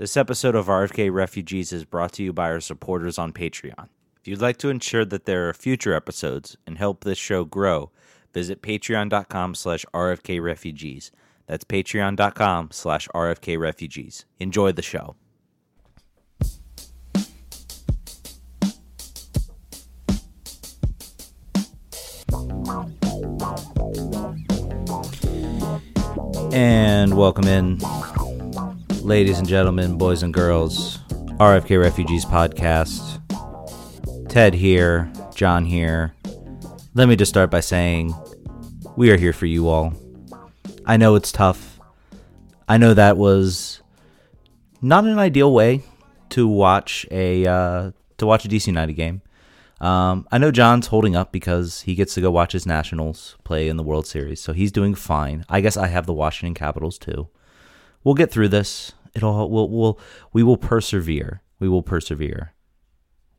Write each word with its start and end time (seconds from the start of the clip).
This 0.00 0.16
episode 0.16 0.54
of 0.54 0.68
RFK 0.68 1.12
Refugees 1.12 1.74
is 1.74 1.84
brought 1.84 2.12
to 2.12 2.22
you 2.22 2.32
by 2.32 2.50
our 2.50 2.60
supporters 2.60 3.18
on 3.18 3.34
Patreon. 3.34 3.88
If 4.18 4.26
you'd 4.26 4.40
like 4.40 4.56
to 4.60 4.70
ensure 4.70 5.04
that 5.04 5.26
there 5.26 5.46
are 5.46 5.52
future 5.52 5.92
episodes 5.92 6.56
and 6.66 6.78
help 6.78 7.04
this 7.04 7.18
show 7.18 7.44
grow, 7.44 7.90
visit 8.32 8.62
patreon.com 8.62 9.54
slash 9.54 9.84
rfkrefugees. 9.92 11.10
That's 11.46 11.64
patreon.com 11.64 12.70
slash 12.72 13.08
rfkrefugees. 13.08 14.24
Enjoy 14.38 14.72
the 14.72 14.80
show. 14.80 15.16
And 26.54 27.18
welcome 27.18 27.44
in, 27.44 27.78
ladies 29.02 29.38
and 29.38 29.48
gentlemen, 29.48 29.96
boys 29.96 30.22
and 30.22 30.32
girls, 30.34 30.98
RFK 31.38 31.80
Refugees 31.80 32.24
podcast. 32.24 33.18
Ted 34.28 34.52
here, 34.52 35.10
John 35.34 35.64
here. 35.64 36.14
Let 36.94 37.08
me 37.08 37.16
just 37.16 37.30
start 37.30 37.50
by 37.50 37.60
saying 37.60 38.14
we 38.96 39.10
are 39.10 39.16
here 39.16 39.32
for 39.32 39.46
you 39.46 39.68
all. 39.68 39.94
I 40.84 40.96
know 40.96 41.14
it's 41.14 41.32
tough. 41.32 41.80
I 42.68 42.76
know 42.76 42.92
that 42.94 43.16
was 43.16 43.80
not 44.82 45.04
an 45.04 45.18
ideal 45.18 45.52
way 45.52 45.82
to 46.30 46.46
watch 46.46 47.06
a 47.10 47.46
uh, 47.46 47.92
to 48.18 48.26
watch 48.26 48.44
a 48.44 48.48
DC 48.48 48.66
United 48.66 48.94
game. 48.94 49.22
Um, 49.80 50.28
I 50.30 50.36
know 50.36 50.50
John's 50.50 50.88
holding 50.88 51.16
up 51.16 51.32
because 51.32 51.80
he 51.82 51.94
gets 51.94 52.12
to 52.14 52.20
go 52.20 52.30
watch 52.30 52.52
his 52.52 52.66
Nationals 52.66 53.36
play 53.44 53.68
in 53.68 53.78
the 53.78 53.82
World 53.82 54.06
Series, 54.06 54.40
so 54.40 54.52
he's 54.52 54.70
doing 54.70 54.94
fine. 54.94 55.46
I 55.48 55.62
guess 55.62 55.78
I 55.78 55.86
have 55.86 56.04
the 56.04 56.12
Washington 56.12 56.54
Capitals 56.54 56.98
too. 56.98 57.28
We'll 58.04 58.14
get 58.14 58.30
through 58.30 58.48
this. 58.48 58.92
It'll 59.14 59.50
we'll, 59.50 59.68
we'll 59.68 59.98
we 60.32 60.42
will 60.42 60.56
persevere. 60.56 61.42
We 61.58 61.68
will 61.68 61.82
persevere. 61.82 62.52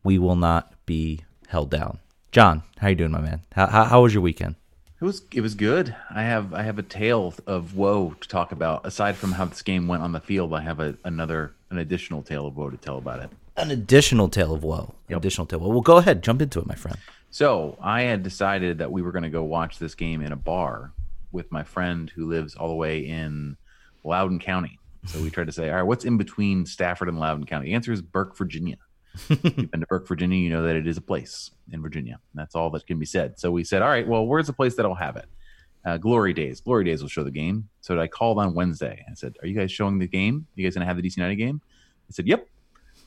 We 0.04 0.18
will 0.18 0.36
not 0.36 0.74
be 0.86 1.22
held 1.48 1.70
down. 1.70 2.00
John, 2.32 2.64
how 2.80 2.90
you 2.90 2.96
doing, 2.96 3.12
my 3.12 3.22
man? 3.22 3.42
How, 3.54 3.68
how, 3.68 3.84
how 3.86 4.02
was 4.04 4.14
your 4.14 4.24
weekend? 4.24 4.56
It 5.00 5.06
was 5.06 5.24
it 5.34 5.42
was 5.42 5.56
good. 5.56 5.96
I 6.14 6.24
have 6.24 6.54
I 6.54 6.62
have 6.64 6.78
a 6.78 6.84
tale 6.84 7.34
of 7.48 7.76
woe 7.76 8.16
to 8.20 8.28
talk 8.28 8.52
about. 8.52 8.86
Aside 8.86 9.16
from 9.16 9.32
how 9.34 9.46
this 9.46 9.62
game 9.64 9.88
went 9.88 10.04
on 10.04 10.12
the 10.12 10.20
field, 10.20 10.54
I 10.54 10.62
have 10.62 10.80
a, 10.80 10.96
another 11.04 11.54
an 11.72 11.78
additional 11.80 12.22
tale 12.22 12.46
of 12.46 12.56
woe 12.56 12.70
to 12.70 12.78
tell 12.78 12.98
about 12.98 13.22
it. 13.22 13.30
An 13.58 13.72
additional 13.72 14.30
tale 14.30 14.54
of 14.54 14.64
woe. 14.64 14.94
An 15.08 15.14
Yep. 15.14 15.18
additional 15.20 15.48
tale. 15.48 15.60
Well, 15.60 15.82
go 15.82 15.98
ahead, 15.98 16.22
jump 16.24 16.42
into 16.42 16.60
it, 16.60 16.68
my 16.68 16.76
friend. 16.76 16.98
So 17.32 17.78
I 17.82 18.04
had 18.04 18.24
decided 18.24 18.78
that 18.78 18.92
we 18.92 19.02
were 19.02 19.12
going 19.12 19.24
to 19.24 19.30
go 19.30 19.44
watch 19.44 19.80
this 19.80 19.96
game 19.96 20.22
in 20.22 20.32
a 20.32 20.36
bar 20.38 20.92
with 21.32 21.52
my 21.52 21.64
friend 21.64 22.10
who 22.14 22.28
lives 22.28 22.56
all 22.56 22.68
the 22.68 22.76
way 22.76 23.00
in 23.00 23.58
Loudoun 24.04 24.40
County. 24.40 24.80
So 25.06 25.22
we 25.22 25.30
tried 25.30 25.48
to 25.48 25.52
say, 25.52 25.70
all 25.70 25.78
right, 25.78 25.84
what's 25.84 26.06
in 26.06 26.18
between 26.18 26.66
Stafford 26.66 27.10
and 27.10 27.20
Loudoun 27.20 27.46
County? 27.46 27.68
The 27.68 27.74
answer 27.74 27.92
is 27.92 28.02
Burke, 28.02 28.38
Virginia. 28.38 28.78
you've 29.30 29.72
been 29.72 29.80
to 29.80 29.88
Burke, 29.88 30.08
Virginia, 30.08 30.38
you 30.38 30.50
know 30.50 30.64
that 30.64 30.76
it 30.76 30.88
is 30.88 30.98
a 30.98 31.02
place 31.02 31.52
in 31.72 31.82
Virginia. 31.82 32.20
That's 32.34 32.56
all 32.56 32.70
that 32.72 32.86
can 32.86 33.00
be 33.00 33.06
said. 33.06 33.40
So 33.40 33.52
we 33.52 33.64
said, 33.64 33.82
all 33.82 33.90
right, 33.90 34.08
well, 34.08 34.26
where's 34.26 34.48
the 34.48 34.54
place 34.54 34.76
that'll 34.76 34.96
have 34.96 35.18
it? 35.18 35.26
Uh, 35.84 35.98
Glory 35.98 36.34
Days. 36.34 36.62
Glory 36.62 36.86
Days 36.86 37.02
will 37.02 37.10
show 37.10 37.24
the 37.24 37.32
game. 37.32 37.68
So 37.82 38.00
I 38.00 38.08
called 38.08 38.38
on 38.38 38.54
Wednesday. 38.54 39.04
I 39.10 39.14
said, 39.16 39.36
are 39.42 39.48
you 39.48 39.56
guys 39.56 39.72
showing 39.72 39.98
the 39.98 40.08
game? 40.08 40.46
You 40.56 40.64
guys 40.64 40.76
going 40.76 40.82
to 40.82 40.86
have 40.86 40.98
the 40.98 41.04
DC 41.04 41.18
United 41.18 41.38
game? 41.38 41.62
I 42.10 42.12
said, 42.12 42.28
yep. 42.28 42.48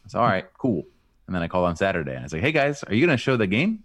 I 0.05 0.09
said, 0.09 0.19
all 0.19 0.27
right, 0.27 0.47
cool. 0.59 0.85
And 1.27 1.35
then 1.35 1.43
I 1.43 1.49
called 1.49 1.67
on 1.67 1.77
Saturday 1.77 2.11
and 2.11 2.21
I 2.21 2.23
was 2.25 2.33
like, 2.33 2.43
hey 2.43 2.53
guys, 2.53 2.83
are 2.85 2.95
you 2.95 3.07
going 3.07 3.17
to 3.17 3.23
show 3.23 3.37
the 3.37 3.47
game? 3.47 3.85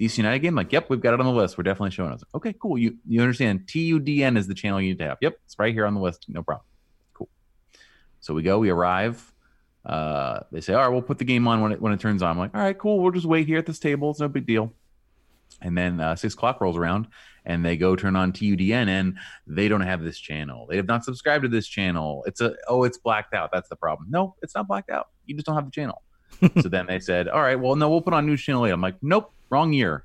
DC 0.00 0.18
United 0.18 0.38
game? 0.40 0.54
Like, 0.54 0.72
yep, 0.72 0.88
we've 0.88 1.00
got 1.00 1.14
it 1.14 1.20
on 1.20 1.26
the 1.26 1.32
list. 1.32 1.58
We're 1.58 1.64
definitely 1.64 1.90
showing 1.90 2.12
us. 2.12 2.22
Okay, 2.34 2.54
cool. 2.60 2.78
You 2.78 2.96
you 3.06 3.20
understand? 3.20 3.66
TUDN 3.66 4.36
is 4.36 4.46
the 4.46 4.54
channel 4.54 4.80
you 4.80 4.90
need 4.90 4.98
to 4.98 5.08
have. 5.08 5.18
Yep, 5.20 5.38
it's 5.44 5.58
right 5.58 5.74
here 5.74 5.86
on 5.86 5.94
the 5.94 6.00
list. 6.00 6.26
No 6.28 6.42
problem. 6.42 6.64
Cool. 7.14 7.28
So 8.20 8.34
we 8.34 8.42
go. 8.42 8.58
We 8.58 8.70
arrive. 8.70 9.32
Uh, 9.84 10.40
they 10.52 10.60
say, 10.60 10.74
all 10.74 10.82
right, 10.82 10.88
we'll 10.88 11.02
put 11.02 11.18
the 11.18 11.24
game 11.24 11.48
on 11.48 11.60
when 11.62 11.72
it 11.72 11.80
when 11.80 11.92
it 11.92 12.00
turns 12.00 12.22
on. 12.22 12.30
I'm 12.30 12.38
like, 12.38 12.54
all 12.54 12.60
right, 12.60 12.78
cool. 12.78 13.00
We'll 13.00 13.12
just 13.12 13.26
wait 13.26 13.46
here 13.46 13.58
at 13.58 13.66
this 13.66 13.78
table. 13.78 14.10
It's 14.10 14.20
no 14.20 14.28
big 14.28 14.46
deal. 14.46 14.72
And 15.62 15.76
then 15.76 16.00
uh, 16.00 16.14
six 16.14 16.34
o'clock 16.34 16.60
rolls 16.60 16.76
around, 16.76 17.08
and 17.44 17.64
they 17.64 17.76
go 17.76 17.96
turn 17.96 18.14
on 18.14 18.32
TUDN, 18.32 18.88
and 18.88 19.16
they 19.46 19.66
don't 19.66 19.80
have 19.80 20.02
this 20.02 20.18
channel. 20.18 20.66
They 20.68 20.76
have 20.76 20.86
not 20.86 21.04
subscribed 21.04 21.42
to 21.42 21.48
this 21.48 21.66
channel. 21.66 22.22
It's 22.26 22.40
a 22.40 22.54
oh, 22.68 22.84
it's 22.84 22.98
blacked 22.98 23.34
out. 23.34 23.50
That's 23.52 23.68
the 23.68 23.76
problem. 23.76 24.08
No, 24.10 24.36
it's 24.42 24.54
not 24.54 24.68
blacked 24.68 24.90
out. 24.90 25.08
You 25.26 25.34
just 25.34 25.46
don't 25.46 25.56
have 25.56 25.64
the 25.64 25.70
channel. 25.70 26.02
so 26.60 26.68
then 26.68 26.86
they 26.86 27.00
said, 27.00 27.28
all 27.28 27.40
right, 27.40 27.56
well, 27.56 27.76
no, 27.76 27.88
we'll 27.90 28.00
put 28.00 28.14
on 28.14 28.26
news 28.26 28.42
channel 28.42 28.66
eight. 28.66 28.70
I'm 28.70 28.80
like, 28.80 28.96
nope, 29.02 29.32
wrong 29.50 29.72
year. 29.72 30.04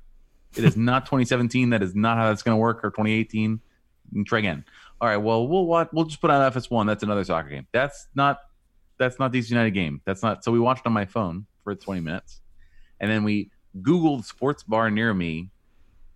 It 0.56 0.64
is 0.64 0.76
not 0.76 1.06
2017. 1.06 1.70
That 1.70 1.82
is 1.82 1.94
not 1.94 2.16
how 2.16 2.28
that's 2.28 2.42
going 2.42 2.54
to 2.54 2.60
work. 2.60 2.84
Or 2.84 2.90
2018. 2.90 3.50
You 3.50 3.60
can 4.12 4.24
try 4.24 4.40
again. 4.40 4.64
All 5.00 5.08
right, 5.08 5.16
well, 5.16 5.46
we'll 5.46 5.66
watch. 5.66 5.88
We'll 5.92 6.04
just 6.04 6.20
put 6.20 6.30
on 6.30 6.52
FS1. 6.52 6.86
That's 6.86 7.02
another 7.02 7.24
soccer 7.24 7.48
game. 7.48 7.66
That's 7.72 8.06
not. 8.14 8.40
That's 8.96 9.18
not 9.18 9.32
DC 9.32 9.50
United 9.50 9.72
game. 9.72 10.00
That's 10.04 10.22
not. 10.22 10.44
So 10.44 10.52
we 10.52 10.60
watched 10.60 10.86
on 10.86 10.92
my 10.92 11.04
phone 11.04 11.46
for 11.64 11.74
20 11.74 12.00
minutes, 12.00 12.40
and 13.00 13.10
then 13.10 13.24
we 13.24 13.50
Googled 13.80 14.24
sports 14.24 14.62
bar 14.62 14.90
near 14.90 15.12
me, 15.12 15.50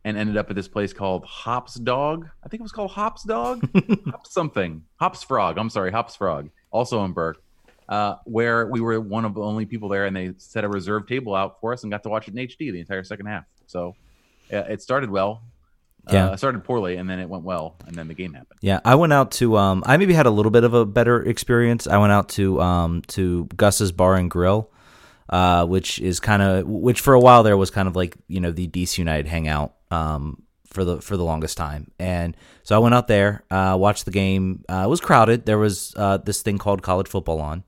and 0.04 0.16
ended 0.16 0.36
up 0.36 0.48
at 0.48 0.56
this 0.56 0.68
place 0.68 0.92
called 0.92 1.24
Hops 1.24 1.74
Dog. 1.74 2.28
I 2.44 2.48
think 2.48 2.60
it 2.60 2.62
was 2.62 2.72
called 2.72 2.92
Hops 2.92 3.24
Dog, 3.24 3.68
Hops 4.06 4.32
something, 4.32 4.82
Hops 4.96 5.24
Frog. 5.24 5.58
I'm 5.58 5.70
sorry, 5.70 5.90
Hops 5.90 6.14
Frog. 6.14 6.50
Also 6.70 7.04
in 7.04 7.12
Burke, 7.12 7.42
uh, 7.88 8.16
where 8.24 8.66
we 8.66 8.80
were 8.80 9.00
one 9.00 9.24
of 9.24 9.34
the 9.34 9.40
only 9.40 9.66
people 9.66 9.88
there, 9.88 10.06
and 10.06 10.14
they 10.14 10.32
set 10.38 10.64
a 10.64 10.68
reserved 10.68 11.08
table 11.08 11.34
out 11.34 11.60
for 11.60 11.72
us 11.72 11.82
and 11.82 11.90
got 11.90 12.02
to 12.02 12.08
watch 12.08 12.28
it 12.28 12.36
in 12.36 12.46
HD 12.46 12.72
the 12.72 12.80
entire 12.80 13.04
second 13.04 13.26
half. 13.26 13.44
So 13.66 13.96
uh, 14.52 14.58
it 14.58 14.82
started 14.82 15.10
well. 15.10 15.42
Yeah. 16.10 16.30
Uh, 16.30 16.36
started 16.36 16.64
poorly, 16.64 16.96
and 16.96 17.08
then 17.08 17.18
it 17.18 17.28
went 17.28 17.44
well, 17.44 17.76
and 17.86 17.94
then 17.94 18.08
the 18.08 18.14
game 18.14 18.32
happened. 18.32 18.58
Yeah, 18.62 18.80
I 18.82 18.94
went 18.94 19.12
out 19.12 19.30
to. 19.32 19.58
Um, 19.58 19.82
I 19.84 19.98
maybe 19.98 20.14
had 20.14 20.24
a 20.24 20.30
little 20.30 20.50
bit 20.50 20.64
of 20.64 20.72
a 20.72 20.86
better 20.86 21.22
experience. 21.22 21.86
I 21.86 21.98
went 21.98 22.12
out 22.12 22.30
to 22.30 22.62
um 22.62 23.02
to 23.08 23.44
Gus's 23.56 23.92
Bar 23.92 24.14
and 24.14 24.30
Grill, 24.30 24.70
uh, 25.28 25.66
which 25.66 25.98
is 25.98 26.18
kind 26.18 26.40
of 26.40 26.66
which 26.66 27.00
for 27.00 27.12
a 27.12 27.20
while 27.20 27.42
there 27.42 27.58
was 27.58 27.70
kind 27.70 27.88
of 27.88 27.94
like 27.94 28.16
you 28.26 28.40
know 28.40 28.52
the 28.52 28.68
DC 28.68 28.96
United 28.96 29.26
hangout 29.26 29.74
um 29.90 30.44
for 30.68 30.84
the 30.84 31.00
for 31.00 31.16
the 31.16 31.24
longest 31.24 31.56
time. 31.56 31.90
And 31.98 32.36
so 32.62 32.76
I 32.76 32.78
went 32.78 32.94
out 32.94 33.08
there, 33.08 33.44
uh, 33.50 33.76
watched 33.78 34.04
the 34.04 34.10
game. 34.10 34.64
Uh, 34.68 34.84
it 34.84 34.88
was 34.88 35.00
crowded. 35.00 35.46
There 35.46 35.58
was 35.58 35.94
uh, 35.96 36.18
this 36.18 36.42
thing 36.42 36.58
called 36.58 36.82
college 36.82 37.08
football 37.08 37.40
on, 37.40 37.64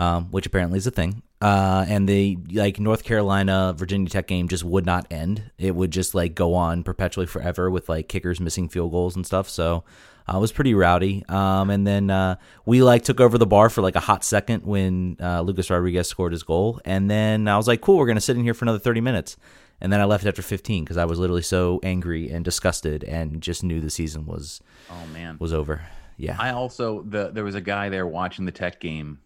um, 0.00 0.30
which 0.30 0.46
apparently 0.46 0.78
is 0.78 0.86
a 0.86 0.90
thing. 0.90 1.22
Uh, 1.42 1.84
and 1.86 2.08
the 2.08 2.38
like 2.52 2.80
North 2.80 3.04
Carolina 3.04 3.74
Virginia 3.76 4.08
Tech 4.08 4.26
game 4.26 4.48
just 4.48 4.64
would 4.64 4.86
not 4.86 5.06
end. 5.10 5.50
It 5.58 5.74
would 5.74 5.90
just 5.90 6.14
like 6.14 6.34
go 6.34 6.54
on 6.54 6.82
perpetually 6.82 7.26
forever 7.26 7.70
with 7.70 7.88
like 7.88 8.08
kickers 8.08 8.40
missing 8.40 8.68
field 8.70 8.92
goals 8.92 9.14
and 9.14 9.26
stuff. 9.26 9.48
So 9.48 9.84
uh, 10.26 10.38
it 10.38 10.40
was 10.40 10.52
pretty 10.52 10.72
rowdy. 10.72 11.22
Um, 11.28 11.68
and 11.68 11.86
then 11.86 12.08
uh, 12.08 12.36
we 12.64 12.82
like 12.82 13.04
took 13.04 13.20
over 13.20 13.36
the 13.36 13.46
bar 13.46 13.68
for 13.68 13.82
like 13.82 13.94
a 13.94 14.00
hot 14.00 14.24
second 14.24 14.64
when 14.64 15.18
uh, 15.20 15.42
Lucas 15.42 15.68
Rodriguez 15.68 16.08
scored 16.08 16.32
his 16.32 16.42
goal. 16.42 16.80
And 16.86 17.10
then 17.10 17.46
I 17.46 17.58
was 17.58 17.68
like, 17.68 17.82
cool, 17.82 17.98
we're 17.98 18.06
gonna 18.06 18.22
sit 18.22 18.36
in 18.36 18.42
here 18.42 18.54
for 18.54 18.64
another 18.64 18.78
thirty 18.78 19.02
minutes. 19.02 19.36
And 19.82 19.92
then 19.92 20.00
I 20.00 20.04
left 20.04 20.26
after 20.26 20.42
15 20.42 20.84
because 20.84 20.98
I 20.98 21.06
was 21.06 21.18
literally 21.18 21.40
so 21.40 21.80
angry 21.82 22.30
and 22.30 22.44
disgusted 22.44 23.02
and 23.02 23.40
just 23.40 23.64
knew 23.64 23.80
the 23.80 23.88
season 23.88 24.26
was 24.26 24.60
Oh 24.90 25.06
man, 25.14 25.38
was 25.40 25.54
over. 25.54 25.80
Yeah. 26.18 26.36
I 26.38 26.50
also 26.50 27.02
the 27.02 27.30
there 27.30 27.44
was 27.44 27.54
a 27.54 27.62
guy 27.62 27.88
there 27.88 28.06
watching 28.06 28.44
the 28.44 28.52
Tech 28.52 28.78
game, 28.78 29.20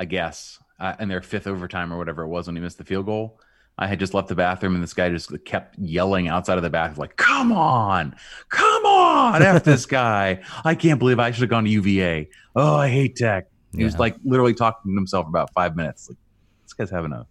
I 0.00 0.06
guess, 0.06 0.58
uh, 0.80 0.94
in 0.98 1.08
their 1.08 1.20
fifth 1.20 1.46
overtime 1.46 1.92
or 1.92 1.98
whatever 1.98 2.22
it 2.22 2.28
was 2.28 2.46
when 2.46 2.56
he 2.56 2.62
missed 2.62 2.78
the 2.78 2.84
field 2.84 3.04
goal. 3.04 3.38
I 3.78 3.86
had 3.86 4.00
just 4.00 4.14
left 4.14 4.28
the 4.28 4.34
bathroom 4.34 4.74
and 4.74 4.82
this 4.82 4.94
guy 4.94 5.10
just 5.10 5.32
kept 5.44 5.78
yelling 5.78 6.26
outside 6.26 6.56
of 6.56 6.62
the 6.62 6.70
bathroom 6.70 6.98
like, 6.98 7.16
"Come 7.16 7.52
on, 7.52 8.16
come 8.48 8.84
on, 8.86 9.42
f 9.42 9.62
this 9.70 9.86
guy! 9.86 10.40
I 10.64 10.74
can't 10.74 10.98
believe 10.98 11.18
I 11.18 11.30
should 11.30 11.42
have 11.42 11.50
gone 11.50 11.64
to 11.64 11.70
UVA. 11.70 12.28
Oh, 12.56 12.76
I 12.76 12.88
hate 12.88 13.14
Tech." 13.16 13.46
He 13.76 13.84
was 13.84 13.98
like 13.98 14.16
literally 14.24 14.54
talking 14.54 14.90
to 14.90 14.96
himself 14.96 15.26
for 15.26 15.28
about 15.30 15.52
five 15.54 15.76
minutes. 15.76 16.08
Like, 16.08 16.18
this 16.64 16.72
guy's 16.72 16.90
having 16.90 17.12
a 17.12 17.26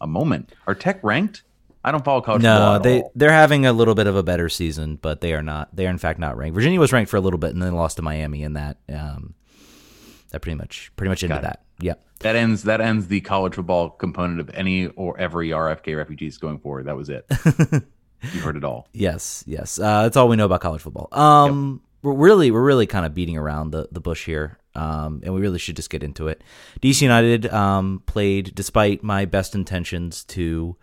a 0.00 0.06
moment. 0.06 0.54
Are 0.66 0.74
Tech 0.74 1.02
ranked? 1.02 1.44
I 1.84 1.92
don't 1.92 2.04
follow 2.04 2.20
college 2.20 2.42
football 2.42 2.74
No, 2.74 2.78
they 2.80 3.02
all. 3.02 3.12
they're 3.14 3.30
having 3.32 3.64
a 3.64 3.72
little 3.72 3.94
bit 3.94 4.06
of 4.08 4.16
a 4.16 4.22
better 4.22 4.48
season, 4.48 4.96
but 5.00 5.20
they 5.20 5.32
are 5.34 5.42
not. 5.42 5.74
They 5.74 5.86
are 5.86 5.90
in 5.90 5.98
fact 5.98 6.18
not 6.18 6.36
ranked. 6.36 6.54
Virginia 6.54 6.80
was 6.80 6.92
ranked 6.92 7.10
for 7.10 7.16
a 7.16 7.20
little 7.20 7.38
bit 7.38 7.54
and 7.54 7.62
then 7.62 7.74
lost 7.74 7.96
to 7.96 8.02
Miami, 8.02 8.42
in 8.42 8.54
that 8.54 8.78
um, 8.92 9.34
that 10.30 10.40
pretty 10.40 10.56
much 10.56 10.92
pretty 10.96 11.08
much 11.08 11.22
ended 11.22 11.42
that. 11.42 11.62
Yep. 11.80 12.04
That 12.20 12.36
ends 12.36 12.64
that 12.64 12.80
ends 12.80 13.06
the 13.06 13.20
college 13.20 13.54
football 13.54 13.90
component 13.90 14.40
of 14.40 14.50
any 14.50 14.86
or 14.88 15.18
every 15.18 15.50
RFK 15.50 15.96
refugees 15.96 16.38
going 16.38 16.58
forward. 16.58 16.86
That 16.86 16.96
was 16.96 17.08
it. 17.08 17.26
you 18.32 18.40
heard 18.40 18.56
it 18.56 18.64
all. 18.64 18.88
Yes, 18.92 19.44
yes. 19.46 19.78
Uh, 19.78 20.02
that's 20.02 20.16
all 20.16 20.28
we 20.28 20.36
know 20.36 20.46
about 20.46 20.60
college 20.60 20.82
football. 20.82 21.08
Um, 21.12 21.82
we're 22.02 22.14
really 22.14 22.50
we're 22.50 22.64
really 22.64 22.86
kind 22.86 23.06
of 23.06 23.14
beating 23.14 23.36
around 23.36 23.70
the 23.70 23.88
the 23.92 24.00
bush 24.00 24.26
here, 24.26 24.58
um, 24.74 25.20
and 25.24 25.34
we 25.34 25.40
really 25.40 25.58
should 25.58 25.76
just 25.76 25.90
get 25.90 26.02
into 26.02 26.28
it. 26.28 26.42
DC 26.80 27.00
United 27.02 27.46
um, 27.52 28.02
played, 28.06 28.54
despite 28.54 29.02
my 29.02 29.24
best 29.24 29.54
intentions 29.54 30.24
to 30.24 30.76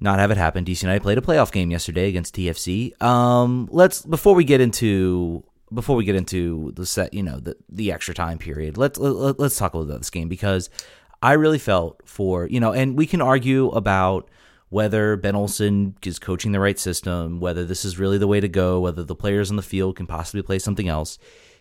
not 0.00 0.18
have 0.18 0.30
it 0.30 0.36
happen. 0.36 0.64
DC 0.64 0.82
United 0.82 1.02
played 1.02 1.18
a 1.18 1.22
playoff 1.22 1.52
game 1.52 1.70
yesterday 1.70 2.08
against 2.08 2.34
TFC. 2.34 3.00
Um, 3.02 3.68
let's 3.70 4.02
before 4.02 4.34
we 4.34 4.44
get 4.44 4.60
into 4.60 5.44
before 5.72 5.96
we 5.96 6.04
get 6.04 6.16
into 6.16 6.72
the 6.74 6.86
set, 6.86 7.14
you 7.14 7.22
know, 7.22 7.38
the 7.38 7.56
the 7.68 7.92
extra 7.92 8.14
time 8.14 8.38
period. 8.38 8.76
Let's 8.76 8.98
let, 8.98 9.38
let's 9.38 9.56
talk 9.56 9.74
a 9.74 9.78
little 9.78 9.90
about 9.90 10.00
this 10.00 10.10
game 10.10 10.28
because 10.28 10.70
I 11.22 11.32
really 11.32 11.58
felt 11.58 12.02
for 12.04 12.46
you 12.46 12.60
know, 12.60 12.72
and 12.72 12.96
we 12.96 13.06
can 13.06 13.20
argue 13.20 13.68
about 13.70 14.28
whether 14.70 15.16
Ben 15.16 15.34
Olsen 15.34 15.96
is 16.04 16.18
coaching 16.18 16.52
the 16.52 16.60
right 16.60 16.78
system, 16.78 17.40
whether 17.40 17.64
this 17.64 17.84
is 17.84 17.98
really 17.98 18.18
the 18.18 18.26
way 18.26 18.40
to 18.40 18.48
go, 18.48 18.80
whether 18.80 19.02
the 19.02 19.14
players 19.14 19.50
on 19.50 19.56
the 19.56 19.62
field 19.62 19.96
can 19.96 20.06
possibly 20.06 20.42
play 20.42 20.58
something 20.58 20.88
else. 20.88 21.18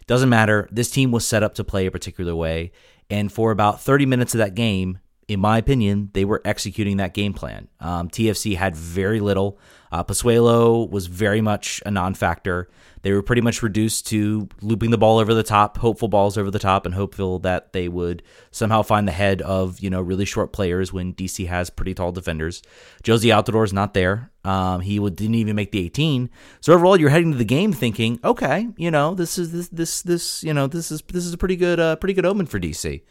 Doesn't 0.07 0.29
matter. 0.29 0.67
This 0.71 0.89
team 0.89 1.11
was 1.11 1.25
set 1.25 1.43
up 1.43 1.53
to 1.55 1.63
play 1.63 1.85
a 1.85 1.91
particular 1.91 2.35
way. 2.35 2.71
And 3.09 3.31
for 3.31 3.51
about 3.51 3.81
30 3.81 4.05
minutes 4.05 4.33
of 4.33 4.39
that 4.39 4.55
game, 4.55 4.99
in 5.27 5.41
my 5.41 5.57
opinion, 5.57 6.09
they 6.13 6.23
were 6.23 6.41
executing 6.45 6.97
that 6.97 7.13
game 7.13 7.33
plan. 7.33 7.67
Um, 7.81 8.09
TFC 8.09 8.55
had 8.55 8.75
very 8.75 9.19
little. 9.19 9.59
Uh, 9.91 10.03
Pozuelo 10.03 10.89
was 10.89 11.07
very 11.07 11.41
much 11.41 11.81
a 11.85 11.91
non 11.91 12.13
factor. 12.13 12.69
They 13.01 13.11
were 13.11 13.21
pretty 13.21 13.41
much 13.41 13.61
reduced 13.61 14.07
to 14.07 14.47
looping 14.61 14.91
the 14.91 14.97
ball 14.97 15.17
over 15.17 15.33
the 15.33 15.43
top, 15.43 15.77
hopeful 15.77 16.07
balls 16.07 16.37
over 16.37 16.49
the 16.49 16.59
top, 16.59 16.85
and 16.85 16.95
hopeful 16.95 17.39
that 17.39 17.73
they 17.73 17.87
would 17.87 18.23
somehow 18.51 18.81
find 18.81 19.07
the 19.07 19.11
head 19.11 19.41
of 19.41 19.79
you 19.81 19.89
know 19.89 20.01
really 20.01 20.25
short 20.25 20.53
players 20.53 20.93
when 20.93 21.13
DC 21.13 21.47
has 21.47 21.69
pretty 21.69 21.93
tall 21.93 22.11
defenders. 22.13 22.61
Jozy 23.03 23.33
Altidore 23.33 23.65
is 23.65 23.73
not 23.73 23.93
there. 23.93 24.31
Um, 24.45 24.79
he 24.79 24.97
didn't 24.97 25.35
even 25.35 25.57
make 25.57 25.71
the 25.71 25.79
18. 25.85 26.29
So 26.61 26.73
overall, 26.73 26.97
you're 26.97 27.09
heading 27.09 27.31
to 27.33 27.37
the 27.37 27.45
game 27.45 27.73
thinking, 27.73 28.19
okay, 28.23 28.69
you 28.77 28.91
know 28.91 29.13
this 29.13 29.37
is 29.37 29.51
this 29.51 29.67
this 29.69 30.01
this 30.01 30.43
you 30.43 30.53
know 30.53 30.67
this 30.67 30.89
is 30.89 31.01
this 31.01 31.25
is 31.25 31.33
a 31.33 31.37
pretty 31.37 31.57
good 31.57 31.79
uh, 31.79 31.97
pretty 31.97 32.13
good 32.13 32.25
omen 32.25 32.45
for 32.45 32.59
DC. 32.59 33.03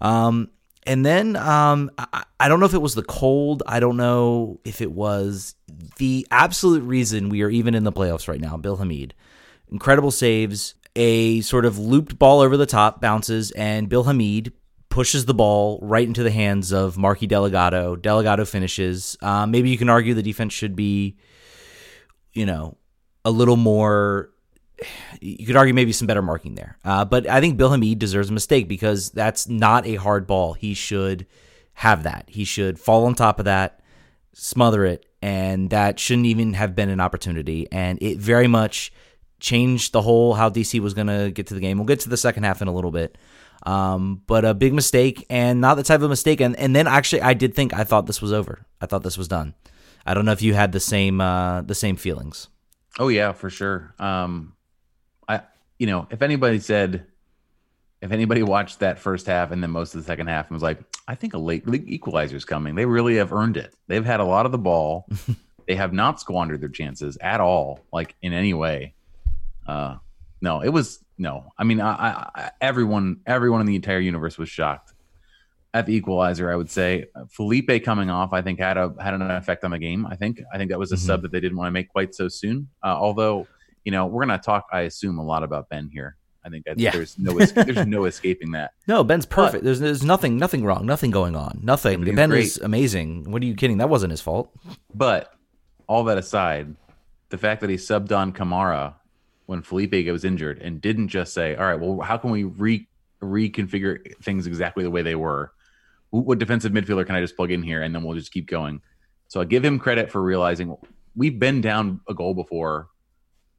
Um, 0.00 0.50
and 0.86 1.04
then 1.04 1.36
um, 1.36 1.90
I, 1.98 2.24
I, 2.40 2.48
don't 2.48 2.60
know 2.60 2.66
if 2.66 2.74
it 2.74 2.82
was 2.82 2.94
the 2.94 3.02
cold. 3.02 3.62
I 3.66 3.80
don't 3.80 3.96
know 3.96 4.60
if 4.64 4.80
it 4.80 4.90
was 4.90 5.54
the 5.98 6.26
absolute 6.30 6.82
reason 6.82 7.28
we 7.28 7.42
are 7.42 7.50
even 7.50 7.74
in 7.74 7.84
the 7.84 7.92
playoffs 7.92 8.28
right 8.28 8.40
now. 8.40 8.56
Bill 8.56 8.76
Hamid, 8.76 9.14
incredible 9.70 10.10
saves, 10.10 10.74
a 10.96 11.40
sort 11.42 11.64
of 11.64 11.78
looped 11.78 12.18
ball 12.18 12.40
over 12.40 12.56
the 12.56 12.66
top 12.66 13.00
bounces, 13.00 13.50
and 13.52 13.88
Bill 13.88 14.04
Hamid 14.04 14.52
pushes 14.88 15.26
the 15.26 15.34
ball 15.34 15.78
right 15.82 16.06
into 16.06 16.22
the 16.22 16.30
hands 16.30 16.72
of 16.72 16.96
Marky 16.96 17.26
Delgado. 17.26 17.94
Delgado 17.94 18.44
finishes. 18.44 19.16
Um, 19.20 19.50
maybe 19.50 19.70
you 19.70 19.78
can 19.78 19.88
argue 19.88 20.14
the 20.14 20.22
defense 20.22 20.52
should 20.52 20.74
be, 20.74 21.16
you 22.32 22.46
know, 22.46 22.76
a 23.24 23.30
little 23.30 23.56
more 23.56 24.30
you 25.20 25.46
could 25.46 25.56
argue 25.56 25.74
maybe 25.74 25.92
some 25.92 26.06
better 26.06 26.22
marking 26.22 26.54
there. 26.54 26.78
Uh, 26.84 27.04
but 27.04 27.28
I 27.28 27.40
think 27.40 27.56
Bill 27.56 27.70
Hamid 27.70 27.98
deserves 27.98 28.30
a 28.30 28.32
mistake 28.32 28.68
because 28.68 29.10
that's 29.10 29.48
not 29.48 29.86
a 29.86 29.96
hard 29.96 30.26
ball. 30.26 30.52
He 30.54 30.74
should 30.74 31.26
have 31.74 32.04
that. 32.04 32.24
He 32.28 32.44
should 32.44 32.78
fall 32.78 33.06
on 33.06 33.14
top 33.14 33.38
of 33.38 33.44
that, 33.44 33.80
smother 34.32 34.84
it, 34.84 35.06
and 35.22 35.70
that 35.70 35.98
shouldn't 35.98 36.26
even 36.26 36.54
have 36.54 36.74
been 36.74 36.88
an 36.88 37.00
opportunity. 37.00 37.66
And 37.70 38.00
it 38.02 38.18
very 38.18 38.46
much 38.46 38.92
changed 39.40 39.92
the 39.92 40.02
whole 40.02 40.34
how 40.34 40.50
DC 40.50 40.80
was 40.80 40.94
going 40.94 41.06
to 41.06 41.30
get 41.30 41.46
to 41.48 41.54
the 41.54 41.60
game. 41.60 41.78
We'll 41.78 41.86
get 41.86 42.00
to 42.00 42.08
the 42.08 42.16
second 42.16 42.44
half 42.44 42.62
in 42.62 42.68
a 42.68 42.74
little 42.74 42.90
bit. 42.90 43.16
Um, 43.64 44.22
but 44.26 44.44
a 44.44 44.54
big 44.54 44.72
mistake 44.72 45.26
and 45.28 45.60
not 45.60 45.74
the 45.74 45.82
type 45.82 46.00
of 46.00 46.10
mistake. 46.10 46.40
And, 46.40 46.56
and 46.56 46.74
then 46.74 46.86
actually, 46.86 47.22
I 47.22 47.34
did 47.34 47.54
think 47.54 47.74
I 47.74 47.84
thought 47.84 48.06
this 48.06 48.22
was 48.22 48.32
over. 48.32 48.64
I 48.80 48.86
thought 48.86 49.02
this 49.02 49.18
was 49.18 49.28
done. 49.28 49.54
I 50.06 50.14
don't 50.14 50.24
know 50.24 50.32
if 50.32 50.42
you 50.42 50.54
had 50.54 50.72
the 50.72 50.80
same 50.80 51.20
uh, 51.20 51.62
the 51.62 51.74
same 51.74 51.96
feelings. 51.96 52.48
Oh 52.98 53.08
yeah, 53.08 53.32
for 53.32 53.50
sure. 53.50 53.94
Um, 53.98 54.54
you 55.78 55.86
know, 55.86 56.06
if 56.10 56.22
anybody 56.22 56.58
said, 56.58 57.06
if 58.00 58.12
anybody 58.12 58.42
watched 58.42 58.80
that 58.80 58.98
first 58.98 59.26
half 59.26 59.50
and 59.50 59.62
then 59.62 59.70
most 59.70 59.94
of 59.94 60.00
the 60.00 60.06
second 60.06 60.28
half 60.28 60.48
and 60.48 60.54
was 60.54 60.62
like, 60.62 60.78
I 61.06 61.14
think 61.14 61.34
a 61.34 61.38
late 61.38 61.64
equalizer 61.66 62.36
is 62.36 62.44
coming, 62.44 62.74
they 62.74 62.84
really 62.84 63.16
have 63.16 63.32
earned 63.32 63.56
it. 63.56 63.74
They've 63.86 64.04
had 64.04 64.20
a 64.20 64.24
lot 64.24 64.46
of 64.46 64.52
the 64.52 64.58
ball. 64.58 65.08
they 65.66 65.74
have 65.74 65.92
not 65.92 66.20
squandered 66.20 66.60
their 66.60 66.68
chances 66.68 67.16
at 67.20 67.40
all, 67.40 67.80
like 67.92 68.14
in 68.22 68.32
any 68.32 68.54
way. 68.54 68.94
Uh, 69.66 69.96
no, 70.40 70.60
it 70.60 70.68
was 70.68 71.04
no. 71.18 71.52
I 71.58 71.64
mean, 71.64 71.80
I, 71.80 72.28
I, 72.34 72.50
everyone, 72.60 73.20
everyone 73.26 73.60
in 73.60 73.66
the 73.66 73.76
entire 73.76 74.00
universe 74.00 74.38
was 74.38 74.48
shocked 74.48 74.92
at 75.74 75.86
the 75.86 75.94
equalizer. 75.94 76.50
I 76.50 76.56
would 76.56 76.70
say 76.70 77.06
Felipe 77.28 77.84
coming 77.84 78.10
off, 78.10 78.32
I 78.32 78.42
think 78.42 78.60
had 78.60 78.76
a 78.76 78.94
had 79.00 79.14
an 79.14 79.22
effect 79.22 79.64
on 79.64 79.72
the 79.72 79.78
game. 79.78 80.06
I 80.06 80.14
think, 80.16 80.40
I 80.52 80.58
think 80.58 80.70
that 80.70 80.78
was 80.78 80.92
a 80.92 80.94
mm-hmm. 80.94 81.06
sub 81.06 81.22
that 81.22 81.32
they 81.32 81.40
didn't 81.40 81.58
want 81.58 81.66
to 81.66 81.72
make 81.72 81.88
quite 81.88 82.14
so 82.14 82.28
soon. 82.28 82.68
Uh, 82.82 82.96
although 82.96 83.46
you 83.84 83.92
know, 83.92 84.06
we're 84.06 84.24
going 84.24 84.38
to 84.38 84.44
talk, 84.44 84.66
I 84.72 84.82
assume, 84.82 85.18
a 85.18 85.24
lot 85.24 85.42
about 85.42 85.68
Ben 85.68 85.88
here. 85.92 86.16
I 86.44 86.50
think 86.50 86.64
yeah. 86.76 86.90
there's 86.92 87.18
no 87.18 87.38
there's 87.38 87.86
no 87.86 88.04
escaping 88.04 88.52
that. 88.52 88.72
No, 88.86 89.04
Ben's 89.04 89.26
perfect. 89.26 89.62
But, 89.62 89.64
there's 89.64 89.80
there's 89.80 90.04
nothing 90.04 90.38
nothing 90.38 90.64
wrong, 90.64 90.86
nothing 90.86 91.10
going 91.10 91.36
on, 91.36 91.60
nothing. 91.62 92.02
Ben 92.14 92.32
is 92.32 92.58
amazing. 92.58 93.30
What 93.30 93.42
are 93.42 93.46
you 93.46 93.54
kidding? 93.54 93.78
That 93.78 93.88
wasn't 93.88 94.12
his 94.12 94.20
fault. 94.20 94.50
But 94.94 95.34
all 95.86 96.04
that 96.04 96.18
aside, 96.18 96.74
the 97.28 97.38
fact 97.38 97.60
that 97.60 97.70
he 97.70 97.76
subbed 97.76 98.16
on 98.16 98.32
Kamara 98.32 98.94
when 99.46 99.62
Felipe 99.62 100.06
was 100.10 100.24
injured 100.24 100.60
and 100.60 100.80
didn't 100.80 101.08
just 101.08 101.34
say, 101.34 101.54
"All 101.56 101.66
right, 101.66 101.78
well, 101.78 102.00
how 102.00 102.16
can 102.16 102.30
we 102.30 102.44
re 102.44 102.86
reconfigure 103.22 104.14
things 104.22 104.46
exactly 104.46 104.84
the 104.84 104.90
way 104.90 105.02
they 105.02 105.16
were? 105.16 105.52
What 106.10 106.38
defensive 106.38 106.72
midfielder 106.72 107.04
can 107.04 107.16
I 107.16 107.20
just 107.20 107.36
plug 107.36 107.50
in 107.50 107.62
here 107.62 107.82
and 107.82 107.94
then 107.94 108.04
we'll 108.04 108.16
just 108.16 108.32
keep 108.32 108.46
going?" 108.46 108.80
So 109.28 109.40
I 109.40 109.44
give 109.44 109.64
him 109.64 109.78
credit 109.78 110.10
for 110.10 110.22
realizing 110.22 110.74
we've 111.14 111.38
been 111.38 111.60
down 111.60 112.00
a 112.08 112.14
goal 112.14 112.32
before 112.32 112.88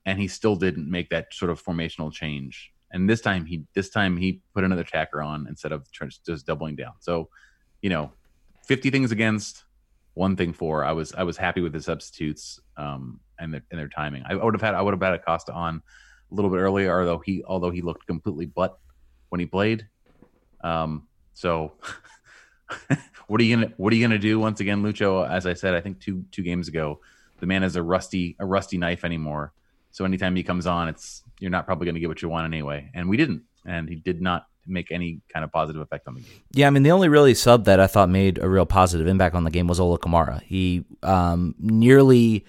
and 0.05 0.19
he 0.19 0.27
still 0.27 0.55
didn't 0.55 0.89
make 0.89 1.09
that 1.09 1.33
sort 1.33 1.51
of 1.51 1.63
formational 1.63 2.11
change. 2.11 2.71
And 2.91 3.09
this 3.09 3.21
time 3.21 3.45
he 3.45 3.63
this 3.75 3.89
time 3.89 4.17
he 4.17 4.41
put 4.53 4.63
another 4.63 4.81
attacker 4.81 5.21
on 5.21 5.47
instead 5.47 5.71
of 5.71 5.87
just 5.91 6.45
doubling 6.45 6.75
down. 6.75 6.93
So, 6.99 7.29
you 7.81 7.89
know, 7.89 8.11
50 8.65 8.89
things 8.89 9.11
against, 9.11 9.63
one 10.19 10.35
thing 10.35 10.53
for. 10.53 10.83
I 10.83 10.91
was 10.91 11.13
I 11.13 11.23
was 11.23 11.37
happy 11.37 11.61
with 11.61 11.73
the 11.73 11.81
substitutes 11.81 12.59
um, 12.77 13.19
and 13.39 13.53
their 13.53 13.61
and 13.71 13.79
their 13.79 13.87
timing. 13.87 14.23
I 14.27 14.35
would 14.35 14.53
have 14.53 14.61
had 14.61 14.75
I 14.75 14.81
would 14.81 14.93
have 14.93 15.01
had 15.01 15.13
Acosta 15.13 15.53
on 15.53 15.81
a 16.31 16.35
little 16.35 16.51
bit 16.51 16.57
earlier, 16.57 16.99
although 16.99 17.19
he 17.19 17.43
although 17.45 17.71
he 17.71 17.81
looked 17.81 18.05
completely 18.05 18.45
butt 18.45 18.77
when 19.29 19.39
he 19.39 19.45
played. 19.45 19.87
Um, 20.61 21.07
so 21.33 21.73
what 23.27 23.39
are 23.39 23.43
you 23.43 23.55
gonna 23.55 23.73
what 23.77 23.93
are 23.93 23.95
you 23.95 24.05
gonna 24.05 24.19
do 24.19 24.39
once 24.39 24.59
again, 24.59 24.83
Lucho? 24.83 25.27
As 25.27 25.45
I 25.45 25.53
said, 25.53 25.73
I 25.73 25.81
think 25.81 25.99
two 25.99 26.25
two 26.31 26.43
games 26.43 26.67
ago, 26.67 26.99
the 27.39 27.45
man 27.45 27.63
is 27.63 27.77
a 27.77 27.83
rusty 27.83 28.35
a 28.39 28.45
rusty 28.45 28.77
knife 28.77 29.05
anymore. 29.05 29.53
So 29.91 30.05
anytime 30.05 30.35
he 30.35 30.43
comes 30.43 30.67
on, 30.67 30.87
it's 30.87 31.23
you're 31.39 31.51
not 31.51 31.65
probably 31.65 31.85
going 31.85 31.95
to 31.95 32.01
get 32.01 32.09
what 32.09 32.21
you 32.21 32.29
want 32.29 32.45
anyway. 32.45 32.91
And 32.93 33.09
we 33.09 33.17
didn't, 33.17 33.43
and 33.65 33.89
he 33.89 33.95
did 33.95 34.21
not 34.21 34.45
make 34.67 34.91
any 34.91 35.21
kind 35.33 35.43
of 35.43 35.51
positive 35.51 35.81
effect 35.81 36.07
on 36.07 36.15
the 36.15 36.21
game. 36.21 36.41
Yeah, 36.51 36.67
I 36.67 36.69
mean 36.69 36.83
the 36.83 36.91
only 36.91 37.09
really 37.09 37.33
sub 37.33 37.65
that 37.65 37.79
I 37.79 37.87
thought 37.87 38.09
made 38.09 38.37
a 38.37 38.47
real 38.47 38.65
positive 38.65 39.07
impact 39.07 39.35
on 39.35 39.43
the 39.43 39.51
game 39.51 39.67
was 39.67 39.79
Ola 39.79 39.97
Kamara. 39.97 40.41
He 40.43 40.85
um, 41.03 41.55
nearly 41.59 42.45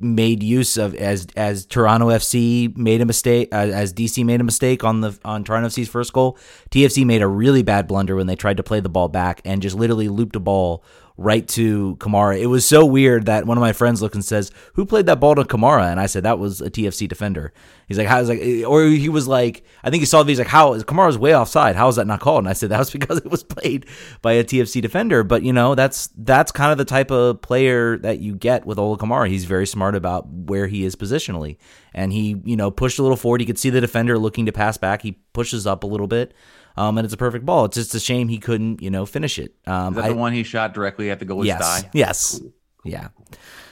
made 0.00 0.42
use 0.42 0.78
of 0.78 0.94
as 0.94 1.26
as 1.36 1.66
Toronto 1.66 2.08
FC 2.08 2.74
made 2.76 3.00
a 3.00 3.06
mistake 3.06 3.48
uh, 3.52 3.56
as 3.56 3.92
DC 3.92 4.24
made 4.24 4.40
a 4.40 4.44
mistake 4.44 4.82
on 4.82 5.02
the 5.02 5.18
on 5.24 5.44
Toronto 5.44 5.68
FC's 5.68 5.88
first 5.88 6.12
goal. 6.12 6.38
TFC 6.70 7.04
made 7.04 7.22
a 7.22 7.28
really 7.28 7.62
bad 7.62 7.86
blunder 7.86 8.16
when 8.16 8.26
they 8.26 8.36
tried 8.36 8.56
to 8.56 8.62
play 8.62 8.80
the 8.80 8.88
ball 8.88 9.08
back 9.08 9.40
and 9.44 9.62
just 9.62 9.76
literally 9.76 10.08
looped 10.08 10.36
a 10.36 10.40
ball 10.40 10.82
right 11.20 11.46
to 11.46 11.96
Kamara. 11.96 12.40
It 12.40 12.46
was 12.46 12.64
so 12.64 12.86
weird 12.86 13.26
that 13.26 13.44
one 13.46 13.58
of 13.58 13.60
my 13.60 13.74
friends 13.74 14.00
looked 14.00 14.14
and 14.14 14.24
says, 14.24 14.50
"Who 14.72 14.86
played 14.86 15.04
that 15.04 15.20
ball 15.20 15.34
to 15.34 15.44
Kamara?" 15.44 15.90
And 15.90 16.00
I 16.00 16.06
said, 16.06 16.22
"That 16.22 16.38
was 16.38 16.62
a 16.62 16.70
TFC 16.70 17.06
defender." 17.06 17.52
He's 17.86 17.98
like, 17.98 18.06
"How's 18.06 18.30
like?" 18.30 18.40
Eh, 18.40 18.64
or 18.64 18.84
he 18.84 19.10
was 19.10 19.28
like, 19.28 19.62
"I 19.84 19.90
think 19.90 20.00
he 20.00 20.06
saw 20.06 20.22
the. 20.22 20.30
He's 20.30 20.38
like, 20.38 20.48
how 20.48 20.72
Kamara's 20.78 21.18
way 21.18 21.36
offside? 21.36 21.76
How 21.76 21.88
is 21.88 21.96
that 21.96 22.06
not 22.06 22.20
called?" 22.20 22.38
And 22.38 22.48
I 22.48 22.54
said, 22.54 22.70
"That 22.70 22.78
was 22.78 22.90
because 23.00 23.18
it 23.18 23.30
was 23.30 23.44
played 23.44 23.84
by 24.22 24.32
a 24.32 24.44
TFC 24.44 24.80
defender." 24.80 25.22
But 25.22 25.42
you 25.42 25.52
know, 25.52 25.74
that's 25.74 26.08
that's 26.16 26.52
kind 26.52 26.72
of 26.72 26.78
the 26.78 26.86
type 26.86 27.10
of 27.10 27.42
player 27.42 27.98
that 27.98 28.20
you 28.20 28.34
get 28.34 28.64
with 28.64 28.78
Ola 28.78 28.96
Kamara. 28.96 29.28
He's 29.28 29.44
very 29.44 29.66
smart 29.66 29.94
about 29.94 30.26
where 30.26 30.68
he 30.68 30.84
is 30.84 30.96
positionally, 30.96 31.58
and 31.92 32.14
he 32.14 32.40
you 32.44 32.56
know 32.56 32.70
pushed 32.70 32.98
a 32.98 33.02
little 33.02 33.18
forward. 33.18 33.42
He 33.42 33.46
could 33.46 33.58
see 33.58 33.70
the 33.70 33.82
defender 33.82 34.18
looking 34.18 34.46
to 34.46 34.52
pass 34.52 34.78
back. 34.78 35.02
He 35.02 35.18
pushes 35.34 35.66
up 35.66 35.84
a 35.84 35.86
little 35.86 36.08
bit 36.08 36.32
um, 36.80 36.96
and 36.96 37.04
it's 37.04 37.12
a 37.12 37.18
perfect 37.18 37.44
ball. 37.44 37.66
It's 37.66 37.76
just 37.76 37.94
a 37.94 38.00
shame 38.00 38.28
he 38.28 38.38
couldn't, 38.38 38.80
you 38.80 38.90
know, 38.90 39.04
finish 39.04 39.38
it. 39.38 39.54
Um, 39.66 39.92
Is 39.92 39.96
that 39.96 40.06
I, 40.06 40.08
the 40.08 40.14
one 40.14 40.32
he 40.32 40.42
shot 40.42 40.72
directly 40.72 41.10
at 41.10 41.18
the 41.18 41.26
goalie's 41.26 41.46
yes, 41.46 41.60
thigh? 41.60 41.90
Yes. 41.92 42.40
Yeah. 42.84 43.08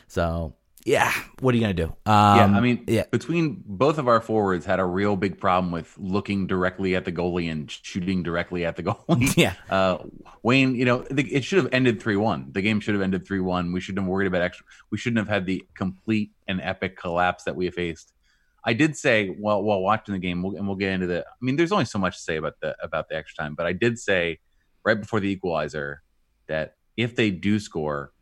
So 0.09 0.55
yeah, 0.85 1.13
what 1.41 1.55
are 1.55 1.59
you 1.59 1.63
gonna 1.63 1.75
do? 1.75 1.85
Um, 1.85 1.93
yeah, 2.07 2.45
I 2.55 2.61
mean, 2.61 2.85
yeah. 2.87 3.05
between 3.11 3.63
both 3.67 3.99
of 3.99 4.09
our 4.09 4.21
forwards 4.21 4.65
had 4.65 4.79
a 4.79 4.85
real 4.85 5.17
big 5.17 5.39
problem 5.39 5.73
with 5.73 5.95
looking 5.99 6.47
directly 6.47 6.97
at 6.97 7.05
the 7.05 7.13
goalie 7.13 7.51
and 7.51 7.71
shooting 7.71 8.23
directly 8.23 8.65
at 8.65 8.77
the 8.77 8.83
goalie. 8.85 9.37
Yeah, 9.37 9.55
uh, 9.71 9.99
Wayne, 10.43 10.75
you 10.75 10.85
know, 10.85 11.05
it 11.11 11.45
should 11.45 11.59
have 11.63 11.73
ended 11.73 12.01
three 12.01 12.17
one. 12.17 12.49
The 12.53 12.63
game 12.63 12.81
should 12.81 12.95
have 12.95 13.03
ended 13.03 13.27
three 13.27 13.41
one. 13.41 13.73
We 13.73 13.81
shouldn't 13.81 14.05
have 14.05 14.09
worried 14.09 14.29
about 14.29 14.43
extra. 14.43 14.65
We 14.91 14.99
shouldn't 14.99 15.19
have 15.19 15.29
had 15.29 15.47
the 15.47 15.65
complete 15.75 16.31
and 16.47 16.61
epic 16.63 16.97
collapse 16.97 17.45
that 17.45 17.57
we 17.57 17.71
faced 17.71 18.13
I 18.69 18.75
did 18.75 18.99
say 18.99 19.29
while 19.29 19.63
while 19.63 19.81
watching 19.81 20.13
the 20.13 20.19
game, 20.19 20.45
and 20.45 20.67
we'll 20.67 20.77
get 20.77 20.93
into 20.93 21.07
the. 21.07 21.21
I 21.27 21.33
mean, 21.41 21.57
there's 21.57 21.73
only 21.73 21.87
so 21.87 21.99
much 21.99 22.17
to 22.17 22.23
say 22.23 22.37
about 22.37 22.61
the 22.61 22.77
about 22.83 23.09
the 23.09 23.17
extra 23.17 23.43
time, 23.43 23.55
but 23.55 23.65
I 23.65 23.73
did 23.73 23.99
say 23.99 24.41
right 24.85 25.01
before 25.01 25.21
the 25.21 25.31
equalizer 25.31 26.03
that 26.49 26.75
if 26.95 27.17
they 27.17 27.31
do 27.31 27.61
score, 27.61 28.13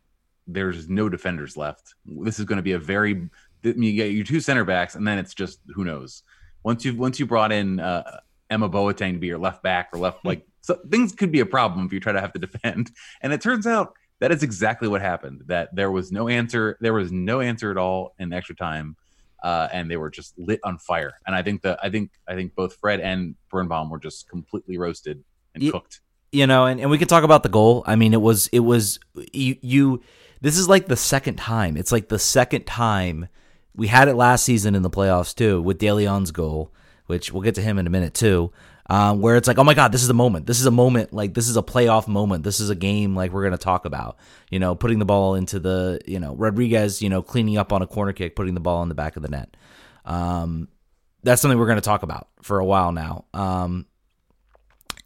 there's 0.47 0.87
no 0.87 1.09
defenders 1.09 1.57
left. 1.57 1.95
This 2.05 2.39
is 2.39 2.45
going 2.45 2.55
to 2.55 2.63
be 2.63 2.71
a 2.71 2.79
very 2.79 3.29
you 3.61 3.93
get 3.93 4.11
your 4.13 4.23
two 4.23 4.39
center 4.39 4.63
backs, 4.63 4.95
and 4.95 5.05
then 5.05 5.17
it's 5.17 5.33
just 5.33 5.59
who 5.75 5.83
knows. 5.83 6.23
Once 6.63 6.85
you 6.85 6.95
once 6.95 7.19
you 7.19 7.25
brought 7.25 7.51
in 7.51 7.81
uh, 7.81 8.21
Emma 8.49 8.69
Boateng 8.69 9.15
to 9.15 9.19
be 9.19 9.27
your 9.27 9.39
left 9.39 9.61
back 9.63 9.89
or 9.91 9.99
left 9.99 10.23
like 10.23 10.47
so 10.61 10.79
things 10.89 11.11
could 11.11 11.33
be 11.33 11.41
a 11.41 11.45
problem 11.45 11.85
if 11.85 11.91
you 11.91 11.99
try 11.99 12.13
to 12.13 12.21
have 12.21 12.31
to 12.31 12.39
defend. 12.39 12.91
And 13.21 13.33
it 13.33 13.41
turns 13.41 13.67
out 13.67 13.95
that 14.21 14.31
is 14.31 14.43
exactly 14.43 14.87
what 14.87 15.01
happened. 15.01 15.41
That 15.47 15.75
there 15.75 15.91
was 15.91 16.09
no 16.09 16.29
answer. 16.29 16.77
There 16.79 16.93
was 16.93 17.11
no 17.11 17.41
answer 17.41 17.69
at 17.69 17.77
all 17.77 18.15
in 18.17 18.31
extra 18.31 18.55
time 18.55 18.95
uh, 19.43 19.67
and 19.71 19.89
they 19.89 19.97
were 19.97 20.09
just 20.09 20.37
lit 20.37 20.59
on 20.63 20.77
fire. 20.77 21.13
And 21.25 21.35
I 21.35 21.41
think 21.41 21.61
that 21.61 21.79
I 21.83 21.89
think 21.89 22.11
I 22.27 22.35
think 22.35 22.55
both 22.55 22.75
Fred 22.75 22.99
and 22.99 23.35
Birnbaum 23.49 23.89
were 23.89 23.99
just 23.99 24.29
completely 24.29 24.77
roasted 24.77 25.23
and 25.53 25.63
you, 25.63 25.71
cooked. 25.71 26.01
You 26.31 26.47
know, 26.47 26.65
and, 26.65 26.79
and 26.79 26.89
we 26.89 26.97
can 26.97 27.07
talk 27.07 27.23
about 27.23 27.43
the 27.43 27.49
goal. 27.49 27.83
I 27.85 27.95
mean, 27.95 28.13
it 28.13 28.21
was 28.21 28.47
it 28.47 28.59
was 28.59 28.99
you 29.33 29.57
you. 29.61 30.01
This 30.41 30.57
is 30.57 30.69
like 30.69 30.87
the 30.87 30.97
second 30.97 31.37
time. 31.37 31.77
It's 31.77 31.91
like 31.91 32.09
the 32.09 32.19
second 32.19 32.65
time 32.65 33.27
we 33.75 33.87
had 33.87 34.07
it 34.07 34.15
last 34.15 34.43
season 34.43 34.75
in 34.75 34.81
the 34.81 34.89
playoffs 34.89 35.35
too 35.35 35.61
with 35.61 35.79
De 35.79 35.91
Leon's 35.91 36.31
goal 36.31 36.71
which 37.07 37.31
we'll 37.31 37.41
get 37.41 37.55
to 37.55 37.61
him 37.61 37.79
in 37.79 37.87
a 37.87 37.89
minute 37.89 38.13
too. 38.13 38.51
Um, 38.89 39.19
where 39.19 39.35
it's 39.35 39.49
like, 39.49 39.57
oh 39.57 39.65
my 39.65 39.73
god, 39.73 39.91
this 39.91 40.01
is 40.01 40.09
a 40.09 40.13
moment. 40.13 40.45
This 40.45 40.61
is 40.61 40.65
a 40.65 40.71
moment. 40.71 41.11
Like 41.11 41.33
this 41.33 41.49
is 41.49 41.57
a 41.57 41.61
playoff 41.61 42.07
moment. 42.07 42.43
This 42.43 42.61
is 42.61 42.69
a 42.69 42.75
game 42.75 43.15
like 43.15 43.31
we're 43.31 43.43
gonna 43.43 43.57
talk 43.57 43.85
about. 43.85 44.17
You 44.49 44.59
know, 44.59 44.75
putting 44.75 44.99
the 44.99 45.05
ball 45.05 45.35
into 45.35 45.59
the 45.59 45.99
you 46.05 46.19
know 46.19 46.35
Rodriguez, 46.35 47.01
you 47.01 47.09
know, 47.09 47.21
cleaning 47.21 47.57
up 47.57 47.73
on 47.73 47.81
a 47.81 47.87
corner 47.87 48.13
kick, 48.13 48.35
putting 48.35 48.53
the 48.53 48.61
ball 48.61 48.81
in 48.83 48.89
the 48.89 48.95
back 48.95 49.17
of 49.17 49.23
the 49.23 49.29
net. 49.29 49.57
Um, 50.05 50.69
that's 51.23 51.41
something 51.41 51.59
we're 51.59 51.67
gonna 51.67 51.81
talk 51.81 52.03
about 52.03 52.29
for 52.41 52.59
a 52.59 52.65
while 52.65 52.93
now. 52.93 53.25
Um, 53.33 53.85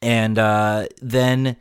and 0.02 0.38
uh, 0.38 0.88
then 1.02 1.58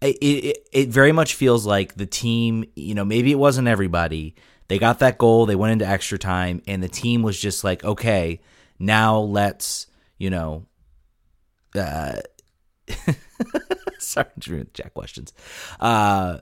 it, 0.00 0.16
it 0.22 0.68
it 0.72 0.88
very 0.90 1.12
much 1.12 1.34
feels 1.34 1.66
like 1.66 1.94
the 1.94 2.06
team. 2.06 2.64
You 2.76 2.94
know, 2.94 3.04
maybe 3.04 3.32
it 3.32 3.38
wasn't 3.38 3.68
everybody. 3.68 4.36
They 4.68 4.78
got 4.78 5.00
that 5.00 5.18
goal. 5.18 5.46
They 5.46 5.56
went 5.56 5.72
into 5.72 5.86
extra 5.86 6.18
time, 6.18 6.62
and 6.66 6.82
the 6.82 6.88
team 6.88 7.22
was 7.22 7.38
just 7.38 7.64
like, 7.64 7.84
okay, 7.84 8.40
now 8.78 9.18
let's 9.18 9.86
you 10.18 10.30
know 10.30 10.66
uh, 11.74 12.20
sorry, 13.98 14.26
Jack 14.74 14.94
questions. 14.94 15.32
Uh, 15.80 16.38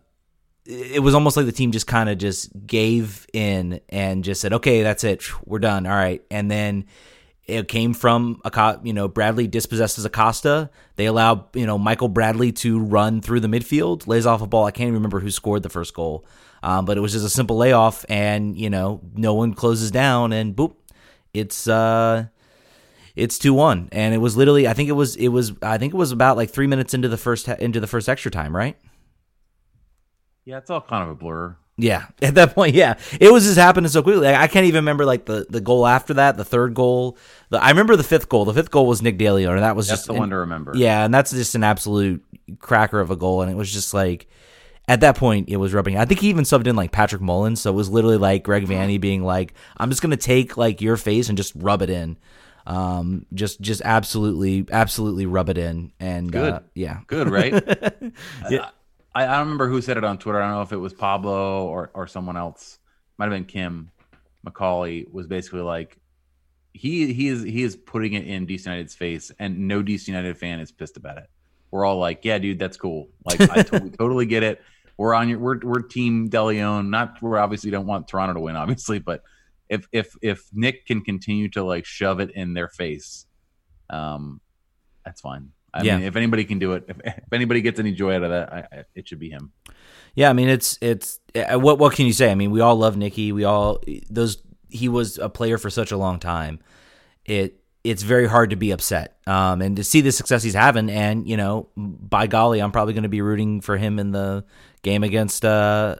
it 0.64 1.02
was 1.02 1.14
almost 1.14 1.36
like 1.36 1.46
the 1.46 1.52
team 1.52 1.72
just 1.72 1.86
kind 1.86 2.08
of 2.08 2.18
just 2.18 2.50
gave 2.66 3.26
in 3.32 3.80
and 3.88 4.22
just 4.24 4.40
said, 4.40 4.52
"Okay, 4.52 4.82
that's 4.82 5.04
it, 5.04 5.24
we're 5.44 5.58
done." 5.58 5.86
All 5.86 5.92
right, 5.92 6.22
and 6.30 6.50
then 6.50 6.86
it 7.46 7.66
came 7.66 7.92
from 7.94 8.40
a 8.44 8.78
you 8.84 8.92
know 8.92 9.08
Bradley 9.08 9.48
dispossesses 9.48 10.04
Acosta. 10.04 10.70
They 10.96 11.06
allow 11.06 11.48
you 11.54 11.66
know 11.66 11.78
Michael 11.78 12.08
Bradley 12.08 12.52
to 12.52 12.78
run 12.78 13.20
through 13.20 13.40
the 13.40 13.48
midfield, 13.48 14.06
lays 14.06 14.26
off 14.26 14.42
a 14.42 14.46
ball. 14.46 14.64
I 14.64 14.70
can't 14.70 14.86
even 14.88 14.94
remember 14.94 15.20
who 15.20 15.30
scored 15.30 15.62
the 15.64 15.68
first 15.68 15.94
goal, 15.94 16.24
um, 16.62 16.84
but 16.84 16.96
it 16.96 17.00
was 17.00 17.12
just 17.12 17.26
a 17.26 17.30
simple 17.30 17.56
layoff, 17.56 18.04
and 18.08 18.56
you 18.56 18.70
know 18.70 19.00
no 19.14 19.34
one 19.34 19.54
closes 19.54 19.90
down, 19.90 20.32
and 20.32 20.54
boop, 20.54 20.76
it's 21.34 21.66
uh 21.66 22.26
it's 23.14 23.38
two 23.38 23.54
one, 23.54 23.88
and 23.92 24.14
it 24.14 24.18
was 24.18 24.36
literally 24.36 24.66
I 24.66 24.72
think 24.72 24.88
it 24.88 24.92
was 24.92 25.16
it 25.16 25.28
was 25.28 25.52
I 25.62 25.78
think 25.78 25.94
it 25.94 25.96
was 25.96 26.12
about 26.12 26.36
like 26.36 26.50
three 26.50 26.66
minutes 26.66 26.94
into 26.94 27.08
the 27.08 27.18
first 27.18 27.48
into 27.48 27.80
the 27.80 27.86
first 27.86 28.08
extra 28.08 28.30
time, 28.30 28.54
right? 28.54 28.76
Yeah, 30.44 30.58
it's 30.58 30.70
all 30.70 30.80
kind 30.80 31.04
of 31.04 31.10
a 31.10 31.14
blur. 31.14 31.56
Yeah, 31.76 32.06
at 32.22 32.34
that 32.34 32.54
point, 32.54 32.74
yeah, 32.74 32.94
it 33.20 33.32
was 33.32 33.44
just 33.44 33.58
happening 33.58 33.88
so 33.88 34.02
quickly. 34.02 34.28
I 34.28 34.46
can't 34.46 34.66
even 34.66 34.80
remember 34.80 35.04
like 35.04 35.24
the, 35.24 35.46
the 35.48 35.60
goal 35.60 35.86
after 35.86 36.14
that, 36.14 36.36
the 36.36 36.44
third 36.44 36.74
goal. 36.74 37.16
The, 37.50 37.62
I 37.62 37.70
remember 37.70 37.96
the 37.96 38.04
fifth 38.04 38.28
goal. 38.28 38.44
The 38.44 38.54
fifth 38.54 38.70
goal 38.70 38.86
was 38.86 39.02
Nick 39.02 39.18
DeLeon, 39.18 39.50
and 39.50 39.62
that 39.62 39.76
was 39.76 39.88
that's 39.88 40.00
just 40.00 40.06
the 40.06 40.14
one 40.14 40.30
to 40.30 40.36
remember. 40.36 40.72
Yeah, 40.74 41.04
and 41.04 41.12
that's 41.12 41.30
just 41.30 41.54
an 41.54 41.64
absolute 41.64 42.24
cracker 42.58 43.00
of 43.00 43.10
a 43.10 43.16
goal, 43.16 43.42
and 43.42 43.50
it 43.50 43.56
was 43.56 43.72
just 43.72 43.94
like 43.94 44.28
at 44.88 45.00
that 45.00 45.16
point 45.16 45.48
it 45.48 45.56
was 45.56 45.72
rubbing. 45.72 45.96
I 45.96 46.04
think 46.04 46.20
he 46.20 46.28
even 46.28 46.44
subbed 46.44 46.66
in 46.66 46.76
like 46.76 46.92
Patrick 46.92 47.22
Mullins, 47.22 47.60
so 47.60 47.70
it 47.70 47.76
was 47.76 47.88
literally 47.88 48.18
like 48.18 48.42
Greg 48.42 48.64
mm-hmm. 48.64 48.72
Vanney 48.72 49.00
being 49.00 49.22
like, 49.22 49.54
"I'm 49.76 49.90
just 49.90 50.02
gonna 50.02 50.16
take 50.16 50.56
like 50.56 50.80
your 50.80 50.96
face 50.96 51.28
and 51.28 51.38
just 51.38 51.52
rub 51.56 51.82
it 51.82 51.90
in." 51.90 52.18
Um, 52.66 53.26
just 53.34 53.60
just 53.60 53.82
absolutely 53.84 54.66
absolutely 54.70 55.26
rub 55.26 55.48
it 55.48 55.58
in 55.58 55.92
and 55.98 56.30
good 56.30 56.52
uh, 56.54 56.60
yeah 56.74 57.00
good 57.06 57.28
right 57.28 57.52
yeah 58.50 58.70
I, 59.14 59.24
I 59.24 59.26
don't 59.26 59.40
remember 59.40 59.68
who 59.68 59.82
said 59.82 59.96
it 59.96 60.04
on 60.04 60.18
twitter 60.18 60.40
i 60.40 60.46
don't 60.46 60.56
know 60.56 60.62
if 60.62 60.72
it 60.72 60.76
was 60.76 60.92
pablo 60.92 61.66
or 61.66 61.90
or 61.94 62.06
someone 62.06 62.36
else 62.36 62.78
might 63.18 63.26
have 63.26 63.32
been 63.32 63.44
kim 63.44 63.90
mccauley 64.46 65.10
was 65.12 65.26
basically 65.26 65.62
like 65.62 65.98
he 66.72 67.12
he 67.12 67.28
is 67.28 67.42
he 67.42 67.62
is 67.62 67.76
putting 67.76 68.14
it 68.14 68.26
in 68.26 68.46
DC 68.46 68.64
United's 68.64 68.94
face, 68.94 69.30
and 69.38 69.68
no 69.68 69.82
DC 69.82 70.08
United 70.08 70.38
fan 70.38 70.60
is 70.60 70.72
pissed 70.72 70.96
about 70.96 71.18
it. 71.18 71.28
We're 71.70 71.84
all 71.84 71.98
like, 71.98 72.24
yeah, 72.24 72.38
dude, 72.38 72.58
that's 72.58 72.76
cool. 72.76 73.08
Like, 73.24 73.40
I 73.40 73.62
totally, 73.62 73.90
totally 73.98 74.26
get 74.26 74.42
it. 74.42 74.62
We're 74.96 75.14
on 75.14 75.28
your 75.28 75.38
we're 75.38 75.58
we're 75.62 75.82
team 75.82 76.30
DeLeon. 76.30 76.88
Not 76.88 77.20
we're 77.22 77.38
obviously 77.38 77.70
don't 77.70 77.86
want 77.86 78.08
Toronto 78.08 78.34
to 78.34 78.40
win, 78.40 78.56
obviously, 78.56 78.98
but 78.98 79.22
if 79.72 79.88
if 79.90 80.14
if 80.20 80.48
Nick 80.52 80.86
can 80.86 81.00
continue 81.00 81.48
to 81.50 81.64
like 81.64 81.86
shove 81.86 82.20
it 82.20 82.30
in 82.32 82.52
their 82.52 82.68
face, 82.68 83.26
um, 83.88 84.40
that's 85.04 85.22
fine. 85.22 85.48
I 85.72 85.82
yeah. 85.82 85.96
mean, 85.96 86.06
if 86.06 86.14
anybody 86.14 86.44
can 86.44 86.58
do 86.58 86.74
it, 86.74 86.84
if, 86.88 86.98
if 87.04 87.32
anybody 87.32 87.62
gets 87.62 87.80
any 87.80 87.92
joy 87.92 88.14
out 88.16 88.22
of 88.22 88.30
that, 88.30 88.52
I, 88.52 88.58
I, 88.70 88.84
it 88.94 89.08
should 89.08 89.18
be 89.18 89.30
him. 89.30 89.52
Yeah, 90.14 90.28
I 90.28 90.34
mean, 90.34 90.50
it's 90.50 90.78
it's 90.82 91.20
uh, 91.34 91.58
what 91.58 91.78
what 91.78 91.94
can 91.94 92.04
you 92.04 92.12
say? 92.12 92.30
I 92.30 92.34
mean, 92.34 92.50
we 92.50 92.60
all 92.60 92.76
love 92.76 92.98
Nicky. 92.98 93.32
We 93.32 93.44
all 93.44 93.82
those 94.10 94.42
he 94.68 94.90
was 94.90 95.16
a 95.18 95.30
player 95.30 95.56
for 95.56 95.70
such 95.70 95.90
a 95.90 95.96
long 95.96 96.20
time. 96.20 96.60
It 97.24 97.58
it's 97.82 98.02
very 98.02 98.28
hard 98.28 98.50
to 98.50 98.56
be 98.56 98.72
upset. 98.72 99.16
Um, 99.26 99.62
and 99.62 99.76
to 99.76 99.84
see 99.84 100.02
the 100.02 100.12
success 100.12 100.42
he's 100.42 100.54
having, 100.54 100.90
and 100.90 101.26
you 101.26 101.38
know, 101.38 101.70
by 101.76 102.26
golly, 102.26 102.60
I'm 102.60 102.72
probably 102.72 102.92
going 102.92 103.04
to 103.04 103.08
be 103.08 103.22
rooting 103.22 103.62
for 103.62 103.78
him 103.78 103.98
in 103.98 104.10
the 104.10 104.44
game 104.82 105.02
against 105.02 105.46
uh 105.46 105.96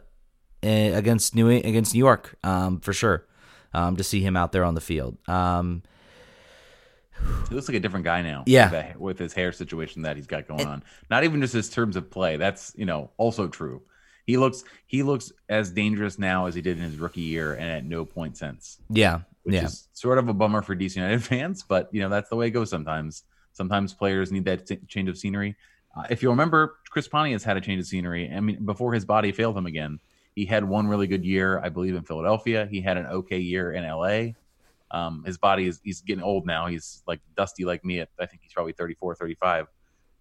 against 0.61 1.33
New 1.33 1.49
against 1.49 1.95
New 1.95 1.99
York, 1.99 2.37
um, 2.43 2.79
for 2.79 2.93
sure 2.93 3.25
um, 3.73 3.95
to 3.97 4.03
see 4.03 4.21
him 4.21 4.37
out 4.37 4.51
there 4.51 4.63
on 4.63 4.75
the 4.75 4.81
field. 4.81 5.17
Um, 5.27 5.83
he 7.49 7.55
looks 7.55 7.67
like 7.67 7.77
a 7.77 7.79
different 7.79 8.05
guy 8.05 8.21
now. 8.21 8.43
Yeah, 8.45 8.71
with, 8.71 8.97
with 8.97 9.19
his 9.19 9.33
hair 9.33 9.51
situation 9.51 10.01
that 10.03 10.15
he's 10.15 10.27
got 10.27 10.47
going 10.47 10.65
on. 10.65 10.83
Not 11.09 11.23
even 11.23 11.41
just 11.41 11.53
his 11.53 11.69
terms 11.69 11.95
of 11.95 12.09
play. 12.09 12.37
That's 12.37 12.73
you 12.75 12.85
know 12.85 13.11
also 13.17 13.47
true. 13.47 13.81
He 14.25 14.37
looks 14.37 14.63
he 14.87 15.03
looks 15.03 15.31
as 15.49 15.71
dangerous 15.71 16.17
now 16.17 16.45
as 16.45 16.55
he 16.55 16.61
did 16.61 16.77
in 16.77 16.83
his 16.83 16.97
rookie 16.97 17.21
year, 17.21 17.53
and 17.53 17.69
at 17.69 17.85
no 17.85 18.05
point 18.05 18.37
since. 18.37 18.79
Yeah, 18.89 19.21
which 19.43 19.55
yeah. 19.55 19.65
is 19.65 19.87
sort 19.93 20.17
of 20.17 20.27
a 20.27 20.33
bummer 20.33 20.61
for 20.61 20.75
DC 20.75 20.95
United 20.95 21.23
fans, 21.23 21.63
but 21.63 21.89
you 21.91 22.01
know 22.01 22.09
that's 22.09 22.29
the 22.29 22.35
way 22.35 22.47
it 22.47 22.51
goes 22.51 22.69
sometimes. 22.69 23.23
Sometimes 23.53 23.93
players 23.93 24.31
need 24.31 24.45
that 24.45 24.65
t- 24.65 24.79
change 24.87 25.09
of 25.09 25.17
scenery. 25.17 25.55
Uh, 25.95 26.07
if 26.09 26.23
you 26.23 26.29
remember, 26.29 26.77
Chris 26.89 27.07
Pontius 27.07 27.43
had 27.43 27.55
a 27.55 27.61
change 27.61 27.79
of 27.79 27.85
scenery. 27.85 28.31
I 28.31 28.39
mean, 28.39 28.65
before 28.65 28.93
his 28.93 29.05
body 29.05 29.31
failed 29.31 29.55
him 29.55 29.67
again, 29.67 29.99
he 30.35 30.45
had 30.45 30.63
one 30.63 30.87
really 30.87 31.07
good 31.07 31.23
year, 31.23 31.59
I 31.59 31.69
believe, 31.69 31.95
in 31.95 32.03
Philadelphia. 32.03 32.67
He 32.69 32.81
had 32.81 32.97
an 32.97 33.05
okay 33.05 33.39
year 33.39 33.73
in 33.73 33.87
LA. 33.87 34.33
Um, 34.91 35.23
his 35.25 35.37
body 35.37 35.67
is 35.67 35.79
he's 35.83 36.01
getting 36.01 36.23
old 36.23 36.45
now. 36.45 36.67
He's 36.67 37.03
like 37.07 37.19
dusty 37.35 37.65
like 37.65 37.83
me. 37.83 37.99
At, 37.99 38.09
I 38.19 38.25
think 38.25 38.41
he's 38.43 38.53
probably 38.53 38.73
34, 38.73 39.15
35. 39.15 39.67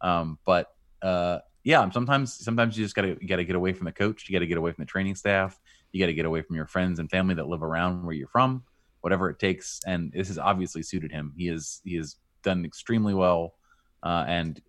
Um, 0.00 0.38
but 0.44 0.74
uh, 1.02 1.38
yeah, 1.64 1.88
sometimes 1.90 2.32
sometimes 2.32 2.76
you 2.76 2.84
just 2.84 2.94
gotta 2.94 3.14
gotta 3.14 3.44
get 3.44 3.56
away 3.56 3.72
from 3.72 3.84
the 3.84 3.92
coach. 3.92 4.28
You 4.28 4.32
gotta 4.34 4.46
get 4.46 4.58
away 4.58 4.72
from 4.72 4.82
the 4.82 4.86
training 4.86 5.14
staff. 5.14 5.60
You 5.92 6.00
gotta 6.00 6.14
get 6.14 6.26
away 6.26 6.42
from 6.42 6.56
your 6.56 6.66
friends 6.66 6.98
and 6.98 7.10
family 7.10 7.34
that 7.34 7.48
live 7.48 7.62
around 7.62 8.04
where 8.04 8.14
you're 8.14 8.28
from. 8.28 8.64
Whatever 9.00 9.30
it 9.30 9.38
takes, 9.38 9.80
and 9.86 10.12
this 10.12 10.28
has 10.28 10.38
obviously 10.38 10.82
suited 10.82 11.10
him. 11.10 11.32
He 11.36 11.48
is 11.48 11.80
he 11.84 11.96
has 11.96 12.16
done 12.42 12.64
extremely 12.64 13.14
well, 13.14 13.54
uh, 14.02 14.24
and 14.26 14.60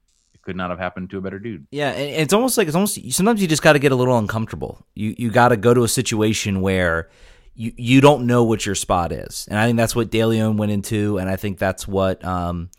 could 0.44 0.56
not 0.56 0.70
have 0.70 0.80
happened 0.80 1.10
to 1.10 1.18
a 1.18 1.22
better 1.22 1.40
dude. 1.40 1.66
Yeah, 1.72 1.92
and 1.92 2.22
it's 2.22 2.34
almost 2.34 2.58
like 2.58 2.68
it's 2.68 2.76
almost 2.76 3.00
sometimes 3.12 3.42
you 3.42 3.48
just 3.48 3.62
got 3.62 3.74
to 3.74 3.80
get 3.80 3.92
a 3.92 3.96
little 3.96 4.18
uncomfortable. 4.18 4.86
You 4.94 5.16
you 5.18 5.32
got 5.32 5.50
to 5.50 5.58
go 5.58 5.74
to 5.74 5.84
a 5.84 5.88
situation 5.88 6.62
where 6.62 7.10
you 7.56 7.74
you 7.76 8.02
don't 8.02 8.28
know 8.28 8.44
what 8.44 8.66
your 8.66 8.76
spot 8.76 9.12
is, 9.12 9.48
and 9.50 9.58
I 9.58 9.66
think 9.66 9.78
that's 9.78 9.96
what 9.96 10.12
DeLeon 10.12 10.58
went 10.58 10.72
into, 10.72 11.18
and 11.18 11.30
I 11.30 11.36
think 11.36 11.58
that's 11.58 11.88
what 11.88 12.24
um 12.24 12.70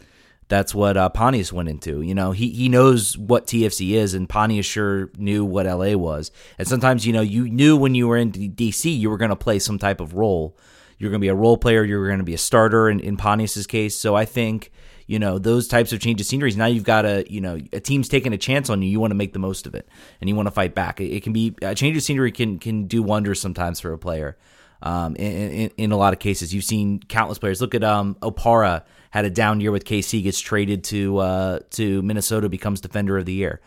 that's 0.48 0.74
what 0.74 0.96
uh, 0.96 1.08
Pontius 1.08 1.52
went 1.52 1.68
into. 1.68 2.02
You 2.02 2.14
know, 2.14 2.32
he 2.32 2.50
he 2.50 2.68
knows 2.68 3.16
what 3.16 3.46
TFC 3.46 3.92
is, 3.92 4.14
and 4.14 4.28
Pontius 4.28 4.66
sure 4.66 5.10
knew 5.16 5.44
what 5.44 5.66
LA 5.66 5.94
was. 5.96 6.30
And 6.58 6.68
sometimes 6.68 7.06
you 7.06 7.12
know 7.12 7.22
you 7.22 7.48
knew 7.48 7.76
when 7.76 7.94
you 7.94 8.08
were 8.08 8.16
in 8.16 8.32
DC 8.32 8.96
you 8.96 9.10
were 9.10 9.18
going 9.18 9.30
to 9.30 9.36
play 9.36 9.58
some 9.58 9.78
type 9.78 10.00
of 10.00 10.14
role. 10.14 10.56
You're 10.98 11.10
going 11.10 11.20
to 11.20 11.24
be 11.24 11.28
a 11.28 11.34
role 11.34 11.56
player. 11.56 11.82
You're 11.82 12.06
going 12.06 12.18
to 12.18 12.24
be 12.24 12.34
a 12.34 12.38
starter 12.38 12.88
in, 12.88 13.00
in 13.00 13.16
Pontius's 13.16 13.66
case. 13.66 13.96
So 13.96 14.14
I 14.14 14.24
think 14.24 14.70
you 15.06 15.18
know 15.18 15.38
those 15.38 15.68
types 15.68 15.92
of 15.92 16.00
changes 16.00 16.28
sceneries 16.28 16.56
now 16.56 16.66
you've 16.66 16.84
got 16.84 17.04
a 17.04 17.24
you 17.28 17.40
know 17.40 17.58
a 17.72 17.80
team's 17.80 18.08
taking 18.08 18.32
a 18.32 18.38
chance 18.38 18.70
on 18.70 18.82
you 18.82 18.88
you 18.88 19.00
want 19.00 19.10
to 19.10 19.16
make 19.16 19.32
the 19.32 19.38
most 19.38 19.66
of 19.66 19.74
it 19.74 19.88
and 20.20 20.28
you 20.28 20.36
want 20.36 20.46
to 20.46 20.50
fight 20.50 20.74
back. 20.74 21.00
It, 21.00 21.06
it 21.06 21.22
can 21.22 21.32
be 21.32 21.54
a 21.62 21.74
change 21.74 21.96
of 21.96 22.02
scenery 22.02 22.32
can 22.32 22.58
can 22.58 22.86
do 22.86 23.02
wonders 23.02 23.40
sometimes 23.40 23.80
for 23.80 23.92
a 23.92 23.98
player 23.98 24.36
um, 24.82 25.16
in, 25.16 25.50
in, 25.50 25.70
in, 25.76 25.92
a 25.92 25.96
lot 25.96 26.12
of 26.12 26.18
cases. 26.18 26.54
You've 26.54 26.64
seen 26.64 27.00
countless 27.00 27.38
players. 27.38 27.60
Look 27.60 27.74
at 27.74 27.84
um, 27.84 28.14
opara 28.16 28.84
had 29.10 29.24
a 29.24 29.30
down 29.30 29.60
year 29.60 29.70
with 29.70 29.84
kc 29.84 30.22
gets 30.22 30.40
traded 30.40 30.84
to 30.84 31.18
uh, 31.18 31.58
to 31.70 32.02
minnesota 32.02 32.48
becomes 32.48 32.80
defender 32.80 33.18
of 33.18 33.26
the 33.26 33.34
year. 33.34 33.60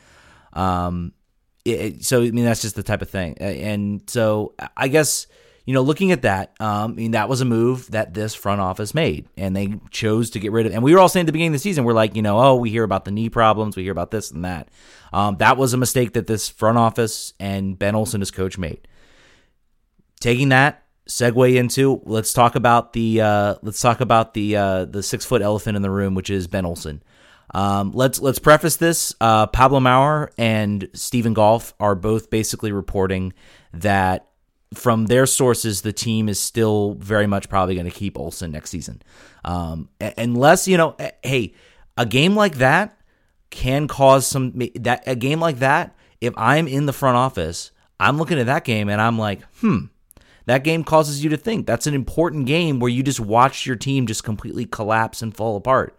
Um, 0.54 1.14
it, 1.66 2.06
so 2.06 2.22
i 2.22 2.32
mean 2.32 2.46
that's 2.46 2.62
just 2.62 2.76
the 2.76 2.84
type 2.84 3.02
of 3.02 3.10
thing. 3.10 3.38
And 3.38 4.10
so 4.10 4.54
i 4.76 4.88
guess 4.88 5.28
you 5.68 5.74
know, 5.74 5.82
looking 5.82 6.14
at 6.14 6.22
that, 6.22 6.56
um, 6.62 6.92
I 6.92 6.96
mean, 6.96 7.12
that 7.12 7.28
was 7.28 7.42
a 7.42 7.46
move 7.46 7.92
that 7.92 8.14
this 8.14 8.34
front 8.34 8.62
office 8.62 8.94
made, 8.94 9.28
and 9.36 9.54
they 9.54 9.76
chose 9.92 10.30
to 10.30 10.40
get 10.40 10.54
rid 10.54 10.66
of. 10.66 10.72
And 10.72 10.82
we 10.82 10.94
were 10.94 11.00
all 11.00 11.10
saying 11.10 11.26
at 11.26 11.28
the 11.28 11.34
beginning 11.34 11.52
of 11.52 11.56
the 11.56 11.60
season, 11.60 11.84
we're 11.84 11.92
like, 11.92 12.16
you 12.16 12.22
know, 12.22 12.40
oh, 12.40 12.56
we 12.56 12.70
hear 12.70 12.86
about 12.86 13.04
the 13.04 13.12
knee 13.12 13.30
problems, 13.30 13.76
we 13.76 13.84
hear 13.84 13.92
about 13.92 14.10
this 14.10 14.32
and 14.32 14.46
that. 14.46 14.70
Um, 15.12 15.36
that 15.38 15.58
was 15.58 15.74
a 15.74 15.78
mistake 15.78 16.14
that 16.14 16.26
this 16.26 16.48
front 16.48 16.78
office 16.78 17.34
and 17.38 17.78
Ben 17.78 17.96
Olsen, 17.96 18.22
as 18.22 18.32
coach, 18.32 18.58
made. 18.58 18.88
Taking 20.22 20.50
that 20.50 20.86
segue 21.10 21.56
into 21.56 22.02
let's 22.06 22.32
talk 22.32 22.56
about 22.56 22.94
the 22.94 23.22
uh, 23.22 23.56
let's 23.62 23.82
talk 23.82 24.00
about 24.00 24.34
the 24.34 24.56
uh, 24.56 24.86
the 24.86 25.04
six 25.04 25.26
foot 25.26 25.42
elephant 25.42 25.76
in 25.76 25.82
the 25.82 25.92
room, 25.92 26.16
which 26.16 26.30
is 26.30 26.48
Ben 26.48 26.66
Olsen. 26.66 27.04
Um, 27.54 27.92
let's 27.94 28.20
let's 28.20 28.40
preface 28.40 28.78
this. 28.78 29.14
Uh, 29.20 29.48
Pablo 29.48 29.82
Maurer 29.82 30.32
and 30.38 30.90
Stephen 30.94 31.34
Goff 31.34 31.74
are 31.80 31.96
both 31.96 32.30
basically 32.30 32.72
reporting 32.72 33.34
that 33.74 34.27
from 34.74 35.06
their 35.06 35.26
sources, 35.26 35.82
the 35.82 35.94
team 35.94 36.28
is 36.28 36.40
still 36.40 36.96
very 36.96 37.28
much 37.28 37.50
probably 37.50 37.76
going 37.76 37.90
to 37.90 37.92
keep 37.92 38.18
Olsen 38.18 38.52
next 38.52 38.70
season. 38.70 39.02
Um, 39.46 39.90
unless, 40.18 40.68
you 40.68 40.78
know, 40.78 40.96
hey, 41.24 41.54
a 41.96 42.06
game 42.06 42.36
like 42.36 42.56
that 42.56 43.00
can 43.50 43.88
cause 43.88 44.28
some 44.28 44.54
that 44.76 45.04
a 45.08 45.16
game 45.16 45.40
like 45.40 45.60
that. 45.60 45.96
If 46.20 46.34
I'm 46.36 46.68
in 46.68 46.86
the 46.86 46.94
front 46.94 47.16
office, 47.16 47.72
I'm 48.00 48.18
looking 48.18 48.40
at 48.40 48.48
that 48.48 48.64
game 48.64 48.90
and 48.90 49.00
I'm 49.00 49.18
like, 49.18 49.42
hmm, 49.62 49.86
that 50.46 50.64
game 50.64 50.84
causes 50.84 51.24
you 51.24 51.30
to 51.30 51.38
think. 51.38 51.66
That's 51.66 51.88
an 51.88 51.94
important 51.94 52.46
game 52.46 52.80
where 52.80 52.90
you 52.90 53.04
just 53.04 53.20
watch 53.20 53.66
your 53.66 53.76
team 53.76 54.08
just 54.08 54.24
completely 54.24 54.66
collapse 54.66 55.22
and 55.22 55.36
fall 55.36 55.56
apart. 55.56 55.97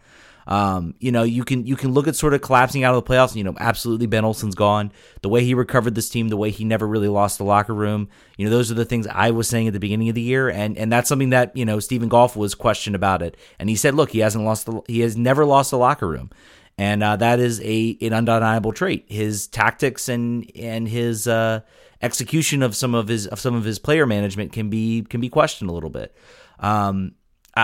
Um, 0.49 0.95
you 0.99 1.13
know, 1.13 1.25
you 1.25 1.45
can 1.45 1.67
you 1.67 1.77
can 1.77 1.93
look 1.93 2.09
at 2.09 2.17
sort 2.17 2.33
of 2.33 2.41
collapsing 2.41 2.83
out 2.83 2.95
of 2.95 3.05
the 3.05 3.09
playoffs. 3.09 3.37
You 3.37 3.45
know, 3.45 3.55
absolutely 3.61 4.07
Ben 4.07 4.25
Olsen's 4.25 4.55
gone. 4.55 4.91
The 5.21 5.29
way 5.29 5.45
he 5.45 5.53
recovered 5.53 5.95
this 5.95 6.09
team, 6.09 6.29
the 6.29 6.39
way 6.39 6.51
he 6.51 6.65
never 6.65 6.89
really 6.89 7.09
lost 7.09 7.37
the 7.37 7.45
locker 7.45 7.75
room. 7.75 8.09
You 8.39 8.47
know, 8.47 8.51
those 8.51 8.71
are 8.71 8.75
the 8.75 8.87
things 8.87 9.07
I 9.07 9.31
was 9.31 9.47
saying 9.47 9.67
at 9.67 9.75
the 9.75 9.79
beginning 9.79 10.09
of 10.09 10.15
the 10.15 10.23
year, 10.23 10.49
and 10.49 10.79
and 10.79 10.91
that's 10.91 11.09
something 11.09 11.31
that 11.31 11.55
you 11.55 11.67
know 11.67 11.81
Stephen 11.81 12.09
Goff 12.09 12.35
was 12.35 12.55
questioned 12.55 12.97
about 12.97 13.21
it, 13.21 13.37
and 13.59 13.69
he 13.69 13.77
said, 13.77 13.95
look, 13.95 14.11
he 14.11 14.21
hasn't 14.21 14.43
lost 14.43 14.65
the 14.65 14.81
he 14.89 15.01
has 15.01 15.19
never 15.19 15.45
lost 15.45 15.71
the 15.71 15.79
locker 15.79 16.09
room. 16.09 16.31
And 16.79 17.03
uh, 17.03 17.17
that 17.17 17.41
is 17.41 17.61
a 17.61 17.99
an 18.01 18.15
undeniable 18.15 18.73
trait. 18.73 19.05
His 19.09 19.49
tactics 19.49 20.09
and 20.09 20.51
and 20.57 20.89
his 20.89 21.29
uh, 21.29 21.61
execution 22.01 22.63
of 22.63 22.75
some 22.75 22.95
of 22.95 23.09
his 23.09 23.27
of 23.27 23.39
some 23.39 23.55
of 23.55 23.65
his 23.65 23.79
player 23.79 24.07
management 24.07 24.53
can 24.53 24.71
be 24.71 25.03
can 25.03 25.21
be 25.21 25.29
questioned 25.29 25.69
a 25.69 25.75
little 25.75 25.91
bit. 25.91 26.17
Um, 26.61 27.13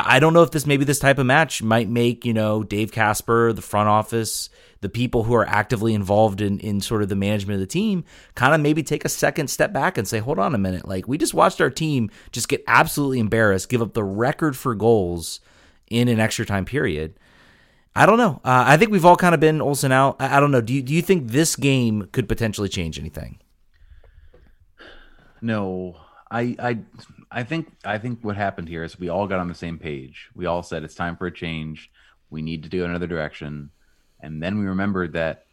I 0.07 0.19
don't 0.19 0.33
know 0.35 0.43
if 0.43 0.51
this 0.51 0.67
maybe 0.67 0.85
this 0.85 0.99
type 0.99 1.19
of 1.19 1.27
match 1.27 1.63
might 1.63 1.89
make 1.89 2.25
you 2.25 2.33
know 2.33 2.65
Dave 2.65 2.91
Kasper, 2.91 3.53
the 3.53 3.63
front 3.63 3.89
office, 3.89 4.51
the 4.81 4.89
people 4.89 5.25
who 5.25 5.35
are 5.35 5.47
actively 5.47 5.95
involved 5.95 6.41
in 6.41 6.59
in 6.59 6.81
sort 6.81 7.03
of 7.03 7.09
the 7.09 7.17
management 7.17 7.55
of 7.55 7.61
the 7.61 7.67
team, 7.67 8.05
kind 8.35 8.55
of 8.55 8.61
maybe 8.61 8.83
take 8.83 9.05
a 9.05 9.09
second 9.09 9.49
step 9.49 9.73
back 9.73 9.97
and 9.97 10.09
say, 10.09 10.19
hold 10.19 10.39
on 10.39 10.55
a 10.55 10.59
minute, 10.59 10.89
like 10.89 11.07
we 11.07 11.17
just 11.17 11.35
watched 11.35 11.61
our 11.61 11.71
team 11.71 12.11
just 12.33 12.49
get 12.49 12.65
absolutely 12.67 13.21
embarrassed, 13.21 13.69
give 13.69 13.83
up 13.83 13.95
the 13.95 14.05
record 14.05 14.57
for 14.57 14.75
goals 14.75 15.41
in 15.91 16.09
an 16.09 16.19
extra 16.19 16.45
time 16.45 16.65
period. 16.65 17.15
I 17.97 18.07
don't 18.07 18.19
know. 18.19 18.41
Uh, 18.45 18.65
I 18.67 18.77
think 18.77 18.91
we've 18.91 19.05
all 19.05 19.17
kind 19.17 19.35
of 19.35 19.41
been 19.41 19.61
Olsen 19.61 19.93
out. 19.93 20.17
I, 20.19 20.39
I 20.39 20.41
don't 20.41 20.51
know. 20.51 20.61
Do 20.61 20.75
you 20.75 20.83
do 20.83 20.93
you 20.93 21.03
think 21.03 21.29
this 21.29 21.55
game 21.55 22.09
could 22.11 22.29
potentially 22.29 22.69
change 22.69 22.99
anything? 22.99 23.39
No, 25.41 25.97
I 26.31 26.57
I 26.59 26.79
I 27.35 27.43
think 27.43 27.73
I 27.85 27.99
think 27.99 28.21
what 28.23 28.37
happened 28.37 28.69
here 28.69 28.85
is 28.85 28.99
we 28.99 29.09
all 29.09 29.27
got 29.27 29.41
on 29.41 29.49
the 29.49 29.55
same 29.55 29.79
page. 29.79 30.31
We 30.37 30.47
all 30.47 30.63
said 30.63 30.85
it's 30.85 30.95
time 30.95 31.17
for 31.17 31.27
a 31.27 31.33
change. 31.33 31.91
We 32.31 32.43
need 32.43 32.63
to 32.63 32.69
do 32.69 32.85
another 32.85 33.09
direction. 33.09 33.71
And 34.21 34.41
then 34.41 34.59
we 34.59 34.67
remembered 34.67 35.13
that 35.15 35.47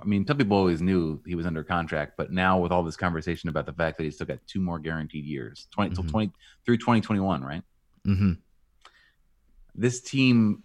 I 0.00 0.04
mean, 0.04 0.26
some 0.26 0.36
people 0.36 0.56
always 0.56 0.82
knew 0.82 1.22
he 1.24 1.34
was 1.34 1.46
under 1.46 1.64
contract, 1.64 2.14
but 2.16 2.32
now 2.32 2.58
with 2.58 2.72
all 2.72 2.82
this 2.82 2.96
conversation 2.96 3.48
about 3.48 3.66
the 3.66 3.72
fact 3.72 3.96
that 3.96 4.04
he's 4.04 4.16
still 4.16 4.26
got 4.26 4.40
two 4.46 4.60
more 4.60 4.78
guaranteed 4.78 5.24
years, 5.24 5.68
20 5.70 5.94
mm-hmm. 5.94 6.08
20 6.08 6.32
through 6.66 6.76
2021, 6.76 7.42
right? 7.42 7.62
Mm-hmm. 8.06 8.32
This 9.74 10.00
team 10.00 10.64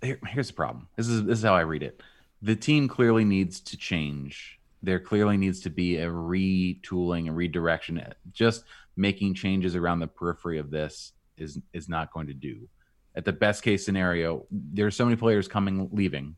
here, 0.00 0.18
here's 0.26 0.48
the 0.48 0.54
problem. 0.54 0.88
This 0.96 1.08
is 1.08 1.24
this 1.24 1.38
is 1.40 1.44
how 1.44 1.54
I 1.54 1.60
read 1.60 1.82
it. 1.82 2.02
The 2.40 2.56
team 2.56 2.88
clearly 2.88 3.24
needs 3.24 3.60
to 3.60 3.76
change. 3.76 4.58
There 4.82 5.00
clearly 5.00 5.36
needs 5.36 5.60
to 5.60 5.70
be 5.70 5.96
a 5.96 6.08
retooling 6.08 7.28
a 7.28 7.32
redirection. 7.32 8.02
Just 8.32 8.64
making 8.96 9.34
changes 9.34 9.74
around 9.74 10.00
the 10.00 10.06
periphery 10.06 10.58
of 10.58 10.70
this 10.70 11.12
is 11.36 11.58
is 11.72 11.88
not 11.88 12.12
going 12.12 12.26
to 12.28 12.34
do. 12.34 12.68
At 13.16 13.24
the 13.24 13.32
best 13.32 13.62
case 13.62 13.84
scenario, 13.84 14.46
there's 14.50 14.96
so 14.96 15.04
many 15.04 15.16
players 15.16 15.46
coming 15.48 15.88
leaving. 15.92 16.36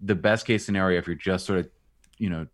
The 0.00 0.14
best 0.14 0.46
case 0.46 0.64
scenario, 0.64 0.98
if 0.98 1.06
you're 1.06 1.16
just 1.16 1.46
sort 1.46 1.60
of, 1.60 1.68
you 2.18 2.28
know, 2.28 2.46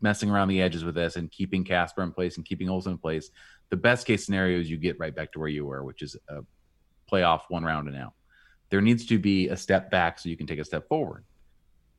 messing 0.00 0.30
around 0.30 0.48
the 0.48 0.62
edges 0.62 0.84
with 0.84 0.94
this 0.94 1.16
and 1.16 1.30
keeping 1.30 1.64
Kasper 1.64 2.02
in 2.02 2.12
place 2.12 2.36
and 2.36 2.46
keeping 2.46 2.68
Olsen 2.68 2.92
in 2.92 2.98
place, 2.98 3.30
the 3.68 3.76
best 3.76 4.06
case 4.06 4.24
scenario 4.24 4.58
is 4.58 4.70
you 4.70 4.76
get 4.76 4.98
right 4.98 5.14
back 5.14 5.32
to 5.32 5.38
where 5.38 5.48
you 5.48 5.66
were, 5.66 5.84
which 5.84 6.02
is 6.02 6.16
a 6.28 6.40
playoff 7.10 7.42
one 7.48 7.64
round 7.64 7.88
and 7.88 7.96
out. 7.96 8.14
There 8.70 8.80
needs 8.80 9.06
to 9.06 9.18
be 9.18 9.48
a 9.48 9.56
step 9.56 9.90
back 9.90 10.18
so 10.18 10.28
you 10.28 10.36
can 10.36 10.46
take 10.46 10.58
a 10.58 10.64
step 10.64 10.88
forward. 10.88 11.24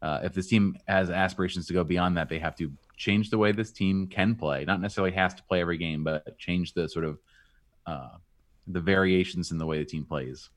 Uh, 0.02 0.22
if 0.24 0.34
this 0.34 0.48
team 0.48 0.78
has 0.88 1.10
aspirations 1.10 1.68
to 1.68 1.74
go 1.74 1.84
beyond 1.84 2.18
that, 2.18 2.30
they 2.30 2.40
have 2.40 2.56
to 2.56 2.72
change 2.98 3.30
the 3.30 3.38
way 3.38 3.52
this 3.52 3.72
team 3.72 4.08
can 4.08 4.36
play. 4.36 4.66
Not 4.66 4.82
necessarily 4.82 5.14
has 5.14 5.34
to 5.36 5.44
play 5.44 5.62
every 5.62 5.78
game, 5.78 6.04
but 6.04 6.38
change 6.38 6.74
the 6.74 6.90
sort 6.90 7.06
of 7.06 7.20
uh, 7.86 8.18
the 8.68 8.82
variations 8.82 9.52
in 9.52 9.58
the 9.58 9.66
way 9.66 9.78
the 9.78 9.86
team 9.86 10.04
plays. 10.04 10.50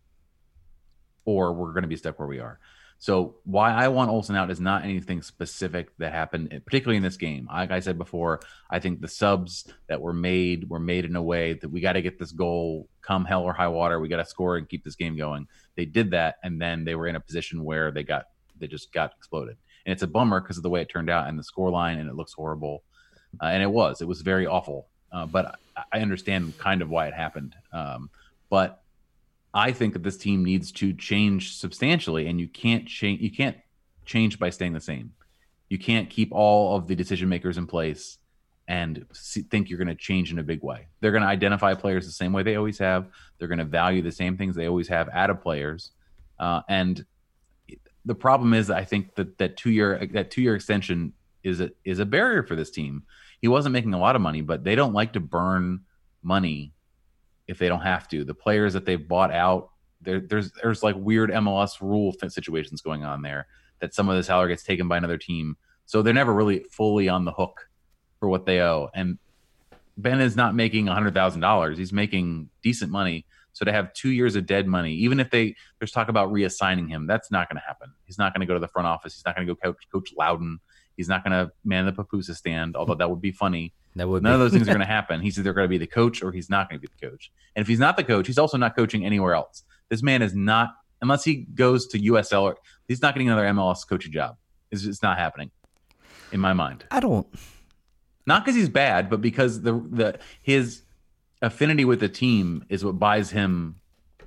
Or 1.26 1.52
we're 1.52 1.72
going 1.72 1.82
to 1.82 1.88
be 1.88 1.96
stuck 1.96 2.18
where 2.18 2.26
we 2.26 2.40
are. 2.40 2.58
So 2.98 3.36
why 3.44 3.72
I 3.72 3.88
want 3.88 4.10
Olsen 4.10 4.36
out 4.36 4.50
is 4.50 4.60
not 4.60 4.84
anything 4.84 5.22
specific 5.22 5.96
that 5.98 6.12
happened, 6.12 6.50
particularly 6.66 6.98
in 6.98 7.02
this 7.02 7.16
game. 7.16 7.48
Like 7.50 7.70
I 7.70 7.80
said 7.80 7.96
before, 7.96 8.40
I 8.70 8.78
think 8.78 9.00
the 9.00 9.08
subs 9.08 9.72
that 9.88 10.00
were 10.00 10.12
made 10.12 10.68
were 10.68 10.80
made 10.80 11.06
in 11.06 11.16
a 11.16 11.22
way 11.22 11.54
that 11.54 11.68
we 11.70 11.80
got 11.80 11.94
to 11.94 12.02
get 12.02 12.18
this 12.18 12.32
goal 12.32 12.88
come 13.00 13.24
hell 13.24 13.42
or 13.42 13.54
high 13.54 13.68
water. 13.68 14.00
We 14.00 14.08
got 14.08 14.18
to 14.18 14.26
score 14.26 14.58
and 14.58 14.68
keep 14.68 14.84
this 14.84 14.96
game 14.96 15.16
going. 15.16 15.46
They 15.76 15.86
did 15.86 16.10
that, 16.10 16.36
and 16.42 16.60
then 16.60 16.84
they 16.84 16.94
were 16.94 17.06
in 17.06 17.16
a 17.16 17.20
position 17.20 17.64
where 17.64 17.90
they 17.90 18.02
got 18.02 18.26
they 18.58 18.66
just 18.66 18.92
got 18.92 19.12
exploded 19.16 19.56
and 19.84 19.92
it's 19.92 20.02
a 20.02 20.06
bummer 20.06 20.40
because 20.40 20.56
of 20.56 20.62
the 20.62 20.70
way 20.70 20.82
it 20.82 20.88
turned 20.88 21.10
out 21.10 21.28
and 21.28 21.38
the 21.38 21.44
score 21.44 21.70
line, 21.70 21.98
and 21.98 22.08
it 22.08 22.14
looks 22.14 22.32
horrible. 22.32 22.82
Uh, 23.40 23.46
and 23.46 23.62
it 23.62 23.70
was, 23.70 24.00
it 24.00 24.08
was 24.08 24.22
very 24.22 24.46
awful. 24.46 24.88
Uh, 25.12 25.26
but 25.26 25.58
I, 25.76 25.82
I, 25.92 26.00
understand 26.00 26.56
kind 26.58 26.82
of 26.82 26.90
why 26.90 27.06
it 27.06 27.14
happened. 27.14 27.54
Um, 27.72 28.10
but 28.48 28.82
I 29.52 29.72
think 29.72 29.92
that 29.94 30.02
this 30.02 30.16
team 30.16 30.44
needs 30.44 30.70
to 30.72 30.92
change 30.92 31.56
substantially, 31.56 32.26
and 32.26 32.40
you 32.40 32.48
can't 32.48 32.86
change. 32.86 33.20
You 33.20 33.30
can't 33.30 33.56
change 34.04 34.38
by 34.38 34.50
staying 34.50 34.72
the 34.72 34.80
same. 34.80 35.12
You 35.68 35.78
can't 35.78 36.10
keep 36.10 36.32
all 36.32 36.76
of 36.76 36.86
the 36.86 36.96
decision 36.96 37.28
makers 37.28 37.58
in 37.58 37.66
place 37.66 38.18
and 38.70 39.04
see, 39.12 39.42
think 39.42 39.68
you're 39.68 39.78
going 39.78 39.88
to 39.88 39.96
change 39.96 40.30
in 40.32 40.38
a 40.38 40.44
big 40.44 40.62
way. 40.62 40.86
They're 41.00 41.10
going 41.10 41.24
to 41.24 41.28
identify 41.28 41.74
players 41.74 42.06
the 42.06 42.12
same 42.12 42.32
way 42.32 42.44
they 42.44 42.54
always 42.56 42.78
have. 42.78 43.08
They're 43.38 43.48
going 43.48 43.58
to 43.58 43.64
value 43.64 44.00
the 44.00 44.12
same 44.12 44.36
things 44.36 44.54
they 44.54 44.68
always 44.68 44.88
have 44.88 45.08
out 45.12 45.30
of 45.30 45.42
players. 45.42 45.90
Uh, 46.38 46.62
and 46.68 47.04
the 48.10 48.14
problem 48.16 48.54
is, 48.54 48.70
I 48.70 48.82
think 48.82 49.14
that 49.14 49.38
that 49.38 49.56
two 49.56 49.70
year 49.70 50.04
that 50.14 50.32
two 50.32 50.42
year 50.42 50.56
extension 50.56 51.12
is 51.44 51.60
a 51.60 51.70
is 51.84 52.00
a 52.00 52.04
barrier 52.04 52.42
for 52.42 52.56
this 52.56 52.72
team. 52.72 53.04
He 53.40 53.46
wasn't 53.46 53.72
making 53.72 53.94
a 53.94 54.00
lot 54.00 54.16
of 54.16 54.20
money, 54.20 54.40
but 54.40 54.64
they 54.64 54.74
don't 54.74 54.92
like 54.92 55.12
to 55.12 55.20
burn 55.20 55.82
money 56.20 56.72
if 57.46 57.56
they 57.58 57.68
don't 57.68 57.82
have 57.82 58.08
to. 58.08 58.24
The 58.24 58.34
players 58.34 58.72
that 58.72 58.84
they've 58.84 59.06
bought 59.06 59.30
out, 59.30 59.70
there, 60.00 60.18
there's 60.18 60.50
there's 60.50 60.82
like 60.82 60.96
weird 60.98 61.30
MLS 61.30 61.80
rule 61.80 62.12
situations 62.12 62.80
going 62.80 63.04
on 63.04 63.22
there 63.22 63.46
that 63.78 63.94
some 63.94 64.08
of 64.08 64.16
the 64.16 64.24
salary 64.24 64.48
gets 64.48 64.64
taken 64.64 64.88
by 64.88 64.96
another 64.96 65.16
team, 65.16 65.56
so 65.86 66.02
they're 66.02 66.12
never 66.12 66.34
really 66.34 66.64
fully 66.68 67.08
on 67.08 67.24
the 67.24 67.30
hook 67.30 67.68
for 68.18 68.28
what 68.28 68.44
they 68.44 68.60
owe. 68.60 68.88
And 68.92 69.20
Ben 70.02 70.20
is 70.20 70.36
not 70.36 70.54
making 70.54 70.88
a 70.88 70.94
hundred 70.94 71.14
thousand 71.14 71.40
dollars; 71.40 71.78
he's 71.78 71.92
making 71.92 72.50
decent 72.62 72.90
money 72.90 73.26
so 73.52 73.64
to 73.64 73.72
have 73.72 73.92
two 73.92 74.10
years 74.10 74.36
of 74.36 74.46
dead 74.46 74.66
money, 74.66 74.94
even 74.94 75.20
if 75.20 75.30
they 75.30 75.54
there's 75.78 75.92
talk 75.92 76.08
about 76.08 76.32
reassigning 76.32 76.88
him, 76.88 77.06
that's 77.06 77.30
not 77.30 77.48
going 77.48 77.60
to 77.60 77.66
happen. 77.66 77.92
He's 78.04 78.18
not 78.18 78.32
going 78.32 78.40
to 78.40 78.46
go 78.46 78.54
to 78.54 78.60
the 78.60 78.68
front 78.68 78.86
office. 78.86 79.14
He's 79.14 79.24
not 79.24 79.34
going 79.34 79.46
to 79.46 79.54
go 79.54 79.60
coach 79.60 79.84
Coach 79.92 80.12
Loudoun. 80.16 80.60
He's 80.96 81.08
not 81.08 81.24
going 81.24 81.32
to 81.32 81.52
man 81.64 81.86
the 81.86 81.92
Pupusa 81.92 82.34
stand, 82.34 82.76
although 82.76 82.94
that 82.94 83.10
would 83.10 83.20
be 83.20 83.32
funny. 83.32 83.72
That 83.96 84.08
would 84.08 84.22
none 84.22 84.32
be. 84.32 84.34
of 84.34 84.40
those 84.40 84.52
things 84.52 84.68
are 84.68 84.72
going 84.72 84.80
to 84.86 84.86
happen. 84.86 85.20
He's 85.20 85.38
either 85.38 85.52
going 85.52 85.64
to 85.64 85.68
be 85.68 85.78
the 85.78 85.86
coach 85.86 86.22
or 86.22 86.30
he's 86.30 86.48
not 86.48 86.68
going 86.68 86.80
to 86.80 86.86
be 86.86 86.92
the 86.98 87.08
coach. 87.08 87.32
And 87.56 87.62
if 87.62 87.68
he's 87.68 87.80
not 87.80 87.96
the 87.96 88.04
coach, 88.04 88.26
he's 88.26 88.38
also 88.38 88.56
not 88.56 88.76
coaching 88.76 89.04
anywhere 89.04 89.34
else. 89.34 89.64
This 89.88 90.02
man 90.02 90.22
is 90.22 90.34
not 90.34 90.70
unless 91.02 91.24
he 91.24 91.46
goes 91.54 91.86
to 91.88 91.98
USL 91.98 92.42
or 92.42 92.56
he's 92.86 93.02
not 93.02 93.14
getting 93.14 93.28
another 93.28 93.46
MLS 93.46 93.88
coaching 93.88 94.12
job. 94.12 94.36
It's 94.70 94.82
just 94.82 95.02
not 95.02 95.18
happening 95.18 95.50
in 96.30 96.38
my 96.38 96.52
mind. 96.52 96.84
I 96.90 97.00
don't. 97.00 97.26
Not 98.30 98.44
because 98.44 98.54
he's 98.54 98.68
bad, 98.68 99.10
but 99.10 99.20
because 99.20 99.62
the 99.62 99.72
the 99.90 100.18
his 100.40 100.82
affinity 101.42 101.84
with 101.84 101.98
the 101.98 102.08
team 102.08 102.64
is 102.68 102.84
what 102.84 102.96
buys 102.96 103.30
him 103.30 103.80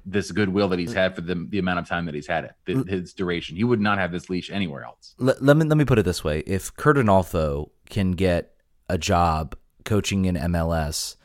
this 0.05 0.29
goodwill 0.29 0.67
that 0.67 0.79
he's 0.79 0.91
had 0.91 1.15
for 1.15 1.21
the, 1.21 1.47
the 1.49 1.57
amount 1.57 1.79
of 1.79 1.87
time 1.87 2.05
that 2.07 2.13
he's 2.13 2.27
had 2.27 2.43
it, 2.43 2.51
the, 2.65 2.73
mm. 2.73 2.89
his 2.89 3.13
duration. 3.13 3.55
He 3.55 3.63
would 3.63 3.79
not 3.79 3.99
have 3.99 4.11
this 4.11 4.29
leash 4.29 4.51
anywhere 4.51 4.83
else. 4.83 5.15
Let, 5.19 5.41
let 5.41 5.55
me 5.55 5.63
let 5.63 5.77
me 5.77 5.85
put 5.85 5.99
it 5.99 6.03
this 6.03 6.21
way: 6.21 6.39
if 6.39 6.75
Curt 6.75 6.97
Onalfo 6.97 7.69
can 7.89 8.11
get 8.11 8.55
a 8.89 8.97
job 8.97 9.55
coaching 9.85 10.25
in 10.25 10.35
MLS, 10.35 11.15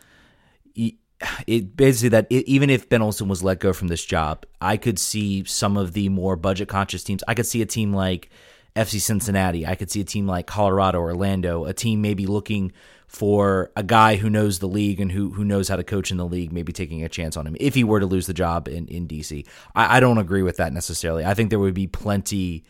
it 1.48 1.76
basically 1.76 2.10
that 2.10 2.28
it, 2.30 2.46
even 2.46 2.70
if 2.70 2.88
Ben 2.88 3.02
Olsen 3.02 3.26
was 3.26 3.42
let 3.42 3.58
go 3.58 3.72
from 3.72 3.88
this 3.88 4.04
job, 4.04 4.46
I 4.60 4.76
could 4.76 5.00
see 5.00 5.42
some 5.42 5.76
of 5.76 5.94
the 5.94 6.08
more 6.10 6.36
budget 6.36 6.68
conscious 6.68 7.02
teams. 7.02 7.24
I 7.26 7.34
could 7.34 7.46
see 7.46 7.60
a 7.60 7.66
team 7.66 7.92
like 7.92 8.30
FC 8.76 9.00
Cincinnati. 9.00 9.66
I 9.66 9.74
could 9.74 9.90
see 9.90 10.00
a 10.00 10.04
team 10.04 10.26
like 10.26 10.46
Colorado, 10.46 11.00
Orlando, 11.00 11.64
a 11.64 11.72
team 11.72 12.00
maybe 12.00 12.26
looking 12.26 12.72
for 13.08 13.72
a 13.74 13.82
guy 13.82 14.16
who 14.16 14.28
knows 14.28 14.58
the 14.58 14.68
league 14.68 15.00
and 15.00 15.10
who 15.10 15.30
who 15.30 15.44
knows 15.44 15.68
how 15.68 15.76
to 15.76 15.84
coach 15.84 16.10
in 16.10 16.18
the 16.18 16.26
league, 16.26 16.52
maybe 16.52 16.72
taking 16.72 17.02
a 17.02 17.08
chance 17.08 17.36
on 17.36 17.46
him 17.46 17.56
if 17.58 17.74
he 17.74 17.82
were 17.82 18.00
to 18.00 18.06
lose 18.06 18.26
the 18.26 18.34
job 18.34 18.68
in 18.68 18.86
in 18.88 19.08
DC. 19.08 19.46
I, 19.74 19.96
I 19.96 20.00
don't 20.00 20.18
agree 20.18 20.42
with 20.42 20.58
that 20.58 20.72
necessarily. 20.72 21.24
I 21.24 21.34
think 21.34 21.50
there 21.50 21.58
would 21.58 21.74
be 21.74 21.86
plenty. 21.86 22.64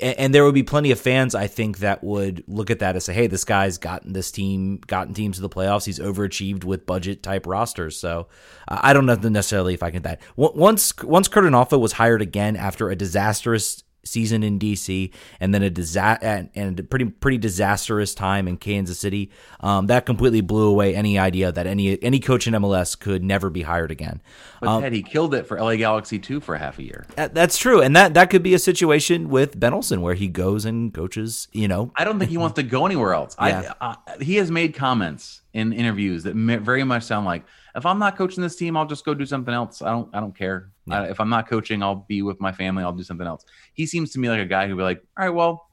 And 0.00 0.32
there 0.32 0.44
would 0.44 0.54
be 0.54 0.62
plenty 0.62 0.92
of 0.92 1.00
fans, 1.00 1.34
I 1.34 1.48
think, 1.48 1.78
that 1.78 2.04
would 2.04 2.44
look 2.46 2.70
at 2.70 2.78
that 2.78 2.94
and 2.94 3.02
say, 3.02 3.12
"Hey, 3.12 3.26
this 3.26 3.44
guy's 3.44 3.78
gotten 3.78 4.12
this 4.12 4.30
team, 4.30 4.78
gotten 4.86 5.12
teams 5.12 5.36
to 5.36 5.42
the 5.42 5.48
playoffs. 5.48 5.86
He's 5.86 5.98
overachieved 5.98 6.62
with 6.62 6.86
budget 6.86 7.20
type 7.24 7.48
rosters." 7.48 7.98
So, 7.98 8.28
I 8.68 8.92
don't 8.92 9.06
know 9.06 9.16
necessarily 9.16 9.74
if 9.74 9.82
I 9.82 9.90
can 9.90 10.02
that. 10.02 10.20
Once 10.36 10.94
once 11.02 11.26
Curt 11.26 11.52
was 11.72 11.92
hired 11.92 12.22
again 12.22 12.54
after 12.54 12.90
a 12.90 12.94
disastrous 12.94 13.82
season 14.04 14.42
in 14.42 14.58
DC 14.58 15.12
and 15.40 15.54
then 15.54 15.62
a 15.62 15.70
disa- 15.70 16.18
and, 16.22 16.50
and 16.54 16.80
a 16.80 16.82
pretty 16.82 17.06
pretty 17.06 17.38
disastrous 17.38 18.14
time 18.14 18.48
in 18.48 18.56
Kansas 18.56 18.98
City. 18.98 19.30
Um, 19.60 19.86
that 19.86 20.06
completely 20.06 20.40
blew 20.40 20.68
away 20.68 20.94
any 20.94 21.18
idea 21.18 21.52
that 21.52 21.66
any 21.66 22.02
any 22.02 22.20
coach 22.20 22.46
in 22.46 22.54
MLS 22.54 22.98
could 22.98 23.22
never 23.22 23.50
be 23.50 23.62
hired 23.62 23.90
again. 23.90 24.20
But 24.60 24.68
um, 24.68 24.82
Ted, 24.82 24.92
he 24.92 25.02
killed 25.02 25.34
it 25.34 25.46
for 25.46 25.60
LA 25.60 25.76
Galaxy 25.76 26.18
too 26.18 26.40
for 26.40 26.56
half 26.56 26.78
a 26.78 26.82
year. 26.82 27.06
That's 27.16 27.58
true, 27.58 27.80
and 27.80 27.94
that 27.96 28.14
that 28.14 28.30
could 28.30 28.42
be 28.42 28.54
a 28.54 28.58
situation 28.58 29.28
with 29.28 29.58
Ben 29.58 29.72
Olsen 29.72 30.00
where 30.00 30.14
he 30.14 30.28
goes 30.28 30.64
and 30.64 30.92
coaches. 30.92 31.48
You 31.52 31.68
know, 31.68 31.92
I 31.96 32.04
don't 32.04 32.18
think 32.18 32.30
he 32.30 32.38
wants 32.38 32.56
to 32.56 32.62
go 32.62 32.86
anywhere 32.86 33.14
else. 33.14 33.36
Yeah. 33.38 33.72
I, 33.80 33.96
uh, 34.06 34.18
he 34.20 34.36
has 34.36 34.50
made 34.50 34.74
comments 34.74 35.42
in 35.52 35.72
interviews 35.72 36.24
that 36.24 36.34
very 36.34 36.84
much 36.84 37.04
sound 37.04 37.26
like 37.26 37.44
if 37.78 37.86
I'm 37.86 37.98
not 37.98 38.16
coaching 38.16 38.42
this 38.42 38.56
team, 38.56 38.76
I'll 38.76 38.86
just 38.86 39.04
go 39.04 39.14
do 39.14 39.24
something 39.24 39.54
else. 39.54 39.80
I 39.82 39.90
don't 39.90 40.14
I 40.14 40.20
don't 40.20 40.36
care. 40.36 40.70
Yeah. 40.86 41.02
I, 41.02 41.10
if 41.10 41.20
I'm 41.20 41.30
not 41.30 41.48
coaching, 41.48 41.82
I'll 41.82 42.04
be 42.08 42.22
with 42.22 42.40
my 42.40 42.52
family. 42.52 42.82
I'll 42.84 42.92
do 42.92 43.02
something 43.02 43.26
else. 43.26 43.44
He 43.72 43.86
seems 43.86 44.12
to 44.12 44.18
me 44.18 44.28
like 44.28 44.40
a 44.40 44.46
guy 44.46 44.66
who'd 44.68 44.76
be 44.76 44.82
like, 44.82 45.02
all 45.16 45.24
right, 45.24 45.34
well, 45.34 45.68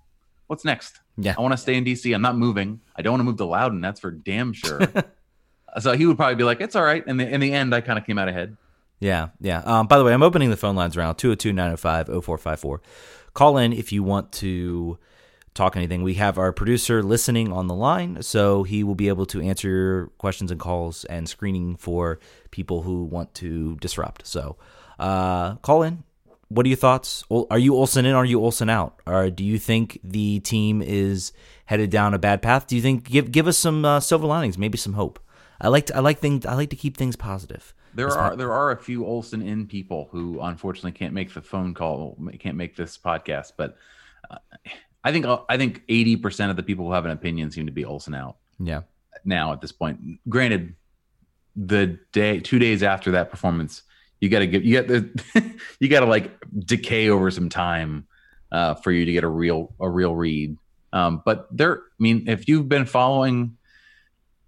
what's 0.48 0.64
next? 0.64 1.00
Yeah. 1.18 1.36
I 1.38 1.42
want 1.42 1.54
to 1.54 1.58
stay 1.58 1.76
in 1.76 1.86
DC. 1.86 2.14
I'm 2.14 2.22
not 2.22 2.38
moving. 2.38 2.80
I 2.96 3.02
don't 3.02 3.14
want 3.14 3.22
to 3.22 3.26
move 3.26 3.38
to 3.38 3.46
Loudoun. 3.46 3.82
That's 3.82 4.00
for 4.00 4.12
damn 4.12 4.54
sure. 4.54 4.82
so 5.80 5.94
he 5.94 6.06
would 6.06 6.18
probably 6.18 6.36
be 6.36 6.44
like, 6.44 6.62
it's 6.62 6.76
all 6.76 6.84
right. 6.84 7.04
And 7.06 7.20
in 7.22 7.40
the 7.42 7.52
end, 7.52 7.74
I 7.74 7.82
kind 7.82 8.00
of 8.00 8.06
came 8.06 8.18
out 8.18 8.28
ahead. 8.28 8.56
Yeah, 9.00 9.30
yeah. 9.42 9.60
Um, 9.60 9.88
by 9.88 9.98
the 9.98 10.04
way, 10.04 10.14
I'm 10.14 10.24
opening 10.24 10.50
the 10.50 10.58
phone 10.58 10.76
lines 10.76 10.96
around 10.96 11.16
202 11.16 11.54
905 11.54 12.08
0454. 12.08 12.82
Call 13.34 13.58
in 13.58 13.74
if 13.74 13.92
you 13.92 14.04
want 14.04 14.32
to 14.34 14.98
talk 15.56 15.76
anything. 15.76 16.04
We 16.04 16.16
have 16.16 16.38
our 16.38 16.52
producer 16.52 17.02
listening 17.02 17.52
on 17.52 17.68
the 17.68 17.74
line, 17.74 18.22
so 18.22 18.64
he 18.64 18.84
will 18.84 18.96
be 18.96 19.08
able 19.08 19.26
to 19.28 19.42
answer 19.42 19.70
your 19.70 20.08
questions 20.20 20.52
and 20.52 20.60
calls 20.60 21.06
and 21.06 21.28
screening 21.28 21.76
for 21.78 22.20
people 22.52 22.84
who 22.84 23.04
want 23.04 23.34
to 23.36 23.78
disrupt. 23.78 24.28
So 24.28 24.58
uh, 25.00 25.56
call 25.56 25.82
in. 25.82 26.04
What 26.50 26.66
are 26.68 26.70
your 26.70 26.78
thoughts? 26.78 27.24
Are 27.32 27.58
you 27.58 27.76
Olsen 27.76 28.06
in? 28.06 28.14
Are 28.14 28.24
you 28.24 28.40
Olsen 28.40 28.70
out? 28.70 29.02
Or 29.08 29.32
do 29.32 29.44
you 29.44 29.58
think 29.58 30.00
the 30.04 30.42
team 30.42 30.82
is 30.82 31.34
headed 31.66 31.90
down 31.90 32.14
a 32.14 32.20
bad 32.20 32.44
path? 32.44 32.68
Do 32.68 32.76
you 32.76 32.84
think 32.84 33.10
give 33.10 33.32
give 33.32 33.48
us 33.48 33.58
some 33.58 33.84
uh, 33.84 34.00
silver 34.00 34.28
linings, 34.28 34.58
maybe 34.58 34.78
some 34.78 34.94
hope? 34.94 35.20
I 35.60 35.70
like 35.70 35.88
to, 35.88 35.96
I 35.96 36.02
like 36.02 36.20
things 36.20 36.46
I 36.46 36.54
like 36.54 36.70
to 36.70 36.76
keep 36.76 36.98
things 36.98 37.16
positive. 37.16 37.74
There 37.96 38.10
are 38.10 38.36
there 38.36 38.52
are 38.54 38.72
a 38.72 38.78
few 38.78 39.06
Olsen 39.06 39.42
in 39.42 39.66
people 39.68 40.10
who 40.12 40.40
unfortunately 40.42 40.92
can't 40.92 41.14
make 41.14 41.34
the 41.34 41.42
phone 41.42 41.74
call, 41.74 42.18
can't 42.40 42.58
make 42.58 42.76
this 42.76 42.98
podcast. 42.98 43.54
But 43.58 43.78
uh, 44.30 44.38
I 45.06 45.12
think 45.12 45.26
I 45.48 45.56
think 45.58 45.84
eighty 45.88 46.18
percent 46.18 46.50
of 46.50 46.58
the 46.58 46.64
people 46.64 46.86
who 46.86 46.92
have 46.92 47.06
an 47.06 47.12
opinion 47.12 47.52
seem 47.52 47.68
to 47.68 47.72
be 47.72 47.86
Olsen 47.86 48.14
out 48.16 48.38
Yeah. 48.60 48.82
now 49.24 49.54
at 49.54 49.62
this 49.62 49.72
point. 49.72 50.20
Granted, 50.28 50.76
the 51.56 52.00
day 52.12 52.40
two 52.40 52.60
days 52.60 52.82
after 52.84 53.12
that 53.12 53.30
performance, 53.30 53.84
you 54.20 54.30
got 54.30 54.40
to 54.40 54.48
get 54.48 54.64
you 54.64 54.82
got 54.82 54.88
the 54.88 55.60
you 55.80 55.88
got 55.88 56.00
to 56.02 56.08
like 56.08 56.32
decay 56.66 57.10
over 57.10 57.30
some 57.32 57.50
time 57.50 58.08
uh, 58.52 58.74
for 58.76 58.92
you 58.92 59.06
to 59.06 59.12
get 59.14 59.24
a 59.24 59.28
real 59.30 59.74
a 59.80 59.88
real 59.90 60.16
read. 60.16 60.58
Um, 60.92 61.22
but 61.24 61.48
there, 61.56 61.76
I 61.78 61.80
mean, 62.00 62.28
if 62.28 62.48
you've 62.48 62.68
been 62.70 62.86
following, 62.86 63.58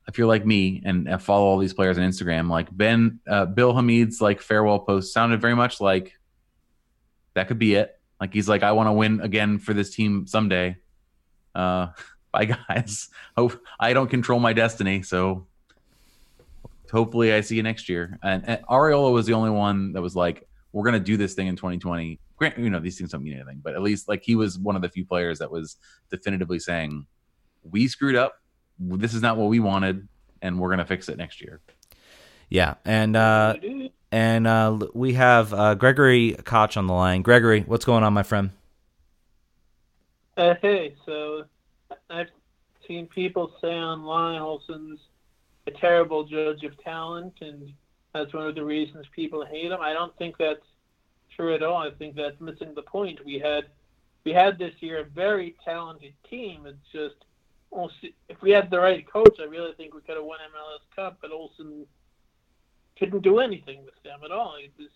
if 0.07 0.17
you're 0.17 0.27
like 0.27 0.45
me 0.45 0.81
and 0.85 1.07
uh, 1.09 1.17
follow 1.17 1.45
all 1.45 1.57
these 1.59 1.73
players 1.73 1.97
on 1.97 2.03
Instagram, 2.09 2.49
like 2.49 2.75
Ben 2.75 3.19
uh, 3.29 3.45
Bill 3.45 3.73
Hamid's 3.75 4.21
like 4.21 4.41
farewell 4.41 4.79
post 4.79 5.13
sounded 5.13 5.39
very 5.39 5.55
much 5.55 5.79
like 5.79 6.13
that 7.35 7.47
could 7.47 7.59
be 7.59 7.75
it. 7.75 7.96
Like 8.19 8.33
he's 8.33 8.49
like, 8.49 8.63
I 8.63 8.71
want 8.71 8.87
to 8.87 8.93
win 8.93 9.21
again 9.21 9.59
for 9.59 9.73
this 9.73 9.93
team 9.93 10.27
someday. 10.27 10.77
Uh, 11.53 11.87
bye 12.31 12.45
guys. 12.45 13.09
Hope 13.37 13.59
I 13.79 13.93
don't 13.93 14.09
control 14.09 14.39
my 14.39 14.53
destiny, 14.53 15.03
so 15.03 15.47
hopefully 16.91 17.33
I 17.33 17.41
see 17.41 17.55
you 17.55 17.63
next 17.63 17.89
year. 17.89 18.17
And, 18.23 18.47
and 18.47 18.65
Arriola 18.67 19.11
was 19.11 19.25
the 19.25 19.33
only 19.33 19.51
one 19.51 19.93
that 19.93 20.01
was 20.01 20.15
like, 20.15 20.47
we're 20.71 20.85
gonna 20.85 20.99
do 20.99 21.17
this 21.17 21.33
thing 21.33 21.47
in 21.47 21.55
2020. 21.55 22.19
Grant, 22.35 22.57
you 22.57 22.69
know, 22.69 22.79
these 22.79 22.97
things 22.97 23.11
don't 23.11 23.23
mean 23.23 23.33
anything, 23.33 23.61
but 23.63 23.73
at 23.73 23.81
least 23.81 24.07
like 24.07 24.23
he 24.23 24.35
was 24.35 24.59
one 24.59 24.75
of 24.75 24.81
the 24.81 24.89
few 24.89 25.05
players 25.05 25.39
that 25.39 25.49
was 25.49 25.77
definitively 26.11 26.59
saying, 26.59 27.05
we 27.63 27.87
screwed 27.87 28.15
up. 28.15 28.35
This 28.79 29.13
is 29.13 29.21
not 29.21 29.37
what 29.37 29.49
we 29.49 29.59
wanted, 29.59 30.07
and 30.41 30.59
we're 30.59 30.69
gonna 30.69 30.85
fix 30.85 31.09
it 31.09 31.17
next 31.17 31.41
year. 31.41 31.61
Yeah, 32.49 32.75
and 32.85 33.15
uh, 33.15 33.55
and 34.11 34.47
uh, 34.47 34.77
we 34.93 35.13
have 35.13 35.53
uh, 35.53 35.75
Gregory 35.75 36.35
Koch 36.43 36.77
on 36.77 36.87
the 36.87 36.93
line. 36.93 37.21
Gregory, 37.21 37.61
what's 37.61 37.85
going 37.85 38.03
on, 38.03 38.13
my 38.13 38.23
friend? 38.23 38.51
Uh, 40.35 40.55
hey, 40.61 40.95
so 41.05 41.45
I've 42.09 42.29
seen 42.87 43.07
people 43.07 43.51
say 43.61 43.73
online 43.73 44.41
Olsen's 44.41 44.99
a 45.65 45.71
terrible 45.71 46.23
judge 46.23 46.63
of 46.63 46.81
talent, 46.83 47.33
and 47.41 47.73
that's 48.13 48.33
one 48.33 48.47
of 48.47 48.55
the 48.55 48.63
reasons 48.63 49.05
people 49.13 49.45
hate 49.45 49.71
him. 49.71 49.81
I 49.81 49.93
don't 49.93 50.15
think 50.17 50.37
that's 50.37 50.65
true 51.35 51.53
at 51.53 51.63
all. 51.63 51.77
I 51.77 51.91
think 51.91 52.15
that's 52.15 52.39
missing 52.39 52.73
the 52.75 52.83
point. 52.83 53.23
We 53.25 53.39
had 53.39 53.65
we 54.23 54.31
had 54.31 54.57
this 54.57 54.73
year 54.79 54.99
a 54.99 55.03
very 55.05 55.55
talented 55.63 56.13
team. 56.29 56.65
It's 56.65 56.77
just 56.91 57.15
if 58.29 58.41
we 58.41 58.51
had 58.51 58.69
the 58.69 58.79
right 58.79 59.09
coach, 59.09 59.37
I 59.39 59.43
really 59.43 59.73
think 59.73 59.93
we 59.93 60.01
could 60.01 60.15
have 60.15 60.25
won 60.25 60.39
MLS 60.39 60.95
Cup. 60.95 61.17
But 61.21 61.31
Olsen 61.31 61.85
couldn't 62.99 63.23
do 63.23 63.39
anything 63.39 63.83
with 63.85 64.01
them 64.03 64.19
at 64.23 64.31
all. 64.31 64.55
It 64.61 64.71
was 64.77 64.89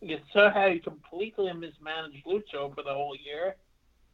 you 0.00 0.18
saw 0.32 0.52
how 0.52 0.68
he 0.68 0.78
completely 0.78 1.52
mismanaged 1.52 2.24
Lucho 2.26 2.74
for 2.74 2.82
the 2.82 2.92
whole 2.92 3.16
year 3.16 3.56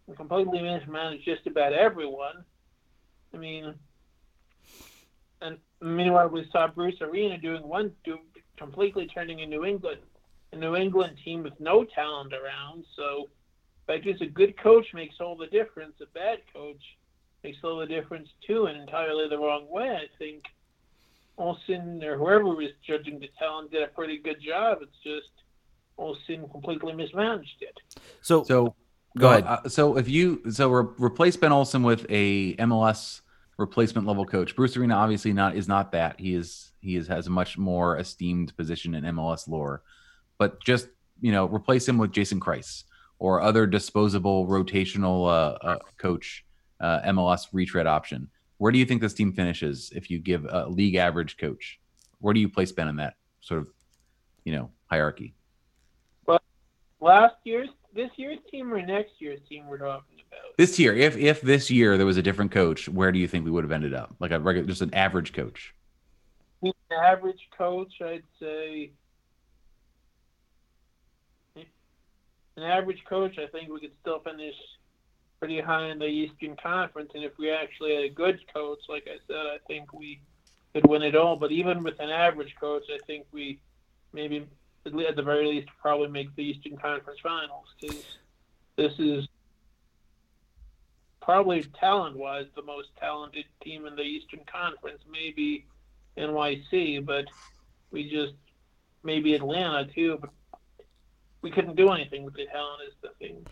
and 0.07 0.17
completely 0.17 0.63
mismanaged 0.63 1.25
just 1.25 1.47
about 1.47 1.73
everyone. 1.73 2.45
I 3.35 3.37
mean, 3.37 3.75
and 5.41 5.59
meanwhile 5.81 6.29
we 6.29 6.49
saw 6.53 6.69
Bruce 6.69 7.01
Arena 7.01 7.39
doing 7.39 7.67
one, 7.67 7.93
do, 8.05 8.19
completely 8.57 9.07
turning 9.07 9.41
a 9.41 9.47
New 9.47 9.65
England, 9.65 10.01
a 10.53 10.57
New 10.57 10.77
England 10.77 11.17
team 11.25 11.43
with 11.43 11.59
no 11.59 11.85
talent 11.85 12.33
around. 12.33 12.85
So, 12.97 13.29
but 13.87 14.03
just 14.03 14.23
a 14.23 14.27
good 14.27 14.57
coach 14.59 14.87
makes 14.95 15.17
all 15.21 15.37
the 15.37 15.49
difference. 15.49 15.95
A 16.01 16.07
bad 16.15 16.39
coach 16.53 16.83
makes 17.43 17.59
all 17.65 17.79
the 17.79 17.87
difference 17.87 18.29
too, 18.47 18.67
and 18.67 18.81
entirely 18.81 19.29
the 19.29 19.39
wrong 19.39 19.69
way. 19.69 19.91
I 19.91 20.07
think 20.19 20.45
Olsen 21.39 22.03
or 22.05 22.19
whoever 22.19 22.45
was 22.45 22.71
judging 22.87 23.19
the 23.19 23.29
talent 23.39 23.71
did 23.71 23.83
a 23.83 23.89
pretty 23.89 24.19
good 24.19 24.41
job. 24.41 24.79
It's 24.83 24.93
just 25.03 25.31
Olsen 25.99 26.49
completely 26.51 26.93
mismanaged 26.93 27.63
it. 27.63 27.79
So, 28.21 28.45
So 28.45 28.75
Go 29.19 29.31
ahead. 29.31 29.45
Uh, 29.45 29.69
so 29.69 29.97
if 29.97 30.09
you 30.09 30.43
so 30.51 30.69
re- 30.71 30.95
replace 30.99 31.37
Ben 31.37 31.53
Olsen 31.53 31.83
with 31.83 32.07
a 32.09 32.57
MLS 32.57 33.21
replacement 33.59 34.07
level 34.07 34.25
coach, 34.25 34.57
Bruce 34.57 34.77
Arena 34.77 34.95
obviously 34.95 35.33
not 35.33 35.55
is 35.57 35.69
not 35.69 35.93
that. 35.93 36.19
He 36.19 36.35
is 36.35 36.73
he 36.81 36.97
is 36.97 37.09
has 37.09 37.27
a 37.27 37.31
much 37.31 37.59
more 37.59 37.99
esteemed 37.99 38.57
position 38.57 38.95
in 38.95 39.05
MLS 39.05 39.49
lore. 39.49 39.83
But 40.39 40.63
just 40.63 40.89
you 41.21 41.33
know 41.33 41.47
replace 41.47 41.87
him 41.87 41.99
with 41.99 42.13
Jason 42.13 42.41
Kreis 42.41 42.85
or 43.19 43.41
other 43.41 43.67
disposable 43.67 44.47
rotational 44.47 45.27
uh, 45.27 45.67
uh, 45.67 45.79
coach 45.99 46.45
uh, 46.81 47.01
MLS 47.07 47.49
retread 47.53 47.87
option. 47.87 48.29
Where 48.63 48.71
do 48.71 48.79
you 48.79 48.85
think 48.85 49.01
this 49.01 49.13
team 49.13 49.33
finishes 49.33 49.91
if 49.93 50.09
you 50.09 50.21
give 50.21 50.47
a 50.49 50.69
league 50.69 50.95
average 50.95 51.37
coach? 51.37 51.81
Where 52.21 52.33
do 52.33 52.39
you 52.39 52.49
place 52.49 52.71
Ben 52.71 52.87
in 52.87 52.95
that 52.95 53.15
sort 53.41 53.59
of 53.59 53.67
you 54.45 54.53
know 54.53 54.71
hierarchy? 54.87 55.35
Well, 56.27 56.39
last 57.01 57.35
year's, 57.43 57.71
this 57.93 58.11
year's 58.15 58.39
team 58.53 58.73
or 58.73 58.81
next 58.81 59.15
year's 59.19 59.41
team 59.49 59.67
we're 59.67 59.79
talking 59.79 60.21
about? 60.29 60.57
This 60.59 60.79
year, 60.79 60.95
if 60.95 61.17
if 61.17 61.41
this 61.41 61.73
year 61.73 61.97
there 61.97 62.07
was 62.07 62.19
a 62.19 62.23
different 62.23 62.53
coach, 62.53 62.89
where 62.89 63.11
do 63.11 63.19
you 63.19 63.27
think 63.27 63.45
we 63.45 63.51
would 63.51 63.65
have 63.65 63.73
ended 63.73 63.95
up? 63.95 64.15
Like 64.21 64.31
a 64.31 64.39
regular, 64.39 64.69
just 64.69 64.81
an 64.81 64.95
average 64.95 65.33
coach. 65.33 65.75
An 66.63 66.73
average 66.93 67.49
coach, 67.59 67.95
I'd 68.01 68.23
say. 68.39 68.93
An 71.57 72.63
average 72.63 73.03
coach, 73.09 73.39
I 73.39 73.49
think 73.49 73.73
we 73.73 73.81
could 73.81 73.97
still 74.01 74.21
finish 74.21 74.55
pretty 75.43 75.61
high 75.61 75.89
in 75.89 75.99
the 75.99 76.07
Eastern 76.07 76.55
Conference, 76.55 77.11
and 77.17 77.25
if 77.25 77.37
we 77.37 77.51
actually 77.51 77.97
had 77.97 78.05
a 78.05 78.09
good 78.09 78.39
coach, 78.55 78.79
like 78.89 79.09
I 79.09 79.19
said, 79.27 79.45
I 79.45 79.59
think 79.67 79.93
we 79.93 80.21
could 80.73 80.87
win 80.87 81.03
it 81.03 81.17
all. 81.17 81.35
But 81.35 81.51
even 81.51 81.83
with 81.83 81.99
an 81.99 82.11
average 82.11 82.55
coach, 82.61 82.85
I 82.95 82.99
think 83.09 83.27
we 83.33 83.59
maybe 84.13 84.47
at 84.87 85.17
the 85.17 85.23
very 85.23 85.49
least 85.49 85.67
probably 85.81 86.07
make 86.07 86.33
the 86.37 86.45
Eastern 86.45 86.77
Conference 86.77 87.19
Finals 87.21 87.67
because 87.81 88.05
this 88.77 88.93
is 89.01 89.27
probably 91.21 91.65
talent-wise 91.81 92.47
the 92.55 92.63
most 92.63 92.91
talented 93.01 93.47
team 93.65 93.87
in 93.87 93.97
the 93.97 94.03
Eastern 94.03 94.43
Conference. 94.47 95.03
Maybe 95.11 95.67
NYC, 96.17 97.05
but 97.05 97.25
we 97.91 98.09
just 98.09 98.35
maybe 99.03 99.35
Atlanta 99.35 99.87
too. 99.93 100.19
But 100.21 100.31
we 101.41 101.51
couldn't 101.51 101.75
do 101.75 101.91
anything 101.91 102.23
with 102.23 102.35
the 102.35 102.47
talent. 102.47 102.83
Is 102.87 102.95
the 103.03 103.09
thing. 103.19 103.45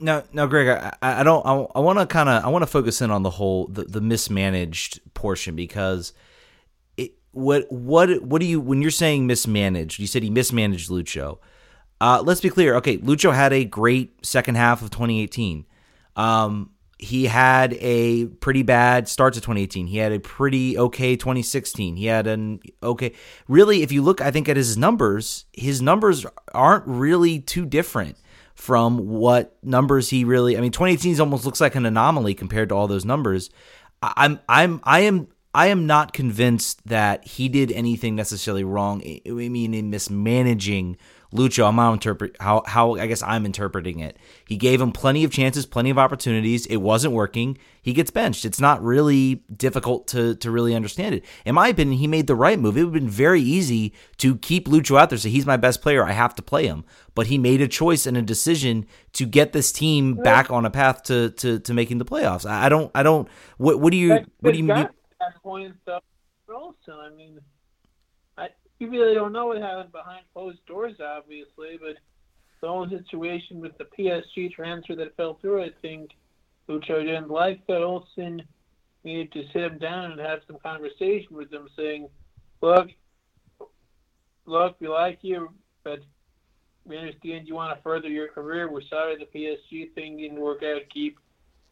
No, 0.00 0.22
no, 0.32 0.46
Greg. 0.46 0.68
I, 0.68 1.20
I 1.20 1.22
don't. 1.22 1.44
I, 1.44 1.80
want 1.80 1.98
to 1.98 2.06
kind 2.06 2.28
of. 2.28 2.44
I 2.44 2.48
want 2.48 2.62
to 2.62 2.66
focus 2.66 3.00
in 3.00 3.10
on 3.10 3.22
the 3.22 3.30
whole 3.30 3.66
the, 3.66 3.84
the 3.84 4.00
mismanaged 4.00 5.00
portion 5.14 5.56
because 5.56 6.12
it. 6.96 7.12
What 7.32 7.70
what 7.70 8.22
what 8.22 8.40
do 8.40 8.46
you 8.46 8.60
when 8.60 8.80
you're 8.80 8.90
saying 8.90 9.26
mismanaged? 9.26 9.98
You 9.98 10.06
said 10.06 10.22
he 10.22 10.30
mismanaged 10.30 10.90
Lucho. 10.90 11.38
Uh, 12.00 12.22
let's 12.24 12.40
be 12.40 12.48
clear. 12.48 12.76
Okay, 12.76 12.98
Lucho 12.98 13.34
had 13.34 13.52
a 13.52 13.64
great 13.64 14.24
second 14.24 14.54
half 14.54 14.82
of 14.82 14.90
2018. 14.90 15.66
Um, 16.14 16.70
he 16.98 17.26
had 17.26 17.74
a 17.74 18.26
pretty 18.26 18.62
bad 18.62 19.08
start 19.08 19.34
to 19.34 19.40
2018. 19.40 19.86
He 19.86 19.98
had 19.98 20.12
a 20.12 20.20
pretty 20.20 20.78
okay 20.78 21.16
2016. 21.16 21.96
He 21.96 22.06
had 22.06 22.28
an 22.28 22.60
okay. 22.82 23.14
Really, 23.48 23.82
if 23.82 23.90
you 23.90 24.02
look, 24.02 24.20
I 24.20 24.30
think 24.30 24.48
at 24.48 24.56
his 24.56 24.76
numbers, 24.76 25.44
his 25.52 25.82
numbers 25.82 26.24
aren't 26.54 26.86
really 26.86 27.40
too 27.40 27.66
different 27.66 28.16
from 28.58 28.98
what 28.98 29.56
numbers 29.62 30.10
he 30.10 30.24
really. 30.24 30.58
I 30.58 30.60
mean, 30.60 30.72
2018 30.72 31.20
almost 31.20 31.46
looks 31.46 31.60
like 31.60 31.76
an 31.76 31.86
anomaly 31.86 32.34
compared 32.34 32.70
to 32.70 32.74
all 32.74 32.88
those 32.88 33.04
numbers. 33.04 33.50
I'm 34.02 34.40
I'm 34.48 34.80
I 34.82 35.00
am 35.00 35.28
I 35.54 35.68
am 35.68 35.86
not 35.86 36.12
convinced 36.12 36.84
that 36.88 37.24
he 37.24 37.48
did 37.48 37.70
anything 37.70 38.16
necessarily 38.16 38.64
wrong. 38.64 39.00
I 39.04 39.30
mean, 39.30 39.74
in 39.74 39.90
mismanaging 39.90 40.96
Lucho, 41.32 41.68
I'm 41.68 41.76
not 41.76 41.92
interpret 41.92 42.36
how 42.40 42.62
how 42.66 42.94
I 42.96 43.06
guess 43.06 43.22
I'm 43.22 43.44
interpreting 43.44 44.00
it. 44.00 44.16
He 44.46 44.56
gave 44.56 44.80
him 44.80 44.92
plenty 44.92 45.24
of 45.24 45.30
chances, 45.30 45.66
plenty 45.66 45.90
of 45.90 45.98
opportunities. 45.98 46.64
It 46.66 46.78
wasn't 46.78 47.12
working. 47.12 47.58
He 47.82 47.92
gets 47.92 48.10
benched. 48.10 48.46
It's 48.46 48.60
not 48.60 48.82
really 48.82 49.42
difficult 49.54 50.06
to 50.08 50.36
to 50.36 50.50
really 50.50 50.74
understand 50.74 51.14
it. 51.14 51.24
In 51.44 51.54
my 51.54 51.68
opinion, 51.68 51.98
he 51.98 52.06
made 52.06 52.28
the 52.28 52.34
right 52.34 52.58
move. 52.58 52.78
It 52.78 52.84
would 52.84 52.94
have 52.94 53.02
been 53.02 53.10
very 53.10 53.42
easy 53.42 53.92
to 54.18 54.36
keep 54.36 54.68
Lucho 54.68 54.98
out 54.98 55.10
there. 55.10 55.18
So 55.18 55.28
he's 55.28 55.44
my 55.44 55.58
best 55.58 55.82
player. 55.82 56.02
I 56.02 56.12
have 56.12 56.34
to 56.36 56.42
play 56.42 56.66
him. 56.66 56.84
But 57.14 57.26
he 57.26 57.36
made 57.36 57.60
a 57.60 57.68
choice 57.68 58.06
and 58.06 58.16
a 58.16 58.22
decision 58.22 58.86
to 59.14 59.26
get 59.26 59.52
this 59.52 59.70
team 59.70 60.14
back 60.14 60.50
on 60.50 60.64
a 60.64 60.70
path 60.70 61.02
to 61.04 61.30
to, 61.30 61.58
to 61.60 61.74
making 61.74 61.98
the 61.98 62.06
playoffs. 62.06 62.48
I, 62.48 62.70
don't 62.70 62.90
I 62.94 63.02
don't. 63.02 63.28
What 63.58 63.80
what 63.80 63.90
do 63.90 63.98
you 63.98 64.24
what 64.40 64.52
do 64.52 64.56
you 64.56 64.64
mean? 64.64 64.88
Also, 66.48 66.92
I 67.00 67.10
mean 67.10 67.38
you 68.78 68.90
really 68.90 69.14
don't 69.14 69.32
know 69.32 69.46
what 69.46 69.60
happened 69.60 69.92
behind 69.92 70.24
closed 70.32 70.64
doors, 70.66 70.96
obviously, 71.00 71.78
but 71.80 71.96
the 72.60 72.68
whole 72.68 72.88
situation 72.88 73.60
with 73.60 73.76
the 73.78 73.84
PSG 73.84 74.52
transfer 74.52 74.94
that 74.96 75.16
fell 75.16 75.38
through, 75.40 75.62
I 75.62 75.70
think 75.82 76.10
Lucho 76.68 77.04
didn't 77.04 77.30
like 77.30 77.66
that. 77.66 77.82
Olsen 77.82 78.42
needed 79.04 79.32
to 79.32 79.44
sit 79.52 79.62
him 79.62 79.78
down 79.78 80.12
and 80.12 80.20
have 80.20 80.40
some 80.46 80.58
conversation 80.62 81.36
with 81.36 81.52
him, 81.52 81.68
saying, 81.76 82.08
"Look, 82.60 82.90
look, 84.44 84.76
we 84.80 84.88
like 84.88 85.18
you, 85.22 85.50
but 85.84 86.00
we 86.84 86.96
understand 86.96 87.46
you 87.46 87.54
want 87.54 87.76
to 87.76 87.82
further 87.82 88.08
your 88.08 88.28
career. 88.28 88.70
We're 88.70 88.82
sorry 88.82 89.16
the 89.16 89.26
PSG 89.26 89.94
thing 89.94 90.16
didn't 90.16 90.40
work 90.40 90.62
out. 90.62 90.82
Keep 90.92 91.18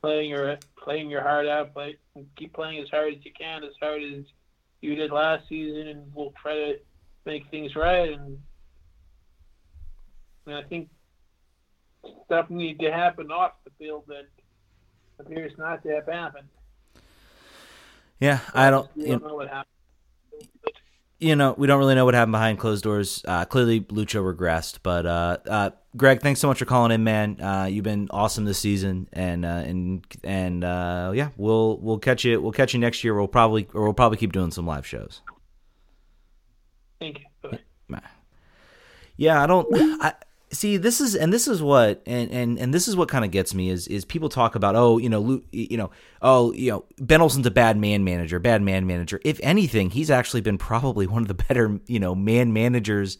playing 0.01 0.31
your 0.31 0.59
playing 0.77 1.11
your 1.11 1.23
heart 1.23 1.47
out, 1.47 1.75
play 1.75 1.97
keep 2.37 2.53
playing 2.53 2.81
as 2.83 2.88
hard 2.90 3.14
as 3.14 3.25
you 3.25 3.33
can, 3.33 3.64
as 3.64 3.73
hard 3.81 4.03
as 4.03 4.25
you 4.81 4.95
did 4.95 5.11
last 5.11 5.49
season, 5.49 5.88
and 5.88 6.14
we'll 6.14 6.33
try 6.40 6.55
to 6.55 6.79
make 7.26 7.50
things 7.50 7.76
right. 7.76 8.12
And, 8.12 8.38
and 10.46 10.54
I 10.54 10.62
think 10.62 10.88
stuff 12.24 12.48
needs 12.48 12.78
to 12.80 12.92
happen 12.92 13.30
off 13.30 13.52
the 13.64 13.70
field 13.78 14.04
that 14.08 14.26
appears 15.18 15.52
not 15.58 15.82
to 15.82 15.88
have 15.90 16.06
happened. 16.06 16.48
Yeah, 18.20 18.40
I 18.54 18.70
don't, 18.70 18.88
you 18.94 19.08
don't 19.08 19.24
know 19.24 19.34
what 19.34 19.48
happened. 19.48 19.66
You 21.18 21.34
know, 21.34 21.54
we 21.56 21.66
don't 21.66 21.78
really 21.78 21.94
know 21.94 22.04
what 22.04 22.12
happened 22.12 22.32
behind 22.32 22.58
closed 22.58 22.84
doors. 22.84 23.22
Uh, 23.26 23.46
clearly, 23.46 23.80
Lucho 23.80 24.22
regressed, 24.22 24.80
but 24.82 25.06
uh, 25.06 25.38
uh, 25.48 25.70
Greg, 25.96 26.20
thanks 26.20 26.40
so 26.40 26.48
much 26.48 26.58
for 26.58 26.66
calling 26.66 26.92
in, 26.92 27.04
man. 27.04 27.40
Uh, 27.40 27.64
you've 27.64 27.84
been 27.84 28.08
awesome 28.10 28.44
this 28.44 28.58
season, 28.58 29.08
and 29.14 29.46
uh, 29.46 29.62
and 29.64 30.04
and 30.22 30.62
uh, 30.62 31.12
yeah, 31.14 31.30
we'll 31.38 31.78
we'll 31.78 31.98
catch 31.98 32.24
you. 32.24 32.38
We'll 32.40 32.52
catch 32.52 32.74
you 32.74 32.80
next 32.80 33.02
year. 33.02 33.14
We'll 33.14 33.28
probably 33.28 33.66
or 33.72 33.84
we'll 33.84 33.94
probably 33.94 34.18
keep 34.18 34.32
doing 34.32 34.50
some 34.50 34.66
live 34.66 34.86
shows. 34.86 35.22
Thank 36.98 37.20
you. 37.20 37.59
Yeah, 39.18 39.42
I 39.42 39.46
don't. 39.46 39.66
I, 39.72 40.12
see 40.52 40.76
this 40.76 41.00
is 41.00 41.16
and 41.16 41.32
this 41.32 41.48
is 41.48 41.61
what 41.61 42.00
and 42.06 42.30
and 42.30 42.59
and 42.59 42.72
this 42.72 42.87
is 42.87 42.96
what 42.96 43.09
kind 43.09 43.24
of 43.24 43.32
gets 43.32 43.52
me 43.52 43.68
is 43.68 43.88
is 43.88 44.04
people 44.04 44.28
talk 44.28 44.54
about 44.54 44.76
oh 44.76 44.96
you 44.96 45.09
know 45.09 45.42
you 45.50 45.76
know 45.76 45.90
oh 46.22 46.52
you 46.52 46.70
know 46.70 46.85
Ben 46.98 47.20
Olsen's 47.20 47.46
a 47.46 47.50
bad 47.50 47.76
man 47.76 48.04
manager 48.04 48.38
bad 48.38 48.62
man 48.62 48.87
manager. 48.87 49.20
If 49.24 49.40
anything 49.42 49.90
he's 49.90 50.11
actually 50.11 50.42
been 50.42 50.56
probably 50.56 51.06
one 51.06 51.22
of 51.22 51.28
the 51.28 51.35
better 51.48 51.80
you 51.87 51.98
know 51.98 52.14
man 52.14 52.52
managers 52.52 53.18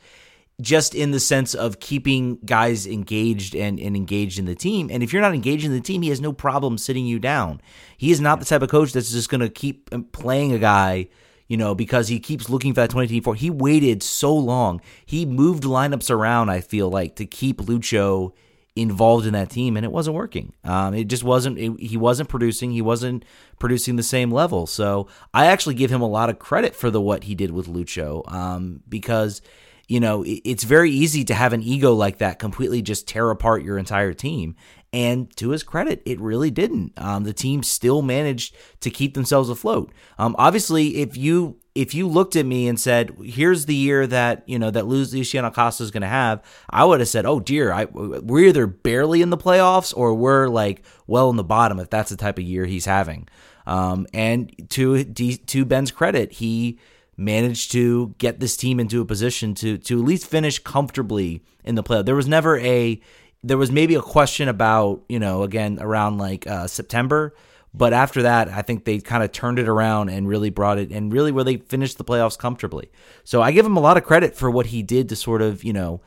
just 0.61 0.95
in 0.95 1.11
the 1.11 1.21
sense 1.21 1.53
of 1.53 1.81
keeping 1.81 2.39
guys 2.47 2.87
engaged 2.87 3.55
and, 3.55 3.79
and 3.79 3.95
engaged 3.95 4.39
in 4.39 4.47
the 4.47 4.55
team. 4.55 4.89
And 4.91 5.03
if 5.03 5.13
you're 5.13 5.21
not 5.21 5.35
engaged 5.35 5.67
in 5.67 5.73
the 5.73 5.81
team 5.81 6.03
he 6.03 6.09
has 6.11 6.21
no 6.21 6.33
problem 6.33 6.79
sitting 6.79 7.07
you 7.07 7.19
down. 7.19 7.61
He 7.97 8.13
is 8.13 8.21
not 8.21 8.39
the 8.39 8.47
type 8.47 8.63
of 8.63 8.71
coach 8.71 8.93
that's 8.93 9.11
just 9.11 9.29
going 9.29 9.41
to 9.41 9.51
keep 9.51 9.91
um, 9.93 10.05
playing 10.05 10.53
a 10.53 10.59
guy 10.59 11.09
you 11.49 11.57
know, 11.57 11.75
because 11.75 12.09
he 12.09 12.19
keeps 12.19 12.49
looking 12.49 12.73
for 12.73 12.81
that 12.81 12.91
2024. 12.91 13.35
He 13.37 13.51
waited 13.51 14.03
so 14.03 14.35
long. 14.35 14.81
He 15.05 15.25
moved 15.25 15.65
lineups 15.65 16.11
around, 16.11 16.51
I 16.51 16.61
feel 16.61 16.89
like, 16.89 17.17
to 17.17 17.27
keep 17.27 17.59
Lucho 17.59 18.33
involved 18.75 19.27
in 19.27 19.33
that 19.33 19.49
team, 19.49 19.77
and 19.77 19.87
it 19.87 19.93
wasn't 19.93 20.17
working. 20.17 20.53
Um, 20.63 20.93
it 20.93 21.05
just 21.05 21.25
wasn't, 21.25 21.59
it, 21.59 21.81
he 21.81 21.97
wasn't 21.97 22.29
producing. 22.29 22.73
He 22.73 22.83
wasn't 22.83 23.25
producing 23.59 23.97
the 23.97 24.03
same 24.03 24.31
level. 24.31 24.67
So 24.67 25.09
I 25.33 25.47
actually 25.47 25.75
give 25.75 25.91
him 25.91 26.03
a 26.03 26.09
lot 26.09 26.29
of 26.29 26.39
credit 26.39 26.75
for 26.75 26.91
the 26.91 27.01
what 27.01 27.25
he 27.25 27.35
did 27.35 27.51
with 27.51 27.69
Lucho 27.69 28.31
um, 28.31 28.83
because 28.89 29.41
you 29.89 30.01
know, 30.01 30.25
it's 30.27 30.65
very 30.65 30.91
easy 30.91 31.25
to 31.25 31.35
have 31.35 31.53
an 31.53 31.63
ego 31.63 31.93
like 31.93 32.19
that 32.19 32.41
completely 32.41 32.83
just 32.83 33.07
tear 33.07 33.31
apart 33.31 33.63
your 33.63 33.79
entire 33.79 34.13
team. 34.13 34.57
And 34.93 35.35
to 35.37 35.51
his 35.51 35.63
credit, 35.63 36.01
it 36.07 36.21
really 36.21 36.51
didn't. 36.51 36.93
Um, 36.97 37.25
the 37.25 37.35
team 37.35 37.63
still 37.63 38.03
managed 38.03 38.55
to 38.81 38.91
keep 38.91 39.15
themselves 39.15 39.51
afloat. 39.51 39.93
Um, 40.19 40.35
obviously, 40.39 40.99
if 40.99 41.17
you 41.17 41.59
if 41.75 41.93
you 41.93 42.09
looked 42.09 42.37
at 42.37 42.47
me 42.47 42.67
and 42.67 42.81
said, 42.81 43.15
"Here's 43.23 43.67
the 43.67 43.75
year 43.75 44.07
that 44.07 44.45
you 44.47 44.59
know 44.59 44.71
that 44.71 44.87
Luciano 44.87 45.49
Acosta 45.49 45.83
is 45.83 45.91
going 45.91 46.03
to 46.03 46.09
have," 46.09 46.43
I 46.71 46.85
would 46.85 47.01
have 47.01 47.09
said, 47.09 47.27
"Oh 47.27 47.41
dear, 47.41 47.73
I, 47.73 47.85
we're 47.85 48.49
either 48.49 48.67
barely 48.67 49.21
in 49.23 49.31
the 49.31 49.37
playoffs 49.37 49.93
or 49.95 50.15
we're 50.15 50.49
like 50.49 50.83
well 51.07 51.29
in 51.31 51.37
the 51.37 51.45
bottom 51.45 51.79
if 51.79 51.91
that's 51.91 52.11
the 52.11 52.17
type 52.17 52.39
of 52.39 52.45
year 52.45 52.65
he's 52.65 52.87
having." 52.87 53.29
Um, 53.67 54.07
and 54.15 54.51
to 54.71 55.05
to 55.05 55.65
Ben's 55.65 55.91
credit, 55.91 56.33
he 56.33 56.79
managed 57.17 57.73
to 57.73 58.15
get 58.19 58.41
this 58.41 58.57
team 58.57 58.79
into 58.79 59.01
a 59.01 59.05
position 59.05 59.55
to 59.57 59.79
to 59.79 59.99
at 59.99 60.05
least 60.05 60.27
finish 60.27 60.59
comfortably 60.59 61.43
in 61.65 61.75
the 61.75 61.83
playoff. 61.83 62.07
There 62.07 62.15
was 62.15 62.29
never 62.29 62.59
a 62.59 63.01
there 63.47 63.57
was 63.57 63.71
maybe 63.71 63.95
a 63.95 64.03
question 64.03 64.49
about 64.49 65.03
you 65.09 65.19
know 65.19 65.43
again 65.43 65.79
around 65.81 66.19
like 66.19 66.47
uh, 66.47 66.67
September, 66.67 67.35
but 67.73 67.93
after 67.93 68.23
that, 68.23 68.49
I 68.49 68.63
think 68.63 68.85
they 68.85 68.99
kind 68.99 69.23
of 69.23 69.33
turned 69.33 69.59
it 69.59 69.69
around 69.69 70.09
and 70.09 70.29
really 70.29 70.51
brought 70.51 70.79
it 70.79 70.91
and 70.91 71.13
really 71.13 71.33
where 71.33 71.45
they 71.45 71.59
finished 71.59 71.99
the 71.99 72.05
playoffs 72.05 72.39
comfortably. 72.39 72.91
So 73.25 73.43
I 73.43 73.53
give 73.53 73.65
him 73.65 73.77
a 73.77 73.81
lot 73.81 73.97
of 73.97 74.05
credit 74.05 74.35
for 74.35 74.51
what 74.51 74.67
he 74.67 74.83
did 74.83 75.09
to 75.11 75.17
sort 75.17 75.43
of 75.43 75.63
you 75.63 75.73
know 75.73 76.01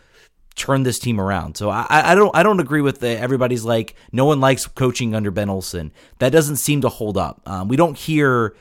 turn 0.55 0.83
this 0.83 0.99
team 0.99 1.21
around. 1.21 1.55
So 1.55 1.69
I, 1.69 1.85
I 1.89 2.15
don't 2.15 2.35
I 2.35 2.43
don't 2.43 2.59
agree 2.59 2.81
with 2.81 2.99
the, 2.99 3.17
everybody's 3.17 3.63
like 3.63 3.95
no 4.11 4.25
one 4.25 4.41
likes 4.41 4.67
coaching 4.67 5.15
under 5.15 5.31
Ben 5.31 5.49
Olsen. 5.49 5.93
That 6.19 6.31
doesn't 6.31 6.57
seem 6.57 6.81
to 6.81 6.89
hold 6.89 7.17
up. 7.17 7.41
Um, 7.45 7.69
we 7.69 7.77
don't 7.77 7.97
hear 7.97 8.55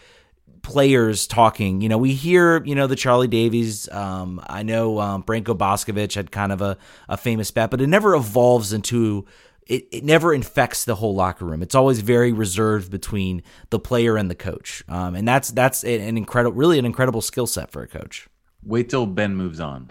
players 0.63 1.27
talking. 1.27 1.81
You 1.81 1.89
know, 1.89 1.99
we 1.99 2.15
hear, 2.15 2.63
you 2.65 2.75
know, 2.75 2.87
the 2.87 2.97
Charlie 2.97 3.29
Davies. 3.29 3.89
Um, 3.91 4.41
I 4.47 4.63
know 4.63 5.01
um, 5.01 5.23
Branko 5.23 5.57
Boskovic 5.57 6.15
had 6.15 6.31
kind 6.31 6.53
of 6.53 6.61
a, 6.61 6.77
a 7.09 7.17
famous 7.17 7.51
bet, 7.51 7.71
but 7.71 7.81
it 7.81 7.87
never 7.87 8.15
evolves 8.15 8.73
into. 8.73 9.27
It, 9.67 9.87
it 9.93 10.03
never 10.05 10.33
infects 10.33 10.87
the 10.87 10.95
whole 10.95 11.15
locker 11.15 11.45
room. 11.45 11.63
It's 11.63 11.75
always 11.75 12.01
very 12.01 12.33
reserved 12.33 12.91
between 12.91 13.43
the 13.69 13.79
player 13.79 14.17
and 14.17 14.31
the 14.31 14.35
coach, 14.35 14.83
um, 14.89 15.15
and 15.15 15.29
that's 15.29 15.51
that's 15.51 15.85
an 15.85 16.17
incredible, 16.17 16.57
really 16.57 16.79
an 16.79 16.87
incredible 16.87 17.21
skill 17.21 17.47
set 17.47 17.71
for 17.71 17.83
a 17.83 17.87
coach. 17.87 18.29
Wait 18.65 18.89
till 18.89 19.05
Ben 19.05 19.37
moves 19.37 19.61
on. 19.61 19.91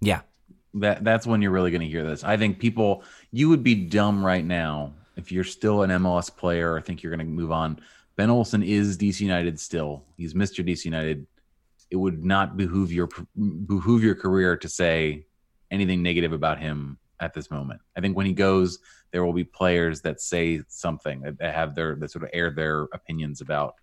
Yeah, 0.00 0.20
that 0.74 1.02
that's 1.02 1.26
when 1.26 1.42
you're 1.42 1.50
really 1.50 1.72
going 1.72 1.80
to 1.80 1.88
hear 1.88 2.04
this. 2.04 2.22
I 2.22 2.36
think 2.36 2.60
people, 2.60 3.02
you 3.32 3.48
would 3.48 3.64
be 3.64 3.74
dumb 3.74 4.24
right 4.24 4.44
now 4.44 4.92
if 5.16 5.32
you're 5.32 5.44
still 5.44 5.82
an 5.82 5.90
MLS 5.90 6.34
player 6.34 6.72
or 6.72 6.80
think 6.80 7.02
you're 7.02 7.14
going 7.14 7.26
to 7.26 7.32
move 7.32 7.50
on 7.50 7.80
Ben 8.16 8.30
Olsen 8.30 8.62
is 8.62 8.96
DC 8.96 9.20
United 9.20 9.60
still. 9.60 10.04
He's 10.16 10.34
Mr. 10.34 10.66
DC 10.66 10.86
United. 10.86 11.26
It 11.90 11.96
would 11.96 12.24
not 12.24 12.56
behoove 12.56 12.90
your 12.92 13.08
behoove 13.66 14.02
your 14.02 14.14
career 14.14 14.56
to 14.56 14.68
say 14.68 15.26
anything 15.70 16.02
negative 16.02 16.32
about 16.32 16.58
him 16.58 16.98
at 17.20 17.34
this 17.34 17.50
moment. 17.50 17.80
I 17.96 18.00
think 18.00 18.16
when 18.16 18.26
he 18.26 18.32
goes, 18.32 18.78
there 19.12 19.24
will 19.24 19.34
be 19.34 19.44
players 19.44 20.00
that 20.02 20.20
say 20.20 20.62
something 20.68 21.36
that 21.38 21.54
have 21.54 21.74
their 21.74 21.94
that 21.96 22.10
sort 22.10 22.24
of 22.24 22.30
air 22.32 22.50
their 22.50 22.84
opinions 22.94 23.40
about. 23.42 23.74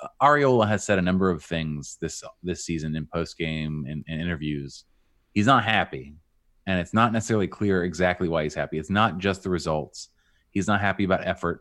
Uh, 0.00 0.08
Arriola 0.22 0.66
has 0.66 0.84
said 0.84 0.98
a 0.98 1.02
number 1.02 1.30
of 1.30 1.44
things 1.44 1.98
this 2.00 2.22
this 2.42 2.64
season 2.64 2.96
in 2.96 3.06
post 3.06 3.36
game 3.36 3.84
and 3.86 4.04
interviews. 4.08 4.84
He's 5.34 5.46
not 5.46 5.64
happy, 5.64 6.14
and 6.66 6.80
it's 6.80 6.94
not 6.94 7.12
necessarily 7.12 7.48
clear 7.48 7.84
exactly 7.84 8.28
why 8.28 8.44
he's 8.44 8.54
happy. 8.54 8.78
It's 8.78 8.90
not 8.90 9.18
just 9.18 9.42
the 9.42 9.50
results. 9.50 10.08
He's 10.50 10.66
not 10.66 10.80
happy 10.80 11.04
about 11.04 11.26
effort 11.26 11.60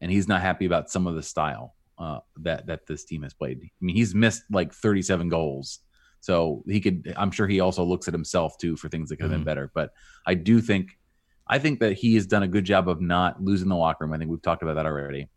and 0.00 0.10
he's 0.10 0.28
not 0.28 0.40
happy 0.40 0.66
about 0.66 0.90
some 0.90 1.06
of 1.06 1.14
the 1.14 1.22
style 1.22 1.74
uh, 1.98 2.20
that 2.38 2.66
that 2.66 2.86
this 2.86 3.04
team 3.04 3.22
has 3.22 3.34
played. 3.34 3.60
I 3.62 3.68
mean, 3.80 3.96
he's 3.96 4.14
missed 4.14 4.42
like 4.50 4.72
37 4.72 5.28
goals, 5.28 5.80
so 6.20 6.64
he 6.66 6.80
could. 6.80 7.12
I'm 7.16 7.30
sure 7.30 7.46
he 7.46 7.60
also 7.60 7.84
looks 7.84 8.08
at 8.08 8.14
himself 8.14 8.56
too 8.58 8.76
for 8.76 8.88
things 8.88 9.10
that 9.10 9.16
could 9.16 9.24
have 9.24 9.32
mm-hmm. 9.32 9.40
been 9.40 9.44
better. 9.44 9.70
But 9.74 9.90
I 10.26 10.34
do 10.34 10.60
think, 10.60 10.98
I 11.46 11.58
think 11.58 11.80
that 11.80 11.92
he 11.92 12.14
has 12.14 12.26
done 12.26 12.42
a 12.42 12.48
good 12.48 12.64
job 12.64 12.88
of 12.88 13.00
not 13.00 13.42
losing 13.42 13.68
the 13.68 13.76
locker 13.76 14.04
room. 14.04 14.14
I 14.14 14.18
think 14.18 14.30
we've 14.30 14.42
talked 14.42 14.62
about 14.62 14.74
that 14.74 14.86
already. 14.86 15.28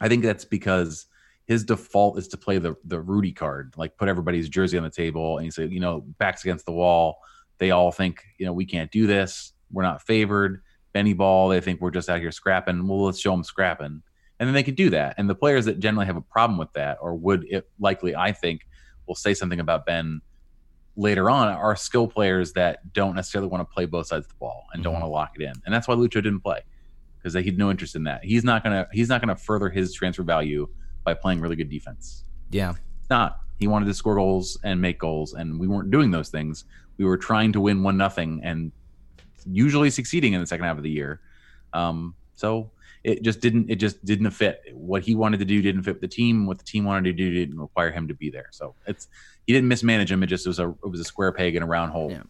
I 0.00 0.08
think 0.08 0.22
that's 0.22 0.44
because 0.44 1.06
his 1.46 1.64
default 1.64 2.18
is 2.18 2.28
to 2.28 2.36
play 2.36 2.58
the 2.58 2.76
the 2.84 3.00
Rudy 3.00 3.32
card, 3.32 3.74
like 3.76 3.96
put 3.96 4.08
everybody's 4.08 4.48
jersey 4.48 4.78
on 4.78 4.84
the 4.84 4.90
table 4.90 5.38
and 5.38 5.44
he 5.44 5.50
say, 5.50 5.66
you 5.66 5.80
know, 5.80 6.02
backs 6.18 6.44
against 6.44 6.64
the 6.64 6.72
wall. 6.72 7.18
They 7.58 7.70
all 7.70 7.92
think, 7.92 8.22
you 8.38 8.46
know, 8.46 8.52
we 8.52 8.66
can't 8.66 8.90
do 8.90 9.06
this. 9.06 9.52
We're 9.70 9.82
not 9.82 10.02
favored 10.02 10.62
Benny 10.92 11.12
ball. 11.12 11.48
They 11.48 11.60
think 11.60 11.80
we're 11.80 11.90
just 11.90 12.08
out 12.08 12.20
here 12.20 12.32
scrapping. 12.32 12.86
Well, 12.86 13.04
let's 13.04 13.20
show 13.20 13.32
them 13.32 13.44
scrapping. 13.44 14.02
And 14.38 14.48
then 14.48 14.54
they 14.54 14.62
could 14.62 14.76
do 14.76 14.90
that. 14.90 15.14
And 15.18 15.30
the 15.30 15.34
players 15.34 15.64
that 15.66 15.78
generally 15.78 16.06
have 16.06 16.16
a 16.16 16.22
problem 16.22 16.58
with 16.58 16.72
that, 16.72 16.98
or 17.00 17.14
would 17.14 17.46
it 17.48 17.68
likely, 17.78 18.16
I 18.16 18.32
think, 18.32 18.66
will 19.06 19.14
say 19.14 19.34
something 19.34 19.60
about 19.60 19.86
Ben 19.86 20.20
later 20.96 21.30
on, 21.30 21.48
are 21.48 21.76
skill 21.76 22.08
players 22.08 22.52
that 22.54 22.92
don't 22.92 23.14
necessarily 23.14 23.48
want 23.48 23.68
to 23.68 23.72
play 23.72 23.86
both 23.86 24.08
sides 24.08 24.26
of 24.26 24.30
the 24.30 24.38
ball 24.38 24.66
and 24.72 24.78
mm-hmm. 24.78 24.84
don't 24.84 24.92
want 24.94 25.04
to 25.04 25.08
lock 25.08 25.32
it 25.36 25.42
in. 25.42 25.52
And 25.64 25.74
that's 25.74 25.86
why 25.86 25.94
Lucho 25.94 26.14
didn't 26.14 26.40
play 26.40 26.60
because 27.22 27.34
he 27.34 27.42
had 27.42 27.58
no 27.58 27.70
interest 27.70 27.94
in 27.94 28.04
that. 28.04 28.24
He's 28.24 28.44
not 28.44 28.64
gonna 28.64 28.88
he's 28.92 29.08
not 29.08 29.20
gonna 29.20 29.36
further 29.36 29.68
his 29.68 29.94
transfer 29.94 30.22
value 30.22 30.68
by 31.04 31.14
playing 31.14 31.40
really 31.40 31.56
good 31.56 31.70
defense. 31.70 32.24
Yeah, 32.50 32.74
not 33.10 33.40
He 33.58 33.68
wanted 33.68 33.86
to 33.86 33.94
score 33.94 34.16
goals 34.16 34.58
and 34.64 34.80
make 34.80 34.98
goals, 34.98 35.34
and 35.34 35.58
we 35.58 35.68
weren't 35.68 35.90
doing 35.90 36.10
those 36.10 36.30
things. 36.30 36.64
We 36.98 37.04
were 37.04 37.16
trying 37.16 37.52
to 37.52 37.60
win 37.60 37.82
one 37.82 37.96
nothing 37.96 38.40
and 38.42 38.72
usually 39.50 39.90
succeeding 39.90 40.32
in 40.32 40.40
the 40.40 40.46
second 40.46 40.64
half 40.64 40.76
of 40.76 40.82
the 40.82 40.90
year. 40.90 41.20
Um, 41.72 42.14
so 42.34 42.70
it 43.04 43.22
just 43.22 43.40
didn't 43.40 43.70
it 43.70 43.76
just 43.76 44.04
didn't 44.04 44.30
fit. 44.30 44.62
What 44.72 45.02
he 45.02 45.14
wanted 45.14 45.38
to 45.38 45.44
do 45.44 45.60
didn't 45.60 45.82
fit 45.82 45.94
with 45.94 46.00
the 46.00 46.08
team. 46.08 46.46
What 46.46 46.58
the 46.58 46.64
team 46.64 46.84
wanted 46.84 47.04
to 47.04 47.12
do 47.12 47.32
didn't 47.32 47.58
require 47.58 47.90
him 47.90 48.08
to 48.08 48.14
be 48.14 48.30
there. 48.30 48.48
So 48.50 48.74
it's 48.86 49.08
he 49.46 49.52
didn't 49.52 49.68
mismanage 49.68 50.10
him. 50.10 50.22
It 50.22 50.26
just 50.26 50.46
was 50.46 50.58
a 50.58 50.68
it 50.68 50.90
was 50.90 51.00
a 51.00 51.04
square 51.04 51.32
peg 51.32 51.56
in 51.56 51.62
a 51.62 51.66
round 51.66 51.92
hole. 51.92 52.10
Yeah. 52.10 52.22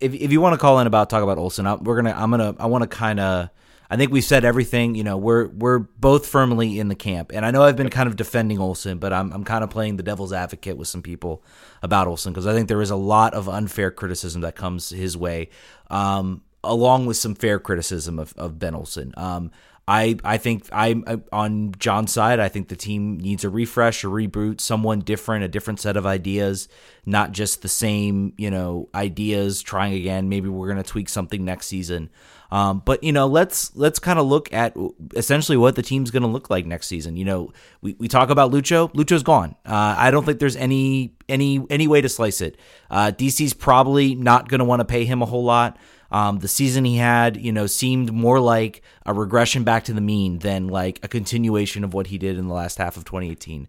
If 0.00 0.14
if 0.14 0.30
you 0.32 0.40
want 0.40 0.54
to 0.54 0.58
call 0.58 0.78
in 0.80 0.86
about 0.86 1.10
talk 1.10 1.22
about 1.22 1.38
Olsen, 1.38 1.66
I, 1.66 1.74
we're 1.74 1.96
gonna 1.96 2.14
I'm 2.16 2.30
gonna 2.30 2.54
I 2.58 2.66
want 2.66 2.82
to 2.82 2.88
kind 2.88 3.20
of. 3.20 3.50
I 3.94 3.96
think 3.96 4.10
we 4.10 4.22
said 4.22 4.44
everything. 4.44 4.96
You 4.96 5.04
know, 5.04 5.16
we're 5.16 5.46
we're 5.46 5.78
both 5.78 6.26
firmly 6.26 6.80
in 6.80 6.88
the 6.88 6.96
camp, 6.96 7.30
and 7.32 7.46
I 7.46 7.52
know 7.52 7.62
I've 7.62 7.76
been 7.76 7.90
kind 7.90 8.08
of 8.08 8.16
defending 8.16 8.58
Olsen, 8.58 8.98
but 8.98 9.12
I'm 9.12 9.32
I'm 9.32 9.44
kind 9.44 9.62
of 9.62 9.70
playing 9.70 9.98
the 9.98 10.02
devil's 10.02 10.32
advocate 10.32 10.76
with 10.76 10.88
some 10.88 11.00
people 11.00 11.44
about 11.80 12.08
Olsen 12.08 12.32
because 12.32 12.44
I 12.44 12.54
think 12.54 12.66
there 12.66 12.82
is 12.82 12.90
a 12.90 12.96
lot 12.96 13.34
of 13.34 13.48
unfair 13.48 13.92
criticism 13.92 14.40
that 14.40 14.56
comes 14.56 14.90
his 14.90 15.16
way, 15.16 15.48
um, 15.90 16.42
along 16.64 17.06
with 17.06 17.16
some 17.16 17.36
fair 17.36 17.60
criticism 17.60 18.18
of, 18.18 18.34
of 18.36 18.58
Ben 18.58 18.74
Olsen. 18.74 19.14
Um, 19.16 19.52
I 19.86 20.16
I 20.24 20.38
think 20.38 20.66
I'm 20.72 21.04
on 21.30 21.72
John's 21.78 22.12
side. 22.12 22.40
I 22.40 22.48
think 22.48 22.70
the 22.70 22.76
team 22.76 23.18
needs 23.18 23.44
a 23.44 23.48
refresh, 23.48 24.02
a 24.02 24.08
reboot, 24.08 24.60
someone 24.60 25.02
different, 25.02 25.44
a 25.44 25.48
different 25.48 25.78
set 25.78 25.96
of 25.96 26.04
ideas, 26.04 26.66
not 27.06 27.30
just 27.30 27.62
the 27.62 27.68
same 27.68 28.32
you 28.38 28.50
know 28.50 28.88
ideas. 28.92 29.62
Trying 29.62 29.94
again. 29.94 30.28
Maybe 30.28 30.48
we're 30.48 30.66
gonna 30.66 30.82
tweak 30.82 31.08
something 31.08 31.44
next 31.44 31.68
season. 31.68 32.10
Um, 32.54 32.82
but 32.84 33.02
you 33.02 33.10
know, 33.10 33.26
let's 33.26 33.74
let's 33.74 33.98
kind 33.98 34.16
of 34.16 34.26
look 34.26 34.52
at 34.52 34.76
essentially 35.16 35.56
what 35.56 35.74
the 35.74 35.82
team's 35.82 36.12
going 36.12 36.22
to 36.22 36.28
look 36.28 36.50
like 36.50 36.66
next 36.66 36.86
season. 36.86 37.16
You 37.16 37.24
know, 37.24 37.52
we, 37.80 37.96
we 37.98 38.06
talk 38.06 38.30
about 38.30 38.52
Lucho. 38.52 38.94
Lucho's 38.94 39.24
gone. 39.24 39.56
Uh, 39.66 39.96
I 39.98 40.12
don't 40.12 40.24
think 40.24 40.38
there's 40.38 40.54
any 40.54 41.16
any 41.28 41.66
any 41.68 41.88
way 41.88 42.00
to 42.00 42.08
slice 42.08 42.40
it. 42.40 42.56
Uh, 42.88 43.10
DC's 43.10 43.54
probably 43.54 44.14
not 44.14 44.48
going 44.48 44.60
to 44.60 44.64
want 44.64 44.78
to 44.78 44.84
pay 44.84 45.04
him 45.04 45.20
a 45.20 45.26
whole 45.26 45.42
lot. 45.42 45.76
Um, 46.12 46.38
the 46.38 46.46
season 46.46 46.84
he 46.84 46.96
had, 46.96 47.36
you 47.36 47.50
know, 47.50 47.66
seemed 47.66 48.12
more 48.12 48.38
like 48.38 48.82
a 49.04 49.12
regression 49.12 49.64
back 49.64 49.82
to 49.86 49.92
the 49.92 50.00
mean 50.00 50.38
than 50.38 50.68
like 50.68 51.00
a 51.02 51.08
continuation 51.08 51.82
of 51.82 51.92
what 51.92 52.06
he 52.06 52.18
did 52.18 52.38
in 52.38 52.46
the 52.46 52.54
last 52.54 52.78
half 52.78 52.96
of 52.96 53.04
2018. 53.04 53.66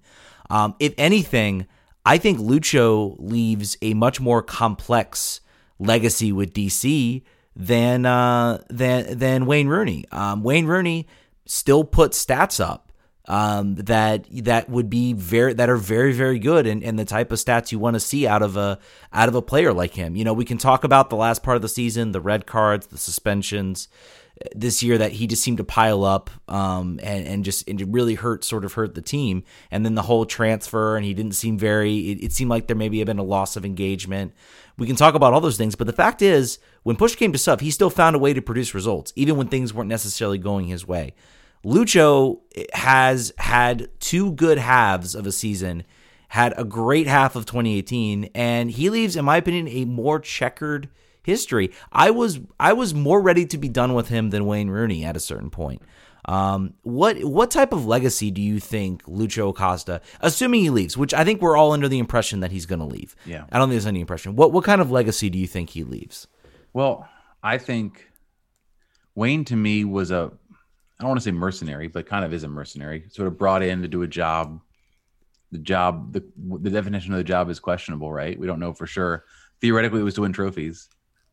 Um, 0.51 0.75
if 0.79 0.93
anything, 0.99 1.65
I 2.05 2.19
think 2.19 2.37
Lucho 2.37 3.15
leaves 3.17 3.77
a 3.81 3.95
much 3.95 4.21
more 4.21 4.43
complex 4.43 5.41
legacy 5.79 6.31
with 6.31 6.53
DC 6.53 7.23
than 7.55 8.05
uh, 8.05 8.63
than 8.69 9.17
than 9.17 9.45
Wayne 9.45 9.67
Rooney. 9.67 10.05
Um, 10.11 10.43
Wayne 10.43 10.65
Rooney 10.65 11.07
still 11.45 11.83
put 11.83 12.11
stats 12.11 12.63
up 12.63 12.91
um, 13.27 13.75
that 13.75 14.25
that 14.43 14.69
would 14.69 14.89
be 14.89 15.13
very 15.13 15.53
that 15.53 15.69
are 15.69 15.77
very 15.77 16.13
very 16.13 16.39
good 16.39 16.67
and, 16.67 16.83
and 16.83 16.99
the 16.99 17.05
type 17.05 17.31
of 17.31 17.39
stats 17.39 17.71
you 17.71 17.79
want 17.79 17.95
to 17.95 17.99
see 17.99 18.27
out 18.27 18.41
of 18.41 18.57
a 18.57 18.79
out 19.13 19.29
of 19.29 19.35
a 19.35 19.41
player 19.41 19.73
like 19.73 19.93
him. 19.93 20.15
You 20.15 20.23
know, 20.23 20.33
we 20.33 20.45
can 20.45 20.57
talk 20.57 20.83
about 20.83 21.09
the 21.09 21.15
last 21.15 21.43
part 21.43 21.55
of 21.55 21.61
the 21.61 21.69
season, 21.69 22.11
the 22.11 22.21
red 22.21 22.45
cards, 22.45 22.87
the 22.87 22.97
suspensions 22.97 23.87
this 24.53 24.83
year 24.83 24.97
that 24.97 25.13
he 25.13 25.27
just 25.27 25.41
seemed 25.41 25.57
to 25.57 25.63
pile 25.63 26.03
up 26.03 26.29
um, 26.49 26.99
and, 27.01 27.25
and 27.25 27.45
just 27.45 27.67
and 27.69 27.93
really 27.93 28.15
hurt 28.15 28.43
sort 28.43 28.65
of 28.65 28.73
hurt 28.73 28.93
the 28.93 29.01
team 29.01 29.43
and 29.71 29.85
then 29.85 29.95
the 29.95 30.01
whole 30.01 30.25
transfer 30.25 30.97
and 30.97 31.05
he 31.05 31.13
didn't 31.13 31.35
seem 31.35 31.57
very 31.57 32.11
it, 32.11 32.23
it 32.25 32.31
seemed 32.33 32.49
like 32.49 32.67
there 32.67 32.75
maybe 32.75 32.99
had 32.99 33.07
been 33.07 33.17
a 33.17 33.23
loss 33.23 33.55
of 33.55 33.63
engagement 33.63 34.33
we 34.77 34.87
can 34.87 34.95
talk 34.95 35.15
about 35.15 35.33
all 35.33 35.41
those 35.41 35.57
things 35.57 35.75
but 35.75 35.87
the 35.87 35.93
fact 35.93 36.21
is 36.21 36.59
when 36.83 36.95
push 36.95 37.15
came 37.15 37.31
to 37.31 37.37
shove 37.37 37.59
he 37.59 37.71
still 37.71 37.89
found 37.89 38.15
a 38.15 38.19
way 38.19 38.33
to 38.33 38.41
produce 38.41 38.73
results 38.73 39.13
even 39.15 39.37
when 39.37 39.47
things 39.47 39.73
weren't 39.73 39.89
necessarily 39.89 40.37
going 40.37 40.67
his 40.67 40.87
way 40.87 41.13
Lucho 41.65 42.41
has 42.73 43.33
had 43.39 43.89
two 43.99 44.31
good 44.33 44.59
halves 44.59 45.15
of 45.15 45.25
a 45.25 45.31
season, 45.31 45.83
had 46.27 46.53
a 46.57 46.63
great 46.63 47.07
half 47.07 47.35
of 47.35 47.47
2018, 47.47 48.29
and 48.35 48.69
he 48.69 48.91
leaves, 48.91 49.15
in 49.15 49.25
my 49.25 49.37
opinion, 49.37 49.67
a 49.67 49.85
more 49.85 50.19
checkered 50.19 50.89
history. 51.23 51.71
I 51.91 52.11
was 52.11 52.39
I 52.59 52.73
was 52.73 52.93
more 52.93 53.19
ready 53.19 53.47
to 53.47 53.57
be 53.57 53.67
done 53.67 53.95
with 53.95 54.09
him 54.09 54.29
than 54.29 54.45
Wayne 54.45 54.69
Rooney 54.69 55.03
at 55.03 55.17
a 55.17 55.19
certain 55.19 55.49
point. 55.49 55.81
Um, 56.27 56.73
what 56.81 57.23
what 57.23 57.51
type 57.51 57.71
of 57.71 57.85
legacy 57.85 58.31
do 58.31 58.41
you 58.41 58.59
think 58.59 59.03
Lucho 59.03 59.49
Acosta, 59.49 60.01
assuming 60.21 60.61
he 60.61 60.69
leaves, 60.71 60.97
which 60.97 61.13
I 61.13 61.23
think 61.23 61.41
we're 61.41 61.55
all 61.55 61.71
under 61.71 61.87
the 61.87 61.99
impression 61.99 62.39
that 62.39 62.51
he's 62.51 62.65
going 62.65 62.79
to 62.79 62.85
leave. 62.85 63.15
Yeah, 63.25 63.45
I 63.51 63.59
don't 63.59 63.67
think 63.69 63.75
there's 63.75 63.85
any 63.85 64.01
impression. 64.01 64.35
What 64.35 64.51
what 64.51 64.63
kind 64.63 64.81
of 64.81 64.89
legacy 64.91 65.29
do 65.29 65.37
you 65.37 65.47
think 65.47 65.69
he 65.69 65.83
leaves? 65.83 66.27
Well, 66.73 67.07
I 67.43 67.59
think 67.59 68.09
Wayne 69.13 69.45
to 69.45 69.55
me 69.55 69.85
was 69.85 70.09
a 70.09 70.31
I 70.99 71.03
don't 71.03 71.09
want 71.09 71.19
to 71.19 71.23
say 71.23 71.31
mercenary, 71.31 71.87
but 71.87 72.07
kind 72.07 72.25
of 72.25 72.33
is 72.33 72.43
a 72.43 72.47
mercenary. 72.47 73.05
Sort 73.09 73.27
of 73.27 73.37
brought 73.37 73.61
in 73.61 73.81
to 73.81 73.87
do 73.87 74.01
a 74.01 74.07
job. 74.07 74.61
The 75.51 75.59
job, 75.59 76.11
the 76.11 76.23
the 76.37 76.71
definition 76.71 77.13
of 77.13 77.17
the 77.17 77.23
job 77.23 77.49
is 77.49 77.59
questionable, 77.59 78.11
right? 78.11 78.37
We 78.37 78.47
don't 78.47 78.59
know 78.59 78.73
for 78.73 78.87
sure. 78.87 79.25
Theoretically, 79.61 80.01
it 80.01 80.03
was 80.03 80.15
to 80.15 80.21
win 80.21 80.33
trophies. 80.33 80.89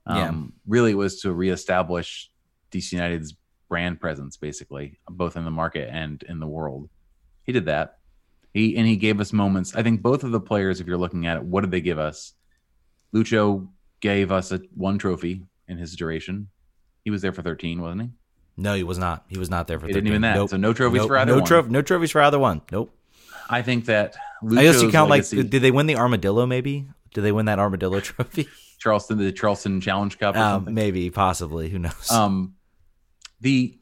Um, 0.07 0.16
yeah. 0.16 0.59
Really, 0.66 0.90
it 0.92 0.96
was 0.96 1.22
to 1.22 1.33
reestablish 1.33 2.31
DC 2.72 2.92
United's 2.92 3.35
brand 3.72 3.98
presence, 3.98 4.37
basically, 4.37 4.98
both 5.08 5.35
in 5.35 5.46
the 5.46 5.50
market 5.50 5.88
and 5.90 6.22
in 6.28 6.40
the 6.40 6.46
world. 6.46 6.90
He 7.44 7.52
did 7.52 7.64
that. 7.64 8.00
He 8.52 8.76
and 8.76 8.87
he 8.87 8.96
gave 8.96 9.18
us 9.18 9.32
moments. 9.32 9.74
I 9.74 9.82
think 9.82 10.02
both 10.02 10.24
of 10.24 10.30
the 10.30 10.40
players, 10.40 10.78
if 10.78 10.87
you're 10.87 10.98
looking 10.98 11.26
at 11.26 11.38
it, 11.38 11.42
what 11.42 11.62
did 11.62 11.70
they 11.70 11.80
give 11.80 11.98
us? 11.98 12.35
Lucho 13.14 13.68
gave 14.00 14.30
us 14.30 14.52
a 14.52 14.61
one 14.74 14.98
trophy 14.98 15.46
in 15.68 15.78
his 15.78 15.96
duration. 15.96 16.48
He 17.02 17.11
was 17.11 17.22
there 17.22 17.32
for 17.32 17.40
13, 17.40 17.80
wasn't 17.80 18.02
he? 18.02 18.08
No, 18.58 18.74
he 18.74 18.82
was 18.82 18.98
not. 18.98 19.24
He 19.30 19.38
was 19.38 19.48
not 19.48 19.68
there 19.68 19.80
for. 19.80 19.87
He 19.87 19.94
didn't 19.94 20.08
even 20.08 20.20
that. 20.20 20.35
Nope. 20.35 20.50
So 20.50 20.58
no 20.58 20.74
trophies 20.74 20.98
nope. 20.98 21.08
for 21.08 21.16
either 21.16 21.32
no 21.32 21.38
one. 21.38 21.46
Tro- 21.46 21.62
no 21.62 21.80
trophies 21.80 22.11
for 22.11 22.20
either 22.20 22.38
one. 22.38 22.61
Nope. 22.70 22.94
I 23.48 23.62
think 23.62 23.87
that. 23.87 24.16
Lucho's 24.42 24.58
I 24.58 24.62
guess 24.64 24.82
you 24.82 24.90
count 24.90 25.08
legacy, 25.08 25.38
like. 25.38 25.48
Did 25.48 25.62
they 25.62 25.70
win 25.70 25.87
the 25.87 25.96
armadillo? 25.96 26.44
Maybe. 26.44 26.90
Did 27.14 27.22
they 27.22 27.32
win 27.32 27.46
that 27.46 27.58
armadillo 27.58 28.00
trophy? 28.11 28.48
Charleston, 28.78 29.16
the 29.16 29.32
Charleston 29.32 29.80
Challenge 29.80 30.18
Cup. 30.18 30.37
Um, 30.37 30.74
maybe, 30.74 31.08
possibly. 31.08 31.70
Who 31.70 31.78
knows? 31.78 32.11
Um, 32.11 32.56
the, 33.42 33.78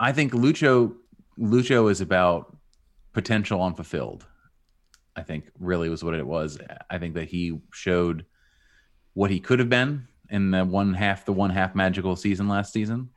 I 0.00 0.12
think 0.12 0.32
Lucho, 0.32 0.94
Lucho 1.38 1.90
is 1.90 2.00
about 2.00 2.56
potential 3.12 3.62
unfulfilled. 3.62 4.26
I 5.16 5.22
think 5.22 5.50
really 5.58 5.88
was 5.88 6.02
what 6.02 6.14
it 6.14 6.26
was. 6.26 6.58
I 6.90 6.98
think 6.98 7.14
that 7.14 7.28
he 7.28 7.60
showed 7.72 8.24
what 9.12 9.30
he 9.30 9.40
could 9.40 9.58
have 9.58 9.68
been 9.68 10.08
in 10.30 10.50
the 10.50 10.64
one 10.64 10.94
half, 10.94 11.24
the 11.24 11.32
one 11.32 11.50
half 11.50 11.74
magical 11.74 12.16
season 12.16 12.48
last 12.48 12.72
season. 12.72 13.10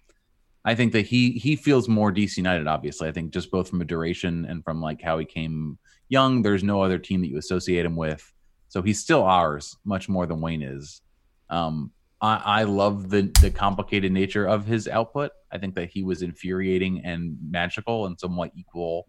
I 0.66 0.76
think 0.76 0.92
that 0.94 1.06
he 1.06 1.32
he 1.32 1.56
feels 1.56 1.88
more 1.88 2.12
DC 2.12 2.38
United. 2.38 2.68
Obviously, 2.68 3.08
I 3.08 3.12
think 3.12 3.32
just 3.32 3.52
both 3.52 3.70
from 3.70 3.82
a 3.82 3.86
duration 3.86 4.46
and 4.46 4.64
from 4.64 4.82
like 4.82 5.02
how 5.02 5.18
he 5.18 5.26
came 5.26 5.80
young. 6.10 6.42
There's 6.42 6.64
no 6.64 6.82
other 6.82 7.00
team 7.00 7.22
that 7.22 7.28
you 7.28 7.38
associate 7.38 7.86
him 7.86 7.96
with, 7.96 8.34
so 8.68 8.82
he's 8.82 9.00
still 9.00 9.24
ours 9.24 9.78
much 9.86 10.10
more 10.10 10.26
than 10.26 10.42
Wayne 10.42 10.62
is. 10.62 11.02
Um, 11.50 11.92
I, 12.22 12.42
I 12.46 12.64
love 12.64 13.10
the 13.10 13.32
the 13.42 13.52
complicated 13.52 14.12
nature 14.12 14.48
of 14.48 14.66
his 14.66 14.88
output. 14.88 15.32
I 15.52 15.58
think 15.58 15.76
that 15.76 15.90
he 15.90 16.04
was 16.04 16.22
infuriating 16.22 17.02
and 17.06 17.38
magical 17.50 18.06
and 18.06 18.20
somewhat 18.20 18.52
equal, 18.56 19.08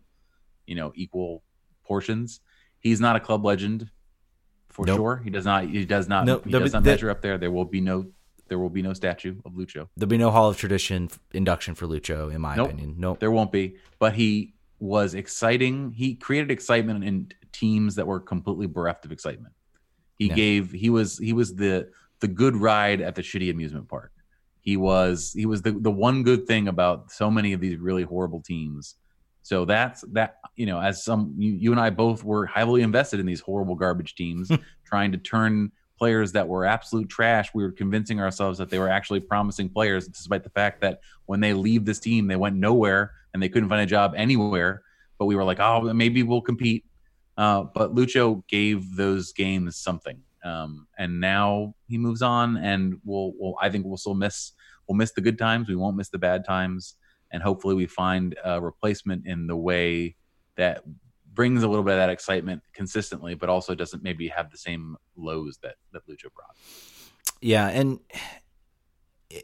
you 0.66 0.75
know, 0.75 0.92
equal 0.94 1.42
portions. 1.85 2.40
He's 2.81 3.01
not 3.01 3.16
a 3.16 3.21
club 3.21 3.44
legend 3.44 3.90
for 4.68 4.87
nope. 4.87 4.97
sure. 4.97 5.16
He 5.25 5.31
does 5.31 5.44
not. 5.44 5.64
He 5.64 5.85
does 5.85 6.09
not. 6.09 6.27
Nope. 6.27 6.44
He 6.44 6.51
does 6.51 6.73
not 6.73 6.85
measure 6.85 7.11
up 7.11 7.23
there. 7.23 7.38
There 7.38 7.51
will 7.51 7.64
be 7.64 7.81
no 7.81 8.07
there 8.49 8.59
will 8.59 8.71
be 8.71 8.83
no 8.83 8.92
statue 8.92 9.37
of 9.44 9.53
Lucho. 9.53 9.88
There'll 9.97 10.09
be 10.09 10.18
no 10.18 10.31
Hall 10.31 10.49
of 10.49 10.57
Tradition 10.57 11.11
induction 11.33 11.75
for 11.75 11.87
Lucho, 11.87 12.33
in 12.33 12.40
my 12.40 12.57
nope, 12.57 12.68
opinion. 12.68 12.94
No, 12.99 13.11
nope. 13.11 13.21
there 13.21 13.31
won't 13.31 13.53
be. 13.53 13.77
But 13.99 14.14
he 14.14 14.55
was 14.79 15.14
exciting. 15.14 15.92
He 15.92 16.14
created 16.14 16.51
excitement 16.51 17.05
in 17.05 17.33
teams 17.53 17.97
that 17.97 18.07
were 18.07 18.21
completely 18.21 18.66
bereft 18.66 19.05
of 19.05 19.12
excitement. 19.12 19.55
He 20.16 20.29
yeah. 20.29 20.35
gave. 20.35 20.73
He 20.73 20.90
was. 20.90 21.18
He 21.18 21.33
was 21.33 21.55
the 21.55 21.90
the 22.20 22.28
good 22.28 22.57
ride 22.57 23.00
at 23.00 23.14
the 23.14 23.22
shitty 23.22 23.50
amusement 23.50 23.88
park. 23.88 24.12
He 24.61 24.76
was. 24.76 25.33
He 25.33 25.46
was 25.46 25.62
the 25.62 25.72
the 25.72 25.90
one 25.90 26.22
good 26.22 26.46
thing 26.46 26.68
about 26.68 27.11
so 27.11 27.31
many 27.31 27.52
of 27.52 27.61
these 27.61 27.78
really 27.78 28.02
horrible 28.02 28.40
teams. 28.40 28.96
So 29.42 29.64
that's 29.64 30.02
that. 30.12 30.38
You 30.57 30.66
know, 30.66 30.81
as 30.81 31.04
some 31.04 31.35
you, 31.38 31.52
you 31.52 31.72
and 31.72 31.81
I 31.81 31.90
both 31.90 32.24
were 32.24 32.46
heavily 32.46 32.83
invested 32.83 33.20
in 33.20 33.26
these 33.26 33.40
horrible 33.40 33.76
garbage 33.76 34.14
teams, 34.14 34.50
trying 34.85 35.12
to 35.12 35.18
turn 35.18 35.72
players 35.98 36.33
that 36.33 36.46
were 36.46 36.64
absolute 36.64 37.09
trash, 37.09 37.50
we 37.52 37.62
were 37.62 37.72
convincing 37.72 38.20
ourselves 38.20 38.59
that 38.59 38.70
they 38.70 38.78
were 38.78 38.88
actually 38.88 39.20
promising 39.20 39.68
players, 39.68 40.07
despite 40.07 40.44
the 40.44 40.50
fact 40.50 40.81
that 40.81 41.00
when 41.26 41.40
they 41.40 41.52
leave 41.52 41.85
this 41.85 41.98
team, 41.98 42.28
they 42.28 42.37
went 42.37 42.57
nowhere 42.57 43.12
and 43.35 43.42
they 43.42 43.48
couldn't 43.48 43.68
find 43.68 43.83
a 43.83 43.87
job 43.87 44.14
anywhere. 44.16 44.83
But 45.18 45.26
we 45.26 45.35
were 45.35 45.44
like, 45.44 45.59
oh, 45.61 45.92
maybe 45.92 46.22
we'll 46.22 46.40
compete. 46.40 46.85
Uh, 47.37 47.64
but 47.74 47.94
Lucho 47.94 48.46
gave 48.48 48.96
those 48.96 49.33
games 49.33 49.76
something, 49.76 50.22
um, 50.44 50.87
and 50.98 51.20
now 51.20 51.74
he 51.86 51.99
moves 51.99 52.22
on, 52.22 52.57
and 52.57 53.01
we'll, 53.05 53.32
we'll, 53.39 53.55
I 53.61 53.70
think 53.70 53.86
we'll 53.86 53.97
still 53.97 54.14
miss 54.14 54.53
we'll 54.89 54.97
miss 54.97 55.12
the 55.12 55.20
good 55.20 55.39
times. 55.39 55.68
We 55.68 55.76
won't 55.76 55.97
miss 55.97 56.09
the 56.09 56.18
bad 56.18 56.45
times, 56.45 56.95
and 57.30 57.43
hopefully 57.43 57.74
we 57.74 57.86
find 57.86 58.36
a 58.45 58.61
replacement 58.61 59.26
in 59.26 59.47
the 59.47 59.57
way 59.57 60.16
that 60.57 60.82
brings 61.32 61.62
a 61.62 61.68
little 61.68 61.84
bit 61.84 61.93
of 61.93 61.99
that 61.99 62.11
excitement 62.11 62.62
consistently, 62.72 63.34
but 63.34 63.49
also 63.49 63.74
doesn't 63.74 64.03
maybe 64.03 64.28
have 64.28 64.51
the 64.51 64.59
same 64.59 64.97
lows 65.16 65.59
that 65.62 65.76
that 65.93 66.07
Lucho 66.09 66.32
brought. 66.34 66.57
Yeah, 67.41 67.68
and 67.68 68.01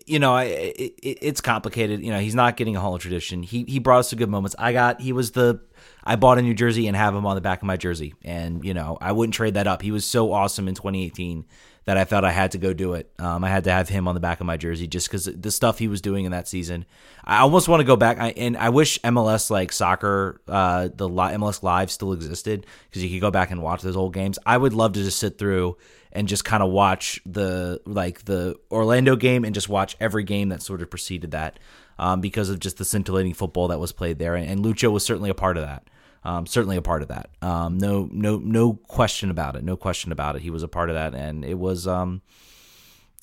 you 0.07 0.18
know, 0.18 0.35
I, 0.35 0.45
it, 0.45 0.95
it's 1.03 1.41
complicated. 1.41 2.03
You 2.03 2.11
know, 2.11 2.18
he's 2.18 2.35
not 2.35 2.57
getting 2.57 2.74
a 2.74 2.80
Hall 2.80 2.95
of 2.95 3.03
Tradition. 3.03 3.43
He 3.43 3.64
he 3.68 3.78
brought 3.78 4.01
us 4.01 4.11
some 4.11 4.18
good 4.18 4.30
moments. 4.30 4.57
I 4.59 4.72
got 4.72 5.01
he 5.01 5.12
was 5.12 5.32
the 5.32 5.61
I 6.03 6.16
bought 6.16 6.39
a 6.39 6.43
New 6.43 6.55
Jersey 6.55 6.87
and 6.87 6.97
have 6.97 7.14
him 7.14 7.26
on 7.26 7.35
the 7.35 7.43
back 7.43 7.61
of 7.61 7.66
my 7.66 7.76
jersey, 7.76 8.14
and 8.22 8.64
you 8.64 8.72
know 8.72 8.97
I 9.01 9.12
wouldn't 9.12 9.35
trade 9.35 9.55
that 9.55 9.66
up. 9.66 9.82
He 9.82 9.91
was 9.91 10.07
so 10.07 10.32
awesome 10.32 10.68
in 10.68 10.74
2018 10.74 11.45
that 11.87 11.99
I 11.99 12.07
felt 12.07 12.24
I 12.24 12.30
had 12.30 12.53
to 12.53 12.59
go 12.59 12.72
do 12.72 12.95
it. 12.95 13.11
Um, 13.18 13.45
I 13.45 13.51
had 13.51 13.64
to 13.64 13.70
have 13.70 13.91
him 13.91 14.09
on 14.09 14.14
the 14.14 14.20
back 14.20 14.41
of 14.41 14.47
my 14.47 14.57
jersey 14.57 14.87
just 14.87 15.07
because 15.07 15.26
the 15.26 15.51
stuff 15.51 15.78
he 15.78 15.87
was 15.87 16.01
doing 16.01 16.24
in 16.24 16.32
that 16.32 16.49
season. 16.49 16.87
I 17.22 17.41
almost 17.41 17.68
want 17.68 17.80
to 17.80 17.85
go 17.85 17.97
back, 17.97 18.18
I, 18.18 18.30
and 18.30 18.57
I 18.57 18.70
wish 18.70 18.99
MLS 19.03 19.51
like 19.51 19.70
soccer, 19.70 20.41
uh, 20.49 20.89
the 20.95 21.09
MLS 21.09 21.62
Live 21.62 21.91
still 21.91 22.12
existed 22.14 22.64
because 22.89 23.05
you 23.05 23.11
could 23.11 23.20
go 23.20 23.30
back 23.30 23.51
and 23.51 23.62
watch 23.62 23.82
those 23.82 23.97
old 23.97 24.14
games. 24.14 24.39
I 24.47 24.57
would 24.57 24.72
love 24.72 24.95
to 24.95 25.03
just 25.03 25.18
sit 25.18 25.37
through 25.37 25.76
and 26.14 26.28
just 26.28 26.44
kind 26.44 26.62
of 26.62 26.70
watch 26.70 27.20
the 27.26 27.80
like 27.86 28.24
the 28.24 28.56
Orlando 28.70 29.16
game 29.16 29.44
and 29.44 29.54
just 29.54 29.68
watch 29.68 29.96
every 30.00 30.24
game 30.24 30.50
that 30.50 30.62
sort 30.62 30.80
of 30.80 30.90
preceded 30.90 31.32
that 31.32 31.58
um, 31.98 32.20
because 32.20 32.50
of 32.50 32.60
just 32.60 32.76
the 32.76 32.84
scintillating 32.84 33.34
football 33.34 33.68
that 33.68 33.80
was 33.80 33.92
played 33.92 34.18
there, 34.18 34.34
and, 34.34 34.48
and 34.48 34.64
Lucho 34.64 34.92
was 34.92 35.04
certainly 35.04 35.30
a 35.30 35.34
part 35.34 35.56
of 35.56 35.64
that. 35.64 35.88
Um, 36.26 36.46
certainly 36.46 36.78
a 36.78 36.82
part 36.82 37.02
of 37.02 37.08
that. 37.08 37.28
Um, 37.42 37.76
no, 37.76 38.08
no, 38.10 38.38
no 38.38 38.74
question 38.88 39.30
about 39.30 39.56
it. 39.56 39.64
No 39.64 39.76
question 39.76 40.10
about 40.10 40.36
it. 40.36 40.42
He 40.42 40.48
was 40.48 40.62
a 40.62 40.68
part 40.68 40.88
of 40.88 40.94
that, 40.94 41.14
and 41.14 41.44
it 41.44 41.58
was, 41.58 41.86
um, 41.86 42.22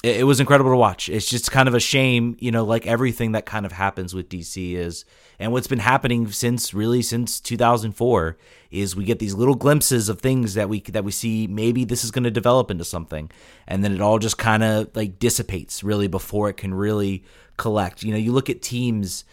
it, 0.03 0.21
it, 0.21 0.23
was 0.23 0.39
incredible 0.39 0.71
to 0.71 0.77
watch. 0.77 1.09
It's 1.09 1.29
just 1.29 1.51
kind 1.51 1.67
of 1.67 1.73
a 1.73 1.79
shame, 1.79 2.35
you 2.39 2.51
know, 2.51 2.63
like 2.63 2.87
everything 2.87 3.33
that 3.33 3.45
kind 3.45 3.65
of 3.65 3.71
happens 3.71 4.13
with 4.13 4.29
DC 4.29 4.73
is, 4.73 5.05
and 5.39 5.51
what's 5.51 5.67
been 5.67 5.79
happening 5.79 6.31
since 6.31 6.73
really 6.73 7.01
since 7.01 7.39
2004 7.39 8.37
is 8.71 8.95
we 8.95 9.03
get 9.03 9.19
these 9.19 9.33
little 9.33 9.55
glimpses 9.55 10.09
of 10.09 10.21
things 10.21 10.53
that 10.53 10.69
we 10.69 10.81
that 10.81 11.03
we 11.03 11.11
see. 11.11 11.47
Maybe 11.47 11.85
this 11.85 12.03
is 12.03 12.11
going 12.11 12.23
to 12.23 12.31
develop 12.31 12.71
into 12.71 12.85
something, 12.85 13.29
and 13.67 13.83
then 13.83 13.93
it 13.93 14.01
all 14.01 14.19
just 14.19 14.37
kind 14.37 14.63
of 14.63 14.89
like 14.95 15.19
dissipates 15.19 15.83
really 15.83 16.07
before 16.07 16.49
it 16.49 16.57
can 16.57 16.73
really 16.73 17.23
collect. 17.57 18.03
You 18.03 18.11
know, 18.11 18.17
you 18.17 18.31
look 18.31 18.49
at 18.49 18.61
teams 18.61 19.25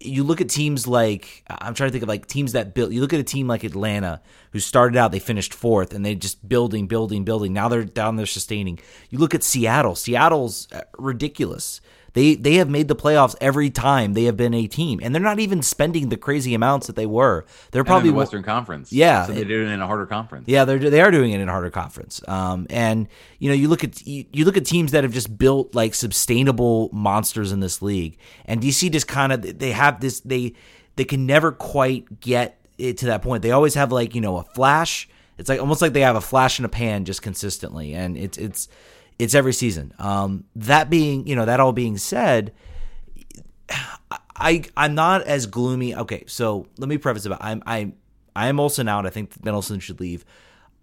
you 0.00 0.24
look 0.24 0.40
at 0.40 0.48
teams 0.48 0.86
like 0.86 1.44
I'm 1.48 1.74
trying 1.74 1.88
to 1.88 1.92
think 1.92 2.02
of 2.02 2.08
like 2.08 2.26
teams 2.26 2.52
that 2.52 2.74
built. 2.74 2.92
You 2.92 3.00
look 3.00 3.12
at 3.12 3.20
a 3.20 3.24
team 3.24 3.48
like 3.48 3.64
Atlanta, 3.64 4.20
who 4.52 4.60
started 4.60 4.96
out 4.96 5.12
they 5.12 5.18
finished 5.18 5.54
fourth, 5.54 5.94
and 5.94 6.04
they 6.04 6.14
just 6.14 6.48
building, 6.48 6.86
building, 6.86 7.24
building. 7.24 7.52
Now 7.52 7.68
they're 7.68 7.84
down 7.84 8.16
there 8.16 8.26
sustaining. 8.26 8.78
You 9.10 9.18
look 9.18 9.34
at 9.34 9.42
Seattle. 9.42 9.94
Seattle's 9.94 10.68
uh, 10.72 10.82
ridiculous. 10.98 11.80
They 12.16 12.34
they 12.34 12.54
have 12.54 12.70
made 12.70 12.88
the 12.88 12.96
playoffs 12.96 13.36
every 13.42 13.68
time 13.68 14.14
they 14.14 14.24
have 14.24 14.38
been 14.38 14.54
a 14.54 14.66
team, 14.66 15.00
and 15.02 15.14
they're 15.14 15.20
not 15.20 15.38
even 15.38 15.60
spending 15.60 16.08
the 16.08 16.16
crazy 16.16 16.54
amounts 16.54 16.86
that 16.86 16.96
they 16.96 17.04
were. 17.04 17.44
They're 17.72 17.84
probably 17.84 18.08
the 18.08 18.16
Western 18.16 18.42
Conference. 18.42 18.90
Yeah, 18.90 19.26
so 19.26 19.34
they're 19.34 19.44
doing 19.44 19.68
it 19.68 19.72
in 19.72 19.82
a 19.82 19.86
harder 19.86 20.06
conference. 20.06 20.48
Yeah, 20.48 20.64
they're 20.64 20.78
they 20.78 21.02
are 21.02 21.10
doing 21.10 21.32
it 21.32 21.42
in 21.42 21.48
a 21.50 21.52
harder 21.52 21.70
conference. 21.70 22.26
Um, 22.26 22.68
and 22.70 23.06
you 23.38 23.50
know 23.50 23.54
you 23.54 23.68
look 23.68 23.84
at 23.84 24.06
you, 24.06 24.24
you 24.32 24.46
look 24.46 24.56
at 24.56 24.64
teams 24.64 24.92
that 24.92 25.04
have 25.04 25.12
just 25.12 25.36
built 25.36 25.74
like 25.74 25.92
sustainable 25.92 26.88
monsters 26.90 27.52
in 27.52 27.60
this 27.60 27.82
league, 27.82 28.16
and 28.46 28.62
DC 28.62 28.90
just 28.90 29.08
kind 29.08 29.30
of 29.30 29.58
they 29.58 29.72
have 29.72 30.00
this 30.00 30.20
they 30.20 30.54
they 30.96 31.04
can 31.04 31.26
never 31.26 31.52
quite 31.52 32.20
get 32.20 32.58
it 32.78 32.96
to 32.96 33.06
that 33.06 33.20
point. 33.20 33.42
They 33.42 33.50
always 33.50 33.74
have 33.74 33.92
like 33.92 34.14
you 34.14 34.22
know 34.22 34.38
a 34.38 34.42
flash. 34.42 35.06
It's 35.36 35.50
like 35.50 35.60
almost 35.60 35.82
like 35.82 35.92
they 35.92 36.00
have 36.00 36.16
a 36.16 36.22
flash 36.22 36.58
in 36.58 36.64
a 36.64 36.70
pan 36.70 37.04
just 37.04 37.20
consistently, 37.20 37.92
and 37.92 38.16
it's 38.16 38.38
it's 38.38 38.68
it's 39.18 39.34
every 39.34 39.52
season. 39.52 39.94
Um, 39.98 40.44
that 40.56 40.90
being, 40.90 41.26
you 41.26 41.36
know, 41.36 41.44
that 41.44 41.60
all 41.60 41.72
being 41.72 41.98
said, 41.98 42.52
I 44.36 44.64
I'm 44.76 44.94
not 44.94 45.22
as 45.22 45.46
gloomy. 45.46 45.94
Okay, 45.94 46.24
so 46.26 46.66
let 46.78 46.88
me 46.88 46.98
preface 46.98 47.24
about 47.24 47.38
I'm 47.42 47.62
I'm 47.66 47.94
I 48.34 48.48
am 48.48 48.60
Olsen 48.60 48.88
out. 48.88 49.06
I 49.06 49.10
think 49.10 49.42
Ben 49.42 49.54
Olsen 49.54 49.80
should 49.80 50.00
leave. 50.00 50.24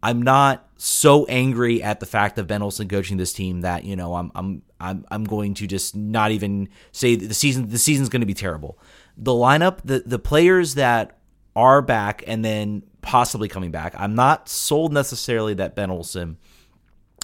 I'm 0.02 0.22
not 0.22 0.68
so 0.76 1.26
angry 1.28 1.82
at 1.82 2.02
the 2.02 2.06
fact 2.06 2.38
of 2.38 2.48
Ben 2.48 2.62
Olsen 2.62 2.90
coaching 2.90 3.18
this 3.18 3.32
team 3.32 3.62
that 3.62 3.86
you 3.86 3.96
know 3.96 4.16
I'm 4.16 4.32
I'm 4.36 4.62
I'm 4.80 5.06
I'm 5.10 5.24
going 5.24 5.54
to 5.56 5.68
just 5.68 5.96
not 5.96 6.32
even 6.32 6.70
say 6.92 7.16
the 7.16 7.34
season 7.34 7.70
the 7.70 7.78
season's 7.78 8.10
going 8.10 8.22
to 8.22 8.28
be 8.28 8.34
terrible. 8.34 8.78
The 9.18 9.32
lineup, 9.32 9.80
the 9.86 10.04
the 10.06 10.20
players 10.20 10.76
that 10.76 11.20
are 11.56 11.82
back 11.82 12.24
and 12.26 12.44
then 12.44 12.84
possibly 13.02 13.48
coming 13.48 13.70
back. 13.70 13.94
I'm 13.98 14.16
not 14.16 14.50
sold 14.50 14.92
necessarily 14.92 15.54
that 15.56 15.76
Ben 15.76 15.92
Olsen 15.92 16.38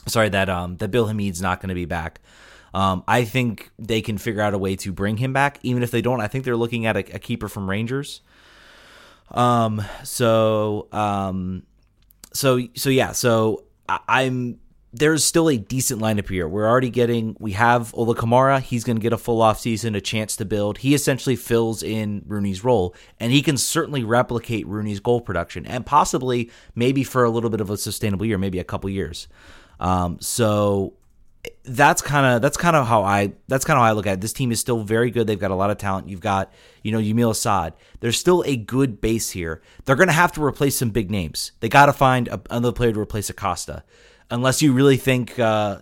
sorry 0.07 0.29
that 0.29 0.49
um 0.49 0.77
that 0.77 0.89
Bill 0.89 1.07
Hamid's 1.07 1.41
not 1.41 1.61
going 1.61 1.69
to 1.69 1.75
be 1.75 1.85
back. 1.85 2.21
Um, 2.73 3.03
I 3.07 3.25
think 3.25 3.71
they 3.79 4.01
can 4.01 4.17
figure 4.17 4.41
out 4.41 4.53
a 4.53 4.57
way 4.57 4.75
to 4.77 4.91
bring 4.91 5.17
him 5.17 5.33
back. 5.33 5.59
Even 5.63 5.81
if 5.81 5.91
they 5.91 6.01
don't, 6.01 6.21
I 6.21 6.27
think 6.27 6.45
they're 6.45 6.55
looking 6.55 6.85
at 6.85 6.95
a, 6.95 7.15
a 7.15 7.19
keeper 7.19 7.49
from 7.49 7.69
Rangers. 7.69 8.21
Um, 9.31 9.83
so 10.03 10.87
um, 10.91 11.63
so 12.33 12.59
so 12.75 12.89
yeah, 12.89 13.11
so 13.11 13.63
I, 13.87 14.23
am 14.23 14.59
there's 14.91 15.23
still 15.23 15.49
a 15.49 15.57
decent 15.57 16.01
lineup 16.01 16.27
here. 16.29 16.47
We're 16.47 16.67
already 16.67 16.89
getting 16.89 17.35
we 17.39 17.51
have 17.51 17.93
Ola 17.93 18.15
Kamara. 18.15 18.59
He's 18.59 18.83
going 18.83 18.97
to 18.97 19.01
get 19.01 19.13
a 19.13 19.17
full 19.17 19.41
off 19.41 19.59
season, 19.59 19.95
a 19.95 20.01
chance 20.01 20.35
to 20.37 20.45
build. 20.45 20.79
He 20.79 20.95
essentially 20.95 21.35
fills 21.35 21.83
in 21.83 22.23
Rooney's 22.25 22.63
role, 22.63 22.95
and 23.19 23.31
he 23.31 23.41
can 23.41 23.57
certainly 23.57 24.03
replicate 24.03 24.67
Rooney's 24.67 24.99
goal 24.99 25.21
production, 25.21 25.65
and 25.65 25.85
possibly 25.85 26.49
maybe 26.75 27.03
for 27.03 27.23
a 27.23 27.29
little 27.29 27.49
bit 27.49 27.61
of 27.61 27.69
a 27.69 27.77
sustainable 27.77 28.25
year, 28.25 28.37
maybe 28.37 28.59
a 28.59 28.63
couple 28.63 28.89
years. 28.89 29.27
Um, 29.79 30.19
so 30.19 30.93
that's 31.63 32.01
kind 32.01 32.25
of 32.25 32.41
that's 32.41 32.57
kind 32.57 32.75
of 32.75 32.87
how 32.87 33.03
I 33.03 33.33
that's 33.47 33.63
kind 33.63 33.77
of 33.77 33.81
how 33.81 33.89
I 33.89 33.91
look 33.93 34.07
at 34.07 34.13
it. 34.13 34.21
This 34.21 34.33
team 34.33 34.51
is 34.51 34.59
still 34.59 34.83
very 34.83 35.11
good. 35.11 35.27
They've 35.27 35.39
got 35.39 35.51
a 35.51 35.55
lot 35.55 35.69
of 35.69 35.77
talent. 35.77 36.09
You've 36.09 36.21
got 36.21 36.51
you 36.83 36.91
know 36.91 36.99
Yamil 36.99 37.31
Asad. 37.31 37.73
There's 37.99 38.17
still 38.17 38.43
a 38.45 38.55
good 38.55 38.99
base 38.99 39.31
here. 39.31 39.61
They're 39.85 39.95
going 39.95 40.07
to 40.07 40.13
have 40.13 40.31
to 40.33 40.43
replace 40.43 40.77
some 40.77 40.89
big 40.89 41.09
names. 41.09 41.51
They 41.59 41.69
got 41.69 41.85
to 41.85 41.93
find 41.93 42.27
a, 42.27 42.41
another 42.49 42.73
player 42.73 42.91
to 42.91 42.99
replace 42.99 43.29
Acosta, 43.29 43.83
unless 44.29 44.61
you 44.61 44.73
really 44.73 44.97
think 44.97 45.39
uh, 45.39 45.79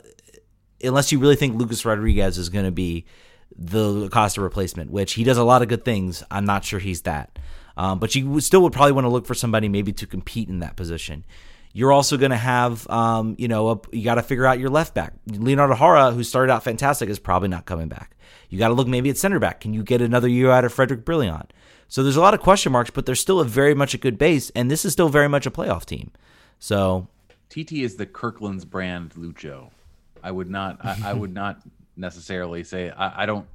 unless 0.83 1.11
you 1.11 1.19
really 1.19 1.35
think 1.35 1.55
Lucas 1.55 1.85
Rodriguez 1.85 2.37
is 2.37 2.49
going 2.49 2.65
to 2.65 2.71
be 2.71 3.05
the 3.57 4.05
Acosta 4.05 4.41
replacement, 4.41 4.91
which 4.91 5.13
he 5.13 5.23
does 5.23 5.37
a 5.37 5.43
lot 5.43 5.61
of 5.61 5.67
good 5.67 5.83
things. 5.83 6.23
I'm 6.29 6.45
not 6.45 6.63
sure 6.63 6.79
he's 6.79 7.01
that. 7.03 7.39
Um, 7.75 7.99
but 7.99 8.15
you 8.15 8.39
still 8.39 8.61
would 8.63 8.73
probably 8.73 8.91
want 8.91 9.05
to 9.05 9.09
look 9.09 9.27
for 9.27 9.35
somebody 9.35 9.69
maybe 9.69 9.93
to 9.93 10.07
compete 10.07 10.49
in 10.49 10.59
that 10.59 10.75
position. 10.75 11.25
You're 11.73 11.91
also 11.91 12.17
going 12.17 12.31
to 12.31 12.37
have, 12.37 12.89
um, 12.89 13.35
you 13.37 13.47
know, 13.47 13.69
a, 13.69 13.79
you 13.91 14.03
got 14.03 14.15
to 14.15 14.23
figure 14.23 14.45
out 14.45 14.59
your 14.59 14.69
left 14.69 14.93
back. 14.93 15.13
Leonardo 15.27 15.75
Jara, 15.75 16.11
who 16.11 16.23
started 16.23 16.51
out 16.51 16.63
fantastic, 16.63 17.09
is 17.09 17.19
probably 17.19 17.49
not 17.49 17.65
coming 17.65 17.87
back. 17.87 18.15
You 18.49 18.57
got 18.57 18.69
to 18.69 18.73
look 18.73 18.87
maybe 18.87 19.09
at 19.09 19.17
center 19.17 19.39
back. 19.39 19.61
Can 19.61 19.73
you 19.73 19.83
get 19.83 20.01
another 20.01 20.27
year 20.27 20.49
out 20.49 20.65
of 20.65 20.73
Frédéric 20.73 21.03
Brillant? 21.03 21.49
So 21.87 22.03
there's 22.03 22.15
a 22.15 22.21
lot 22.21 22.33
of 22.33 22.41
question 22.41 22.71
marks, 22.71 22.89
but 22.89 23.05
there's 23.05 23.19
still 23.19 23.39
a 23.39 23.45
very 23.45 23.73
much 23.73 23.93
a 23.93 23.97
good 23.97 24.17
base, 24.17 24.49
and 24.51 24.69
this 24.69 24.85
is 24.85 24.93
still 24.93 25.09
very 25.09 25.29
much 25.29 25.45
a 25.45 25.51
playoff 25.51 25.85
team. 25.85 26.11
So 26.59 27.07
TT 27.49 27.73
is 27.73 27.95
the 27.95 28.05
Kirkland's 28.05 28.65
brand 28.65 29.11
Lucho. 29.11 29.71
I 30.23 30.31
would 30.31 30.49
not. 30.49 30.83
I, 30.83 30.97
I 31.05 31.13
would 31.13 31.33
not 31.33 31.61
necessarily 31.95 32.63
say. 32.63 32.89
I, 32.89 33.23
I, 33.23 33.25
don't. 33.25 33.47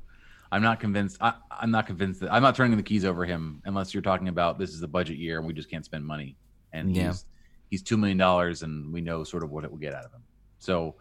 I'm 0.50 0.62
not 0.62 0.80
convinced. 0.80 1.18
I, 1.20 1.34
am 1.60 1.70
not 1.70 1.86
convinced 1.86 2.20
that 2.20 2.32
I'm 2.32 2.42
not 2.42 2.54
turning 2.54 2.76
the 2.76 2.82
keys 2.82 3.04
over 3.04 3.24
him 3.24 3.60
unless 3.64 3.92
you're 3.92 4.02
talking 4.02 4.28
about 4.28 4.58
this 4.58 4.70
is 4.70 4.82
a 4.82 4.88
budget 4.88 5.18
year 5.18 5.38
and 5.38 5.46
we 5.46 5.52
just 5.52 5.70
can't 5.70 5.84
spend 5.84 6.06
money. 6.06 6.36
And 6.72 6.96
yeah. 6.96 7.08
he's 7.08 7.24
he's 7.72 7.82
two 7.82 7.96
million 7.96 8.18
dollars, 8.18 8.62
and 8.62 8.92
we 8.92 9.00
know 9.00 9.24
sort 9.24 9.42
of 9.42 9.50
what 9.50 9.64
it 9.64 9.70
will 9.70 9.78
get 9.78 9.94
out 9.94 10.04
of 10.04 10.12
him. 10.12 10.20
So, 10.58 10.94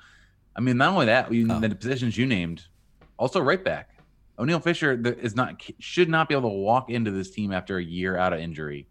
I 0.55 0.61
mean, 0.61 0.77
not 0.77 0.93
only 0.93 1.05
that, 1.07 1.27
oh. 1.29 1.59
the 1.59 1.75
positions 1.75 2.17
you 2.17 2.25
named, 2.25 2.63
also 3.17 3.41
right 3.41 3.61
back. 3.63 3.89
Oniel 4.39 4.63
Fisher 4.63 4.93
is 5.19 5.35
not 5.35 5.61
should 5.79 6.07
not 6.07 6.29
be 6.29 6.33
able 6.33 6.49
to 6.49 6.55
walk 6.55 6.89
into 6.89 7.11
this 7.11 7.29
team 7.29 7.51
after 7.51 7.77
a 7.77 7.83
year 7.83 8.17
out 8.17 8.31
of 8.31 8.39
injury 8.39 8.87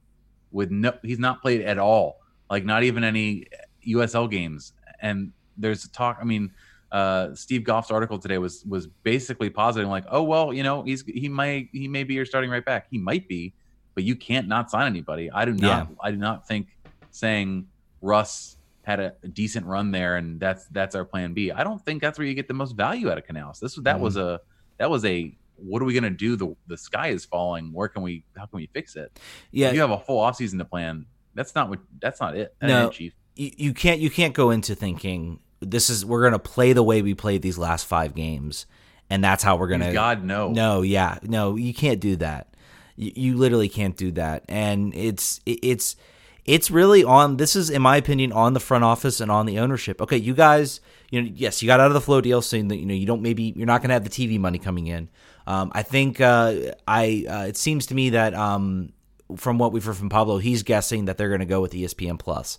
with 0.52 0.70
no 0.70 0.92
he's 1.02 1.18
not 1.18 1.40
played 1.40 1.62
at 1.62 1.78
all 1.78 2.20
like 2.50 2.64
not 2.64 2.82
even 2.84 3.02
any 3.02 3.46
USL 3.88 4.30
games 4.30 4.74
and 5.00 5.32
there's 5.56 5.88
talk 5.88 6.18
I 6.20 6.24
mean 6.24 6.52
uh, 6.92 7.34
Steve 7.34 7.62
Goff's 7.62 7.90
article 7.90 8.18
today 8.18 8.38
was 8.38 8.64
was 8.66 8.86
basically 8.86 9.50
positing 9.50 9.88
like 9.88 10.04
oh 10.08 10.22
well 10.22 10.52
you 10.52 10.62
know 10.62 10.82
he's 10.82 11.02
he 11.02 11.28
might 11.28 11.68
he 11.72 11.88
may 11.88 12.04
be 12.04 12.14
your 12.14 12.26
starting 12.26 12.50
right 12.50 12.64
back 12.64 12.86
he 12.90 12.98
might 12.98 13.26
be 13.26 13.54
but 13.94 14.04
you 14.04 14.14
can't 14.14 14.46
not 14.46 14.70
sign 14.70 14.86
anybody 14.86 15.30
I 15.32 15.46
do 15.46 15.52
not 15.52 15.88
yeah. 15.88 15.96
I 16.00 16.12
do 16.12 16.16
not 16.18 16.46
think 16.46 16.68
saying 17.10 17.66
Russ 18.00 18.56
had 18.82 19.00
a, 19.00 19.12
a, 19.22 19.28
decent 19.28 19.66
run 19.66 19.90
there 19.90 20.16
and 20.16 20.40
that's 20.40 20.66
that's 20.68 20.94
our 20.94 21.04
plan 21.04 21.34
B. 21.34 21.50
I 21.52 21.64
don't 21.64 21.84
think 21.84 22.00
that's 22.00 22.18
where 22.18 22.26
you 22.26 22.34
get 22.34 22.48
the 22.48 22.54
most 22.54 22.72
value 22.72 23.10
out 23.10 23.18
of 23.18 23.26
Canouse. 23.26 23.60
This 23.60 23.74
that 23.76 23.96
mm-hmm. 23.96 24.02
was 24.02 24.16
a 24.16 24.40
that 24.78 24.90
was 24.90 25.04
a 25.04 25.36
what 25.56 25.82
are 25.82 25.84
we 25.84 25.94
gonna 25.94 26.10
do? 26.10 26.36
The 26.36 26.56
the 26.66 26.76
sky 26.76 27.08
is 27.08 27.24
falling. 27.24 27.72
Where 27.72 27.88
can 27.88 28.02
we 28.02 28.24
how 28.36 28.46
can 28.46 28.56
we 28.56 28.66
fix 28.72 28.96
it? 28.96 29.18
Yeah, 29.50 29.68
if 29.68 29.74
you 29.74 29.80
have 29.80 29.90
a 29.90 29.98
full 29.98 30.20
offseason 30.20 30.58
to 30.58 30.64
plan. 30.64 31.06
That's 31.34 31.54
not 31.54 31.68
what 31.68 31.78
that's 32.00 32.20
not 32.20 32.36
it. 32.36 32.54
That 32.60 32.66
no, 32.66 32.88
it, 32.88 32.92
Chief. 32.92 33.14
You, 33.36 33.50
you 33.56 33.74
can't 33.74 34.00
you 34.00 34.10
can't 34.10 34.34
go 34.34 34.50
into 34.50 34.74
thinking 34.74 35.40
this 35.60 35.90
is 35.90 36.04
we're 36.04 36.22
gonna 36.22 36.38
play 36.38 36.72
the 36.72 36.82
way 36.82 37.02
we 37.02 37.14
played 37.14 37.42
these 37.42 37.58
last 37.58 37.86
five 37.86 38.14
games, 38.14 38.66
and 39.08 39.22
that's 39.22 39.42
how 39.42 39.56
we're 39.56 39.68
gonna. 39.68 39.92
God 39.92 40.24
no, 40.24 40.50
no, 40.50 40.82
yeah, 40.82 41.18
no, 41.22 41.56
you 41.56 41.72
can't 41.72 42.00
do 42.00 42.16
that. 42.16 42.48
You, 42.96 43.12
you 43.14 43.36
literally 43.36 43.68
can't 43.68 43.96
do 43.96 44.10
that, 44.12 44.44
and 44.48 44.94
it's 44.94 45.40
it's 45.46 45.96
it's 46.44 46.70
really 46.70 47.04
on 47.04 47.36
this 47.36 47.54
is 47.54 47.70
in 47.70 47.82
my 47.82 47.96
opinion 47.96 48.32
on 48.32 48.54
the 48.54 48.60
front 48.60 48.84
office 48.84 49.20
and 49.20 49.30
on 49.30 49.46
the 49.46 49.58
ownership 49.58 50.00
okay 50.00 50.16
you 50.16 50.34
guys 50.34 50.80
you 51.10 51.20
know 51.20 51.30
yes 51.34 51.62
you 51.62 51.66
got 51.66 51.80
out 51.80 51.88
of 51.88 51.94
the 51.94 52.00
Flo 52.00 52.20
deal 52.20 52.42
saying 52.42 52.68
that 52.68 52.76
you 52.76 52.86
know 52.86 52.94
you 52.94 53.06
don't 53.06 53.22
maybe 53.22 53.52
you're 53.56 53.66
not 53.66 53.80
going 53.82 53.88
to 53.88 53.94
have 53.94 54.04
the 54.04 54.10
tv 54.10 54.38
money 54.38 54.58
coming 54.58 54.86
in 54.86 55.08
um, 55.46 55.70
i 55.74 55.82
think 55.82 56.20
uh, 56.20 56.54
i 56.88 57.24
uh, 57.28 57.46
it 57.46 57.56
seems 57.56 57.86
to 57.86 57.94
me 57.94 58.10
that 58.10 58.34
um, 58.34 58.92
from 59.36 59.58
what 59.58 59.72
we've 59.72 59.84
heard 59.84 59.96
from 59.96 60.08
pablo 60.08 60.38
he's 60.38 60.62
guessing 60.62 61.04
that 61.06 61.16
they're 61.18 61.28
going 61.28 61.40
to 61.40 61.46
go 61.46 61.60
with 61.60 61.72
espn 61.72 62.18
plus 62.18 62.58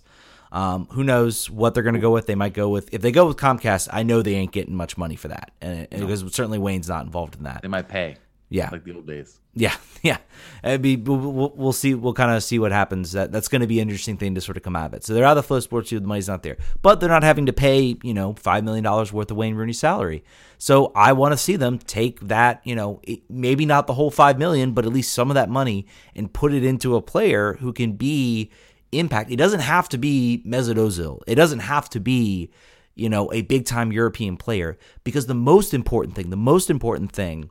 Um, 0.52 0.86
who 0.92 1.02
knows 1.02 1.48
what 1.48 1.72
they're 1.72 1.82
going 1.82 1.94
to 1.94 2.00
go 2.00 2.12
with? 2.12 2.26
They 2.26 2.34
might 2.34 2.52
go 2.52 2.68
with 2.68 2.92
if 2.92 3.00
they 3.00 3.10
go 3.10 3.26
with 3.26 3.38
Comcast. 3.38 3.88
I 3.90 4.02
know 4.02 4.20
they 4.20 4.34
ain't 4.34 4.52
getting 4.52 4.74
much 4.76 4.98
money 4.98 5.16
for 5.16 5.28
that, 5.28 5.50
and, 5.62 5.88
and 5.90 6.00
because 6.02 6.20
certainly 6.34 6.58
Wayne's 6.58 6.90
not 6.90 7.06
involved 7.06 7.36
in 7.36 7.44
that. 7.44 7.62
They 7.62 7.68
might 7.68 7.88
pay. 7.88 8.16
Yeah, 8.52 8.68
like 8.70 8.84
the 8.84 8.94
old 8.94 9.06
days. 9.06 9.40
Yeah, 9.54 9.74
yeah. 10.02 10.18
It'd 10.62 10.82
be 10.82 10.96
we'll, 10.96 11.52
we'll 11.54 11.72
see. 11.72 11.94
We'll 11.94 12.12
kind 12.12 12.30
of 12.30 12.42
see 12.42 12.58
what 12.58 12.70
happens. 12.70 13.12
That 13.12 13.32
that's 13.32 13.48
going 13.48 13.62
to 13.62 13.66
be 13.66 13.80
an 13.80 13.88
interesting 13.88 14.16
thing 14.16 14.34
to 14.34 14.40
sort 14.40 14.56
of 14.56 14.62
come 14.62 14.76
out 14.76 14.86
of 14.86 14.94
it. 14.94 15.04
So 15.04 15.14
they're 15.14 15.24
out 15.24 15.38
of 15.38 15.46
the 15.46 15.54
FloSports. 15.54 15.88
The 15.88 16.00
money's 16.00 16.28
not 16.28 16.42
there, 16.42 16.58
but 16.82 17.00
they're 17.00 17.08
not 17.08 17.22
having 17.22 17.46
to 17.46 17.52
pay 17.52 17.96
you 18.02 18.14
know 18.14 18.34
five 18.34 18.62
million 18.64 18.84
dollars 18.84 19.12
worth 19.12 19.30
of 19.30 19.36
Wayne 19.36 19.54
Rooney 19.54 19.72
salary. 19.72 20.22
So 20.58 20.92
I 20.94 21.12
want 21.12 21.32
to 21.32 21.38
see 21.38 21.56
them 21.56 21.78
take 21.78 22.20
that 22.20 22.60
you 22.64 22.74
know 22.74 23.00
maybe 23.30 23.64
not 23.64 23.86
the 23.86 23.94
whole 23.94 24.10
five 24.10 24.38
million, 24.38 24.72
but 24.72 24.84
at 24.84 24.92
least 24.92 25.12
some 25.12 25.30
of 25.30 25.34
that 25.34 25.48
money 25.48 25.86
and 26.14 26.32
put 26.32 26.52
it 26.52 26.64
into 26.64 26.94
a 26.96 27.02
player 27.02 27.54
who 27.54 27.72
can 27.72 27.92
be 27.92 28.50
impact. 28.92 29.30
It 29.30 29.36
doesn't 29.36 29.60
have 29.60 29.88
to 29.90 29.98
be 29.98 30.42
Mesut 30.46 30.76
Ozil. 30.76 31.22
It 31.26 31.36
doesn't 31.36 31.60
have 31.60 31.88
to 31.90 32.00
be 32.00 32.50
you 32.94 33.08
know 33.08 33.32
a 33.32 33.42
big 33.42 33.64
time 33.64 33.92
European 33.92 34.36
player 34.36 34.78
because 35.04 35.26
the 35.26 35.34
most 35.34 35.72
important 35.72 36.14
thing, 36.16 36.30
the 36.30 36.36
most 36.36 36.68
important 36.68 37.12
thing 37.12 37.50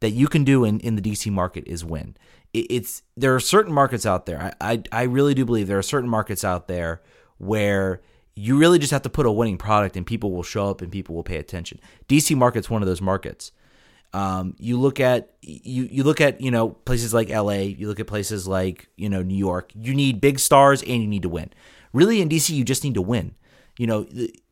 that 0.00 0.10
you 0.10 0.28
can 0.28 0.44
do 0.44 0.64
in, 0.64 0.80
in 0.80 0.96
the 0.96 1.02
DC 1.02 1.30
market 1.30 1.64
is 1.66 1.84
win. 1.84 2.16
It, 2.52 2.66
it's 2.70 3.02
there 3.16 3.34
are 3.34 3.40
certain 3.40 3.72
markets 3.72 4.06
out 4.06 4.26
there. 4.26 4.54
I, 4.60 4.72
I 4.72 4.82
I 4.92 5.02
really 5.04 5.34
do 5.34 5.44
believe 5.44 5.66
there 5.66 5.78
are 5.78 5.82
certain 5.82 6.08
markets 6.08 6.44
out 6.44 6.68
there 6.68 7.02
where 7.38 8.00
you 8.34 8.58
really 8.58 8.78
just 8.78 8.92
have 8.92 9.02
to 9.02 9.10
put 9.10 9.26
a 9.26 9.32
winning 9.32 9.56
product 9.56 9.96
and 9.96 10.06
people 10.06 10.30
will 10.30 10.42
show 10.42 10.68
up 10.68 10.82
and 10.82 10.92
people 10.92 11.14
will 11.14 11.22
pay 11.22 11.38
attention. 11.38 11.80
DC 12.08 12.36
market's 12.36 12.68
one 12.68 12.82
of 12.82 12.88
those 12.88 13.00
markets. 13.00 13.50
Um, 14.12 14.54
you 14.58 14.78
look 14.78 15.00
at 15.00 15.34
you 15.42 15.88
you 15.90 16.04
look 16.04 16.20
at 16.20 16.40
you 16.40 16.50
know 16.50 16.70
places 16.70 17.12
like 17.12 17.28
LA, 17.28 17.52
you 17.52 17.88
look 17.88 18.00
at 18.00 18.06
places 18.06 18.46
like 18.46 18.88
you 18.96 19.08
know 19.08 19.22
New 19.22 19.36
York. 19.36 19.72
You 19.74 19.94
need 19.94 20.20
big 20.20 20.38
stars 20.38 20.82
and 20.82 21.02
you 21.02 21.08
need 21.08 21.22
to 21.22 21.28
win. 21.28 21.52
Really, 21.92 22.20
in 22.20 22.28
DC, 22.28 22.50
you 22.50 22.64
just 22.64 22.84
need 22.84 22.94
to 22.94 23.02
win. 23.02 23.34
You 23.78 23.86
know, 23.86 24.06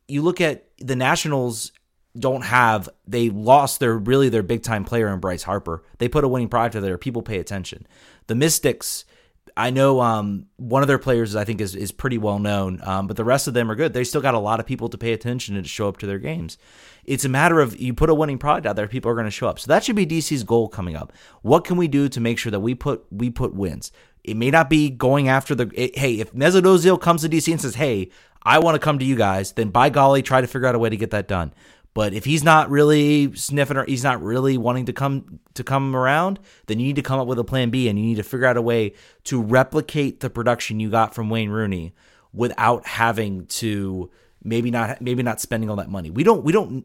you 0.09 0.23
look 0.23 0.41
at 0.41 0.67
the 0.79 0.97
Nationals 0.97 1.73
don't 2.19 2.43
have 2.43 2.89
they 3.07 3.31
lost 3.31 3.81
their 3.81 3.97
really 3.97 4.29
their 4.29 4.43
big 4.43 4.63
time 4.63 4.85
player 4.85 5.13
in 5.13 5.21
Bryce 5.21 5.43
Harper. 5.43 5.83
They 5.99 6.09
put 6.09 6.25
a 6.25 6.29
winning 6.29 6.49
product 6.49 6.77
out 6.77 6.83
there. 6.83 6.99
People 6.99 7.23
pay 7.23 7.41
attention. 7.41 7.87
The 8.29 8.35
Mystics, 8.35 9.05
I 9.57 9.71
know 9.71 10.01
um, 10.01 10.47
one 10.57 10.83
of 10.83 10.89
their 10.89 10.99
players 10.99 11.35
I 11.35 11.45
think 11.45 11.61
is 11.61 11.75
is 11.75 11.91
pretty 11.93 12.19
well 12.19 12.39
known, 12.39 12.81
um, 12.85 13.07
but 13.07 13.17
the 13.17 13.25
rest 13.25 13.49
of 13.49 13.55
them 13.55 13.71
are 13.71 13.75
good. 13.75 13.93
They 13.93 14.05
still 14.05 14.21
got 14.21 14.35
a 14.35 14.39
lot 14.39 14.61
of 14.61 14.67
people 14.67 14.89
to 14.89 14.99
pay 14.99 15.13
attention 15.13 15.57
and 15.57 15.65
to 15.65 15.69
show 15.69 15.89
up 15.89 15.99
to 15.99 16.07
their 16.07 16.19
games. 16.19 16.57
It's 17.05 17.25
a 17.25 17.29
matter 17.29 17.61
of 17.61 17.79
you 17.79 17.95
put 17.95 18.11
a 18.11 18.15
winning 18.15 18.39
product 18.39 18.67
out 18.67 18.77
there, 18.77 18.89
people 18.89 19.11
are 19.11 19.15
going 19.15 19.27
to 19.27 19.31
show 19.31 19.49
up. 19.49 19.59
So 19.59 19.67
that 19.69 19.85
should 19.85 19.97
be 19.97 20.07
DC's 20.07 20.45
goal 20.45 20.69
coming 20.69 20.97
up. 20.97 21.13
What 21.43 21.65
can 21.65 21.77
we 21.77 21.89
do 21.89 22.09
to 22.09 22.21
make 22.21 22.39
sure 22.39 22.51
that 22.51 22.61
we 22.61 22.75
put 22.75 23.05
we 23.11 23.29
put 23.31 23.55
wins? 23.55 23.91
It 24.23 24.37
may 24.37 24.51
not 24.51 24.71
be 24.71 24.89
going 24.89 25.29
after 25.29 25.55
the 25.55 25.71
it, 25.75 25.99
hey 25.99 26.21
if 26.21 26.33
Mesut 26.33 27.01
comes 27.01 27.23
to 27.23 27.29
DC 27.29 27.51
and 27.51 27.61
says 27.61 27.75
hey 27.75 28.11
I 28.45 28.59
want 28.59 28.75
to 28.75 28.79
come 28.79 28.99
to 28.99 29.05
you 29.05 29.17
guys, 29.17 29.53
then 29.53 29.71
by 29.71 29.89
golly 29.89 30.23
try 30.23 30.41
to 30.41 30.47
figure 30.47 30.69
out 30.69 30.75
a 30.75 30.79
way 30.79 30.91
to 30.91 30.97
get 30.97 31.11
that 31.11 31.27
done. 31.27 31.53
But 31.95 32.13
if 32.13 32.25
he's 32.25 32.43
not 32.43 32.71
really 32.71 33.35
sniffing 33.37 33.77
or 33.77 33.85
he's 33.85 34.03
not 34.03 34.21
really 34.21 34.59
wanting 34.59 34.87
to 34.87 34.93
come 34.93 35.39
to 35.55 35.63
come 35.63 35.95
around, 35.95 36.41
then 36.67 36.81
you 36.81 36.87
need 36.87 36.97
to 36.97 37.03
come 37.03 37.21
up 37.21 37.29
with 37.29 37.39
a 37.39 37.45
plan 37.45 37.71
B 37.71 37.89
and 37.89 37.97
you 37.97 38.05
need 38.05 38.17
to 38.17 38.25
figure 38.25 38.47
out 38.47 38.57
a 38.57 38.63
way 38.63 38.95
to 39.25 39.41
replicate 39.41 40.19
the 40.21 40.29
production 40.29 40.81
you 40.81 40.91
got 40.91 41.15
from 41.15 41.31
Wayne 41.31 41.51
Rooney 41.51 41.95
without 42.33 42.85
having 42.85 43.47
to 43.47 44.11
maybe 44.43 44.73
not 44.73 45.01
maybe 45.01 45.23
not 45.23 45.41
spending 45.41 45.71
all 45.71 45.77
that 45.77 45.89
money. 45.89 46.11
We 46.11 46.25
don't 46.25 46.43
we 46.43 46.51
don't 46.51 46.85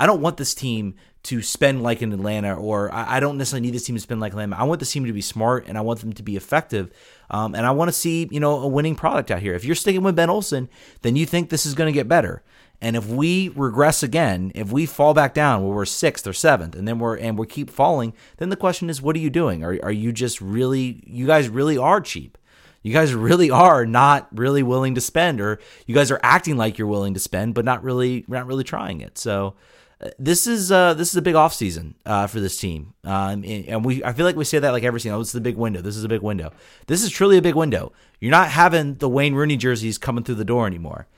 I 0.00 0.06
don't 0.06 0.22
want 0.22 0.36
this 0.36 0.54
team 0.54 0.94
to 1.24 1.42
spend 1.42 1.82
like 1.82 2.00
in 2.02 2.12
Atlanta, 2.12 2.54
or 2.54 2.94
I, 2.94 3.18
don't 3.18 3.36
necessarily 3.36 3.66
need 3.66 3.74
this 3.74 3.84
team 3.84 3.96
to 3.96 4.00
spend 4.00 4.20
like 4.20 4.32
Atlanta. 4.32 4.56
I 4.56 4.62
want 4.62 4.78
this 4.78 4.92
team 4.92 5.04
to 5.04 5.12
be 5.12 5.20
smart, 5.20 5.66
and 5.66 5.76
I 5.76 5.80
want 5.80 6.00
them 6.00 6.12
to 6.12 6.22
be 6.22 6.36
effective, 6.36 6.90
um, 7.30 7.56
and 7.56 7.66
I 7.66 7.72
want 7.72 7.88
to 7.88 7.92
see 7.92 8.28
you 8.30 8.38
know 8.38 8.60
a 8.60 8.68
winning 8.68 8.94
product 8.94 9.30
out 9.30 9.40
here. 9.40 9.54
If 9.54 9.64
you're 9.64 9.74
sticking 9.74 10.02
with 10.02 10.14
Ben 10.14 10.30
Olsen, 10.30 10.68
then 11.02 11.16
you 11.16 11.26
think 11.26 11.50
this 11.50 11.66
is 11.66 11.74
going 11.74 11.92
to 11.92 11.92
get 11.92 12.08
better. 12.08 12.42
And 12.80 12.96
if 12.96 13.06
we 13.06 13.48
regress 13.50 14.02
again, 14.02 14.52
if 14.54 14.70
we 14.70 14.86
fall 14.86 15.12
back 15.12 15.34
down 15.34 15.64
where 15.64 15.74
we're 15.74 15.84
sixth 15.84 16.26
or 16.26 16.32
seventh, 16.32 16.76
and 16.76 16.86
then 16.86 16.98
we're 16.98 17.16
and 17.16 17.36
we 17.36 17.46
keep 17.46 17.70
falling, 17.70 18.12
then 18.36 18.50
the 18.50 18.56
question 18.56 18.88
is, 18.88 19.02
what 19.02 19.16
are 19.16 19.20
you 19.20 19.30
doing? 19.30 19.64
Are 19.64 19.78
are 19.82 19.92
you 19.92 20.12
just 20.12 20.40
really? 20.40 21.02
You 21.06 21.26
guys 21.26 21.48
really 21.48 21.76
are 21.76 22.00
cheap. 22.00 22.38
You 22.82 22.92
guys 22.92 23.14
really 23.28 23.50
are 23.50 23.84
not 23.84 24.28
really 24.32 24.62
willing 24.62 24.94
to 24.94 25.00
spend, 25.00 25.40
or 25.40 25.58
you 25.86 25.94
guys 25.94 26.10
are 26.10 26.20
acting 26.22 26.56
like 26.56 26.78
you're 26.78 26.86
willing 26.86 27.14
to 27.14 27.20
spend, 27.20 27.54
but 27.54 27.64
not 27.64 27.82
really 27.82 28.24
not 28.28 28.46
really 28.46 28.64
trying 28.64 29.00
it. 29.00 29.18
So 29.18 29.54
uh, 30.00 30.10
this 30.18 30.46
is 30.46 30.70
uh, 30.70 30.94
this 30.94 31.10
is 31.10 31.16
a 31.16 31.22
big 31.22 31.34
off 31.34 31.52
season 31.52 31.96
uh, 32.06 32.28
for 32.28 32.38
this 32.38 32.56
team, 32.60 32.94
um, 33.02 33.44
and 33.44 33.84
we 33.84 34.04
I 34.04 34.12
feel 34.12 34.24
like 34.24 34.36
we 34.36 34.44
say 34.44 34.60
that 34.60 34.70
like 34.70 34.84
every 34.84 35.00
season. 35.00 35.16
Oh, 35.16 35.20
it's 35.20 35.32
the 35.32 35.40
big 35.40 35.56
window. 35.56 35.82
This 35.82 35.96
is 35.96 36.04
a 36.04 36.08
big 36.08 36.22
window. 36.22 36.52
This 36.86 37.02
is 37.02 37.10
truly 37.10 37.38
a 37.38 37.42
big 37.42 37.56
window. 37.56 37.92
You're 38.20 38.30
not 38.30 38.50
having 38.50 38.94
the 38.94 39.08
Wayne 39.08 39.34
Rooney 39.34 39.56
jerseys 39.56 39.98
coming 39.98 40.22
through 40.22 40.36
the 40.36 40.44
door 40.44 40.66
anymore. 40.68 41.08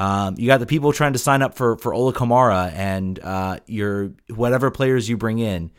Um, 0.00 0.36
you 0.38 0.46
got 0.46 0.60
the 0.60 0.66
people 0.66 0.94
trying 0.94 1.12
to 1.12 1.18
sign 1.18 1.42
up 1.42 1.54
for 1.54 1.76
for 1.76 1.92
Ola 1.92 2.14
Kamara 2.14 2.72
and 2.72 3.18
uh, 3.18 3.58
your 3.66 4.12
whatever 4.34 4.70
players 4.70 5.10
you 5.10 5.18
bring 5.18 5.38
in, 5.38 5.70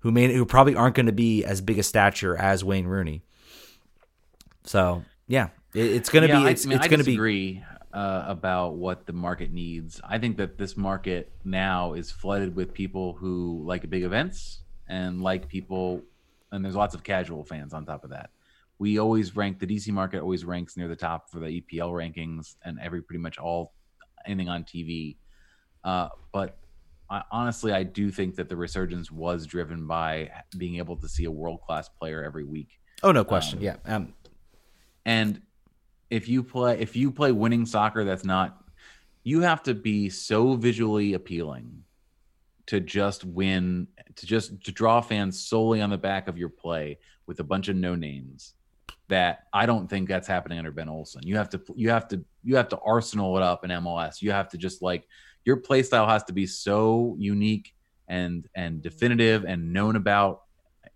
who 0.00 0.10
may 0.10 0.30
who 0.30 0.44
probably 0.44 0.74
aren't 0.74 0.94
going 0.94 1.06
to 1.06 1.12
be 1.12 1.46
as 1.46 1.62
big 1.62 1.78
a 1.78 1.82
stature 1.82 2.36
as 2.36 2.62
Wayne 2.62 2.86
Rooney. 2.86 3.22
So 4.64 5.02
yeah, 5.28 5.48
it, 5.72 5.92
it's 5.92 6.10
going 6.10 6.28
to 6.28 6.28
yeah, 6.28 6.44
be 6.44 6.50
it's, 6.50 6.66
I 6.66 6.68
mean, 6.68 6.78
it's 6.78 6.88
going 6.88 7.02
to 7.02 7.06
be 7.06 7.62
uh, 7.94 8.24
about 8.26 8.74
what 8.74 9.06
the 9.06 9.14
market 9.14 9.50
needs. 9.50 9.98
I 10.06 10.18
think 10.18 10.36
that 10.36 10.58
this 10.58 10.76
market 10.76 11.32
now 11.42 11.94
is 11.94 12.10
flooded 12.10 12.54
with 12.54 12.74
people 12.74 13.14
who 13.14 13.62
like 13.64 13.88
big 13.88 14.02
events 14.02 14.60
and 14.88 15.22
like 15.22 15.48
people, 15.48 16.02
and 16.52 16.62
there's 16.62 16.76
lots 16.76 16.94
of 16.94 17.02
casual 17.02 17.44
fans 17.44 17.72
on 17.72 17.86
top 17.86 18.04
of 18.04 18.10
that 18.10 18.28
we 18.80 18.98
always 18.98 19.36
rank 19.36 19.58
the 19.60 19.66
DC 19.66 19.92
market 19.92 20.22
always 20.22 20.42
ranks 20.44 20.76
near 20.76 20.88
the 20.88 20.96
top 20.96 21.30
for 21.30 21.38
the 21.38 21.60
EPL 21.60 21.92
rankings 21.92 22.56
and 22.64 22.80
every 22.80 23.02
pretty 23.02 23.20
much 23.20 23.36
all 23.36 23.74
anything 24.26 24.48
on 24.48 24.64
TV. 24.64 25.16
Uh, 25.84 26.08
but 26.32 26.56
I, 27.10 27.22
honestly, 27.30 27.72
I 27.72 27.82
do 27.82 28.10
think 28.10 28.36
that 28.36 28.48
the 28.48 28.56
resurgence 28.56 29.10
was 29.10 29.44
driven 29.44 29.86
by 29.86 30.30
being 30.56 30.76
able 30.76 30.96
to 30.96 31.08
see 31.08 31.26
a 31.26 31.30
world 31.30 31.60
class 31.60 31.90
player 31.90 32.24
every 32.24 32.44
week. 32.44 32.70
Oh 33.02 33.12
no 33.12 33.22
question, 33.22 33.58
um, 33.58 33.64
yeah. 33.64 33.76
Um, 33.84 34.14
and 35.04 35.42
if 36.08 36.26
you 36.26 36.42
play 36.42 36.80
if 36.80 36.96
you 36.96 37.10
play 37.10 37.32
winning 37.32 37.66
soccer, 37.66 38.04
that's 38.04 38.24
not 38.24 38.64
you 39.24 39.42
have 39.42 39.62
to 39.64 39.74
be 39.74 40.08
so 40.08 40.54
visually 40.54 41.12
appealing 41.12 41.84
to 42.66 42.80
just 42.80 43.26
win 43.26 43.88
to 44.16 44.24
just 44.24 44.64
to 44.64 44.72
draw 44.72 45.02
fans 45.02 45.46
solely 45.46 45.82
on 45.82 45.90
the 45.90 45.98
back 45.98 46.28
of 46.28 46.38
your 46.38 46.48
play 46.48 46.98
with 47.26 47.40
a 47.40 47.44
bunch 47.44 47.68
of 47.68 47.76
no 47.76 47.94
names 47.94 48.54
that 49.10 49.46
I 49.52 49.66
don't 49.66 49.88
think 49.88 50.08
that's 50.08 50.26
happening 50.26 50.58
under 50.58 50.72
Ben 50.72 50.88
Olsen. 50.88 51.22
You 51.24 51.36
have 51.36 51.50
to 51.50 51.60
you 51.76 51.90
have 51.90 52.08
to 52.08 52.24
you 52.42 52.56
have 52.56 52.68
to 52.70 52.78
arsenal 52.78 53.36
it 53.36 53.42
up 53.42 53.64
in 53.64 53.70
MLS. 53.70 54.22
You 54.22 54.32
have 54.32 54.48
to 54.50 54.58
just 54.58 54.82
like 54.82 55.06
your 55.44 55.56
play 55.56 55.82
style 55.82 56.08
has 56.08 56.24
to 56.24 56.32
be 56.32 56.46
so 56.46 57.14
unique 57.18 57.74
and 58.08 58.48
and 58.54 58.82
definitive 58.82 59.44
and 59.44 59.72
known 59.72 59.96
about 59.96 60.42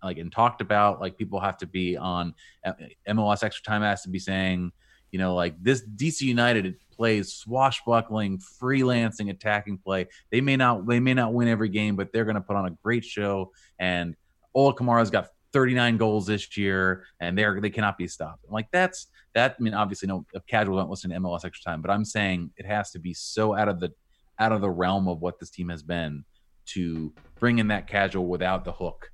like 0.03 0.17
and 0.17 0.31
talked 0.31 0.61
about 0.61 0.99
like 0.99 1.17
people 1.17 1.39
have 1.39 1.57
to 1.57 1.67
be 1.67 1.97
on 1.97 2.33
uh, 2.65 2.73
MLS 3.09 3.43
extra 3.43 3.63
time 3.63 3.81
has 3.81 4.01
to 4.03 4.09
be 4.09 4.19
saying 4.19 4.71
you 5.11 5.19
know 5.19 5.35
like 5.35 5.55
this 5.61 5.83
DC 5.95 6.21
United 6.21 6.75
plays 6.91 7.33
swashbuckling 7.33 8.37
freelancing 8.37 9.29
attacking 9.29 9.77
play 9.77 10.07
they 10.31 10.41
may 10.41 10.55
not 10.55 10.85
they 10.85 10.99
may 10.99 11.13
not 11.13 11.33
win 11.33 11.47
every 11.47 11.69
game 11.69 11.95
but 11.95 12.11
they're 12.11 12.25
going 12.25 12.35
to 12.35 12.41
put 12.41 12.55
on 12.55 12.65
a 12.65 12.71
great 12.83 13.03
show 13.03 13.51
and 13.79 14.15
Ola 14.53 14.73
Kamara's 14.73 15.09
got 15.09 15.29
39 15.55 15.95
goals 15.95 16.27
this 16.27 16.57
year, 16.57 17.05
and 17.21 17.37
they're 17.37 17.61
they 17.61 17.69
cannot 17.69 17.97
be 17.97 18.09
stopped. 18.09 18.43
Like 18.49 18.67
that's 18.73 19.07
that. 19.35 19.55
I 19.57 19.63
mean, 19.63 19.73
obviously, 19.73 20.05
no 20.05 20.25
a 20.35 20.41
casual 20.41 20.77
don't 20.77 20.89
listen 20.89 21.11
to 21.11 21.15
MLS 21.15 21.45
extra 21.45 21.71
time, 21.71 21.81
but 21.81 21.89
I'm 21.89 22.03
saying 22.03 22.51
it 22.57 22.65
has 22.65 22.91
to 22.91 22.99
be 22.99 23.13
so 23.13 23.55
out 23.55 23.69
of 23.69 23.79
the 23.79 23.93
out 24.37 24.51
of 24.51 24.59
the 24.59 24.69
realm 24.69 25.07
of 25.07 25.21
what 25.21 25.39
this 25.39 25.49
team 25.49 25.69
has 25.69 25.81
been 25.81 26.25
to 26.65 27.13
bring 27.39 27.59
in 27.59 27.69
that 27.69 27.87
casual 27.87 28.27
without 28.27 28.65
the 28.65 28.73
hook 28.73 29.09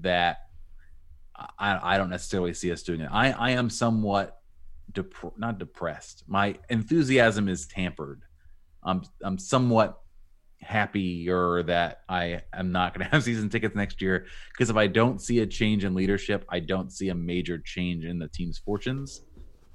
that 0.00 0.38
I, 1.58 1.94
I 1.94 1.98
don't 1.98 2.08
necessarily 2.08 2.54
see 2.54 2.72
us 2.72 2.82
doing 2.82 3.02
it. 3.02 3.10
I, 3.12 3.32
I 3.32 3.50
am 3.50 3.68
somewhat 3.68 4.38
dep- 4.92 5.36
not 5.36 5.58
depressed. 5.58 6.24
My 6.26 6.56
enthusiasm 6.70 7.50
is 7.50 7.66
tampered. 7.66 8.22
I'm 8.82 9.02
I'm 9.22 9.38
somewhat 9.38 10.00
happier 10.60 11.62
that 11.64 12.02
I 12.08 12.42
am 12.52 12.72
not 12.72 12.94
going 12.94 13.04
to 13.06 13.10
have 13.10 13.22
season 13.22 13.48
tickets 13.48 13.76
next 13.76 14.00
year 14.02 14.26
because 14.52 14.70
if 14.70 14.76
I 14.76 14.86
don't 14.86 15.20
see 15.20 15.40
a 15.40 15.46
change 15.46 15.84
in 15.84 15.94
leadership, 15.94 16.44
I 16.48 16.60
don't 16.60 16.90
see 16.90 17.08
a 17.08 17.14
major 17.14 17.58
change 17.58 18.04
in 18.04 18.18
the 18.18 18.28
team's 18.28 18.58
fortunes 18.58 19.22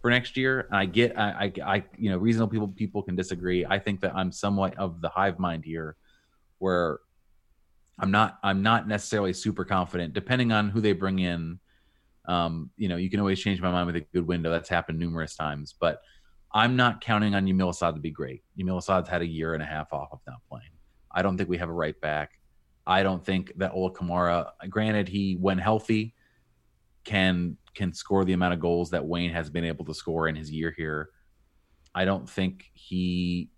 for 0.01 0.09
next 0.09 0.35
year. 0.35 0.61
And 0.61 0.75
I 0.75 0.85
get, 0.85 1.17
I, 1.17 1.51
I, 1.65 1.75
I, 1.75 1.83
you 1.97 2.09
know, 2.09 2.17
reasonable 2.17 2.51
people 2.51 2.67
people 2.69 3.03
can 3.03 3.15
disagree. 3.15 3.65
I 3.65 3.79
think 3.79 4.01
that 4.01 4.15
I'm 4.15 4.31
somewhat 4.31 4.77
of 4.77 5.01
the 5.01 5.09
hive 5.09 5.39
mind 5.39 5.63
here, 5.63 5.95
where 6.57 6.99
I'm 7.99 8.11
not, 8.11 8.39
I'm 8.43 8.63
not 8.63 8.87
necessarily 8.87 9.33
super 9.33 9.63
confident. 9.63 10.13
Depending 10.13 10.51
on 10.51 10.69
who 10.69 10.81
they 10.81 10.93
bring 10.93 11.19
in, 11.19 11.59
um, 12.25 12.71
you 12.77 12.87
know, 12.87 12.97
you 12.97 13.09
can 13.09 13.19
always 13.19 13.39
change 13.39 13.61
my 13.61 13.71
mind 13.71 13.87
with 13.87 13.95
a 13.95 14.05
good 14.13 14.27
window. 14.27 14.49
That's 14.51 14.69
happened 14.69 14.99
numerous 14.99 15.35
times, 15.35 15.75
but 15.79 16.01
I'm 16.53 16.75
not 16.75 17.01
counting 17.01 17.35
on 17.35 17.45
Yamil 17.45 17.69
Asad 17.69 17.95
to 17.95 18.01
be 18.01 18.11
great. 18.11 18.43
Yamil 18.59 18.77
Asad's 18.77 19.09
had 19.09 19.21
a 19.21 19.27
year 19.27 19.53
and 19.53 19.63
a 19.63 19.65
half 19.65 19.93
off 19.93 20.09
of 20.11 20.19
not 20.27 20.41
playing. 20.49 20.71
I 21.11 21.21
don't 21.21 21.37
think 21.37 21.49
we 21.49 21.57
have 21.57 21.69
a 21.69 21.73
right 21.73 21.99
back. 22.01 22.39
I 22.85 23.03
don't 23.03 23.23
think 23.23 23.53
that 23.57 23.73
Ola 23.73 23.91
Kamara, 23.91 24.51
granted, 24.69 25.07
he 25.07 25.35
when 25.35 25.57
healthy, 25.57 26.13
can 27.03 27.57
can 27.73 27.93
score 27.93 28.25
the 28.25 28.33
amount 28.33 28.53
of 28.53 28.59
goals 28.59 28.89
that 28.89 29.05
Wayne 29.05 29.31
has 29.31 29.49
been 29.49 29.63
able 29.63 29.85
to 29.85 29.93
score 29.93 30.27
in 30.27 30.35
his 30.35 30.51
year 30.51 30.73
here. 30.75 31.09
I 31.95 32.05
don't 32.05 32.29
think 32.29 32.69
he. 32.73 33.49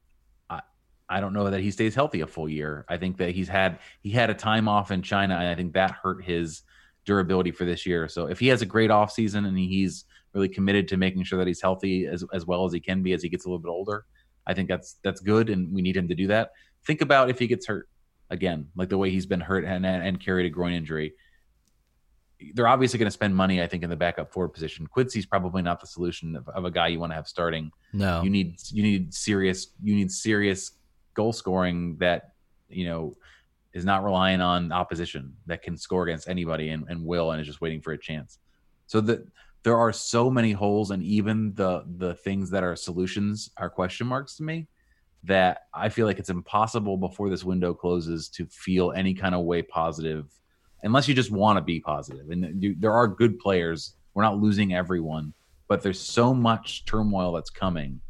I, 0.50 0.62
I 1.10 1.20
don't 1.20 1.34
know 1.34 1.50
that 1.50 1.62
he 1.62 1.72
stays 1.72 1.96
healthy 1.96 2.22
a 2.22 2.28
full 2.28 2.50
year. 2.50 2.86
I 2.90 2.98
think 2.98 3.18
that 3.18 3.32
he's 3.32 3.48
had 3.48 3.80
he 4.02 4.12
had 4.12 4.30
a 4.30 4.36
time 4.36 4.68
off 4.68 4.92
in 4.92 5.02
China, 5.02 5.36
and 5.36 5.48
I 5.48 5.56
think 5.56 5.74
that 5.74 5.92
hurt 5.92 6.24
his 6.24 6.64
durability 7.06 7.52
for 7.52 7.66
this 7.66 7.86
year. 7.86 8.08
So 8.08 8.28
if 8.28 8.40
he 8.40 8.48
has 8.48 8.62
a 8.62 8.66
great 8.66 8.92
off 8.92 9.12
season 9.12 9.46
and 9.46 9.58
he's 9.58 10.06
really 10.34 10.50
committed 10.50 10.88
to 10.90 10.98
making 10.98 11.24
sure 11.24 11.38
that 11.40 11.48
he's 11.48 11.62
healthy 11.62 12.08
as 12.08 12.24
as 12.34 12.46
well 12.46 12.66
as 12.66 12.74
he 12.74 12.80
can 12.80 13.04
be 13.04 13.14
as 13.14 13.22
he 13.22 13.30
gets 13.30 13.46
a 13.46 13.48
little 13.48 13.60
bit 13.60 13.70
older, 13.70 14.06
I 14.46 14.54
think 14.54 14.68
that's 14.70 14.98
that's 15.04 15.22
good, 15.22 15.50
and 15.50 15.74
we 15.74 15.82
need 15.82 15.96
him 15.96 16.08
to 16.08 16.16
do 16.16 16.28
that. 16.28 16.52
Think 16.86 17.02
about 17.02 17.30
if 17.30 17.40
he 17.40 17.48
gets 17.48 17.66
hurt 17.68 17.88
again, 18.30 18.68
like 18.76 18.90
the 18.90 18.98
way 18.98 19.10
he's 19.10 19.26
been 19.26 19.42
hurt 19.42 19.64
and 19.66 19.86
and 19.86 20.20
carried 20.20 20.46
a 20.46 20.50
groin 20.50 20.74
injury. 20.74 21.14
They're 22.56 22.68
obviously 22.68 23.00
going 23.00 23.08
to 23.08 23.12
spend 23.12 23.34
money, 23.34 23.62
I 23.62 23.68
think, 23.68 23.84
in 23.84 23.90
the 23.90 23.96
backup 23.96 24.34
forward 24.34 24.50
position. 24.50 24.86
Quincy's 24.86 25.26
probably 25.26 25.62
not 25.62 25.80
the 25.80 25.88
solution 25.88 26.36
of, 26.36 26.50
of 26.50 26.66
a 26.66 26.72
guy 26.72 26.88
you 26.88 27.00
want 27.00 27.12
to 27.12 27.16
have 27.16 27.26
starting. 27.26 27.72
No, 27.94 28.22
You 28.22 28.30
need 28.30 28.56
you 28.70 28.84
need 28.84 29.14
serious 29.14 29.68
you 29.82 29.96
need 29.96 30.12
serious 30.12 30.72
goal 31.14 31.32
scoring 31.32 31.96
that 32.00 32.32
you 32.68 32.86
know 32.86 33.16
is 33.74 33.86
not 33.86 34.04
relying 34.04 34.42
on 34.42 34.72
opposition 34.72 35.34
that 35.48 35.64
can 35.64 35.78
score 35.78 36.04
against 36.04 36.28
anybody 36.28 36.70
and, 36.70 36.86
and 36.90 37.04
will 37.04 37.32
and 37.32 37.42
is 37.42 37.48
just 37.48 37.62
waiting 37.62 37.82
for 37.82 37.94
a 37.94 37.98
chance. 37.98 38.40
So 38.86 39.02
that 39.02 39.26
there 39.64 39.78
are 39.78 39.94
so 39.94 40.30
many 40.30 40.52
holes 40.52 40.92
and 40.92 41.02
even 41.04 41.54
the 41.56 41.84
the 41.98 42.14
things 42.16 42.50
that 42.52 42.64
are 42.64 42.76
solutions 42.76 43.50
are 43.58 43.70
question 43.70 44.06
marks 44.06 44.36
to 44.38 44.44
me 44.44 44.68
that 45.24 45.68
I 45.74 45.88
feel 45.90 46.06
like 46.06 46.20
it's 46.20 46.30
impossible 46.30 46.98
before 46.98 47.30
this 47.30 47.44
window 47.44 47.74
closes 47.74 48.28
to 48.30 48.46
feel 48.48 48.92
any 48.92 49.14
kind 49.14 49.34
of 49.34 49.46
way 49.46 49.62
positive 49.62 50.30
unless 50.84 51.08
you 51.08 51.16
just 51.16 51.32
want 51.32 51.58
to 51.58 51.62
be 51.62 51.80
positive. 51.80 52.30
And 52.30 52.62
you, 52.62 52.76
there 52.78 52.92
are 52.92 53.08
good 53.08 53.40
players. 53.40 53.96
We're 54.14 54.24
not 54.24 54.38
losing 54.38 54.74
everyone, 54.74 55.34
but 55.70 55.82
there's 55.82 56.00
so 56.00 56.34
much 56.34 56.84
turmoil 56.86 57.32
that's 57.32 57.50
coming 57.50 58.02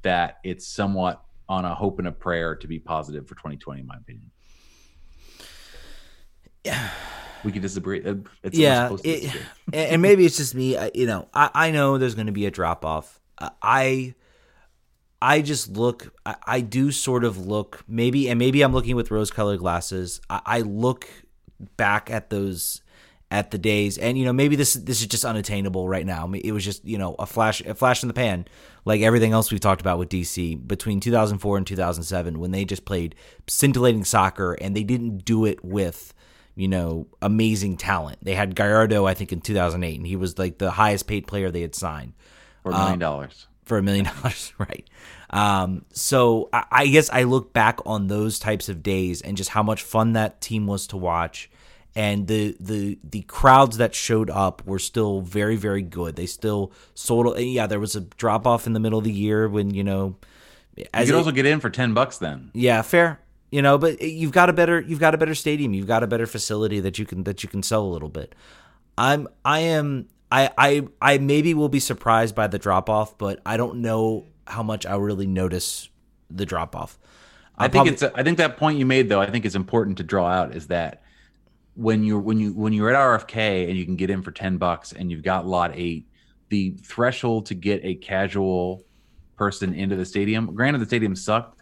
that 0.00 0.38
it's 0.42 0.66
somewhat 0.66 1.22
on 1.48 1.66
a 1.66 1.74
hope 1.74 1.98
and 1.98 2.08
a 2.08 2.12
prayer 2.12 2.56
to 2.56 2.66
be 2.66 2.78
positive 2.78 3.28
for 3.28 3.34
2020, 3.34 3.82
in 3.82 3.86
my 3.86 3.96
opinion. 3.96 4.30
Yeah. 6.64 6.90
We 7.44 7.52
can 7.52 7.62
disagree. 7.62 8.04
Uh, 8.04 8.16
it's 8.42 8.56
yeah, 8.56 8.84
supposed 8.84 9.04
to 9.04 9.10
it- 9.10 9.20
disagree. 9.22 9.46
and 9.72 10.02
maybe 10.02 10.24
it's 10.24 10.36
just 10.36 10.54
me. 10.54 10.76
You 10.94 11.06
know, 11.06 11.28
I, 11.34 11.50
I 11.54 11.70
know 11.70 11.98
there's 11.98 12.14
going 12.14 12.26
to 12.26 12.32
be 12.32 12.46
a 12.46 12.50
drop 12.50 12.84
off. 12.84 13.20
Uh, 13.38 13.50
I 13.62 14.14
I 15.20 15.40
just 15.40 15.70
look. 15.70 16.12
I, 16.26 16.36
I 16.46 16.60
do 16.60 16.90
sort 16.90 17.24
of 17.24 17.38
look. 17.38 17.84
Maybe 17.86 18.28
and 18.28 18.38
maybe 18.38 18.62
I'm 18.62 18.72
looking 18.72 18.96
with 18.96 19.10
rose 19.10 19.30
colored 19.30 19.58
glasses. 19.58 20.20
I, 20.28 20.40
I 20.44 20.60
look 20.60 21.08
back 21.76 22.10
at 22.10 22.30
those 22.30 22.82
at 23.30 23.50
the 23.50 23.58
days, 23.58 23.96
and 23.98 24.18
you 24.18 24.24
know 24.24 24.32
maybe 24.32 24.56
this 24.56 24.74
this 24.74 25.00
is 25.00 25.06
just 25.06 25.24
unattainable 25.24 25.88
right 25.88 26.04
now. 26.04 26.30
It 26.32 26.52
was 26.52 26.64
just 26.64 26.84
you 26.84 26.98
know 26.98 27.14
a 27.18 27.26
flash 27.26 27.60
a 27.62 27.74
flash 27.74 28.02
in 28.02 28.08
the 28.08 28.14
pan, 28.14 28.46
like 28.84 29.00
everything 29.00 29.32
else 29.32 29.50
we've 29.50 29.60
talked 29.60 29.80
about 29.80 29.98
with 29.98 30.08
DC 30.08 30.66
between 30.66 31.00
2004 31.00 31.56
and 31.56 31.66
2007 31.66 32.38
when 32.40 32.50
they 32.50 32.64
just 32.64 32.84
played 32.84 33.14
scintillating 33.46 34.04
soccer 34.04 34.52
and 34.54 34.76
they 34.76 34.82
didn't 34.82 35.24
do 35.24 35.44
it 35.44 35.64
with 35.64 36.12
you 36.54 36.68
know, 36.68 37.06
amazing 37.22 37.76
talent. 37.76 38.18
They 38.22 38.34
had 38.34 38.54
Gallardo, 38.54 39.06
I 39.06 39.14
think, 39.14 39.32
in 39.32 39.40
2008, 39.40 39.96
and 39.98 40.06
he 40.06 40.16
was 40.16 40.38
like 40.38 40.58
the 40.58 40.70
highest 40.72 41.06
paid 41.06 41.26
player 41.26 41.50
they 41.50 41.62
had 41.62 41.74
signed 41.74 42.12
For 42.62 42.70
a 42.72 42.74
Um, 42.74 42.80
million 42.82 42.98
dollars. 42.98 43.46
for 43.64 43.78
a 43.78 43.82
million 43.82 44.04
dollars, 44.16 44.52
right? 44.58 44.88
Um, 45.30 45.84
so 45.92 46.50
I, 46.52 46.64
I 46.70 46.86
guess 46.88 47.08
I 47.10 47.22
look 47.22 47.52
back 47.54 47.78
on 47.86 48.08
those 48.08 48.38
types 48.38 48.68
of 48.68 48.82
days 48.82 49.22
and 49.22 49.36
just 49.36 49.50
how 49.50 49.62
much 49.62 49.82
fun 49.82 50.12
that 50.12 50.40
team 50.42 50.66
was 50.66 50.86
to 50.88 50.96
watch, 50.98 51.50
and 51.94 52.26
the 52.26 52.54
the 52.60 52.98
the 53.02 53.22
crowds 53.22 53.78
that 53.78 53.94
showed 53.94 54.28
up 54.28 54.62
were 54.66 54.78
still 54.78 55.22
very 55.22 55.56
very 55.56 55.80
good. 55.82 56.16
They 56.16 56.26
still 56.26 56.70
sold. 56.94 57.38
Yeah, 57.38 57.66
there 57.66 57.80
was 57.80 57.96
a 57.96 58.02
drop 58.02 58.46
off 58.46 58.66
in 58.66 58.74
the 58.74 58.80
middle 58.80 58.98
of 58.98 59.04
the 59.06 59.12
year 59.12 59.48
when 59.48 59.72
you 59.72 59.84
know, 59.84 60.16
You 60.76 60.84
could 60.92 61.08
it- 61.08 61.14
also 61.14 61.30
get 61.32 61.46
in 61.46 61.60
for 61.60 61.70
10 61.70 61.94
bucks 61.94 62.18
then. 62.18 62.50
yeah, 62.52 62.82
fair. 62.82 63.20
You 63.52 63.62
know, 63.62 63.78
but 63.78 64.00
you've 64.00 64.32
got 64.32 64.48
a 64.48 64.52
better 64.52 64.80
you've 64.80 64.98
got 64.98 65.14
a 65.14 65.18
better 65.18 65.34
stadium. 65.34 65.74
You've 65.74 65.86
got 65.86 66.02
a 66.02 66.06
better 66.08 66.26
facility 66.26 66.80
that 66.80 66.98
you 66.98 67.06
can 67.06 67.22
that 67.24 67.44
you 67.44 67.48
can 67.48 67.62
sell 67.62 67.84
a 67.84 67.90
little 67.92 68.08
bit. 68.08 68.34
I'm 68.98 69.28
I 69.44 69.60
am 69.60 70.08
I 70.30 70.50
I 70.56 70.88
I 71.00 71.18
maybe 71.18 71.52
will 71.52 71.68
be 71.68 71.78
surprised 71.78 72.34
by 72.34 72.46
the 72.46 72.58
drop 72.58 72.88
off, 72.88 73.16
but 73.18 73.40
I 73.46 73.56
don't 73.58 73.82
know 73.82 74.26
how 74.46 74.62
much 74.62 74.86
I'll 74.86 75.00
really 75.00 75.26
notice 75.26 75.90
the 76.30 76.46
drop 76.46 76.74
off. 76.74 76.98
I 77.58 77.68
think 77.68 77.86
it's. 77.86 78.02
A, 78.02 78.10
I 78.14 78.22
think 78.22 78.38
that 78.38 78.56
point 78.56 78.78
you 78.78 78.86
made 78.86 79.08
though. 79.08 79.20
I 79.20 79.30
think 79.30 79.44
is 79.44 79.54
important 79.54 79.98
to 79.98 80.04
draw 80.04 80.26
out 80.26 80.56
is 80.56 80.68
that 80.68 81.02
when 81.74 82.04
you're 82.04 82.20
when 82.20 82.38
you 82.38 82.52
when 82.52 82.72
you're 82.72 82.90
at 82.90 82.96
RFK 82.96 83.68
and 83.68 83.76
you 83.76 83.84
can 83.84 83.96
get 83.96 84.10
in 84.10 84.22
for 84.22 84.30
ten 84.30 84.56
bucks 84.56 84.92
and 84.92 85.10
you've 85.10 85.22
got 85.22 85.46
lot 85.46 85.72
eight, 85.74 86.08
the 86.48 86.70
threshold 86.82 87.46
to 87.46 87.54
get 87.54 87.80
a 87.84 87.94
casual 87.96 88.82
person 89.36 89.74
into 89.74 89.96
the 89.96 90.04
stadium. 90.04 90.54
Granted, 90.54 90.80
the 90.80 90.86
stadium 90.86 91.14
sucked, 91.14 91.61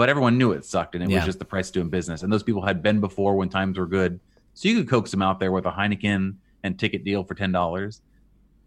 but 0.00 0.08
everyone 0.08 0.38
knew 0.38 0.52
it 0.52 0.64
sucked, 0.64 0.94
and 0.94 1.04
it 1.04 1.10
Yeah. 1.10 1.16
was 1.18 1.26
just 1.26 1.38
the 1.38 1.44
price 1.44 1.68
of 1.68 1.74
doing 1.74 1.90
business. 1.90 2.22
And 2.22 2.32
those 2.32 2.42
people 2.42 2.64
had 2.64 2.82
been 2.82 3.00
before 3.00 3.36
when 3.36 3.50
times 3.50 3.76
were 3.78 3.86
good, 3.86 4.18
so 4.54 4.66
you 4.66 4.76
could 4.78 4.88
coax 4.88 5.10
them 5.10 5.20
out 5.20 5.38
there 5.40 5.52
with 5.52 5.66
a 5.66 5.70
Heineken 5.70 6.36
and 6.64 6.78
ticket 6.78 7.04
deal 7.04 7.22
for 7.22 7.34
ten 7.34 7.52
dollars. 7.52 8.00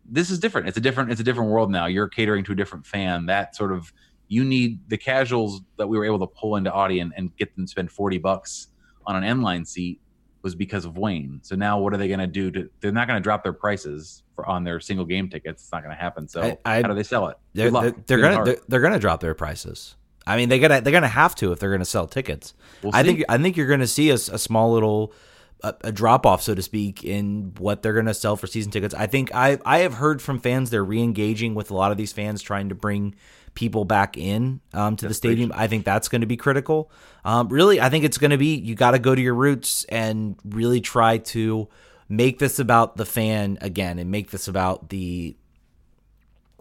This 0.08 0.30
is 0.30 0.38
different. 0.38 0.68
It's 0.68 0.78
a 0.78 0.82
different. 0.82 1.10
It's 1.12 1.20
a 1.22 1.24
different 1.24 1.50
world 1.50 1.72
now. 1.72 1.88
You're 1.88 2.08
catering 2.08 2.44
to 2.44 2.52
a 2.52 2.56
different 2.56 2.86
fan. 2.86 3.26
That 3.26 3.56
sort 3.56 3.72
of 3.72 3.92
you 4.28 4.44
need 4.44 4.80
the 4.90 4.98
casuals 4.98 5.62
that 5.78 5.88
we 5.88 5.98
were 5.98 6.06
able 6.06 6.20
to 6.20 6.28
pull 6.28 6.56
into 6.56 6.70
Audien 6.70 7.10
and 7.18 7.36
get 7.36 7.56
them 7.56 7.66
to 7.66 7.70
spend 7.70 7.92
40 7.92 8.20
bucks 8.20 8.68
on 9.08 9.16
an 9.16 9.24
end 9.24 9.42
line 9.42 9.66
seat 9.66 10.00
was 10.44 10.54
because 10.56 10.86
of 10.86 10.98
Wayne. 10.98 11.40
So 11.42 11.56
now 11.56 11.80
what 11.80 11.94
are 11.94 11.98
they 11.98 12.08
going 12.08 12.20
to 12.20 12.28
do 12.28 12.52
to 12.52 12.70
they're 12.80 12.92
not 12.92 13.08
going 13.08 13.18
to 13.18 13.24
drop 13.24 13.44
their 13.44 13.54
prices 13.54 14.24
for 14.36 14.46
on 14.48 14.64
their 14.64 14.80
single 14.80 15.06
game 15.06 15.30
tickets. 15.30 15.64
It's 15.64 15.72
not 15.72 15.84
going 15.84 15.96
to 15.96 16.00
happen. 16.02 16.28
So 16.28 16.42
I- 16.42 16.58
I- 16.78 16.82
how 16.82 16.90
do 16.90 16.94
they 16.96 17.04
sell 17.04 17.28
it? 17.30 17.38
they're 17.54 17.72
they're, 17.72 17.96
they're 18.08 18.20
gonna 18.20 18.44
they're, 18.46 18.58
they're 18.68 18.82
gonna 18.82 19.00
drop 19.00 19.20
their 19.20 19.34
prices. 19.34 19.96
I 20.26 20.38
mean, 20.38 20.50
they 20.50 20.60
gotta 20.60 20.82
they're 20.82 20.94
gonna 20.94 21.08
have 21.08 21.36
to 21.36 21.52
if 21.52 21.60
they're 21.60 21.72
gonna 21.72 21.86
sell 21.86 22.08
tickets. 22.08 22.54
We'll 22.82 22.96
I 22.96 23.04
think 23.04 23.24
I 23.30 23.38
think 23.38 23.58
you're 23.58 23.68
gonna 23.68 23.88
see 23.88 24.10
a 24.10 24.18
small 24.18 24.74
little 24.74 25.14
a, 25.62 25.74
a 25.86 25.92
drop 25.92 26.26
off, 26.26 26.42
so 26.42 26.54
to 26.54 26.62
speak, 26.62 27.04
in 27.04 27.54
what 27.58 27.82
they're 27.82 27.94
gonna 27.94 28.14
sell 28.14 28.36
for 28.36 28.48
season 28.48 28.72
tickets. 28.72 28.94
I 28.94 29.08
think 29.08 29.34
I 29.34 29.60
I 29.66 29.80
have 29.80 29.96
heard 29.96 30.22
from 30.22 30.40
fans 30.40 30.70
they're 30.70 30.84
re-engaging 30.84 31.56
with 31.56 31.72
a 31.72 31.74
lot 31.74 31.92
of 31.92 31.98
these 31.98 32.14
fans, 32.14 32.42
trying 32.42 32.70
to 32.70 32.76
bring 32.76 33.16
people 33.56 33.86
back 33.86 34.18
in 34.18 34.62
um, 34.74 34.96
to 34.96 35.08
the 35.08 35.14
stadium. 35.14 35.52
I 35.56 35.68
think 35.68 35.86
that's 35.86 36.08
going 36.08 36.22
to 36.22 36.28
be 36.28 36.38
critical. 36.38 36.90
Um, 37.24 37.50
really, 37.50 37.80
I 37.80 37.90
think 37.90 38.04
it's 38.04 38.18
going 38.18 38.32
to 38.32 38.38
be 38.38 38.56
you 38.56 38.76
got 38.76 38.92
to 38.92 39.00
go 39.00 39.14
to 39.14 39.22
your 39.22 39.36
roots 39.36 39.86
and 39.90 40.36
really 40.44 40.82
try 40.82 41.20
to 41.20 41.68
make 42.10 42.40
this 42.40 42.60
about 42.60 42.98
the 42.98 43.06
fan 43.06 43.58
again, 43.62 44.00
and 44.00 44.10
make 44.10 44.32
this 44.32 44.48
about 44.48 44.90
the 44.90 45.36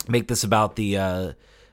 make 0.09 0.29
this 0.29 0.45
about 0.45 0.77
the 0.77 0.97
uh, 0.97 1.33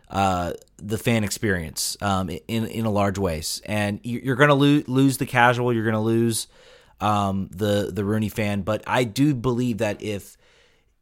uh, 0.10 0.54
the 0.78 0.98
fan 0.98 1.24
experience 1.24 1.98
um, 2.02 2.30
in 2.30 2.66
in 2.66 2.86
a 2.86 2.92
large 2.92 3.18
ways. 3.18 3.62
And 3.66 4.00
you- 4.04 4.22
you're 4.24 4.36
going 4.36 4.50
to 4.50 4.56
lo- 4.56 4.84
lose 4.88 5.18
the 5.18 5.26
casual. 5.26 5.72
You're 5.74 5.84
going 5.84 5.94
to 5.94 6.00
lose 6.00 6.48
um, 7.02 7.50
the 7.52 7.92
the 7.94 8.04
Rooney 8.04 8.30
fan. 8.30 8.62
But 8.62 8.84
I 8.88 9.04
do 9.04 9.34
believe 9.36 9.78
that 9.80 10.02
if 10.02 10.38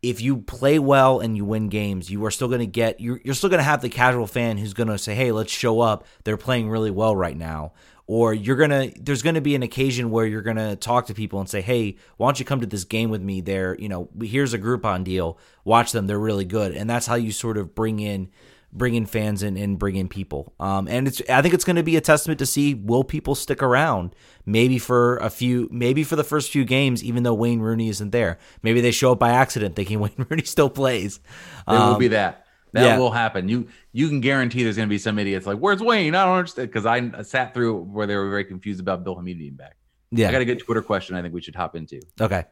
if 0.03 0.21
you 0.21 0.37
play 0.37 0.77
well 0.77 1.19
and 1.19 1.35
you 1.35 1.43
win 1.43 1.69
games, 1.69 2.09
you 2.09 2.23
are 2.25 2.31
still 2.31 2.47
going 2.47 2.59
to 2.59 2.67
get 2.67 2.99
you're, 3.01 3.19
you're 3.23 3.33
still 3.33 3.49
going 3.49 3.59
to 3.59 3.63
have 3.63 3.81
the 3.81 3.89
casual 3.89 4.27
fan 4.27 4.57
who's 4.57 4.73
going 4.73 4.89
to 4.89 4.97
say, 4.97 5.15
"Hey, 5.15 5.31
let's 5.31 5.51
show 5.51 5.79
up. 5.81 6.05
They're 6.23 6.37
playing 6.37 6.69
really 6.69 6.91
well 6.91 7.15
right 7.15 7.35
now." 7.37 7.73
Or 8.09 8.33
you're 8.33 8.55
gonna 8.55 8.89
there's 8.97 9.21
gonna 9.21 9.41
be 9.41 9.53
an 9.55 9.63
occasion 9.63 10.11
where 10.11 10.25
you're 10.25 10.41
gonna 10.41 10.77
talk 10.77 11.07
to 11.07 11.13
people 11.13 11.41
and 11.41 11.49
say, 11.49 11.59
"Hey, 11.59 11.97
why 12.15 12.27
don't 12.27 12.39
you 12.39 12.45
come 12.45 12.61
to 12.61 12.65
this 12.65 12.85
game 12.85 13.09
with 13.09 13.21
me? 13.21 13.41
There, 13.41 13.75
you 13.77 13.89
know, 13.89 14.07
here's 14.21 14.53
a 14.53 14.57
Groupon 14.59 15.03
deal. 15.03 15.37
Watch 15.65 15.91
them; 15.91 16.07
they're 16.07 16.17
really 16.17 16.45
good." 16.45 16.73
And 16.73 16.89
that's 16.89 17.05
how 17.05 17.15
you 17.15 17.33
sort 17.33 17.57
of 17.57 17.75
bring 17.75 17.99
in 17.99 18.29
bring 18.73 18.95
in 18.95 19.05
fans 19.05 19.43
and, 19.43 19.57
and 19.57 19.79
bring 19.79 19.95
in 19.95 20.07
people. 20.07 20.53
Um, 20.59 20.87
and 20.87 21.07
it's 21.07 21.21
I 21.29 21.41
think 21.41 21.53
it's 21.53 21.63
going 21.63 21.77
to 21.77 21.83
be 21.83 21.95
a 21.95 22.01
testament 22.01 22.39
to 22.39 22.45
see 22.45 22.73
will 22.73 23.03
people 23.03 23.33
stick 23.35 23.63
around 23.63 24.13
maybe 24.45 24.77
for 24.77 25.17
a 25.17 25.29
few 25.29 25.67
maybe 25.71 26.03
for 26.03 26.15
the 26.15 26.23
first 26.23 26.51
few 26.51 26.65
games 26.65 27.03
even 27.03 27.23
though 27.23 27.33
Wayne 27.33 27.59
Rooney 27.59 27.89
isn't 27.89 28.11
there. 28.11 28.37
Maybe 28.63 28.81
they 28.81 28.91
show 28.91 29.13
up 29.13 29.19
by 29.19 29.31
accident 29.31 29.75
thinking 29.75 29.99
Wayne 30.01 30.25
Rooney 30.29 30.43
still 30.43 30.69
plays. 30.69 31.19
There 31.67 31.77
will 31.77 31.93
Um, 31.93 31.99
be 31.99 32.09
that. 32.09 32.43
That 32.73 32.83
yeah. 32.83 32.97
will 32.99 33.11
happen. 33.11 33.47
You 33.47 33.67
you 33.93 34.09
can 34.09 34.19
guarantee 34.19 34.63
there's 34.63 34.75
going 34.75 34.89
to 34.89 34.93
be 34.93 34.97
some 34.99 35.17
idiots 35.17 35.47
like, 35.47 35.57
"Where's 35.57 35.81
Wayne?" 35.81 36.13
I 36.13 36.25
don't 36.25 36.37
understand 36.37 36.67
because 36.69 36.85
I 36.85 37.21
sat 37.23 37.53
through 37.53 37.77
where 37.83 38.05
they 38.05 38.15
were 38.17 38.29
very 38.29 38.43
confused 38.43 38.81
about 38.81 39.05
Bill 39.05 39.15
Hamid 39.15 39.37
being 39.39 39.55
back. 39.55 39.77
yeah. 40.11 40.27
I 40.27 40.31
got 40.33 40.41
a 40.41 40.45
good 40.45 40.59
Twitter 40.59 40.81
question. 40.81 41.15
I 41.15 41.21
think 41.21 41.33
we 41.33 41.41
should 41.41 41.55
hop 41.55 41.75
into. 41.77 42.01
okay. 42.19 42.43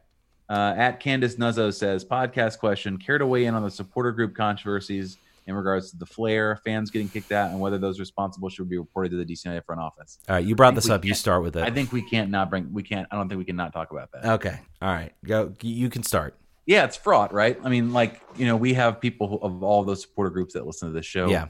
Uh, 0.50 0.74
at 0.78 1.00
Candace 1.02 1.36
Nuzzo 1.36 1.72
says, 1.74 2.06
podcast 2.06 2.60
question: 2.60 2.98
Care 2.98 3.18
to 3.18 3.26
weigh 3.28 3.46
in 3.46 3.54
on 3.56 3.64
the 3.64 3.70
supporter 3.70 4.14
group 4.14 4.34
controversies 4.36 5.18
in 5.48 5.54
regards 5.56 5.92
to 5.92 5.98
the 5.98 6.06
flare, 6.06 6.56
fans 6.66 6.90
getting 6.92 7.08
kicked 7.10 7.32
out, 7.32 7.52
and 7.52 7.60
whether 7.60 7.78
those 7.78 8.00
responsible 8.00 8.50
should 8.50 8.68
be 8.70 8.78
reported 8.78 9.10
to 9.12 9.18
the 9.18 9.26
DC 9.26 9.46
United 9.46 9.64
front 9.66 9.80
office? 9.82 10.20
All 10.28 10.36
right, 10.36 10.46
you 10.46 10.56
brought 10.56 10.76
this 10.76 10.90
up. 10.90 11.06
You 11.06 11.14
start 11.14 11.44
with 11.44 11.56
it. 11.56 11.64
I 11.64 11.70
think 11.72 11.92
we 11.92 12.02
can't 12.02 12.30
not 12.32 12.50
bring. 12.50 12.72
We 12.74 12.84
can't. 12.84 13.08
I 13.12 13.16
don't 13.16 13.30
think 13.30 13.40
we 13.40 13.46
can 13.46 13.56
not 13.56 13.74
talk 13.74 13.92
about 13.92 14.12
that. 14.14 14.26
Okay. 14.26 14.60
All 14.82 14.90
right. 14.90 15.14
Go. 15.24 15.54
You 15.62 15.90
can 15.90 16.04
start. 16.04 16.36
yeah, 16.66 16.84
it's 16.86 16.96
fraught, 16.98 17.34
right? 17.34 17.60
I 17.64 17.70
mean, 17.70 17.94
like 17.94 18.22
you 18.38 18.46
know, 18.48 18.56
we 18.56 18.74
have 18.74 19.00
people 19.00 19.28
who- 19.28 19.40
of 19.40 19.62
all 19.64 19.84
those 19.84 20.02
supporter 20.02 20.32
groups 20.32 20.54
that 20.54 20.66
listen 20.66 20.88
to 20.90 20.94
this 20.94 21.06
show. 21.06 21.30
Yeah. 21.30 21.48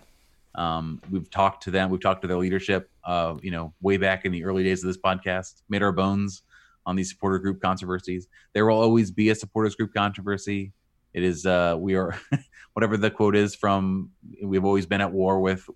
Um, 0.55 1.01
we've 1.11 1.29
talked 1.29 1.63
to 1.63 1.71
them. 1.71 1.89
We've 1.89 2.01
talked 2.01 2.21
to 2.21 2.27
their 2.27 2.37
leadership. 2.37 2.89
Uh, 3.03 3.35
you 3.41 3.51
know, 3.51 3.73
way 3.81 3.97
back 3.97 4.25
in 4.25 4.31
the 4.31 4.43
early 4.45 4.63
days 4.63 4.83
of 4.83 4.87
this 4.87 4.97
podcast, 4.97 5.61
made 5.69 5.83
our 5.83 5.91
bones 5.91 6.43
on 6.85 6.95
these 6.95 7.09
supporter 7.09 7.39
group 7.39 7.61
controversies. 7.61 8.27
There 8.53 8.65
will 8.65 8.79
always 8.79 9.11
be 9.11 9.29
a 9.29 9.35
supporters 9.35 9.75
group 9.75 9.93
controversy. 9.93 10.71
It 11.13 11.23
is 11.23 11.45
uh, 11.45 11.75
we 11.79 11.95
are 11.95 12.17
whatever 12.75 12.97
the 12.97 13.09
quote 13.09 13.35
is 13.35 13.55
from. 13.55 14.11
We've 14.43 14.65
always 14.65 14.85
been 14.85 14.99
at 14.99 15.11
war 15.11 15.39
with 15.39 15.67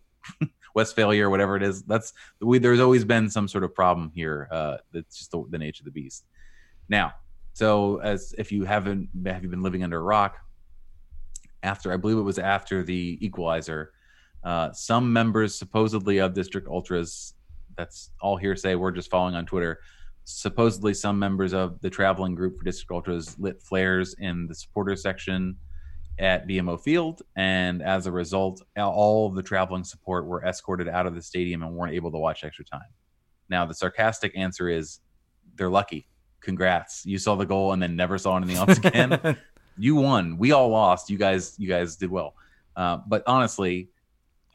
Westphalia 0.76 1.26
or 1.26 1.30
whatever 1.30 1.56
it 1.56 1.64
is. 1.64 1.82
That's 1.84 2.14
we. 2.42 2.60
There's 2.60 2.82
always 2.82 3.06
been 3.06 3.30
some 3.30 3.48
sort 3.48 3.64
of 3.64 3.74
problem 3.74 4.12
here. 4.14 4.50
Uh, 4.52 4.78
that's 4.92 5.18
just 5.18 5.32
the, 5.32 5.44
the 5.50 5.58
nature 5.58 5.82
of 5.82 5.86
the 5.86 5.92
beast. 5.92 6.26
Now, 6.90 7.14
so 7.54 7.98
as 8.02 8.36
if 8.38 8.52
you 8.52 8.66
haven't 8.66 9.10
have 9.26 9.44
you 9.44 9.50
been 9.50 9.64
living 9.64 9.84
under 9.84 9.98
a 9.98 10.04
rock, 10.04 10.38
after 11.64 11.94
I 11.94 11.98
believe 11.98 12.18
it 12.18 12.22
was 12.22 12.38
after 12.38 12.84
the 12.84 13.18
Equalizer, 13.22 13.94
uh, 14.44 14.74
some 14.74 15.12
members 15.12 15.58
supposedly 15.58 16.20
of 16.20 16.34
District 16.34 16.68
Ultras. 16.68 17.34
That's 17.78 18.12
all 18.20 18.36
hearsay. 18.36 18.76
We're 18.76 18.92
just 18.92 19.10
following 19.10 19.36
on 19.36 19.46
Twitter. 19.46 19.80
Supposedly, 20.26 20.94
some 20.94 21.18
members 21.18 21.54
of 21.54 21.80
the 21.80 21.90
traveling 21.90 22.36
group 22.36 22.58
for 22.58 22.66
District 22.66 22.92
Ultras 22.92 23.40
lit 23.40 23.64
flares 23.64 24.16
in 24.20 24.48
the 24.48 24.54
supporter 24.54 24.98
section 24.98 25.56
at 26.20 26.48
BMO 26.48 26.80
Field, 26.80 27.22
and 27.36 27.82
as 27.82 28.06
a 28.06 28.12
result, 28.12 28.62
all 28.78 29.28
of 29.28 29.36
the 29.36 29.42
traveling 29.42 29.84
support 29.84 30.26
were 30.26 30.44
escorted 30.44 30.90
out 30.90 31.06
of 31.06 31.16
the 31.16 31.22
stadium 31.22 31.64
and 31.64 31.74
weren't 31.74 31.94
able 31.94 32.12
to 32.12 32.18
watch 32.18 32.44
extra 32.44 32.66
time. 32.66 32.82
Now, 33.50 33.66
the 33.66 33.74
sarcastic 33.74 34.34
answer 34.36 34.70
is 34.70 35.00
they're 35.56 35.70
lucky. 35.70 36.08
Congrats, 36.42 37.06
you 37.06 37.18
saw 37.18 37.36
the 37.36 37.46
goal 37.46 37.74
and 37.74 37.82
then 37.82 37.96
never 37.96 38.18
saw 38.18 38.38
anything 38.38 38.58
else 38.58 38.78
again. 38.78 39.38
you 39.78 39.96
won. 39.96 40.38
We 40.38 40.52
all 40.52 40.70
lost. 40.70 41.10
You 41.10 41.18
guys, 41.18 41.56
you 41.58 41.68
guys 41.68 41.96
did 41.96 42.12
well. 42.12 42.36
Uh, 42.76 43.00
but 43.08 43.24
honestly, 43.26 43.90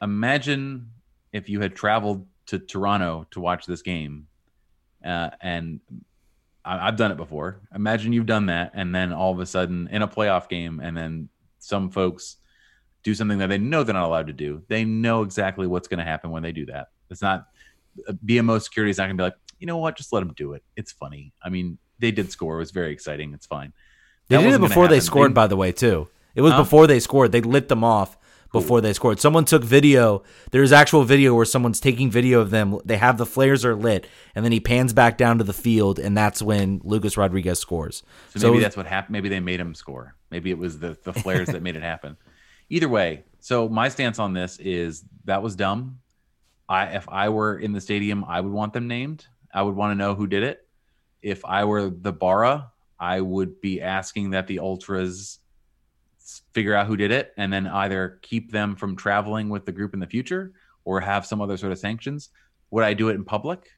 imagine 0.01 0.89
if 1.33 1.49
you 1.49 1.59
had 1.61 1.75
traveled 1.75 2.25
to 2.47 2.59
Toronto 2.59 3.27
to 3.31 3.39
watch 3.39 3.65
this 3.65 3.81
game, 3.81 4.27
uh, 5.03 5.31
and 5.41 5.79
I, 6.63 6.85
have 6.85 6.95
done 6.95 7.11
it 7.11 7.17
before. 7.17 7.61
Imagine 7.73 8.13
you've 8.13 8.25
done 8.25 8.47
that, 8.47 8.71
and 8.73 8.93
then 8.93 9.13
all 9.13 9.31
of 9.31 9.39
a 9.39 9.45
sudden 9.45 9.87
in 9.91 10.01
a 10.01 10.07
playoff 10.07 10.49
game, 10.49 10.79
and 10.79 10.95
then 10.95 11.29
some 11.65 11.89
folks 11.89 12.37
do 13.03 13.13
something 13.13 13.37
that 13.39 13.47
they 13.47 13.57
know 13.57 13.83
they're 13.83 13.93
not 13.93 14.07
allowed 14.07 14.27
to 14.27 14.33
do. 14.33 14.63
They 14.67 14.85
know 14.85 15.23
exactly 15.23 15.67
what's 15.67 15.87
going 15.87 15.99
to 15.99 16.03
happen 16.03 16.31
when 16.31 16.43
they 16.43 16.51
do 16.51 16.65
that. 16.67 16.87
It's 17.09 17.21
not 17.21 17.47
uh, 18.07 18.13
BMO 18.25 18.61
security 18.61 18.91
is 18.91 18.97
not 18.97 19.05
going 19.05 19.17
to 19.17 19.21
be 19.21 19.25
like, 19.25 19.35
you 19.59 19.67
know 19.67 19.77
what, 19.77 19.97
just 19.97 20.11
let 20.13 20.21
them 20.21 20.33
do 20.35 20.53
it. 20.53 20.63
It's 20.75 20.91
funny. 20.91 21.33
I 21.41 21.49
mean, 21.49 21.77
they 21.99 22.11
did 22.11 22.31
score. 22.31 22.55
It 22.55 22.59
was 22.59 22.71
very 22.71 22.91
exciting. 22.91 23.33
It's 23.33 23.45
fine. 23.45 23.73
They 24.27 24.37
did 24.37 24.53
it 24.53 24.59
before 24.59 24.87
they 24.87 24.99
scored, 24.99 25.31
they, 25.31 25.35
by 25.35 25.47
the 25.47 25.55
way, 25.55 25.71
too. 25.71 26.07
It 26.33 26.41
was 26.41 26.53
huh? 26.53 26.63
before 26.63 26.87
they 26.87 26.99
scored. 26.99 27.31
They 27.31 27.41
lit 27.41 27.67
them 27.67 27.83
off 27.83 28.17
before 28.51 28.81
they 28.81 28.93
scored. 28.93 29.19
Someone 29.19 29.45
took 29.45 29.63
video. 29.63 30.23
There's 30.51 30.71
actual 30.71 31.03
video 31.03 31.33
where 31.35 31.45
someone's 31.45 31.79
taking 31.79 32.09
video 32.09 32.39
of 32.41 32.49
them. 32.49 32.79
They 32.85 32.97
have 32.97 33.17
the 33.17 33.25
flares 33.25 33.63
are 33.65 33.75
lit, 33.75 34.07
and 34.33 34.43
then 34.43 34.51
he 34.51 34.59
pans 34.59 34.93
back 34.93 35.17
down 35.17 35.37
to 35.37 35.43
the 35.43 35.53
field, 35.53 35.99
and 35.99 36.17
that's 36.17 36.41
when 36.41 36.81
Lucas 36.83 37.17
Rodriguez 37.17 37.59
scores. 37.59 38.03
So, 38.31 38.39
so 38.39 38.51
maybe 38.51 38.63
that's 38.63 38.77
what 38.77 38.87
happened. 38.87 39.13
Maybe 39.13 39.29
they 39.29 39.39
made 39.39 39.59
him 39.59 39.75
score. 39.75 40.15
Maybe 40.35 40.51
it 40.51 40.57
was 40.57 40.79
the 40.79 40.97
the 41.05 41.13
flares 41.13 41.47
that 41.47 41.61
made 41.61 41.77
it 41.77 41.81
happen. 41.81 42.17
Either 42.69 42.89
way, 42.89 43.23
so 43.39 43.69
my 43.69 43.87
stance 43.87 44.19
on 44.19 44.33
this 44.33 44.59
is 44.59 45.05
that 45.23 45.41
was 45.41 45.55
dumb. 45.55 45.99
I 46.67 46.87
if 46.87 47.07
I 47.07 47.29
were 47.29 47.57
in 47.57 47.71
the 47.71 47.79
stadium, 47.79 48.25
I 48.27 48.41
would 48.41 48.51
want 48.51 48.73
them 48.73 48.85
named. 48.89 49.27
I 49.53 49.61
would 49.61 49.77
want 49.77 49.91
to 49.91 49.95
know 49.95 50.13
who 50.13 50.27
did 50.27 50.43
it. 50.43 50.67
If 51.21 51.45
I 51.45 51.63
were 51.63 51.89
the 51.89 52.11
Barra, 52.11 52.69
I 52.99 53.21
would 53.21 53.61
be 53.61 53.81
asking 53.81 54.31
that 54.31 54.47
the 54.47 54.59
ultras 54.59 55.39
figure 56.53 56.75
out 56.75 56.87
who 56.87 56.97
did 56.97 57.11
it 57.11 57.33
and 57.37 57.53
then 57.53 57.65
either 57.65 58.19
keep 58.21 58.51
them 58.51 58.75
from 58.75 58.97
traveling 58.97 59.47
with 59.47 59.65
the 59.65 59.71
group 59.71 59.93
in 59.93 60.01
the 60.01 60.05
future 60.05 60.51
or 60.83 60.99
have 60.99 61.25
some 61.25 61.39
other 61.39 61.55
sort 61.55 61.71
of 61.71 61.79
sanctions. 61.79 62.29
Would 62.71 62.83
I 62.83 62.93
do 62.93 63.07
it 63.07 63.13
in 63.15 63.23
public? 63.23 63.69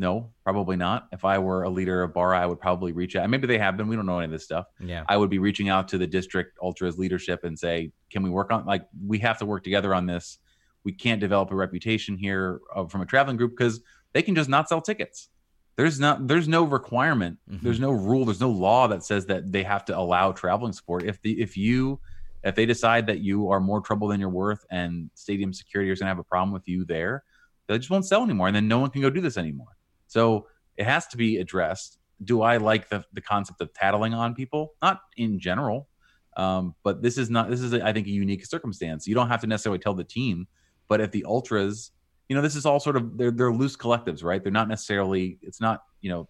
No, 0.00 0.32
probably 0.44 0.76
not. 0.76 1.08
If 1.12 1.24
I 1.24 1.38
were 1.38 1.64
a 1.64 1.68
leader 1.68 2.02
of 2.02 2.14
Barra, 2.14 2.40
I 2.40 2.46
would 2.46 2.58
probably 2.58 2.92
reach 2.92 3.16
out. 3.16 3.28
Maybe 3.28 3.46
they 3.46 3.58
have 3.58 3.76
been. 3.76 3.86
We 3.86 3.96
don't 3.96 4.06
know 4.06 4.18
any 4.18 4.24
of 4.24 4.30
this 4.30 4.44
stuff. 4.44 4.64
Yeah. 4.80 5.04
I 5.08 5.16
would 5.16 5.28
be 5.28 5.38
reaching 5.38 5.68
out 5.68 5.88
to 5.88 5.98
the 5.98 6.06
district 6.06 6.58
ultras 6.62 6.98
leadership 6.98 7.44
and 7.44 7.58
say, 7.58 7.92
can 8.10 8.22
we 8.22 8.30
work 8.30 8.50
on 8.50 8.64
like 8.64 8.86
we 9.06 9.18
have 9.18 9.38
to 9.38 9.46
work 9.46 9.62
together 9.62 9.94
on 9.94 10.06
this. 10.06 10.38
We 10.84 10.92
can't 10.92 11.20
develop 11.20 11.50
a 11.50 11.54
reputation 11.54 12.16
here 12.16 12.60
of, 12.74 12.90
from 12.90 13.02
a 13.02 13.06
traveling 13.06 13.36
group 13.36 13.50
because 13.50 13.80
they 14.14 14.22
can 14.22 14.34
just 14.34 14.48
not 14.48 14.68
sell 14.68 14.80
tickets 14.80 15.28
there's 15.76 15.98
not 15.98 16.26
there's 16.26 16.48
no 16.48 16.64
requirement 16.64 17.38
mm-hmm. 17.50 17.64
there's 17.64 17.80
no 17.80 17.90
rule 17.90 18.24
there's 18.24 18.40
no 18.40 18.50
law 18.50 18.86
that 18.88 19.02
says 19.02 19.26
that 19.26 19.50
they 19.50 19.62
have 19.62 19.84
to 19.84 19.96
allow 19.96 20.32
traveling 20.32 20.72
support 20.72 21.02
if 21.04 21.20
the 21.22 21.40
if 21.40 21.56
you 21.56 21.98
if 22.42 22.54
they 22.54 22.66
decide 22.66 23.06
that 23.06 23.20
you 23.20 23.50
are 23.50 23.60
more 23.60 23.80
trouble 23.80 24.08
than 24.08 24.20
you're 24.20 24.28
worth 24.28 24.64
and 24.70 25.10
stadium 25.14 25.52
security 25.52 25.90
is 25.90 25.98
going 25.98 26.06
to 26.06 26.10
have 26.10 26.18
a 26.18 26.24
problem 26.24 26.52
with 26.52 26.68
you 26.68 26.84
there 26.84 27.24
they 27.66 27.78
just 27.78 27.90
won't 27.90 28.04
sell 28.04 28.22
anymore 28.22 28.46
and 28.46 28.56
then 28.56 28.68
no 28.68 28.78
one 28.78 28.90
can 28.90 29.00
go 29.00 29.08
do 29.08 29.20
this 29.20 29.38
anymore 29.38 29.68
so 30.10 30.46
it 30.76 30.84
has 30.84 31.06
to 31.06 31.16
be 31.16 31.38
addressed 31.38 31.98
do 32.24 32.42
i 32.42 32.56
like 32.56 32.88
the, 32.88 33.04
the 33.12 33.20
concept 33.20 33.60
of 33.60 33.72
tattling 33.72 34.14
on 34.14 34.34
people 34.34 34.74
not 34.82 35.00
in 35.16 35.38
general 35.38 35.88
um, 36.36 36.76
but 36.84 37.02
this 37.02 37.18
is 37.18 37.28
not 37.28 37.50
this 37.50 37.60
is 37.60 37.74
I 37.74 37.92
think 37.92 38.06
a 38.06 38.10
unique 38.10 38.46
circumstance 38.46 39.06
you 39.06 39.14
don't 39.14 39.28
have 39.28 39.40
to 39.40 39.46
necessarily 39.46 39.80
tell 39.80 39.94
the 39.94 40.04
team 40.04 40.46
but 40.88 41.00
if 41.00 41.10
the 41.10 41.24
ultras 41.24 41.90
you 42.30 42.36
know, 42.36 42.42
this 42.42 42.54
is 42.54 42.64
all 42.64 42.78
sort 42.78 42.94
of 42.96 43.18
they're 43.18 43.32
they're 43.32 43.52
loose 43.52 43.76
collectives, 43.76 44.22
right? 44.22 44.40
They're 44.40 44.52
not 44.52 44.68
necessarily. 44.68 45.40
It's 45.42 45.60
not 45.60 45.82
you 46.00 46.10
know, 46.10 46.28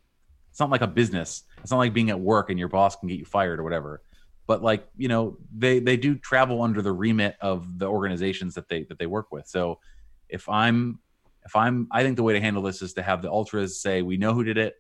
it's 0.51 0.59
not 0.59 0.71
like 0.71 0.81
a 0.81 0.87
business. 0.87 1.43
It's 1.61 1.71
not 1.71 1.77
like 1.77 1.93
being 1.93 2.09
at 2.09 2.19
work 2.19 2.49
and 2.49 2.59
your 2.59 2.69
boss 2.69 2.97
can 2.97 3.07
get 3.07 3.19
you 3.19 3.27
fired 3.27 3.61
or 3.61 3.65
whatever. 3.65 4.03
But 4.47 4.63
like 4.63 4.89
you 4.97 5.09
know, 5.09 5.37
they 5.55 5.79
they 5.79 5.99
do 5.99 6.17
travel 6.17 6.63
under 6.63 6.81
the 6.81 6.91
remit 6.91 7.37
of 7.43 7.79
the 7.79 7.85
organizations 7.85 8.55
that 8.55 8.71
they 8.71 8.85
that 8.85 8.99
they 8.99 9.05
work 9.05 9.31
with. 9.31 9.47
So 9.47 9.79
if 10.31 10.49
I'm 10.49 11.01
if 11.51 11.57
I'm 11.57 11.89
I 11.91 12.05
think 12.05 12.15
the 12.15 12.23
way 12.23 12.33
to 12.35 12.41
handle 12.41 12.63
this 12.63 12.81
is 12.81 12.95
to 12.95 13.03
have 13.03 13.23
the 13.23 13.31
ultras 13.31 13.83
say 13.83 14.03
we 14.03 14.17
know 14.17 14.33
who 14.33 14.45
did 14.45 14.57
it. 14.57 14.75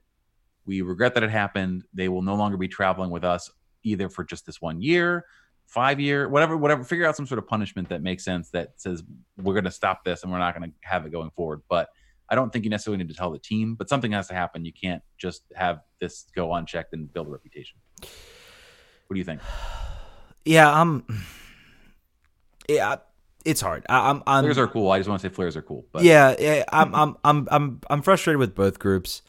We 0.66 0.82
regret 0.82 1.14
that 1.14 1.24
it 1.24 1.30
happened. 1.30 1.82
They 1.92 2.08
will 2.08 2.22
no 2.22 2.36
longer 2.36 2.56
be 2.56 2.68
traveling 2.68 3.10
with 3.10 3.24
us 3.24 3.50
either 3.82 4.08
for 4.08 4.22
just 4.22 4.46
this 4.46 4.60
one 4.60 4.80
year 4.80 5.24
five 5.66 5.98
year, 6.00 6.28
whatever, 6.28 6.56
whatever. 6.56 6.84
Figure 6.84 7.06
out 7.06 7.16
some 7.16 7.26
sort 7.26 7.38
of 7.38 7.46
punishment 7.46 7.88
that 7.88 8.02
makes 8.02 8.24
sense 8.24 8.50
that 8.50 8.72
says 8.76 9.02
we're 9.36 9.54
going 9.54 9.64
to 9.64 9.70
stop 9.70 10.04
this 10.04 10.22
and 10.22 10.30
we're 10.30 10.38
not 10.38 10.56
going 10.56 10.70
to 10.70 10.76
have 10.82 11.06
it 11.06 11.10
going 11.10 11.30
forward. 11.30 11.62
But 11.68 11.88
I 12.28 12.36
don't 12.36 12.52
think 12.52 12.64
you 12.64 12.70
necessarily 12.70 12.98
need 12.98 13.08
to 13.08 13.14
tell 13.14 13.32
the 13.32 13.38
team, 13.38 13.74
but 13.74 13.88
something 13.88 14.12
has 14.12 14.28
to 14.28 14.34
happen. 14.34 14.64
You 14.64 14.72
can't 14.72 15.02
just 15.18 15.42
have 15.56 15.80
this 16.00 16.26
go 16.36 16.54
unchecked 16.54 16.92
and 16.92 17.12
build 17.12 17.26
a 17.26 17.30
reputation. 17.30 17.78
What 18.00 19.14
do 19.14 19.18
you 19.18 19.24
think? 19.24 19.40
Yeah, 20.46 20.72
I'm. 20.72 21.04
Yeah, 22.66 22.96
it's 23.44 23.60
hard. 23.60 23.86
I, 23.88 24.10
am 24.10 24.22
I'm, 24.26 24.44
flares 24.44 24.58
are 24.58 24.68
cool. 24.68 24.90
I 24.90 24.98
just 24.98 25.08
want 25.08 25.22
to 25.22 25.28
say 25.28 25.34
flares 25.34 25.56
are 25.56 25.62
cool. 25.62 25.86
But. 25.92 26.02
Yeah, 26.02 26.64
I'm, 26.72 26.94
I'm, 26.94 27.16
I'm, 27.24 27.48
I'm, 27.50 27.80
I'm 27.88 28.02
frustrated 28.02 28.38
with 28.38 28.54
both 28.54 28.78
groups. 28.78 29.22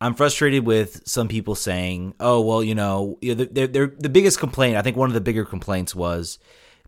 I'm 0.00 0.14
frustrated 0.14 0.66
with 0.66 1.02
some 1.06 1.28
people 1.28 1.54
saying, 1.54 2.14
"Oh, 2.20 2.40
well, 2.40 2.62
you 2.62 2.74
know, 2.74 3.18
they're, 3.22 3.66
they're, 3.66 3.86
the 3.86 4.08
biggest 4.08 4.38
complaint. 4.38 4.76
I 4.76 4.82
think 4.82 4.96
one 4.96 5.08
of 5.08 5.14
the 5.14 5.20
bigger 5.20 5.44
complaints 5.44 5.94
was 5.94 6.38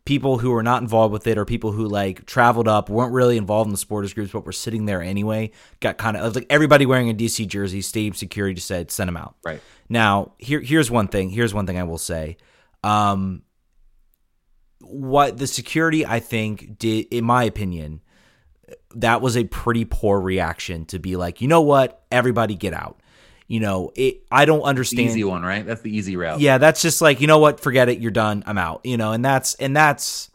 people 0.05 0.39
who 0.39 0.51
were 0.51 0.62
not 0.62 0.83
involved 0.83 1.12
with 1.12 1.27
it 1.27 1.39
or 1.39 1.45
people 1.45 1.72
who 1.72 1.87
like 1.87 2.27
traveled 2.27 2.68
up, 2.68 2.89
weren't 2.89 3.12
really 3.12 3.37
involved 3.37 3.68
in 3.68 3.72
the 3.72 3.79
supporters 3.79 4.14
groups, 4.14 4.33
but 4.33 4.45
were 4.45 4.53
sitting 4.53 4.87
there 4.87 5.03
anyway. 5.03 5.51
Got 5.81 5.99
kind 5.99 6.16
of 6.16 6.35
like 6.35 6.47
everybody 6.51 6.85
wearing 6.85 7.09
a 7.09 7.14
DC 7.14 7.47
jersey. 7.47 7.81
Stadium 7.81 8.14
security 8.14 8.55
just 8.55 8.66
said, 8.66 8.91
"Send 8.91 9.09
them 9.09 9.16
out." 9.16 9.37
Right 9.45 9.61
now, 9.89 10.33
here 10.39 10.61
here's 10.61 10.91
one 10.91 11.09
thing. 11.09 11.31
Here's 11.31 11.55
one 11.55 11.66
thing 11.66 11.79
I 11.79 11.85
will 11.85 11.99
say. 11.99 12.37
Um, 12.83 13.43
what 14.89 15.39
the 15.39 15.47
security 15.47 16.05
I 16.05 16.20
think 16.20 16.78
did, 16.78 17.07
in 17.11 17.24
my 17.24 17.45
opinion, 17.45 18.01
that 18.95 19.20
was 19.20 19.37
a 19.37 19.45
pretty 19.45 19.84
poor 19.84 20.20
reaction 20.20 20.87
to 20.87 20.99
be 20.99 21.16
like, 21.16 21.41
you 21.41 21.49
know 21.49 21.61
what, 21.61 22.03
everybody 22.11 22.55
get 22.55 22.72
out. 22.74 23.01
You 23.49 23.61
know, 23.61 23.93
it. 23.95 24.22
I 24.30 24.45
don't 24.45 24.62
understand. 24.62 25.09
easy 25.09 25.22
one, 25.22 25.43
right? 25.43 25.64
That's 25.64 25.80
the 25.80 25.97
easy 25.97 26.16
route. 26.16 26.41
Yeah, 26.41 26.59
that's 26.59 26.82
just 26.82 27.01
like 27.01 27.20
you 27.20 27.28
know 27.28 27.39
what, 27.39 27.61
forget 27.61 27.89
it, 27.89 28.01
you're 28.01 28.11
done, 28.11 28.43
I'm 28.45 28.59
out. 28.59 28.80
You 28.82 28.97
know, 28.97 29.12
and 29.12 29.24
that's 29.24 29.55
and 29.57 29.76
that's 29.76 30.30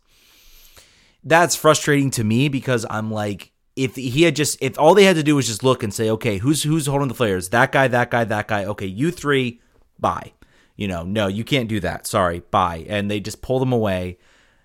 that's 1.23 1.55
frustrating 1.55 2.11
to 2.11 2.23
me 2.23 2.47
because 2.47 2.85
I'm 2.89 3.11
like, 3.11 3.51
if 3.75 3.95
he 3.95 4.23
had 4.23 4.35
just 4.35 4.57
if 4.61 4.79
all 4.79 4.93
they 4.93 5.03
had 5.03 5.17
to 5.17 5.23
do 5.23 5.35
was 5.35 5.47
just 5.47 5.61
look 5.61 5.83
and 5.83 5.93
say, 5.93 6.09
okay, 6.09 6.37
who's 6.37 6.63
who's 6.63 6.85
holding 6.85 7.09
the 7.09 7.13
flares? 7.13 7.49
That 7.49 7.73
guy, 7.73 7.89
that 7.89 8.11
guy, 8.11 8.23
that 8.23 8.47
guy. 8.47 8.63
Okay, 8.63 8.85
you 8.85 9.11
three, 9.11 9.59
bye. 9.99 10.31
You 10.77 10.87
know, 10.87 11.03
no, 11.03 11.27
you 11.27 11.43
can't 11.43 11.67
do 11.69 11.79
that. 11.81 12.07
Sorry, 12.07 12.39
bye. 12.49 12.85
And 12.87 13.11
they 13.11 13.19
just 13.19 13.41
pull 13.41 13.59
them 13.59 13.73
away. 13.73 14.17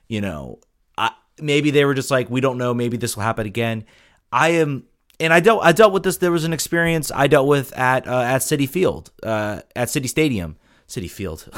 You 0.08 0.20
know, 0.20 0.60
I, 0.96 1.10
maybe 1.40 1.70
they 1.70 1.84
were 1.84 1.94
just 1.94 2.10
like, 2.10 2.30
we 2.30 2.40
don't 2.40 2.58
know. 2.58 2.74
Maybe 2.74 2.96
this 2.96 3.16
will 3.16 3.24
happen 3.24 3.46
again. 3.46 3.84
I 4.32 4.50
am, 4.50 4.84
and 5.18 5.32
I 5.32 5.40
dealt 5.40 5.64
I 5.64 5.72
dealt 5.72 5.92
with 5.92 6.02
this. 6.02 6.18
There 6.18 6.32
was 6.32 6.44
an 6.44 6.52
experience 6.52 7.10
I 7.14 7.26
dealt 7.26 7.46
with 7.46 7.76
at 7.76 8.06
uh, 8.06 8.20
at 8.20 8.42
Citi 8.42 8.68
Field, 8.68 9.10
uh, 9.22 9.60
at 9.74 9.90
City 9.90 10.08
Stadium, 10.08 10.56
City 10.86 11.08
Field, 11.08 11.48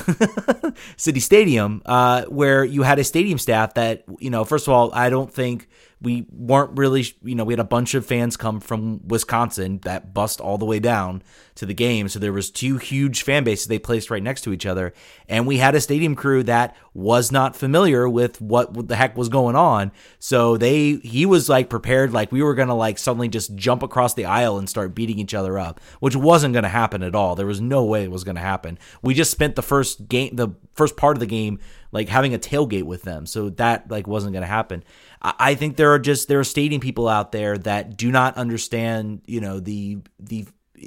City 0.97 1.21
Stadium, 1.21 1.83
uh, 1.87 2.25
where 2.25 2.65
you 2.65 2.83
had 2.83 2.99
a 2.99 3.05
stadium 3.05 3.39
staff 3.39 3.75
that 3.75 4.05
you 4.19 4.31
know. 4.31 4.45
First 4.45 4.67
of 4.69 4.75
all, 4.75 4.93
I 4.93 5.11
don't 5.11 5.33
think 5.33 5.69
we 6.01 6.27
weren't 6.31 6.79
really, 6.79 7.05
you 7.23 7.35
know, 7.35 7.45
we 7.45 7.53
had 7.53 7.61
a 7.61 7.65
bunch 7.65 7.95
of 7.95 8.07
fans 8.07 8.37
come 8.37 8.61
from 8.61 9.07
Wisconsin 9.07 9.81
that 9.83 10.15
bust 10.15 10.41
all 10.41 10.57
the 10.57 10.65
way 10.65 10.79
down 10.79 11.23
to 11.57 11.67
the 11.67 11.75
game. 11.75 12.09
So 12.09 12.21
there 12.21 12.33
was 12.33 12.51
two 12.51 12.77
huge 12.77 13.23
fan 13.23 13.43
bases 13.43 13.67
they 13.67 13.81
placed 13.81 14.11
right 14.11 14.23
next 14.23 14.43
to 14.43 14.53
each 14.53 14.65
other, 14.65 14.95
and 15.29 15.47
we 15.47 15.59
had 15.59 15.75
a 15.75 15.81
stadium 15.81 16.15
crew 16.15 16.45
that 16.45 16.77
was 16.95 17.33
not 17.33 17.57
familiar 17.57 18.09
with 18.09 18.41
what 18.41 18.89
the 18.89 18.95
heck 18.95 19.17
was 19.17 19.29
going 19.29 19.57
on. 19.57 19.91
So 20.21 20.57
they 20.57 20.97
he 20.97 21.27
was 21.27 21.49
like 21.49 21.69
prepared 21.69 22.13
like 22.13 22.31
we 22.31 22.43
were 22.43 22.55
going 22.55 22.69
to 22.69 22.75
like 22.75 22.99
suddenly 22.99 23.29
just 23.29 23.57
jump 23.57 23.83
across 23.83 24.15
the 24.15 24.27
aisle 24.27 24.57
and 24.57 24.69
start 24.69 24.95
beating 24.95 25.19
each 25.19 25.35
other 25.35 25.59
up, 25.59 25.81
which 25.99 26.15
wasn't 26.15 26.55
going 26.55 26.63
to 26.63 26.69
happen 26.69 27.03
at 27.03 27.17
all. 27.17 27.35
There 27.35 27.47
was 27.47 27.61
no 27.61 27.85
way 27.85 28.05
it 28.05 28.11
was 28.13 28.25
going 28.25 28.37
to 28.37 28.41
happen. 28.41 28.79
We 29.03 29.15
just 29.15 29.33
spent 29.33 29.57
the 29.57 29.63
first 29.63 30.09
game 30.09 30.37
the 30.37 30.51
first 30.75 30.97
part 30.97 31.17
of 31.17 31.21
the 31.21 31.27
game 31.27 31.59
like 31.91 32.09
having 32.09 32.35
a 32.35 32.39
tailgate 32.39 32.85
with 32.85 33.03
them. 33.03 33.27
So 33.27 33.51
that 33.51 33.91
like 33.91 34.07
wasn't 34.07 34.33
going 34.33 34.43
to 34.43 34.49
happen. 34.49 34.85
I 35.21 35.55
think 35.55 35.77
there 35.77 35.93
are 35.93 35.99
just 35.99 36.29
there 36.29 36.39
are 36.39 36.45
stadium 36.45 36.81
people 36.81 37.09
out 37.09 37.33
there 37.33 37.59
that 37.59 37.97
do 37.97 38.11
not 38.11 38.37
understand, 38.37 39.23
you 39.27 39.41
know, 39.41 39.59
the 39.61 39.99
the 40.21 40.47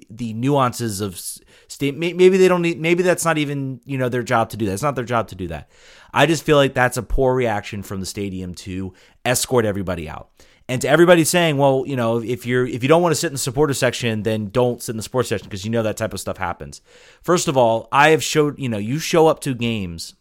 the 0.10 0.34
nuances 0.34 1.02
of 1.02 1.20
state. 1.68 1.98
Maybe 1.98 2.38
they 2.38 2.48
don't 2.48 2.62
need. 2.62 2.80
Maybe 2.80 3.04
that's 3.04 3.26
not 3.26 3.38
even 3.38 3.82
you 3.86 3.98
know 3.98 4.10
their 4.10 4.24
job 4.24 4.50
to 4.52 4.58
do 4.58 4.66
that. 4.66 4.74
It's 4.74 4.84
not 4.84 4.96
their 4.96 5.06
job 5.06 5.28
to 5.30 5.36
do 5.36 5.48
that. 5.48 5.70
I 6.14 6.26
just 6.26 6.44
feel 6.44 6.58
like 6.58 6.74
that's 6.74 6.98
a 6.98 7.04
poor 7.04 7.36
reaction 7.36 7.84
from 7.84 8.00
the 8.00 8.06
stadium 8.06 8.54
to 8.56 8.94
escort 9.26 9.66
everybody 9.66 10.10
out. 10.10 10.30
And 10.70 10.82
to 10.84 10.88
everybody 10.88 11.26
saying, 11.26 11.58
well, 11.58 11.84
you 11.86 11.98
know, 11.98 12.24
if 12.24 12.46
you're 12.46 12.66
if 12.66 12.84
you 12.84 12.88
don't 12.88 13.02
want 13.02 13.12
to 13.12 13.20
sit 13.20 13.28
in 13.28 13.34
the 13.34 13.40
supporter 13.40 13.74
section, 13.74 14.24
then 14.24 14.48
don't 14.48 14.82
sit 14.82 14.94
in 14.94 14.98
the 14.98 15.04
sports 15.04 15.28
section 15.28 15.48
because 15.48 15.66
you 15.66 15.72
know 15.72 15.84
that 15.84 15.98
type 15.98 16.14
of 16.14 16.22
stuff 16.22 16.38
happens. 16.38 16.82
First 17.22 17.50
of 17.50 17.58
all, 17.58 17.90
I 17.92 18.12
have 18.12 18.24
showed, 18.24 18.58
you 18.58 18.70
know, 18.70 18.78
you 18.78 18.98
show 18.98 19.28
up 19.28 19.42
to 19.42 19.54
games 19.54 20.14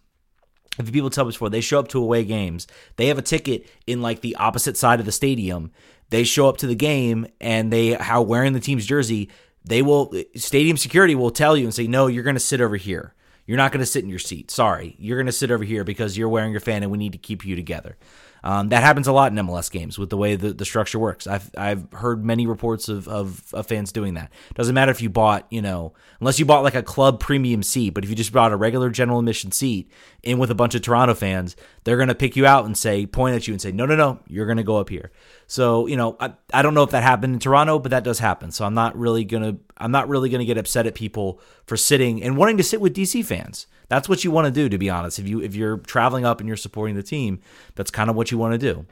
if 0.89 0.93
people 0.93 1.11
tell 1.11 1.25
me 1.25 1.31
before, 1.31 1.51
they 1.51 1.61
show 1.61 1.79
up 1.79 1.89
to 1.89 2.03
away 2.03 2.25
games. 2.25 2.67
They 2.97 3.07
have 3.07 3.19
a 3.19 3.23
ticket 3.23 3.67
in 3.87 4.03
like 4.03 4.21
the 4.21 4.37
opposite 4.37 4.77
side 4.77 5.01
of 5.01 5.07
the 5.07 5.13
stadium. 5.13 5.71
They 6.11 6.25
show 6.25 6.49
up 6.49 6.59
to 6.59 6.67
the 6.67 6.75
game 6.75 7.27
and 7.41 7.73
they 7.73 7.97
are 7.97 8.23
wearing 8.23 8.53
the 8.53 8.61
team's 8.61 8.87
jersey. 8.87 9.29
They 9.65 9.83
will 9.83 10.13
stadium 10.37 10.77
security 10.77 11.15
will 11.15 11.31
tell 11.31 11.57
you 11.57 11.65
and 11.65 11.75
say, 11.75 11.87
"No, 11.87 12.07
you're 12.07 12.25
going 12.25 12.35
to 12.35 12.41
sit 12.41 12.61
over 12.61 12.77
here. 12.77 13.15
You're 13.47 13.57
not 13.57 13.73
going 13.73 13.81
to 13.81 13.87
sit 13.87 14.05
in 14.05 14.11
your 14.11 14.19
seat. 14.19 14.51
Sorry, 14.51 14.97
you're 14.99 15.19
going 15.19 15.27
to 15.27 15.33
sit 15.33 15.51
over 15.51 15.65
here 15.65 15.85
because 15.85 16.17
you're 16.17 16.29
wearing 16.29 16.53
your 16.53 16.61
fan 16.61 16.83
and 16.83 16.91
we 16.91 16.99
need 16.99 17.13
to 17.13 17.19
keep 17.19 17.45
you 17.45 17.57
together." 17.57 17.97
Um, 18.43 18.71
that 18.71 18.83
happens 18.83 19.07
a 19.07 19.13
lot 19.13 19.33
in 19.33 19.39
MLS 19.47 19.71
games 19.71 19.99
with 19.99 20.11
the 20.11 20.17
way 20.17 20.37
the, 20.37 20.53
the 20.53 20.65
structure 20.65 20.99
works. 20.99 21.27
I've 21.27 21.51
I've 21.57 21.93
heard 21.93 22.25
many 22.25 22.47
reports 22.47 22.89
of, 22.89 23.07
of, 23.09 23.53
of 23.53 23.67
fans 23.67 23.93
doing 23.93 24.15
that. 24.15 24.31
Doesn't 24.55 24.75
matter 24.75 24.91
if 24.91 25.03
you 25.03 25.11
bought, 25.11 25.47
you 25.51 25.63
know, 25.63 25.93
unless 26.21 26.39
you 26.39 26.45
bought 26.45 26.65
like 26.65 26.75
a 26.75 26.83
club 26.83 27.21
premium 27.21 27.63
seat, 27.63 27.91
but 27.91 28.05
if 28.05 28.11
you 28.11 28.17
just 28.17 28.33
bought 28.33 28.53
a 28.53 28.57
regular 28.57 28.91
general 28.91 29.19
admission 29.19 29.53
seat 29.53 29.91
in 30.23 30.39
with 30.39 30.51
a 30.51 30.55
bunch 30.55 30.75
of 30.75 30.83
Toronto 30.83 31.15
fans, 31.15 31.57
they're 31.85 31.99
gonna 31.99 32.15
pick 32.15 32.37
you 32.37 32.47
out 32.47 32.65
and 32.65 32.77
say, 32.77 33.07
point 33.07 33.37
at 33.37 33.47
you 33.47 33.55
and 33.55 33.61
say, 33.61 33.73
no, 33.73 33.87
no, 33.87 33.97
no, 33.97 34.21
you're 34.27 34.47
gonna 34.47 34.63
go 34.63 34.79
up 34.79 34.89
here. 34.89 35.11
So 35.51 35.89
you 35.89 35.97
know, 35.97 36.17
I, 36.21 36.33
I 36.55 36.63
don't 36.63 36.75
know 36.75 36.85
if 36.85 36.91
that 36.91 37.03
happened 37.03 37.35
in 37.35 37.41
Toronto, 37.41 37.81
but 37.81 37.91
that 37.91 38.05
does 38.05 38.21
happen. 38.21 38.53
So 38.53 38.65
I'm 38.65 38.75
not 38.75 38.97
really 38.97 39.25
gonna 39.25 39.57
I'm 39.77 39.91
not 39.91 40.09
really 40.09 40.31
gonna 40.31 40.45
get 40.45 40.57
upset 40.57 40.87
at 40.87 40.95
people 40.95 41.41
for 41.67 41.77
sitting 41.77 42.23
and 42.23 42.37
wanting 42.37 42.57
to 42.59 42.63
sit 42.63 42.81
with 42.81 42.95
DC 42.95 43.25
fans. 43.25 43.67
That's 43.89 44.09
what 44.09 44.23
you 44.23 44.31
want 44.31 44.45
to 44.45 44.53
do, 44.53 44.69
to 44.69 44.79
be 44.79 44.89
honest. 44.89 45.19
If 45.19 45.27
you 45.27 45.43
if 45.43 45.57
you're 45.57 45.79
traveling 45.79 46.25
up 46.25 46.39
and 46.39 46.47
you're 46.47 46.57
supporting 46.57 46.95
the 46.95 47.03
team, 47.03 47.41
that's 47.75 47.91
kind 47.91 48.09
of 48.09 48.15
what 48.15 48.31
you 48.31 48.39
want 48.39 48.53
to 48.53 48.59
do. 48.59 48.87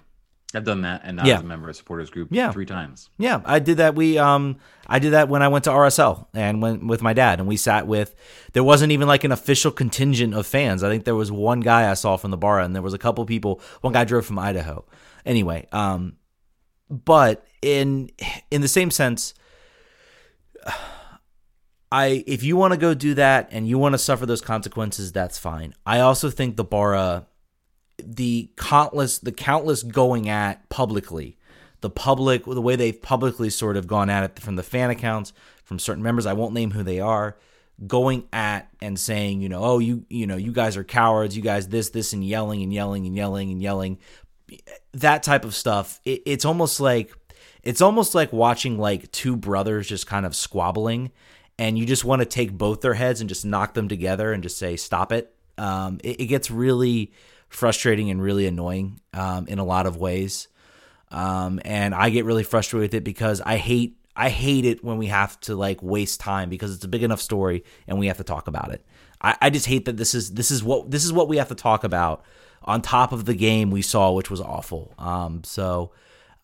I've 0.52 0.64
done 0.64 0.82
that 0.82 1.02
and 1.04 1.18
not 1.18 1.26
yeah. 1.26 1.36
as 1.36 1.42
a 1.42 1.44
member 1.44 1.68
of 1.68 1.76
supporters 1.76 2.10
group 2.10 2.30
yeah. 2.32 2.50
three 2.50 2.66
times. 2.66 3.08
Yeah, 3.18 3.40
I 3.44 3.60
did 3.60 3.76
that. 3.76 3.94
We 3.94 4.18
um 4.18 4.56
I 4.88 4.98
did 4.98 5.12
that 5.12 5.28
when 5.28 5.42
I 5.42 5.48
went 5.48 5.62
to 5.64 5.70
RSL 5.70 6.26
and 6.34 6.60
went 6.60 6.84
with 6.84 7.02
my 7.02 7.12
dad 7.12 7.38
and 7.38 7.46
we 7.46 7.56
sat 7.56 7.86
with 7.86 8.16
there 8.52 8.64
wasn't 8.64 8.90
even 8.90 9.06
like 9.06 9.22
an 9.22 9.30
official 9.30 9.70
contingent 9.70 10.34
of 10.34 10.44
fans. 10.44 10.82
I 10.82 10.88
think 10.88 11.04
there 11.04 11.14
was 11.14 11.30
one 11.30 11.60
guy 11.60 11.88
I 11.88 11.94
saw 11.94 12.16
from 12.16 12.32
the 12.32 12.36
bar 12.36 12.58
and 12.58 12.74
there 12.74 12.82
was 12.82 12.94
a 12.94 12.98
couple 12.98 13.24
people. 13.26 13.60
One 13.80 13.92
guy 13.92 14.02
drove 14.02 14.26
from 14.26 14.40
Idaho. 14.40 14.84
Anyway, 15.24 15.68
um 15.70 16.17
but 16.90 17.46
in 17.62 18.10
in 18.50 18.60
the 18.60 18.68
same 18.68 18.90
sense 18.90 19.34
I 21.90 22.24
if 22.26 22.42
you 22.42 22.56
want 22.56 22.74
to 22.74 22.78
go 22.78 22.94
do 22.94 23.14
that 23.14 23.48
and 23.50 23.66
you 23.66 23.78
want 23.78 23.94
to 23.94 23.98
suffer 23.98 24.26
those 24.26 24.40
consequences, 24.40 25.12
that's 25.12 25.38
fine. 25.38 25.74
I 25.86 26.00
also 26.00 26.30
think 26.30 26.56
the 26.56 26.64
Barra 26.64 27.26
the 28.02 28.50
countless 28.56 29.18
the 29.18 29.32
countless 29.32 29.82
going 29.82 30.28
at 30.28 30.68
publicly, 30.68 31.38
the 31.80 31.90
public 31.90 32.44
the 32.44 32.60
way 32.60 32.76
they've 32.76 33.00
publicly 33.00 33.50
sort 33.50 33.76
of 33.76 33.86
gone 33.86 34.10
at 34.10 34.24
it 34.24 34.38
from 34.38 34.56
the 34.56 34.62
fan 34.62 34.90
accounts, 34.90 35.32
from 35.64 35.78
certain 35.78 36.02
members, 36.02 36.26
I 36.26 36.34
won't 36.34 36.52
name 36.52 36.72
who 36.72 36.82
they 36.82 37.00
are, 37.00 37.36
going 37.86 38.28
at 38.32 38.68
and 38.82 38.98
saying, 38.98 39.40
you 39.40 39.48
know, 39.48 39.62
oh 39.62 39.78
you 39.78 40.04
you 40.10 40.26
know, 40.26 40.36
you 40.36 40.52
guys 40.52 40.76
are 40.76 40.84
cowards, 40.84 41.36
you 41.36 41.42
guys 41.42 41.68
this, 41.68 41.88
this 41.90 42.12
and 42.12 42.22
yelling 42.22 42.62
and 42.62 42.72
yelling 42.72 43.06
and 43.06 43.16
yelling 43.16 43.50
and 43.50 43.62
yelling. 43.62 43.98
That 44.92 45.22
type 45.22 45.44
of 45.44 45.54
stuff. 45.54 46.00
It, 46.04 46.22
it's 46.26 46.44
almost 46.44 46.80
like 46.80 47.12
it's 47.62 47.80
almost 47.80 48.14
like 48.14 48.32
watching 48.32 48.78
like 48.78 49.10
two 49.12 49.36
brothers 49.36 49.88
just 49.88 50.06
kind 50.06 50.24
of 50.24 50.34
squabbling 50.34 51.10
and 51.58 51.76
you 51.76 51.84
just 51.84 52.04
want 52.04 52.20
to 52.20 52.26
take 52.26 52.52
both 52.52 52.80
their 52.80 52.94
heads 52.94 53.20
and 53.20 53.28
just 53.28 53.44
knock 53.44 53.74
them 53.74 53.88
together 53.88 54.32
and 54.32 54.42
just 54.42 54.58
say 54.58 54.76
stop 54.76 55.12
it. 55.12 55.34
Um, 55.58 55.98
it, 56.04 56.20
it, 56.20 56.26
gets 56.26 56.50
really 56.52 57.12
frustrating 57.48 58.10
and 58.10 58.22
really 58.22 58.46
annoying 58.46 59.00
um, 59.12 59.48
in 59.48 59.58
a 59.58 59.64
lot 59.64 59.86
of 59.86 59.96
ways, 59.96 60.46
um, 61.10 61.60
and 61.64 61.96
I 61.96 62.10
get 62.10 62.24
really 62.24 62.44
frustrated 62.44 62.82
with 62.82 62.94
it 62.94 63.02
because 63.02 63.40
I 63.40 63.56
hate 63.56 63.97
I 64.18 64.30
hate 64.30 64.64
it 64.64 64.82
when 64.82 64.98
we 64.98 65.06
have 65.06 65.38
to 65.42 65.54
like 65.54 65.80
waste 65.80 66.18
time 66.18 66.50
because 66.50 66.74
it's 66.74 66.84
a 66.84 66.88
big 66.88 67.04
enough 67.04 67.20
story 67.20 67.62
and 67.86 68.00
we 68.00 68.08
have 68.08 68.16
to 68.16 68.24
talk 68.24 68.48
about 68.48 68.72
it. 68.72 68.84
I, 69.22 69.36
I 69.40 69.50
just 69.50 69.66
hate 69.66 69.84
that 69.84 69.96
this 69.96 70.12
is 70.12 70.34
this 70.34 70.50
is 70.50 70.62
what 70.62 70.90
this 70.90 71.04
is 71.04 71.12
what 71.12 71.28
we 71.28 71.36
have 71.36 71.48
to 71.48 71.54
talk 71.54 71.84
about 71.84 72.24
on 72.64 72.82
top 72.82 73.12
of 73.12 73.26
the 73.26 73.34
game 73.34 73.70
we 73.70 73.80
saw, 73.80 74.10
which 74.10 74.28
was 74.28 74.40
awful. 74.40 74.92
Um, 74.98 75.44
so 75.44 75.92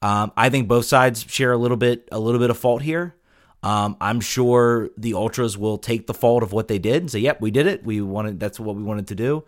um, 0.02 0.30
I 0.36 0.50
think 0.50 0.68
both 0.68 0.84
sides 0.84 1.26
share 1.28 1.52
a 1.52 1.58
little 1.58 1.76
bit 1.76 2.08
a 2.12 2.18
little 2.20 2.40
bit 2.40 2.50
of 2.50 2.56
fault 2.56 2.80
here. 2.80 3.16
Um, 3.64 3.96
I'm 4.00 4.20
sure 4.20 4.90
the 4.96 5.14
ultras 5.14 5.58
will 5.58 5.78
take 5.78 6.06
the 6.06 6.14
fault 6.14 6.44
of 6.44 6.52
what 6.52 6.68
they 6.68 6.78
did 6.78 7.02
and 7.02 7.10
say, 7.10 7.18
"Yep, 7.18 7.40
we 7.40 7.50
did 7.50 7.66
it. 7.66 7.84
We 7.84 8.00
wanted. 8.00 8.38
That's 8.38 8.60
what 8.60 8.76
we 8.76 8.84
wanted 8.84 9.08
to 9.08 9.16
do." 9.16 9.44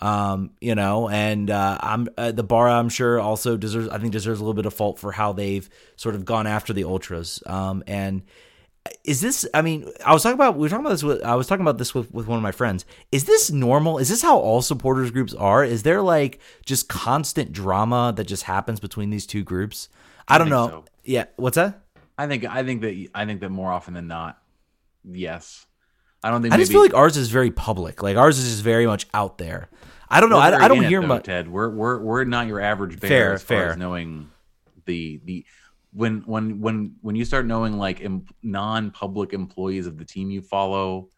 Um, 0.00 0.52
you 0.60 0.74
know, 0.74 1.08
and 1.08 1.50
uh, 1.50 1.78
I'm 1.80 2.08
uh, 2.16 2.32
the 2.32 2.42
bar. 2.42 2.68
I'm 2.68 2.88
sure 2.88 3.20
also 3.20 3.56
deserves. 3.56 3.88
I 3.88 3.98
think 3.98 4.12
deserves 4.12 4.40
a 4.40 4.42
little 4.42 4.54
bit 4.54 4.66
of 4.66 4.72
fault 4.72 4.98
for 4.98 5.12
how 5.12 5.32
they've 5.32 5.68
sort 5.96 6.14
of 6.14 6.24
gone 6.24 6.46
after 6.46 6.72
the 6.72 6.84
ultras. 6.84 7.42
Um, 7.44 7.84
and 7.86 8.22
is 9.04 9.20
this? 9.20 9.46
I 9.52 9.60
mean, 9.60 9.90
I 10.04 10.14
was 10.14 10.22
talking 10.22 10.34
about. 10.34 10.54
We 10.54 10.62
were 10.62 10.68
talking 10.70 10.86
about 10.86 10.92
this. 10.92 11.02
With, 11.02 11.22
I 11.22 11.34
was 11.34 11.46
talking 11.46 11.60
about 11.60 11.76
this 11.76 11.94
with 11.94 12.12
with 12.12 12.26
one 12.26 12.38
of 12.38 12.42
my 12.42 12.52
friends. 12.52 12.86
Is 13.12 13.24
this 13.24 13.50
normal? 13.50 13.98
Is 13.98 14.08
this 14.08 14.22
how 14.22 14.38
all 14.38 14.62
supporters 14.62 15.10
groups 15.10 15.34
are? 15.34 15.64
Is 15.64 15.82
there 15.82 16.00
like 16.00 16.40
just 16.64 16.88
constant 16.88 17.52
drama 17.52 18.14
that 18.16 18.24
just 18.24 18.44
happens 18.44 18.80
between 18.80 19.10
these 19.10 19.26
two 19.26 19.44
groups? 19.44 19.90
I, 20.28 20.36
I 20.36 20.38
don't 20.38 20.48
know. 20.48 20.68
So. 20.68 20.84
Yeah. 21.04 21.24
What's 21.36 21.56
that? 21.56 21.82
I 22.16 22.26
think 22.26 22.44
I 22.44 22.64
think 22.64 22.80
that 22.82 23.08
I 23.14 23.26
think 23.26 23.40
that 23.40 23.50
more 23.50 23.70
often 23.70 23.94
than 23.94 24.06
not, 24.06 24.38
yes. 25.04 25.66
I 26.22 26.30
don't 26.30 26.42
think. 26.42 26.52
I 26.52 26.56
maybe, 26.56 26.62
just 26.64 26.72
feel 26.72 26.82
like 26.82 26.94
ours 26.94 27.16
is 27.16 27.28
very 27.28 27.50
public. 27.50 28.02
Like 28.02 28.16
ours 28.16 28.38
is 28.38 28.50
just 28.50 28.62
very 28.62 28.86
much 28.86 29.06
out 29.14 29.38
there. 29.38 29.68
I 30.10 30.20
don't 30.20 30.30
know. 30.30 30.38
I, 30.38 30.64
I, 30.64 30.68
don't 30.68 30.82
hear 30.82 31.02
much. 31.02 31.24
Ted, 31.24 31.48
we're 31.48 31.70
we're 31.70 32.00
we're 32.00 32.24
not 32.24 32.46
your 32.46 32.60
average 32.60 32.98
bear 32.98 33.08
fair, 33.08 33.32
as 33.34 33.42
far 33.42 33.56
fair. 33.58 33.70
as 33.70 33.76
knowing 33.76 34.30
the 34.86 35.20
the 35.24 35.46
when 35.92 36.22
when 36.26 36.60
when 36.60 36.96
when 37.00 37.14
you 37.14 37.24
start 37.24 37.46
knowing 37.46 37.78
like 37.78 38.00
em, 38.02 38.26
non-public 38.42 39.32
employees 39.32 39.86
of 39.86 39.98
the 39.98 40.04
team 40.04 40.30
you 40.30 40.42
follow 40.42 41.08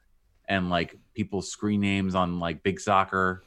and 0.48 0.68
like 0.68 0.96
people's 1.14 1.50
screen 1.50 1.80
names 1.80 2.14
on 2.14 2.38
like 2.38 2.62
big 2.62 2.80
soccer 2.80 3.44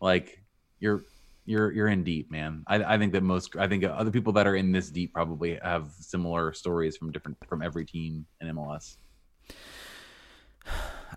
like 0.00 0.42
you're 0.80 1.04
you're 1.44 1.72
you're 1.72 1.88
in 1.88 2.04
deep, 2.04 2.30
man. 2.30 2.62
I, 2.66 2.94
I 2.94 2.98
think 2.98 3.12
that 3.12 3.22
most 3.22 3.56
I 3.56 3.66
think 3.66 3.82
other 3.84 4.10
people 4.10 4.34
that 4.34 4.46
are 4.46 4.56
in 4.56 4.70
this 4.70 4.90
deep 4.90 5.14
probably 5.14 5.58
have 5.62 5.90
similar 5.98 6.52
stories 6.52 6.96
from 6.96 7.10
different 7.10 7.38
from 7.48 7.62
every 7.62 7.86
team 7.86 8.26
in 8.40 8.48
MLS. 8.48 8.96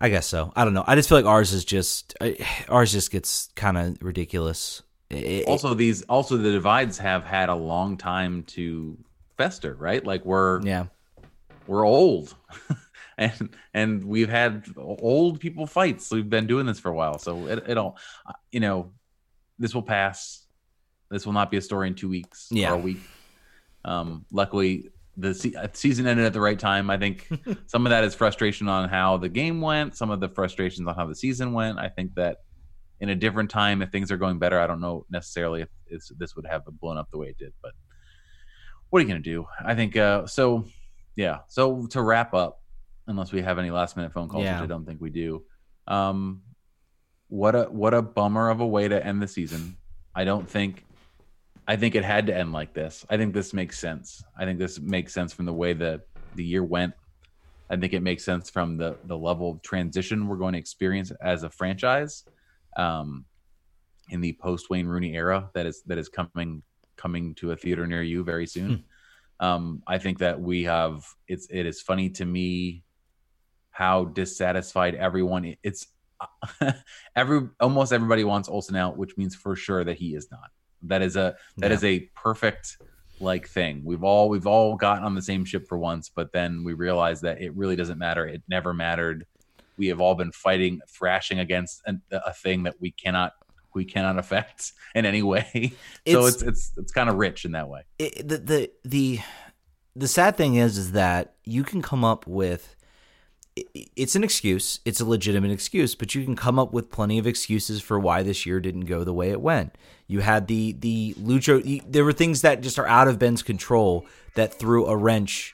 I 0.02 0.10
guess 0.10 0.26
so. 0.26 0.52
I 0.56 0.66
don't 0.66 0.74
know. 0.74 0.84
I 0.86 0.96
just 0.96 1.08
feel 1.08 1.18
like 1.18 1.26
ours 1.26 1.54
is 1.54 1.64
just 1.64 2.18
ours 2.68 2.92
just 2.92 3.12
gets 3.12 3.50
kind 3.56 3.78
of 3.78 3.98
ridiculous. 4.02 4.82
It, 5.10 5.46
also, 5.46 5.74
these 5.74 6.04
also 6.04 6.38
the 6.38 6.52
divides 6.52 6.98
have 6.98 7.24
had 7.24 7.50
a 7.50 7.56
long 7.56 7.98
time 7.98 8.44
to 8.44 8.98
fester, 9.38 9.76
right? 9.76 10.06
Like 10.06 10.26
we're 10.26 10.62
yeah 10.64 10.86
we're 11.68 11.86
old. 11.86 12.36
and 13.18 13.56
and 13.74 14.04
we've 14.04 14.30
had 14.30 14.66
old 14.78 15.40
people 15.40 15.68
fights. 15.68 16.12
We've 16.12 16.30
been 16.30 16.48
doing 16.48 16.66
this 16.66 16.80
for 16.80 16.90
a 16.90 16.94
while, 16.94 17.20
so 17.20 17.48
it, 17.48 17.64
it'll, 17.68 17.98
you 18.52 18.60
know, 18.60 18.92
this 19.60 19.74
will 19.74 19.84
pass. 19.84 20.46
This 21.10 21.26
will 21.26 21.34
not 21.34 21.52
be 21.52 21.58
a 21.58 21.62
story 21.62 21.88
in 21.88 21.96
two 21.96 22.10
weeks 22.10 22.48
yeah. 22.52 22.72
or 22.72 22.76
a 22.76 22.80
week. 22.80 23.02
Um, 23.84 24.26
luckily, 24.32 24.90
the 25.22 25.34
se- 25.34 25.54
uh, 25.56 25.68
season 25.74 26.08
ended 26.08 26.26
at 26.26 26.34
the 26.34 26.42
right 26.42 26.60
time. 26.60 26.90
I 26.90 26.98
think 26.98 27.28
some 27.68 27.86
of 27.86 27.92
that 27.92 28.04
is 28.04 28.16
frustration 28.16 28.68
on 28.68 28.90
how 28.90 29.18
the 29.18 29.30
game 29.30 29.62
went. 29.62 29.96
Some 29.96 30.10
of 30.10 30.20
the 30.20 30.30
frustrations 30.30 30.88
on 30.88 30.96
how 30.96 31.06
the 31.06 31.16
season 31.16 31.54
went. 31.54 31.80
I 31.80 31.90
think 31.90 32.16
that 32.16 32.38
in 33.00 33.10
a 33.10 33.16
different 33.16 33.50
time, 33.50 33.82
if 33.82 33.92
things 33.92 34.12
are 34.12 34.18
going 34.18 34.40
better, 34.40 34.60
I 34.60 34.68
don't 34.68 34.82
know 34.82 35.06
necessarily 35.10 35.62
if 35.62 35.70
this 36.18 36.36
would 36.36 36.46
have 36.48 36.64
blown 36.80 36.98
up 36.98 37.10
the 37.12 37.18
way 37.18 37.28
it 37.28 37.38
did. 37.38 37.54
But 37.62 37.72
what 38.90 39.00
are 39.00 39.02
you 39.04 39.08
going 39.08 39.22
to 39.22 39.30
do? 39.30 39.46
I 39.64 39.76
think 39.76 39.96
uh, 39.98 40.28
so. 40.28 40.66
Yeah. 41.16 41.40
So 41.48 41.88
to 41.88 42.02
wrap 42.02 42.34
up, 42.34 42.62
unless 43.08 43.32
we 43.32 43.42
have 43.42 43.60
any 43.60 43.72
last 43.72 43.98
minute 43.98 44.14
phone 44.14 44.30
calls, 44.30 44.44
yeah. 44.44 44.60
which 44.60 44.64
I 44.64 44.68
don't 44.68 44.86
think 44.86 45.02
we 45.02 45.10
do. 45.10 45.44
Um, 45.88 46.42
what 47.28 47.56
a 47.56 47.64
what 47.64 47.94
a 47.94 48.02
bummer 48.02 48.50
of 48.50 48.60
a 48.60 48.68
way 48.68 48.88
to 48.88 49.06
end 49.06 49.22
the 49.22 49.28
season. 49.28 49.78
I 50.14 50.26
don't 50.26 50.50
think 50.50 50.86
I 51.72 51.78
think 51.78 51.96
it 51.96 52.04
had 52.04 52.28
to 52.28 52.36
end 52.36 52.52
like 52.52 52.74
this. 52.74 53.06
I 53.10 53.16
think 53.16 53.34
this 53.34 53.54
makes 53.54 53.80
sense. 53.80 54.22
I 54.38 54.44
think 54.44 54.60
this 54.60 54.78
makes 54.78 55.14
sense 55.14 55.32
from 55.32 55.46
the 55.46 55.54
way 55.54 55.72
that 55.72 56.02
the 56.36 56.44
year 56.44 56.66
went. 56.66 56.94
I 57.70 57.78
think 57.78 57.94
it 57.94 58.02
makes 58.02 58.26
sense 58.26 58.50
from 58.50 58.76
the 58.76 58.98
the 59.06 59.18
level 59.18 59.50
of 59.52 59.62
transition 59.62 60.28
we're 60.28 60.36
going 60.36 60.52
to 60.52 60.60
experience 60.60 61.14
as 61.22 61.44
a 61.44 61.50
franchise 61.50 62.26
um, 62.76 63.24
in 64.10 64.20
the 64.20 64.34
post 64.34 64.70
Wayne 64.70 64.86
Rooney 64.86 65.16
era 65.16 65.50
that 65.54 65.66
is 65.66 65.82
that 65.84 65.98
is 65.98 66.10
coming 66.10 66.62
coming 66.98 67.36
to 67.36 67.54
a 67.54 67.56
theater 67.56 67.88
near 67.88 68.04
you 68.04 68.26
very 68.26 68.48
soon. 68.48 68.84
Hmm. 69.40 69.46
Um, 69.46 69.84
I 69.88 69.98
think 69.98 70.20
that 70.20 70.42
we 70.42 70.66
have 70.66 71.06
it's 71.30 71.48
it 71.50 71.66
is 71.66 71.82
funny 71.82 72.10
to 72.10 72.26
me 72.26 72.84
how 73.70 74.04
dissatisfied 74.04 74.96
everyone 74.96 75.56
it's 75.64 75.88
every 77.16 77.48
almost 77.62 77.94
everybody 77.94 78.26
wants 78.26 78.50
Olsen 78.50 78.76
out, 78.76 78.98
which 78.98 79.16
means 79.16 79.36
for 79.36 79.56
sure 79.56 79.86
that 79.86 79.96
he 79.96 80.16
is 80.16 80.30
not. 80.32 80.52
That 80.84 81.02
is 81.02 81.16
a 81.16 81.36
that 81.58 81.70
Yeah. 81.70 81.76
is 81.76 81.84
a 81.84 82.00
perfect 82.16 82.78
like 83.20 83.48
thing. 83.48 83.84
We've 83.86 84.04
all 84.04 84.30
we've 84.30 84.48
all 84.48 84.76
gotten 84.76 85.04
on 85.04 85.14
the 85.16 85.22
same 85.22 85.46
ship 85.46 85.68
for 85.68 85.78
once, 85.78 86.10
but 86.10 86.32
then 86.34 86.64
we 86.64 86.74
realize 86.74 87.22
that 87.22 87.42
it 87.42 87.56
really 87.56 87.76
doesn't 87.76 87.98
matter. 88.00 88.26
It 88.26 88.42
never 88.50 88.74
mattered. 88.74 89.26
We 89.78 89.88
have 89.88 90.02
all 90.02 90.16
been 90.16 90.32
fighting, 90.32 90.82
thrashing 90.90 91.40
against 91.40 91.82
an, 91.86 92.02
a 92.12 92.34
thing 92.34 92.64
that 92.64 92.76
we 92.80 92.92
cannot 92.92 93.34
we 93.74 93.86
cannot 93.86 94.18
affect 94.18 94.74
in 94.96 95.06
any 95.06 95.22
way. 95.24 95.74
so 96.08 96.26
It's- 96.26 96.34
it's 96.36 96.44
it's 96.44 96.72
it's 96.78 96.92
kind 96.92 97.10
of 97.10 97.16
rich 97.18 97.46
in 97.46 97.52
that 97.54 97.70
way. 97.70 97.84
it, 98.00 98.28
the 98.28 98.38
the 98.38 98.72
the 98.84 99.20
the 99.96 100.08
sad 100.08 100.36
thing 100.38 100.56
is 100.56 100.78
is 100.78 100.92
that 100.94 101.36
you 101.44 101.64
can 101.64 101.82
come 101.82 102.04
up 102.04 102.26
with 102.26 102.76
it's 103.96 104.16
an 104.16 104.24
excuse 104.24 104.80
it's 104.86 105.00
a 105.00 105.06
legitimate 105.06 105.52
excuse 105.52 105.96
but 105.96 106.16
you 106.16 106.24
can 106.24 106.36
come 106.36 106.58
up 106.58 106.74
with 106.74 106.92
plenty 106.92 107.18
of 107.18 107.28
excuses 107.28 107.82
for 107.82 108.00
why 108.00 108.24
this 108.24 108.46
year 108.46 108.60
didn't 108.60 108.86
go 108.86 109.04
the 109.04 109.14
way 109.14 109.30
it 109.30 109.42
went 109.42 109.78
you 110.08 110.20
had 110.20 110.48
the 110.48 110.74
the 110.74 111.14
lucho 111.16 111.82
there 111.88 112.06
were 112.06 112.14
things 112.14 112.42
that 112.42 112.62
just 112.62 112.80
are 112.80 112.88
out 112.88 113.08
of 113.08 113.20
ben's 113.20 113.44
control 113.44 114.06
that 114.36 114.54
threw 114.54 114.86
a 114.86 114.96
wrench 114.96 115.54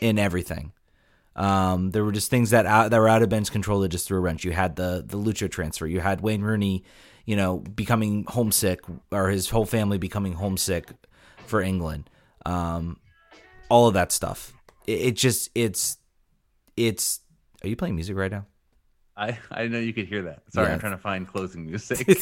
in 0.00 0.18
everything 0.18 0.72
um, 1.36 1.90
there 1.90 2.02
were 2.02 2.12
just 2.12 2.30
things 2.30 2.50
that 2.50 2.64
out, 2.64 2.90
that 2.90 2.98
were 2.98 3.08
out 3.08 3.22
of 3.22 3.28
Ben's 3.28 3.50
control 3.50 3.80
that 3.80 3.90
just 3.90 4.08
threw 4.08 4.16
a 4.16 4.20
wrench. 4.20 4.42
You 4.42 4.52
had 4.52 4.76
the 4.76 5.04
the 5.06 5.18
Lucho 5.18 5.50
transfer. 5.50 5.86
You 5.86 6.00
had 6.00 6.22
Wayne 6.22 6.40
Rooney, 6.40 6.82
you 7.26 7.36
know, 7.36 7.58
becoming 7.58 8.24
homesick 8.26 8.80
or 9.12 9.28
his 9.28 9.50
whole 9.50 9.66
family 9.66 9.98
becoming 9.98 10.32
homesick 10.32 10.88
for 11.46 11.60
England. 11.60 12.08
Um, 12.46 12.98
all 13.68 13.86
of 13.86 13.94
that 13.94 14.12
stuff. 14.12 14.54
It, 14.86 15.00
it 15.00 15.16
just 15.16 15.50
it's 15.54 15.98
it's. 16.76 17.20
Are 17.66 17.68
you 17.68 17.74
playing 17.76 17.96
music 17.96 18.16
right 18.16 18.30
now? 18.30 18.46
I 19.16 19.36
I 19.50 19.62
didn't 19.62 19.72
know 19.72 19.80
you 19.80 19.92
could 19.92 20.06
hear 20.06 20.22
that. 20.22 20.42
Sorry, 20.52 20.68
Yeah. 20.68 20.74
I'm 20.74 20.78
trying 20.78 20.92
to 20.92 20.98
find 20.98 21.26
closing 21.26 21.66
music. 21.66 22.06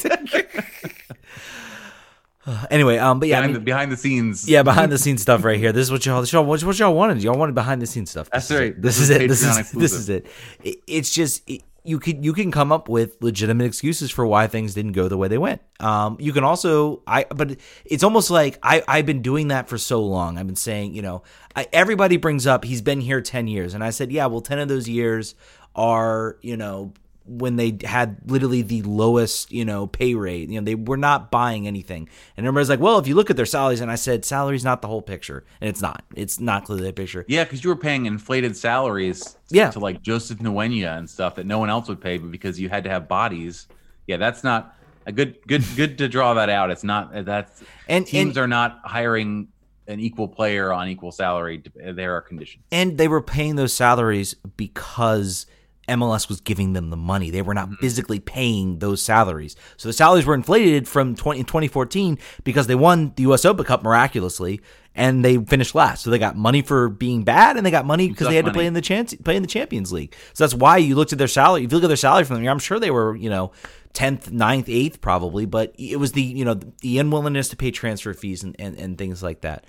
Anyway, 2.69 2.97
um, 2.99 3.19
but 3.19 3.27
yeah, 3.27 3.37
I 3.37 3.41
behind, 3.41 3.53
mean, 3.53 3.61
the, 3.61 3.65
behind 3.65 3.91
the 3.91 3.97
scenes. 3.97 4.47
yeah, 4.47 4.61
behind 4.61 4.91
the 4.91 4.99
scenes 4.99 5.19
stuff 5.23 5.43
right 5.43 5.57
here. 5.57 5.71
This 5.71 5.81
is 5.87 5.91
what 5.91 6.05
y'all, 6.05 6.21
this 6.21 6.31
y'all 6.31 6.45
what, 6.45 6.63
what 6.63 6.77
y'all 6.77 6.93
wanted. 6.93 7.23
Y'all 7.23 7.35
wanted 7.39 7.55
behind 7.55 7.81
the 7.81 7.87
scenes 7.87 8.11
stuff. 8.11 8.29
This 8.29 8.47
That's 8.47 8.51
is 8.51 8.59
right. 8.59 8.67
It. 8.69 8.81
This, 8.83 8.97
This 8.99 9.01
is 9.01 9.09
is 9.09 9.17
it. 9.17 9.27
This 9.27 9.41
is 9.43 9.71
this 9.71 9.93
is 9.93 10.09
it. 10.09 10.27
It- 10.63 10.77
It's 10.85 11.11
just 11.11 11.41
it, 11.49 11.63
you 11.85 11.99
can 11.99 12.23
you 12.23 12.33
can 12.33 12.51
come 12.51 12.71
up 12.71 12.89
with 12.89 13.17
legitimate 13.21 13.65
excuses 13.65 14.11
for 14.11 14.25
why 14.25 14.47
things 14.47 14.73
didn't 14.73 14.93
go 14.93 15.07
the 15.07 15.17
way 15.17 15.27
they 15.27 15.37
went. 15.37 15.61
Um, 15.79 16.17
you 16.19 16.33
can 16.33 16.43
also 16.43 17.01
I 17.07 17.25
but 17.25 17.57
it's 17.85 18.03
almost 18.03 18.29
like 18.29 18.57
I 18.63 18.83
I've 18.87 19.05
been 19.05 19.21
doing 19.21 19.49
that 19.49 19.69
for 19.69 19.77
so 19.77 20.03
long. 20.03 20.37
I've 20.37 20.47
been 20.47 20.55
saying 20.55 20.93
you 20.93 21.01
know 21.01 21.23
I, 21.55 21.67
everybody 21.71 22.17
brings 22.17 22.47
up 22.47 22.65
he's 22.65 22.81
been 22.81 23.01
here 23.01 23.21
ten 23.21 23.47
years, 23.47 23.73
and 23.73 23.83
I 23.83 23.91
said 23.91 24.11
yeah, 24.11 24.25
well 24.25 24.41
ten 24.41 24.59
of 24.59 24.67
those 24.67 24.89
years 24.89 25.35
are 25.75 26.37
you 26.41 26.57
know 26.57 26.93
when 27.27 27.55
they 27.55 27.77
had 27.83 28.17
literally 28.27 28.61
the 28.61 28.81
lowest, 28.83 29.51
you 29.51 29.65
know, 29.65 29.87
pay 29.87 30.13
rate. 30.15 30.49
You 30.49 30.61
know, 30.61 30.65
they 30.65 30.75
were 30.75 30.97
not 30.97 31.31
buying 31.31 31.65
anything. 31.67 32.07
And 32.37 32.45
everybody's 32.45 32.69
like, 32.69 32.79
well, 32.79 32.99
if 32.99 33.07
you 33.07 33.15
look 33.15 33.29
at 33.29 33.35
their 33.35 33.45
salaries, 33.47 33.81
and 33.81 33.89
I 33.91 33.95
said, 33.95 34.23
salary's 34.25 34.63
not 34.63 34.81
the 34.81 34.87
whole 34.87 35.01
picture. 35.01 35.43
And 35.59 35.67
it's 35.69 35.81
not. 35.81 36.03
It's 36.15 36.39
not 36.39 36.65
clearly 36.65 36.85
the 36.85 36.93
picture. 36.93 37.25
Yeah, 37.27 37.43
because 37.43 37.63
you 37.63 37.69
were 37.71 37.75
paying 37.75 38.05
inflated 38.05 38.55
salaries 38.55 39.37
Yeah. 39.49 39.71
to 39.71 39.79
like 39.79 40.01
Joseph 40.03 40.37
Ngwenya 40.39 40.97
and 40.97 41.09
stuff 41.09 41.35
that 41.35 41.45
no 41.45 41.57
one 41.59 41.69
else 41.69 41.87
would 41.87 41.99
pay, 42.01 42.17
but 42.17 42.29
because 42.31 42.59
you 42.59 42.69
had 42.69 42.83
to 42.83 42.89
have 42.91 43.07
bodies. 43.07 43.67
Yeah, 44.07 44.17
that's 44.17 44.43
not 44.43 44.75
a 45.07 45.11
good 45.11 45.37
good 45.47 45.63
good 45.75 45.97
to 45.99 46.07
draw 46.07 46.35
that 46.35 46.49
out. 46.49 46.69
It's 46.71 46.83
not 46.83 47.15
uh, 47.15 47.21
that's 47.23 47.63
And 47.87 48.05
teams 48.05 48.37
and, 48.37 48.43
are 48.43 48.47
not 48.47 48.81
hiring 48.83 49.47
an 49.87 49.99
equal 49.99 50.27
player 50.27 50.71
on 50.73 50.87
equal 50.89 51.11
salary. 51.11 51.61
Uh, 51.83 51.91
there 51.91 52.15
are 52.15 52.21
conditions. 52.21 52.63
and 52.71 52.97
they 52.97 53.07
were 53.07 53.21
paying 53.21 53.55
those 53.55 53.73
salaries 53.73 54.35
because 54.57 55.45
MLS 55.87 56.27
was 56.27 56.41
giving 56.41 56.73
them 56.73 56.89
the 56.89 56.97
money. 56.97 57.29
They 57.29 57.41
were 57.41 57.53
not 57.53 57.67
mm-hmm. 57.67 57.81
physically 57.81 58.19
paying 58.19 58.79
those 58.79 59.01
salaries. 59.01 59.55
So 59.77 59.89
the 59.89 59.93
salaries 59.93 60.25
were 60.25 60.33
inflated 60.33 60.87
from 60.87 61.15
20, 61.15 61.39
in 61.39 61.45
2014 61.45 62.17
because 62.43 62.67
they 62.67 62.75
won 62.75 63.13
the 63.15 63.23
US 63.23 63.45
Open 63.45 63.65
Cup 63.65 63.83
miraculously 63.83 64.61
and 64.95 65.23
they 65.23 65.37
finished 65.37 65.75
last. 65.75 66.03
So 66.03 66.09
they 66.09 66.17
got 66.17 66.35
money 66.35 66.61
for 66.61 66.89
being 66.89 67.23
bad 67.23 67.57
and 67.57 67.65
they 67.65 67.71
got 67.71 67.85
money 67.85 68.09
because 68.09 68.27
they 68.27 68.35
had 68.35 68.45
to 68.45 68.53
play 68.53 68.65
in 68.65 68.73
the 68.73 68.81
chance 68.81 69.13
play 69.13 69.35
in 69.35 69.41
the 69.41 69.47
Champions 69.47 69.91
League. 69.91 70.15
So 70.33 70.43
that's 70.43 70.53
why 70.53 70.77
you 70.77 70.95
looked 70.95 71.11
at 71.11 71.19
their 71.19 71.27
salary. 71.27 71.65
If 71.65 71.71
you 71.71 71.77
look 71.77 71.83
at 71.83 71.87
their 71.87 71.97
salary 71.97 72.23
from 72.23 72.37
them, 72.37 72.47
I'm 72.47 72.59
sure 72.59 72.79
they 72.79 72.91
were, 72.91 73.15
you 73.15 73.29
know, 73.29 73.51
10th, 73.93 74.29
9th, 74.29 74.65
8th 74.65 75.01
probably, 75.01 75.45
but 75.45 75.73
it 75.77 75.97
was 75.97 76.13
the, 76.13 76.21
you 76.21 76.45
know, 76.45 76.55
the 76.81 76.99
unwillingness 76.99 77.49
to 77.49 77.55
pay 77.55 77.71
transfer 77.71 78.13
fees 78.13 78.43
and, 78.43 78.55
and, 78.57 78.77
and 78.77 78.97
things 78.97 79.21
like 79.21 79.41
that. 79.41 79.65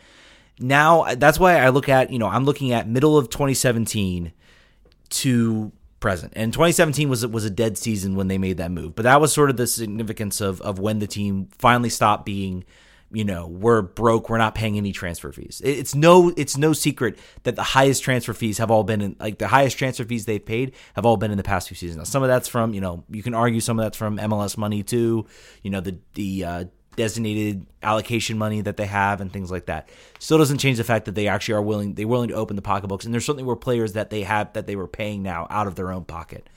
Now 0.59 1.15
that's 1.15 1.39
why 1.39 1.59
I 1.59 1.69
look 1.69 1.89
at, 1.89 2.11
you 2.11 2.19
know, 2.19 2.29
I'm 2.29 2.45
looking 2.45 2.73
at 2.73 2.89
middle 2.89 3.19
of 3.19 3.29
2017 3.29 4.33
to 5.09 5.73
present. 6.07 6.33
And 6.37 6.53
2017 6.53 7.09
was 7.09 7.27
was 7.27 7.45
a 7.45 7.51
dead 7.51 7.77
season 7.77 8.15
when 8.15 8.29
they 8.29 8.39
made 8.39 8.59
that 8.59 8.71
move. 8.71 8.95
But 8.95 9.03
that 9.03 9.21
was 9.21 9.33
sort 9.33 9.51
of 9.51 9.57
the 9.57 9.67
significance 9.67 10.41
of 10.41 10.61
of 10.61 10.79
when 10.79 11.01
the 11.01 11.09
team 11.09 11.49
finally 11.59 11.91
stopped 11.91 12.25
being, 12.25 12.65
you 13.11 13.25
know, 13.25 13.49
we're 13.49 13.83
broke, 13.83 14.31
we're 14.31 14.39
not 14.39 14.55
paying 14.55 14.77
any 14.77 14.93
transfer 14.93 15.33
fees. 15.33 15.61
It's 15.65 15.97
no 15.97 16.33
it's 16.37 16.57
no 16.57 16.73
secret 16.73 17.19
that 17.43 17.57
the 17.57 17.65
highest 17.65 18.05
transfer 18.05 18.35
fees 18.35 18.59
have 18.59 18.71
all 18.71 18.85
been 18.85 19.01
in 19.01 19.17
like 19.19 19.39
the 19.39 19.49
highest 19.49 19.79
transfer 19.79 20.05
fees 20.05 20.27
they've 20.27 20.47
paid 20.47 20.77
have 20.95 21.05
all 21.05 21.17
been 21.17 21.33
in 21.33 21.39
the 21.39 21.43
past 21.43 21.67
few 21.67 21.77
seasons. 21.77 21.99
Now 21.99 22.05
some 22.05 22.23
of 22.23 22.29
that's 22.29 22.47
from, 22.47 22.73
you 22.73 22.81
know, 22.81 23.03
you 23.11 23.25
can 23.25 23.35
argue 23.35 23.61
some 23.61 23.77
of 23.77 23.85
that's 23.85 23.97
from 23.97 24.17
MLS 24.19 24.57
money 24.57 24.85
too, 24.85 25.27
you 25.65 25.71
know, 25.71 25.81
the 25.81 25.99
the 26.15 26.45
uh 26.45 26.65
designated 26.97 27.67
allocation 27.83 28.39
money 28.39 28.61
that 28.63 28.77
they 28.77 28.87
have 28.87 29.21
and 29.21 29.33
things 29.33 29.51
like 29.51 29.67
that. 29.67 29.89
Still 30.19 30.39
doesn't 30.39 30.59
change 30.59 30.79
the 30.79 30.85
fact 30.85 31.05
that 31.05 31.15
they 31.15 31.29
actually 31.29 31.55
are 31.55 31.63
willing 31.63 31.95
they're 31.95 32.09
willing 32.09 32.29
to 32.29 32.35
open 32.35 32.57
the 32.57 32.63
pocketbooks. 32.63 33.05
And 33.05 33.15
there 33.15 33.21
certainly 33.21 33.45
were 33.45 33.57
players 33.57 33.93
that 33.93 34.11
they 34.11 34.23
have 34.23 34.53
that 34.55 34.67
they 34.67 34.77
were 34.77 34.89
paying 34.89 35.23
now 35.23 35.47
out 35.51 35.67
of 35.67 35.75
their 35.75 35.93
own 35.93 36.05
pocket. 36.05 36.49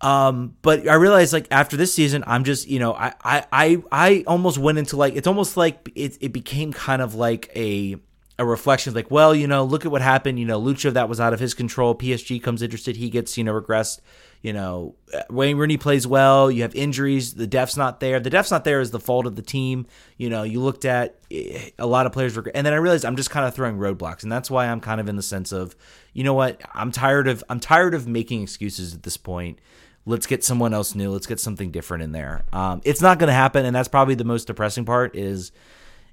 Um, 0.00 0.56
but 0.62 0.88
I 0.88 0.94
realized 0.94 1.32
like 1.32 1.46
after 1.50 1.76
this 1.76 1.92
season, 1.92 2.24
I'm 2.26 2.44
just 2.44 2.68
you 2.68 2.78
know 2.78 2.94
I 2.94 3.12
I 3.22 3.46
I, 3.52 3.82
I 3.92 4.24
almost 4.26 4.58
went 4.58 4.78
into 4.78 4.96
like 4.96 5.14
it's 5.14 5.26
almost 5.26 5.56
like 5.56 5.90
it 5.94 6.16
it 6.20 6.32
became 6.32 6.72
kind 6.72 7.02
of 7.02 7.14
like 7.14 7.50
a 7.54 7.96
a 8.38 8.44
reflection 8.46 8.94
like 8.94 9.10
well 9.10 9.34
you 9.34 9.46
know 9.46 9.62
look 9.64 9.84
at 9.84 9.92
what 9.92 10.00
happened. 10.00 10.38
You 10.38 10.46
know 10.46 10.60
Lucho 10.60 10.92
that 10.92 11.08
was 11.08 11.20
out 11.20 11.34
of 11.34 11.40
his 11.40 11.52
control. 11.52 11.94
PSG 11.94 12.42
comes 12.42 12.62
interested. 12.62 12.96
He 12.96 13.10
gets 13.10 13.36
you 13.36 13.44
know 13.44 13.52
regressed 13.52 14.00
you 14.42 14.52
know 14.52 14.94
Wayne 15.28 15.56
Rooney 15.56 15.76
plays 15.76 16.06
well. 16.06 16.50
You 16.50 16.62
have 16.62 16.74
injuries. 16.74 17.34
The 17.34 17.46
depth's 17.46 17.76
not 17.76 18.00
there. 18.00 18.20
The 18.20 18.30
depth's 18.30 18.50
not 18.50 18.64
there 18.64 18.80
is 18.80 18.90
the 18.90 19.00
fault 19.00 19.26
of 19.26 19.36
the 19.36 19.42
team. 19.42 19.86
You 20.16 20.30
know 20.30 20.42
you 20.42 20.60
looked 20.60 20.84
at 20.84 21.18
eh, 21.30 21.70
a 21.78 21.86
lot 21.86 22.06
of 22.06 22.12
players 22.12 22.36
were, 22.36 22.50
and 22.54 22.66
then 22.66 22.72
I 22.72 22.76
realized 22.76 23.04
I'm 23.04 23.16
just 23.16 23.30
kind 23.30 23.46
of 23.46 23.54
throwing 23.54 23.76
roadblocks 23.76 24.22
and 24.22 24.32
that's 24.32 24.50
why 24.50 24.66
I'm 24.66 24.80
kind 24.80 25.00
of 25.00 25.08
in 25.08 25.16
the 25.16 25.22
sense 25.22 25.52
of 25.52 25.76
you 26.12 26.24
know 26.24 26.34
what? 26.34 26.60
I'm 26.74 26.90
tired 26.92 27.28
of 27.28 27.44
I'm 27.48 27.60
tired 27.60 27.94
of 27.94 28.06
making 28.08 28.42
excuses 28.42 28.94
at 28.94 29.02
this 29.02 29.16
point. 29.16 29.58
Let's 30.06 30.26
get 30.26 30.42
someone 30.42 30.72
else 30.72 30.94
new. 30.94 31.10
Let's 31.10 31.26
get 31.26 31.38
something 31.38 31.70
different 31.70 32.02
in 32.02 32.12
there. 32.12 32.44
Um, 32.52 32.80
it's 32.84 33.02
not 33.02 33.18
going 33.18 33.28
to 33.28 33.34
happen 33.34 33.66
and 33.66 33.76
that's 33.76 33.88
probably 33.88 34.14
the 34.14 34.24
most 34.24 34.46
depressing 34.46 34.86
part 34.86 35.14
is 35.14 35.52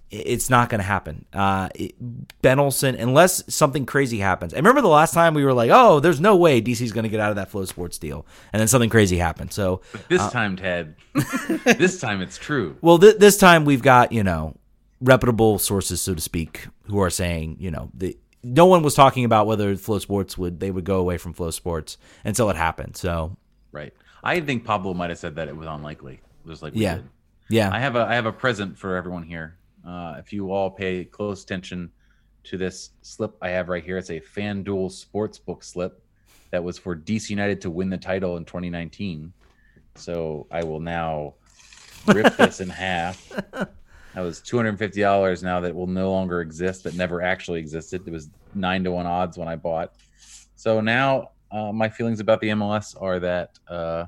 it's 0.09 0.49
not 0.49 0.69
going 0.69 0.79
to 0.79 0.85
happen 0.85 1.25
uh, 1.33 1.67
it, 1.75 1.93
ben 2.41 2.59
olsen 2.59 2.95
unless 2.95 3.43
something 3.53 3.85
crazy 3.85 4.19
happens 4.19 4.53
i 4.53 4.57
remember 4.57 4.81
the 4.81 4.87
last 4.87 5.13
time 5.13 5.33
we 5.33 5.43
were 5.43 5.53
like 5.53 5.69
oh 5.73 5.99
there's 5.99 6.21
no 6.21 6.35
way 6.35 6.61
dc's 6.61 6.91
going 6.93 7.03
to 7.03 7.09
get 7.09 7.19
out 7.19 7.29
of 7.29 7.35
that 7.35 7.49
Flo 7.49 7.65
Sports 7.65 7.97
deal 7.97 8.25
and 8.53 8.59
then 8.59 8.67
something 8.67 8.89
crazy 8.89 9.17
happened 9.17 9.51
so 9.51 9.81
This 10.07 10.25
time, 10.31 10.55
Ted. 10.55 10.95
this 11.65 11.99
time 11.99 12.21
it's 12.21 12.37
true. 12.37 12.77
well 12.81 12.97
th- 12.99 13.17
this 13.17 13.37
time 13.37 13.65
we've 13.65 13.81
got 13.81 14.11
you 14.11 14.23
know 14.23 14.55
reputable 15.01 15.59
sources 15.59 16.01
so 16.01 16.15
to 16.15 16.21
speak 16.21 16.67
who 16.87 16.99
are 16.99 17.09
saying 17.09 17.57
you 17.59 17.69
know 17.69 17.89
the 17.93 18.17
no 18.43 18.65
one 18.65 18.81
was 18.83 18.93
talking 18.95 19.25
about 19.25 19.45
whether 19.47 19.75
Flo 19.75 19.99
Sports 19.99 20.37
would 20.37 20.59
they 20.59 20.71
would 20.71 20.85
go 20.85 20.99
away 20.99 21.17
from 21.17 21.33
Flo 21.33 21.51
Sports 21.51 21.97
until 22.23 22.49
it 22.49 22.55
happened 22.55 22.95
so 22.97 23.35
Right. 23.73 23.93
I 24.23 24.39
think 24.39 24.63
Pablo 24.63 24.93
might 24.93 25.09
have 25.11 25.19
said 25.19 25.35
that 25.35 25.47
it 25.49 25.55
was 25.55 25.67
unlikely, 25.67 26.21
just 26.47 26.63
like 26.63 26.73
we 26.73 26.81
yeah 26.81 26.95
did. 26.95 27.09
yeah 27.49 27.69
I 27.71 27.79
have 27.79 27.95
a 27.95 27.99
I 28.05 28.15
have 28.15 28.25
a 28.25 28.31
present 28.31 28.77
for 28.77 28.95
everyone 28.95 29.23
here. 29.23 29.55
Uh, 29.87 30.15
if 30.19 30.33
you 30.33 30.51
all 30.51 30.69
pay 30.69 31.05
close 31.05 31.43
attention 31.43 31.89
to 32.43 32.57
this 32.57 32.91
slip 33.01 33.35
I 33.41 33.49
have 33.49 33.69
right 33.69 33.83
here, 33.83 33.97
it's 33.97 34.09
a 34.09 34.19
FanDuel 34.19 34.91
Sportsbook 34.91 35.63
slip 35.63 36.03
that 36.51 36.63
was 36.63 36.77
for 36.77 36.95
DC 36.95 37.29
United 37.29 37.61
to 37.61 37.69
win 37.69 37.89
the 37.89 37.97
title 37.97 38.37
in 38.37 38.45
2019. 38.45 39.31
So 39.95 40.47
I 40.51 40.63
will 40.63 40.79
now 40.79 41.35
rip 42.05 42.35
this 42.37 42.59
in 42.61 42.69
half. 42.69 43.31
That 44.17 44.21
was 44.21 44.41
two 44.41 44.57
hundred 44.57 44.69
and 44.69 44.79
fifty 44.79 45.01
dollars. 45.01 45.43
Now 45.43 45.59
that 45.59 45.75
will 45.75 45.87
no 45.87 46.11
longer 46.11 46.41
exist. 46.41 46.83
That 46.83 46.95
never 46.95 47.21
actually 47.21 47.59
existed. 47.59 48.07
It 48.07 48.11
was 48.11 48.29
nine 48.55 48.83
to 48.83 48.91
one 48.91 49.05
odds 49.05 49.37
when 49.37 49.47
I 49.47 49.55
bought. 49.55 49.93
So 50.55 50.81
now 50.81 51.31
uh, 51.51 51.71
my 51.71 51.87
feelings 51.87 52.19
about 52.19 52.41
the 52.41 52.49
MLS 52.49 52.99
are 53.01 53.19
that 53.19 53.59
uh, 53.67 54.05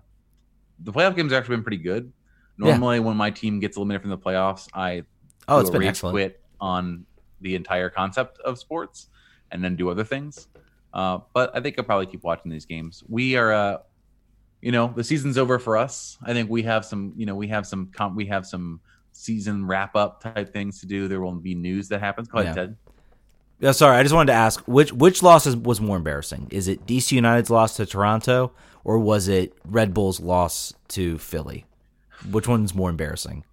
the 0.80 0.92
playoff 0.92 1.16
games 1.16 1.32
have 1.32 1.40
actually 1.42 1.58
been 1.58 1.64
pretty 1.64 1.78
good. 1.78 2.12
Yeah. 2.58 2.72
Normally, 2.72 3.00
when 3.00 3.18
my 3.18 3.30
team 3.30 3.60
gets 3.60 3.78
eliminated 3.78 4.02
from 4.02 4.10
the 4.12 4.18
playoffs, 4.18 4.68
I 4.74 5.04
Oh, 5.52 5.60
it's 5.60 5.70
a 5.70 5.74
been 5.74 5.84
excellent. 5.84 6.14
quit 6.14 6.40
on 6.62 7.06
the 7.42 7.56
entire 7.56 7.90
concept 7.90 8.40
of 8.40 8.58
sports, 8.60 9.08
and 9.52 9.64
then 9.64 9.76
do 9.76 9.90
other 9.90 10.04
things. 10.04 10.48
Uh, 10.94 11.20
but 11.34 11.56
I 11.56 11.62
think 11.62 11.78
I'll 11.78 11.86
probably 11.86 12.08
keep 12.08 12.24
watching 12.24 12.52
these 12.52 12.66
games. 12.66 13.04
We 13.08 13.36
are, 13.36 13.52
uh, 13.54 13.78
you 14.62 14.72
know, 14.72 14.92
the 14.96 15.04
season's 15.04 15.38
over 15.38 15.60
for 15.60 15.78
us. 15.78 16.18
I 16.24 16.34
think 16.34 16.50
we 16.50 16.64
have 16.64 16.84
some, 16.86 17.14
you 17.16 17.26
know, 17.26 17.36
we 17.36 17.48
have 17.48 17.66
some, 17.68 17.88
comp- 17.94 18.16
we 18.16 18.26
have 18.26 18.46
some 18.46 18.82
season 19.12 19.66
wrap 19.66 19.96
up 19.96 20.22
type 20.22 20.52
things 20.52 20.80
to 20.82 20.86
do. 20.88 21.08
There 21.08 21.22
will 21.22 21.34
be 21.34 21.56
news 21.56 21.88
that 21.90 22.00
happens. 22.00 22.28
Go 22.28 22.40
ahead, 22.40 22.56
Yeah. 22.56 22.62
Ted. 22.64 22.78
Yeah, 23.62 23.72
sorry, 23.72 23.98
I 23.98 24.04
just 24.04 24.16
wanted 24.16 24.32
to 24.32 24.38
ask 24.38 24.62
which 24.68 24.94
which 24.94 25.22
loss 25.22 25.46
is, 25.46 25.54
was 25.58 25.82
more 25.82 25.98
embarrassing? 25.98 26.48
Is 26.50 26.70
it 26.70 26.86
DC 26.86 27.12
United's 27.12 27.50
loss 27.50 27.76
to 27.76 27.86
Toronto 27.86 28.54
or 28.86 28.98
was 29.00 29.28
it 29.28 29.54
Red 29.66 29.94
Bull's 29.94 30.22
loss 30.22 30.74
to 30.90 31.18
Philly? 31.18 31.66
Which 32.32 32.48
one's 32.48 32.74
more 32.74 32.90
embarrassing? 32.90 33.44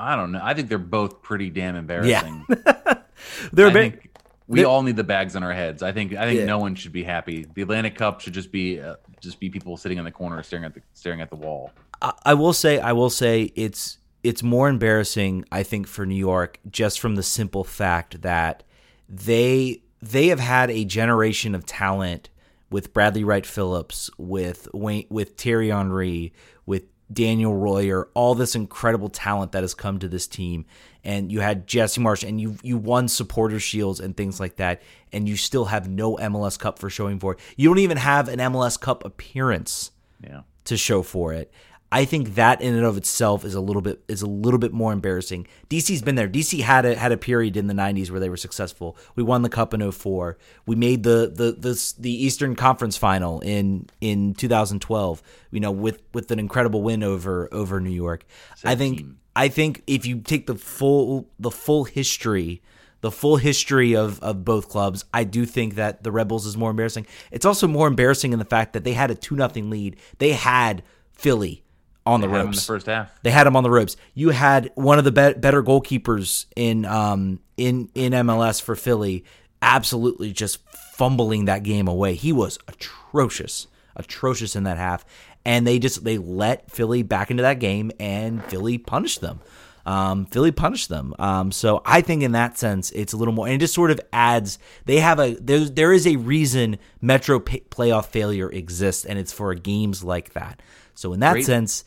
I 0.00 0.16
don't 0.16 0.32
know. 0.32 0.40
I 0.42 0.54
think 0.54 0.68
they're 0.68 0.78
both 0.78 1.22
pretty 1.22 1.50
damn 1.50 1.76
embarrassing. 1.76 2.44
Yeah. 2.48 2.94
They're 3.52 3.66
I 3.66 3.70
a 3.70 3.72
bit, 3.72 3.92
think 3.92 4.10
we 4.48 4.60
they're- 4.60 4.66
all 4.66 4.82
need 4.82 4.96
the 4.96 5.04
bags 5.04 5.36
on 5.36 5.42
our 5.42 5.52
heads. 5.52 5.82
I 5.82 5.92
think 5.92 6.14
I 6.14 6.24
think 6.26 6.40
Yeah. 6.40 6.46
no 6.46 6.58
one 6.58 6.74
should 6.74 6.92
be 6.92 7.02
happy. 7.04 7.46
The 7.54 7.62
Atlantic 7.62 7.96
Cup 7.96 8.20
should 8.20 8.32
just 8.32 8.50
be 8.50 8.80
uh, 8.80 8.96
just 9.20 9.38
be 9.38 9.50
people 9.50 9.76
sitting 9.76 9.98
in 9.98 10.04
the 10.04 10.10
corner 10.10 10.42
staring 10.42 10.64
at 10.64 10.74
the 10.74 10.80
staring 10.94 11.20
at 11.20 11.28
the 11.30 11.36
wall. 11.36 11.70
I, 12.00 12.12
I 12.24 12.34
will 12.34 12.52
say 12.54 12.78
I 12.80 12.92
will 12.92 13.10
say 13.10 13.52
it's 13.54 13.98
it's 14.24 14.42
more 14.42 14.68
embarrassing 14.70 15.44
I 15.52 15.62
think 15.62 15.86
for 15.86 16.06
New 16.06 16.14
York 16.16 16.58
just 16.70 16.98
from 16.98 17.14
the 17.16 17.22
simple 17.22 17.62
fact 17.62 18.22
that 18.22 18.62
they 19.08 19.82
they 20.02 20.28
have 20.28 20.40
had 20.40 20.70
a 20.70 20.84
generation 20.86 21.54
of 21.54 21.66
talent 21.66 22.30
with 22.70 22.92
Bradley 22.94 23.24
Wright 23.24 23.44
Phillips, 23.44 24.08
with 24.16 24.66
Wayne, 24.72 25.06
with 25.10 25.36
Thierry 25.36 25.68
Henry, 25.70 26.32
with 26.64 26.84
Daniel 27.12 27.54
Royer, 27.56 28.08
all 28.14 28.34
this 28.34 28.54
incredible 28.54 29.08
talent 29.08 29.52
that 29.52 29.62
has 29.62 29.74
come 29.74 29.98
to 29.98 30.08
this 30.08 30.26
team. 30.26 30.64
And 31.02 31.32
you 31.32 31.40
had 31.40 31.66
Jesse 31.66 32.00
Marsch, 32.00 32.28
and 32.28 32.40
you 32.40 32.56
you 32.62 32.76
won 32.76 33.08
supporter 33.08 33.58
shields 33.58 34.00
and 34.00 34.16
things 34.16 34.38
like 34.38 34.56
that, 34.56 34.82
and 35.12 35.28
you 35.28 35.36
still 35.36 35.64
have 35.66 35.88
no 35.88 36.16
MLS 36.16 36.58
Cup 36.58 36.78
for 36.78 36.90
showing 36.90 37.18
for 37.18 37.32
it. 37.32 37.40
You 37.56 37.68
don't 37.68 37.78
even 37.78 37.96
have 37.96 38.28
an 38.28 38.38
MLS 38.38 38.78
Cup 38.78 39.04
appearance 39.04 39.92
Yeah. 40.22 40.42
to 40.64 40.76
show 40.76 41.02
for 41.02 41.32
it. 41.32 41.50
I 41.92 42.04
think 42.04 42.36
that 42.36 42.60
in 42.60 42.74
and 42.74 42.84
of 42.84 42.96
itself 42.96 43.44
is 43.44 43.54
a 43.54 43.60
little 43.60 43.82
bit 43.82 44.00
is 44.06 44.22
a 44.22 44.26
little 44.26 44.58
bit 44.58 44.72
more 44.72 44.92
embarrassing. 44.92 45.48
DC's 45.68 46.02
been 46.02 46.14
there. 46.14 46.28
DC 46.28 46.60
had 46.60 46.86
a 46.86 46.94
had 46.94 47.10
a 47.10 47.16
period 47.16 47.56
in 47.56 47.66
the 47.66 47.74
90s 47.74 48.10
where 48.10 48.20
they 48.20 48.28
were 48.28 48.36
successful. 48.36 48.96
We 49.16 49.24
won 49.24 49.42
the 49.42 49.48
cup 49.48 49.74
in 49.74 49.90
04. 49.90 50.38
We 50.66 50.76
made 50.76 51.02
the 51.02 51.32
the 51.34 51.52
the, 51.52 51.94
the 51.98 52.24
Eastern 52.24 52.54
Conference 52.54 52.96
final 52.96 53.40
in 53.40 53.88
in 54.00 54.34
2012, 54.34 55.22
you 55.50 55.58
know, 55.58 55.72
with 55.72 56.00
with 56.14 56.30
an 56.30 56.38
incredible 56.38 56.82
win 56.82 57.02
over 57.02 57.48
over 57.50 57.80
New 57.80 57.90
York. 57.90 58.24
I 58.64 58.74
think. 58.74 59.04
I 59.36 59.46
think 59.46 59.84
if 59.86 60.06
you 60.06 60.20
take 60.20 60.48
the 60.48 60.56
full 60.56 61.30
the 61.38 61.52
full 61.52 61.84
history 61.84 62.62
the 63.00 63.10
full 63.10 63.36
history 63.36 63.96
of, 63.96 64.20
of 64.20 64.44
both 64.44 64.68
clubs, 64.68 65.04
I 65.14 65.24
do 65.24 65.46
think 65.46 65.76
that 65.76 66.02
the 66.02 66.12
Red 66.12 66.28
Bulls 66.28 66.46
is 66.46 66.56
more 66.56 66.70
embarrassing. 66.70 67.06
It's 67.30 67.46
also 67.46 67.66
more 67.66 67.86
embarrassing 67.86 68.32
in 68.32 68.38
the 68.38 68.44
fact 68.44 68.74
that 68.74 68.84
they 68.84 68.92
had 68.92 69.10
a 69.10 69.14
two 69.14 69.36
nothing 69.36 69.70
lead. 69.70 69.96
They 70.18 70.32
had 70.32 70.82
Philly 71.12 71.62
on 72.10 72.20
They 72.20 72.26
the 72.26 72.32
had 72.32 72.38
'em 72.40 72.46
in 72.46 72.46
ropes. 72.48 72.60
the 72.66 72.66
first 72.72 72.86
half. 72.86 73.10
They 73.22 73.30
had 73.30 73.46
him 73.46 73.56
on 73.56 73.62
the 73.62 73.70
ropes. 73.70 73.96
You 74.14 74.30
had 74.30 74.70
one 74.74 74.98
of 74.98 75.04
the 75.04 75.12
be- 75.12 75.38
better 75.38 75.62
goalkeepers 75.62 76.46
in 76.56 76.84
um 76.84 77.40
in 77.56 77.88
in 77.94 78.12
MLS 78.12 78.60
for 78.60 78.74
Philly, 78.76 79.24
absolutely 79.62 80.32
just 80.32 80.58
fumbling 80.94 81.46
that 81.46 81.62
game 81.62 81.88
away. 81.88 82.14
He 82.14 82.32
was 82.32 82.58
atrocious, 82.68 83.66
atrocious 83.96 84.56
in 84.56 84.64
that 84.64 84.76
half, 84.78 85.04
and 85.44 85.66
they 85.66 85.78
just 85.78 86.04
they 86.04 86.18
let 86.18 86.70
Philly 86.70 87.02
back 87.02 87.30
into 87.30 87.42
that 87.42 87.58
game, 87.60 87.90
and 88.00 88.44
Philly 88.44 88.78
punished 88.78 89.20
them. 89.20 89.40
Um, 89.86 90.26
Philly 90.26 90.52
punished 90.52 90.90
them. 90.90 91.14
Um, 91.18 91.50
so 91.50 91.80
I 91.86 92.02
think 92.02 92.22
in 92.22 92.32
that 92.32 92.58
sense, 92.58 92.90
it's 92.90 93.14
a 93.14 93.16
little 93.16 93.32
more, 93.32 93.46
and 93.46 93.54
it 93.54 93.58
just 93.60 93.74
sort 93.74 93.90
of 93.90 93.98
adds. 94.12 94.58
They 94.84 95.00
have 95.00 95.18
a 95.18 95.34
there's 95.40 95.70
there 95.72 95.92
is 95.92 96.06
a 96.06 96.16
reason 96.16 96.78
Metro 97.00 97.40
pay, 97.40 97.60
playoff 97.70 98.06
failure 98.06 98.50
exists, 98.50 99.04
and 99.06 99.18
it's 99.18 99.32
for 99.32 99.54
games 99.54 100.04
like 100.04 100.34
that. 100.34 100.60
So 100.94 101.14
in 101.14 101.20
that 101.20 101.32
Great. 101.32 101.46
sense, 101.46 101.84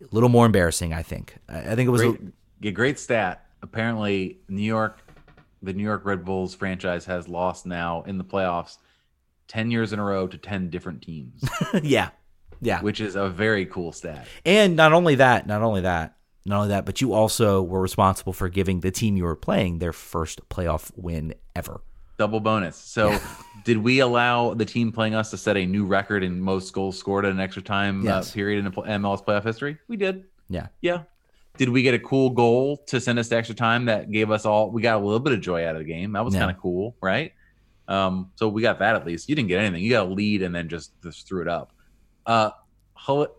a 0.00 0.06
little 0.14 0.28
more 0.28 0.46
embarrassing. 0.46 0.92
I 0.92 1.02
think. 1.02 1.36
I 1.48 1.74
think 1.74 1.86
it 1.88 1.90
was. 1.90 2.02
a- 2.02 2.08
Great, 2.12 2.20
yeah, 2.60 2.70
great 2.70 2.98
stat. 2.98 3.46
Apparently, 3.62 4.38
New 4.48 4.62
York, 4.62 4.98
the 5.62 5.72
New 5.72 5.82
York 5.82 6.04
Red 6.04 6.24
Bulls 6.24 6.54
franchise 6.54 7.04
has 7.06 7.28
lost 7.28 7.66
now 7.66 8.02
in 8.02 8.18
the 8.18 8.24
playoffs 8.24 8.78
ten 9.48 9.70
years 9.70 9.92
in 9.92 9.98
a 9.98 10.04
row 10.04 10.26
to 10.26 10.36
ten 10.38 10.70
different 10.70 11.02
teams, 11.02 11.42
yeah, 11.82 12.10
yeah. 12.60 12.80
which 12.82 13.00
is 13.00 13.16
a 13.16 13.28
very 13.28 13.66
cool 13.66 13.92
stat. 13.92 14.26
And 14.44 14.76
not 14.76 14.92
only 14.92 15.14
that, 15.16 15.46
not 15.46 15.62
only 15.62 15.80
that, 15.82 16.16
not 16.46 16.56
only 16.56 16.68
that, 16.68 16.84
but 16.86 17.00
you 17.00 17.12
also 17.14 17.62
were 17.62 17.80
responsible 17.80 18.32
for 18.32 18.48
giving 18.48 18.80
the 18.80 18.90
team 18.90 19.16
you 19.16 19.24
were 19.24 19.36
playing 19.36 19.78
their 19.78 19.92
first 19.92 20.46
playoff 20.48 20.90
win 20.96 21.34
ever. 21.56 21.80
Double 22.16 22.38
bonus. 22.40 22.76
So, 22.76 23.18
did 23.64 23.78
we 23.78 23.98
allow 24.00 24.54
the 24.54 24.64
team 24.64 24.92
playing 24.92 25.14
us 25.16 25.30
to 25.30 25.36
set 25.36 25.56
a 25.56 25.66
new 25.66 25.84
record 25.84 26.22
in 26.22 26.40
most 26.40 26.72
goals 26.72 26.96
scored 26.98 27.24
at 27.24 27.32
an 27.32 27.40
extra 27.40 27.60
time 27.62 28.04
Yes. 28.04 28.30
uh, 28.30 28.34
period 28.34 28.64
in 28.64 28.70
MLS 28.72 29.24
playoff 29.24 29.42
history? 29.44 29.78
We 29.88 29.96
did. 29.96 30.24
Yeah. 30.48 30.68
Yeah. 30.80 31.02
Did 31.56 31.70
we 31.70 31.82
get 31.82 31.94
a 31.94 31.98
cool 31.98 32.30
goal 32.30 32.78
to 32.86 33.00
send 33.00 33.18
us 33.18 33.28
to 33.30 33.36
extra 33.36 33.54
time 33.54 33.86
that 33.86 34.10
gave 34.12 34.30
us 34.30 34.44
all? 34.46 34.70
We 34.70 34.80
got 34.82 34.96
a 35.00 35.04
little 35.04 35.18
bit 35.20 35.32
of 35.32 35.40
joy 35.40 35.66
out 35.66 35.74
of 35.74 35.80
the 35.80 35.84
game. 35.92 36.12
That 36.12 36.24
was 36.24 36.34
Yeah. 36.34 36.40
kind 36.40 36.50
of 36.52 36.58
cool, 36.60 36.96
right? 37.00 37.32
Um, 37.88 38.30
so 38.36 38.48
we 38.48 38.62
got 38.62 38.78
that 38.78 38.94
at 38.94 39.04
least. 39.06 39.28
You 39.28 39.34
didn't 39.34 39.48
get 39.48 39.60
anything. 39.60 39.82
You 39.82 39.90
got 39.90 40.06
a 40.06 40.10
lead 40.10 40.42
and 40.42 40.54
then 40.54 40.68
just, 40.68 40.92
just 41.02 41.26
threw 41.26 41.42
it 41.42 41.48
up. 41.48 41.72
Uh, 42.26 42.50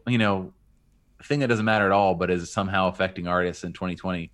you 0.08 0.18
know, 0.18 0.54
thing 1.24 1.40
that 1.40 1.48
doesn't 1.48 1.66
matter 1.66 1.86
at 1.86 1.92
all, 1.92 2.14
but 2.14 2.30
is 2.30 2.52
somehow 2.52 2.88
affecting 2.90 3.28
artists 3.28 3.64
in 3.64 3.74
2020. 3.74 4.32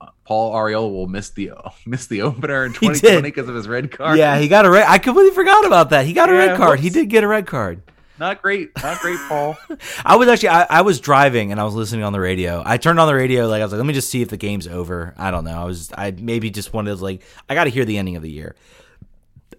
Uh, 0.00 0.06
Paul 0.24 0.54
Arriola 0.54 0.90
will 0.90 1.06
miss 1.06 1.30
the 1.30 1.52
miss 1.86 2.06
the 2.06 2.22
opener 2.22 2.64
in 2.64 2.72
2020 2.74 3.22
because 3.22 3.48
of 3.48 3.54
his 3.54 3.68
red 3.68 3.90
card. 3.90 4.18
Yeah, 4.18 4.38
he 4.38 4.48
got 4.48 4.64
a 4.66 4.70
red. 4.70 4.86
I 4.88 4.98
completely 4.98 5.34
forgot 5.34 5.64
about 5.66 5.90
that. 5.90 6.06
He 6.06 6.12
got 6.12 6.28
a 6.30 6.32
Yeah, 6.32 6.38
red 6.46 6.56
card. 6.56 6.80
He 6.80 6.90
did 6.90 7.08
get 7.08 7.22
a 7.24 7.28
red 7.28 7.46
card. 7.46 7.82
not 8.18 8.40
great, 8.42 8.70
not 8.82 8.98
great, 9.00 9.18
Paul. 9.28 9.56
I 10.04 10.16
was 10.16 10.28
actually 10.28 10.48
I, 10.50 10.66
I 10.70 10.80
was 10.82 11.00
driving 11.00 11.52
and 11.52 11.60
I 11.60 11.64
was 11.64 11.74
listening 11.74 12.02
on 12.04 12.12
the 12.12 12.20
radio. 12.20 12.62
I 12.64 12.76
turned 12.78 12.98
on 12.98 13.06
the 13.08 13.14
radio 13.14 13.46
like 13.46 13.60
I 13.60 13.64
was 13.64 13.72
like, 13.72 13.78
let 13.78 13.86
me 13.86 13.92
just 13.94 14.08
see 14.10 14.22
if 14.22 14.28
the 14.30 14.36
game's 14.38 14.66
over. 14.66 15.14
I 15.18 15.30
don't 15.30 15.44
know. 15.44 15.60
I 15.60 15.64
was 15.64 15.90
I 15.96 16.10
maybe 16.12 16.50
just 16.50 16.72
wanted 16.72 16.96
to 16.96 17.02
like 17.04 17.22
I 17.48 17.54
got 17.54 17.64
to 17.64 17.70
hear 17.70 17.84
the 17.84 17.98
ending 17.98 18.16
of 18.16 18.22
the 18.22 18.30
year. 18.30 18.56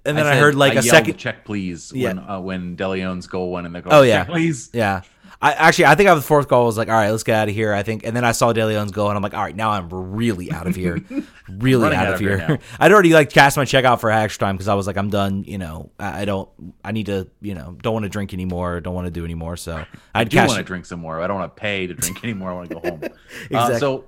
And 0.06 0.18
then 0.18 0.26
I, 0.26 0.34
said- 0.34 0.40
heard 0.40 0.56
like 0.56 0.74
I 0.76 0.80
a 0.80 0.82
second. 0.84 1.18
check, 1.18 1.44
please. 1.44 1.92
Yeah. 1.94 2.08
When 2.10 2.20
uh, 2.20 2.40
when 2.40 2.78
DeLeon's 2.78 3.28
goal 3.28 3.52
went 3.52 3.68
in 3.68 3.74
the 3.74 3.82
goal. 3.82 3.94
Oh, 3.94 4.02
yeah. 4.04 4.24
check, 4.24 4.30
please. 4.34 4.70
Yeah. 4.74 5.02
I 5.40 5.54
actually 5.54 5.86
I 5.86 5.94
think 5.96 6.10
I 6.10 6.14
was 6.14 6.24
the 6.24 6.28
fourth 6.28 6.48
goal 6.48 6.64
I 6.64 6.66
was 6.66 6.78
like, 6.78 6.88
all 6.90 6.96
right, 6.96 7.12
let's 7.12 7.24
get 7.24 7.36
out 7.36 7.48
of 7.48 7.54
here. 7.54 7.72
I 7.74 7.84
think 7.84 8.04
and 8.06 8.16
then 8.16 8.26
I 8.26 8.32
saw 8.32 8.54
De 8.54 8.66
Leon's 8.66 8.92
goal 8.92 9.10
and 9.10 9.16
I'm 9.16 9.22
like, 9.22 9.36
all 9.36 9.44
right, 9.44 9.56
now 9.56 9.70
I'm 9.70 9.88
really 9.90 10.52
out 10.52 10.66
of 10.66 10.76
here. 10.76 11.00
really 11.50 11.84
Running 11.84 12.00
out, 12.00 12.14
of 12.14 12.20
here. 12.20 12.38
now. 12.38 12.58
I'd 12.80 12.92
already 12.92 13.14
like 13.14 13.30
cast 13.30 13.56
my 13.56 13.64
check 13.66 13.86
out 13.86 14.02
for 14.02 14.10
extra 14.10 14.46
time 14.48 14.56
because 14.56 14.68
I 14.68 14.74
was 14.74 14.88
like, 14.88 14.98
I'm 14.98 15.10
done, 15.12 15.44
you 15.44 15.58
know, 15.60 15.92
I, 16.00 16.22
I 16.22 16.26
don't 16.26 16.50
I 16.84 16.92
need 16.92 17.06
to, 17.06 17.30
you 17.42 17.54
know, 17.54 17.78
don't 17.82 17.94
want 17.94 18.04
to 18.04 18.10
drink 18.10 18.34
anymore, 18.34 18.82
don't 18.82 18.96
want 18.96 19.06
to 19.06 19.12
do 19.12 19.24
anymore. 19.26 19.58
So 19.58 19.76
I 19.76 20.22
I'd 20.22 20.30
do 20.30 20.38
want 20.38 20.54
to 20.54 20.64
drink 20.64 20.86
some 20.88 21.00
more. 21.02 21.22
I 21.22 21.28
don't 21.28 21.38
want 21.40 21.56
to 21.56 21.60
pay 21.60 21.86
to 21.86 21.94
drink 21.94 22.24
anymore. 22.24 22.50
I 22.50 22.54
want 22.54 22.70
to 22.70 22.76
go 22.76 22.82
home. 22.90 23.02
Exactly. 23.04 23.56
uh, 23.56 23.78
so 23.80 24.06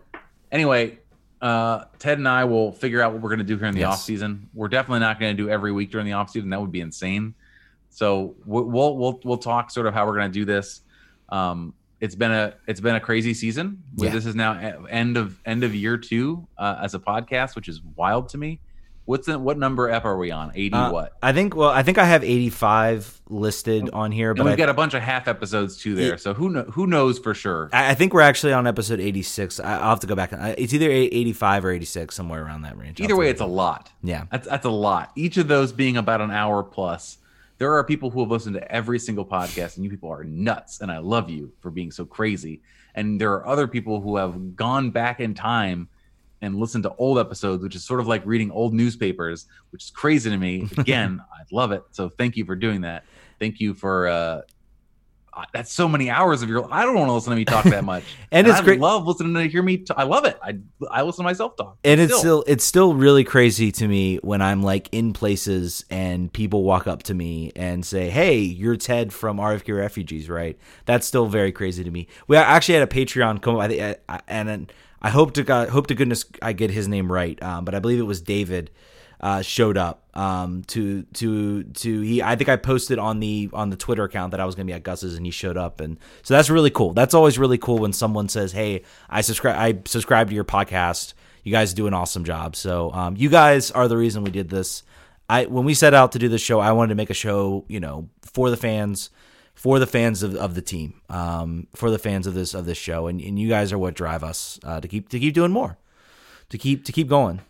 anyway, 0.52 0.98
uh, 1.42 1.86
Ted 2.00 2.18
and 2.18 2.28
I 2.28 2.46
will 2.46 2.72
figure 2.72 3.02
out 3.04 3.14
what 3.14 3.22
we're 3.22 3.30
going 3.30 3.38
to 3.40 3.46
do 3.46 3.56
here 3.58 3.68
in 3.68 3.74
the 3.76 3.82
Yes. 3.82 3.94
off 3.94 4.02
season. 4.02 4.50
We're 4.56 4.68
definitely 4.68 5.02
not 5.02 5.20
going 5.20 5.38
to 5.38 5.44
do 5.44 5.48
every 5.50 5.72
week 5.72 5.92
during 5.92 6.06
the 6.08 6.14
off 6.14 6.32
season. 6.32 6.50
That 6.50 6.60
would 6.60 6.72
be 6.72 6.82
insane. 6.82 7.36
So 7.92 8.36
we- 8.46 8.64
we'll 8.64 8.98
we'll 8.98 9.20
we'll 9.24 9.38
talk 9.38 9.70
sort 9.72 9.86
of 9.86 9.94
how 9.94 10.06
we're 10.08 10.16
going 10.16 10.32
to 10.32 10.34
do 10.40 10.44
this. 10.46 10.82
Um, 11.32 11.74
it's 12.00 12.16
been 12.16 12.32
a 12.32 12.54
it's 12.68 12.80
been 12.80 12.96
a 12.96 13.00
crazy 13.00 13.34
season. 13.34 13.84
Yeah. 13.98 14.12
This 14.12 14.26
is 14.26 14.34
now 14.36 14.54
end 14.90 15.18
of 15.18 15.40
end 15.46 15.64
of 15.64 15.76
year 15.76 15.98
two 15.98 16.48
uh, 16.58 16.80
as 16.82 16.94
a 16.96 17.00
podcast, 17.00 17.56
which 17.56 17.68
is 17.68 17.82
wild 17.96 18.30
to 18.30 18.38
me. 18.38 18.62
What's 19.06 19.26
the 19.26 19.40
what 19.40 19.58
number 19.58 19.90
ep 19.90 20.06
are 20.06 20.18
we 20.18 20.30
on? 20.32 20.52
Eighty 20.54 20.74
Uh, 20.76 20.92
what? 20.92 21.14
I 21.22 21.34
think 21.34 21.56
well, 21.56 21.70
I 21.70 21.82
think 21.84 21.98
I 21.98 22.06
have 22.06 22.24
85 22.24 23.22
listed 23.30 23.90
on 23.92 24.12
here, 24.12 24.30
And 24.30 24.38
but 24.38 24.46
we've 24.46 24.54
I, 24.54 24.56
got 24.56 24.70
a 24.70 24.74
bunch 24.74 24.94
of 24.94 25.02
half 25.02 25.28
episodes 25.28 25.78
too 25.78 25.96
there. 25.96 26.12
Yeah. 26.12 26.16
So 26.18 26.34
who 26.34 26.50
know, 26.50 26.64
who 26.64 26.86
knows 26.88 27.18
for 27.20 27.34
sure? 27.34 27.70
I 27.74 27.92
I 27.92 27.94
think 27.96 28.14
we're 28.14 28.22
actually 28.22 28.54
on 28.54 28.68
episode 28.68 29.00
86. 29.00 29.60
I- 29.60 29.80
I'll 29.80 29.90
have 29.90 30.00
to 30.02 30.08
go 30.08 30.16
back. 30.16 30.32
I- 30.34 30.56
It's 30.58 30.74
either 30.74 30.90
85 30.92 31.66
or 31.66 31.72
86, 31.72 32.16
somewhere 32.16 32.44
around 32.46 32.62
that 32.64 32.78
range. 32.78 33.02
I'll 33.02 33.06
Either 33.06 33.16
way, 33.16 33.30
it's 33.30 33.42
a 33.42 33.46
lot. 33.46 33.92
yeah. 34.04 34.26
That's 34.32 34.48
that's 34.48 34.66
a 34.66 34.70
lot. 34.72 35.12
Each 35.16 35.38
of 35.38 35.48
those 35.48 35.72
being 35.74 35.98
about 35.98 36.22
an 36.22 36.32
hour 36.32 36.62
plus. 36.64 37.18
There 37.60 37.74
are 37.74 37.84
people 37.84 38.10
who 38.10 38.22
have 38.22 38.32
listened 38.32 38.56
to 38.56 38.72
every 38.72 39.00
single 39.00 39.26
podcast, 39.26 39.76
and 39.76 39.84
you 39.84 39.92
people 39.92 40.12
are 40.12 40.24
nuts. 40.24 40.82
And 40.82 40.92
I 40.92 40.98
love 40.98 41.30
you 41.30 41.52
for 41.60 41.70
being 41.70 41.92
so 41.92 42.06
crazy. 42.06 42.62
And 42.96 43.20
there 43.22 43.34
are 43.34 43.46
other 43.46 43.68
people 43.68 44.02
who 44.02 44.16
have 44.16 44.56
gone 44.56 44.90
back 44.90 45.20
in 45.20 45.34
time 45.34 45.90
and 46.42 46.56
listened 46.56 46.84
to 46.86 46.96
old 46.96 47.20
episodes, 47.20 47.62
which 47.62 47.76
is 47.76 47.84
sort 47.84 48.00
of 48.00 48.08
like 48.08 48.26
reading 48.26 48.50
old 48.50 48.74
newspapers, 48.74 49.46
which 49.72 49.84
is 49.84 49.92
crazy 49.92 50.30
to 50.30 50.38
me. 50.38 50.70
Again, 50.78 51.22
I 51.32 51.44
love 51.52 51.72
it. 51.72 51.84
So 51.92 52.10
thank 52.10 52.38
you 52.38 52.46
for 52.46 52.56
doing 52.56 52.82
that. 52.82 53.04
Thank 53.40 53.60
you 53.60 53.74
for 53.74 54.08
uh, 54.08 54.12
uh, 54.12 54.42
that's 55.54 55.72
so 55.72 55.88
many 55.88 56.10
hours 56.10 56.42
of 56.42 56.50
your. 56.50 56.68
I 56.72 56.84
don't 56.84 56.96
want 56.96 57.10
to 57.10 57.14
listen 57.14 57.32
to 57.32 57.36
me 57.36 57.46
talk 57.46 57.66
that 57.66 57.84
much. 57.84 58.04
and, 58.32 58.48
it's 58.48 58.60
I 58.60 58.64
great. 58.64 58.80
love 58.80 59.06
listening 59.06 59.34
to 59.34 59.48
hear 59.48 59.62
me. 59.64 59.78
T- 59.78 59.94
I 59.96 60.04
love 60.04 60.26
it. 60.26 60.38
I 60.42 60.58
I 60.90 61.02
listen 61.04 61.24
to 61.24 61.30
myself 61.30 61.56
talk. 61.56 61.78
and 61.84 62.00
it's 62.00 62.18
still 62.18 62.44
it's 62.48 62.64
still 62.64 62.94
really 62.94 63.24
crazy 63.24 63.72
to 63.74 63.88
me 63.88 64.18
when 64.18 64.42
I'm 64.42 64.64
like 64.64 64.90
in 64.92 65.14
places 65.14 65.86
and 65.90 66.32
people 66.32 66.64
walk 66.64 66.88
up 66.88 67.04
to 67.04 67.14
me 67.14 67.52
and 67.56 67.86
say, 67.86 68.10
"Hey, 68.10 68.40
you're 68.40 68.78
Ted 68.78 69.14
from 69.14 69.38
RFK 69.38 69.78
Refugees, 69.78 70.30
right?" 70.30 70.58
That's 70.86 71.06
still 71.06 71.28
very 71.28 71.52
crazy 71.52 71.84
to 71.84 71.92
me. 71.92 72.08
We 72.28 72.38
actually 72.38 72.76
had 72.76 72.84
a 72.84 72.92
Patreon 72.92 73.42
come, 73.42 73.58
I 73.58 73.68
think, 73.68 73.98
and 74.28 74.72
I 75.02 75.10
hope 75.10 75.34
to 75.34 75.44
God, 75.44 75.70
hope 75.70 75.88
to 75.88 75.96
goodness 75.96 76.26
I 76.42 76.54
get 76.54 76.72
his 76.72 76.88
name 76.88 77.12
right, 77.12 77.42
um, 77.42 77.66
but 77.66 77.76
I 77.76 77.80
believe 77.80 78.00
it 78.00 78.04
was 78.04 78.22
David. 78.22 78.72
Uh, 79.22 79.42
showed 79.42 79.76
up 79.76 80.10
um, 80.14 80.64
to 80.68 81.04
to 81.14 81.64
to 81.64 82.02
he. 82.02 82.22
I 82.22 82.36
think 82.36 82.50
I 82.50 82.56
posted 82.56 83.00
on 83.00 83.20
the 83.20 83.50
on 83.52 83.70
the 83.70 83.76
Twitter 83.76 84.04
account 84.04 84.32
that 84.32 84.40
I 84.40 84.46
was 84.46 84.56
going 84.56 84.66
to 84.66 84.72
be 84.72 84.76
at 84.76 84.84
Gus's, 84.84 85.16
and 85.16 85.26
he 85.26 85.32
showed 85.32 85.58
up, 85.58 85.82
and 85.82 85.98
so 86.24 86.34
that's 86.34 86.50
really 86.50 86.70
cool. 86.70 86.94
That's 86.94 87.14
always 87.14 87.38
really 87.38 87.58
cool 87.58 87.80
when 87.80 87.94
someone 87.94 88.30
says, 88.30 88.54
"Hey, 88.54 88.84
I 89.10 89.22
subscribe. 89.22 89.58
I 89.58 89.80
subscribe 89.86 90.30
to 90.30 90.36
your 90.36 90.46
podcast. 90.46 91.14
You 91.44 91.52
guys 91.52 91.74
do 91.74 91.88
an 91.88 91.94
awesome 91.94 92.24
job." 92.24 92.56
So 92.56 92.92
um, 92.94 93.18
you 93.18 93.30
guys 93.30 93.72
are 93.72 93.88
the 93.88 93.98
reason 93.98 94.24
we 94.24 94.32
did 94.32 94.50
this. 94.50 94.84
I 95.30 95.46
when 95.46 95.66
we 95.66 95.74
set 95.74 95.94
out 95.94 96.14
to 96.14 96.20
do 96.20 96.28
this 96.28 96.42
show, 96.42 96.60
I 96.60 96.72
wanted 96.72 96.90
to 96.90 96.96
make 96.96 97.10
a 97.10 97.14
show, 97.14 97.66
you 97.68 97.80
know, 97.80 98.10
for 98.22 98.50
the 98.50 98.58
fans, 98.58 99.10
for 99.54 99.80
the 99.80 99.88
fans 99.88 100.24
of, 100.24 100.36
of 100.36 100.56
the 100.56 100.62
team, 100.62 101.02
um, 101.10 101.68
for 101.76 101.92
the 101.92 102.00
fans 102.00 102.26
of 102.26 102.34
this 102.34 102.54
of 102.54 102.66
this 102.66 102.78
show, 102.78 103.08
and, 103.08 103.22
and 103.22 103.38
you 103.38 103.50
guys 103.50 103.72
are 103.72 103.78
what 103.78 103.94
drive 103.94 104.24
us 104.24 104.60
uh, 104.64 104.80
to 104.82 104.88
keep 104.88 105.10
to 105.10 105.20
keep 105.20 105.34
doing 105.34 105.52
more, 105.52 105.78
to 106.50 106.58
keep 106.58 106.84
to 106.86 106.92
keep 106.92 107.08
going. 107.08 107.42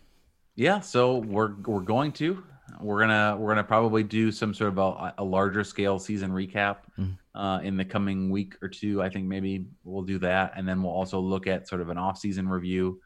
Yeah, 0.60 0.80
so 0.80 1.16
we're 1.16 1.54
we're 1.64 1.80
going 1.80 2.12
to 2.12 2.44
we're 2.82 3.00
gonna 3.00 3.34
we're 3.38 3.48
gonna 3.48 3.64
probably 3.64 4.02
do 4.02 4.30
some 4.30 4.52
sort 4.52 4.68
of 4.68 4.76
a, 4.76 5.14
a 5.16 5.24
larger 5.24 5.64
scale 5.64 5.98
season 5.98 6.30
recap 6.32 6.76
Mhm. 6.98 7.16
uh, 7.34 7.60
in 7.62 7.78
the 7.78 7.84
coming 7.86 8.28
week 8.28 8.56
or 8.60 8.68
two. 8.68 9.00
I 9.02 9.08
think 9.08 9.26
maybe 9.26 9.64
we'll 9.84 10.02
do 10.02 10.18
that, 10.18 10.52
and 10.56 10.68
then 10.68 10.82
we'll 10.82 10.92
also 10.92 11.18
look 11.18 11.46
at 11.46 11.66
sort 11.66 11.80
of 11.80 11.88
an 11.88 11.96
off 11.96 12.18
season 12.18 12.46
review. 12.46 13.00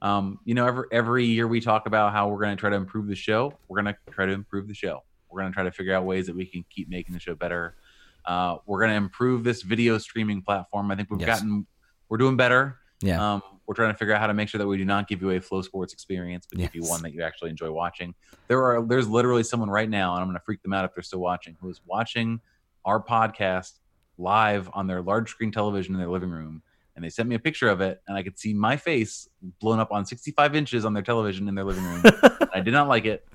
Um, 0.00 0.38
you 0.46 0.54
know, 0.54 0.66
every 0.66 0.84
every 0.92 1.24
year 1.26 1.46
we 1.46 1.60
talk 1.60 1.84
about 1.86 2.14
how 2.14 2.28
we're 2.28 2.40
gonna 2.40 2.56
try 2.56 2.70
to 2.70 2.76
improve 2.76 3.06
the 3.06 3.14
show. 3.14 3.52
We're 3.68 3.82
gonna 3.82 3.98
try 4.10 4.24
to 4.24 4.32
improve 4.32 4.66
the 4.66 4.74
show. 4.74 5.02
We're 5.28 5.42
gonna 5.42 5.52
try 5.52 5.64
to 5.64 5.72
figure 5.72 5.94
out 5.94 6.06
ways 6.06 6.26
that 6.28 6.34
we 6.34 6.46
can 6.46 6.64
keep 6.70 6.88
making 6.88 7.12
the 7.12 7.20
show 7.20 7.34
better. 7.34 7.76
Uh, 8.24 8.56
we're 8.64 8.80
gonna 8.80 8.94
improve 8.94 9.44
this 9.44 9.60
video 9.60 9.98
streaming 9.98 10.40
platform. 10.40 10.90
I 10.90 10.96
think 10.96 11.10
we've 11.10 11.20
Yes. 11.20 11.40
gotten 11.40 11.66
we're 12.08 12.16
doing 12.16 12.38
better. 12.38 12.78
Yeah. 13.02 13.34
Um, 13.34 13.42
we're 13.66 13.74
trying 13.74 13.92
to 13.92 13.98
figure 13.98 14.14
out 14.14 14.20
how 14.20 14.26
to 14.26 14.34
make 14.34 14.48
sure 14.48 14.58
that 14.58 14.66
we 14.66 14.76
do 14.76 14.84
not 14.84 15.08
give 15.08 15.22
you 15.22 15.30
a 15.30 15.40
Flo 15.40 15.62
Sports 15.62 15.92
experience, 15.92 16.46
but 16.50 16.58
give 16.58 16.74
you 16.74 16.82
one 16.82 17.02
that 17.02 17.12
you 17.12 17.22
actually 17.22 17.50
enjoy 17.50 17.70
watching. 17.70 18.14
There 18.48 18.62
are 18.62 18.84
there's 18.84 19.08
literally 19.08 19.42
someone 19.42 19.70
right 19.70 19.88
now, 19.88 20.12
and 20.14 20.20
I'm 20.20 20.26
going 20.26 20.36
to 20.38 20.44
freak 20.44 20.62
them 20.62 20.72
out 20.72 20.84
if 20.84 20.94
they're 20.94 21.02
still 21.02 21.20
watching, 21.20 21.56
who 21.60 21.70
is 21.70 21.80
watching 21.86 22.40
our 22.84 23.02
podcast 23.02 23.72
live 24.18 24.68
on 24.72 24.86
their 24.86 25.02
large 25.02 25.30
screen 25.30 25.50
television 25.50 25.94
in 25.94 26.00
their 26.00 26.10
living 26.10 26.30
room. 26.30 26.62
And 26.96 27.04
they 27.04 27.08
sent 27.08 27.28
me 27.28 27.34
a 27.34 27.40
picture 27.40 27.68
of 27.68 27.80
it, 27.80 28.00
and 28.06 28.16
I 28.16 28.22
could 28.22 28.38
see 28.38 28.54
my 28.54 28.76
face 28.76 29.28
blown 29.60 29.80
up 29.80 29.90
on 29.90 30.06
65 30.06 30.54
inches 30.54 30.84
on 30.84 30.92
their 30.92 31.02
television 31.02 31.48
in 31.48 31.56
their 31.56 31.64
living 31.64 31.82
room. 31.82 32.02
I 32.54 32.60
did 32.60 32.72
not 32.72 32.86
like 32.86 33.04
it, 33.04 33.26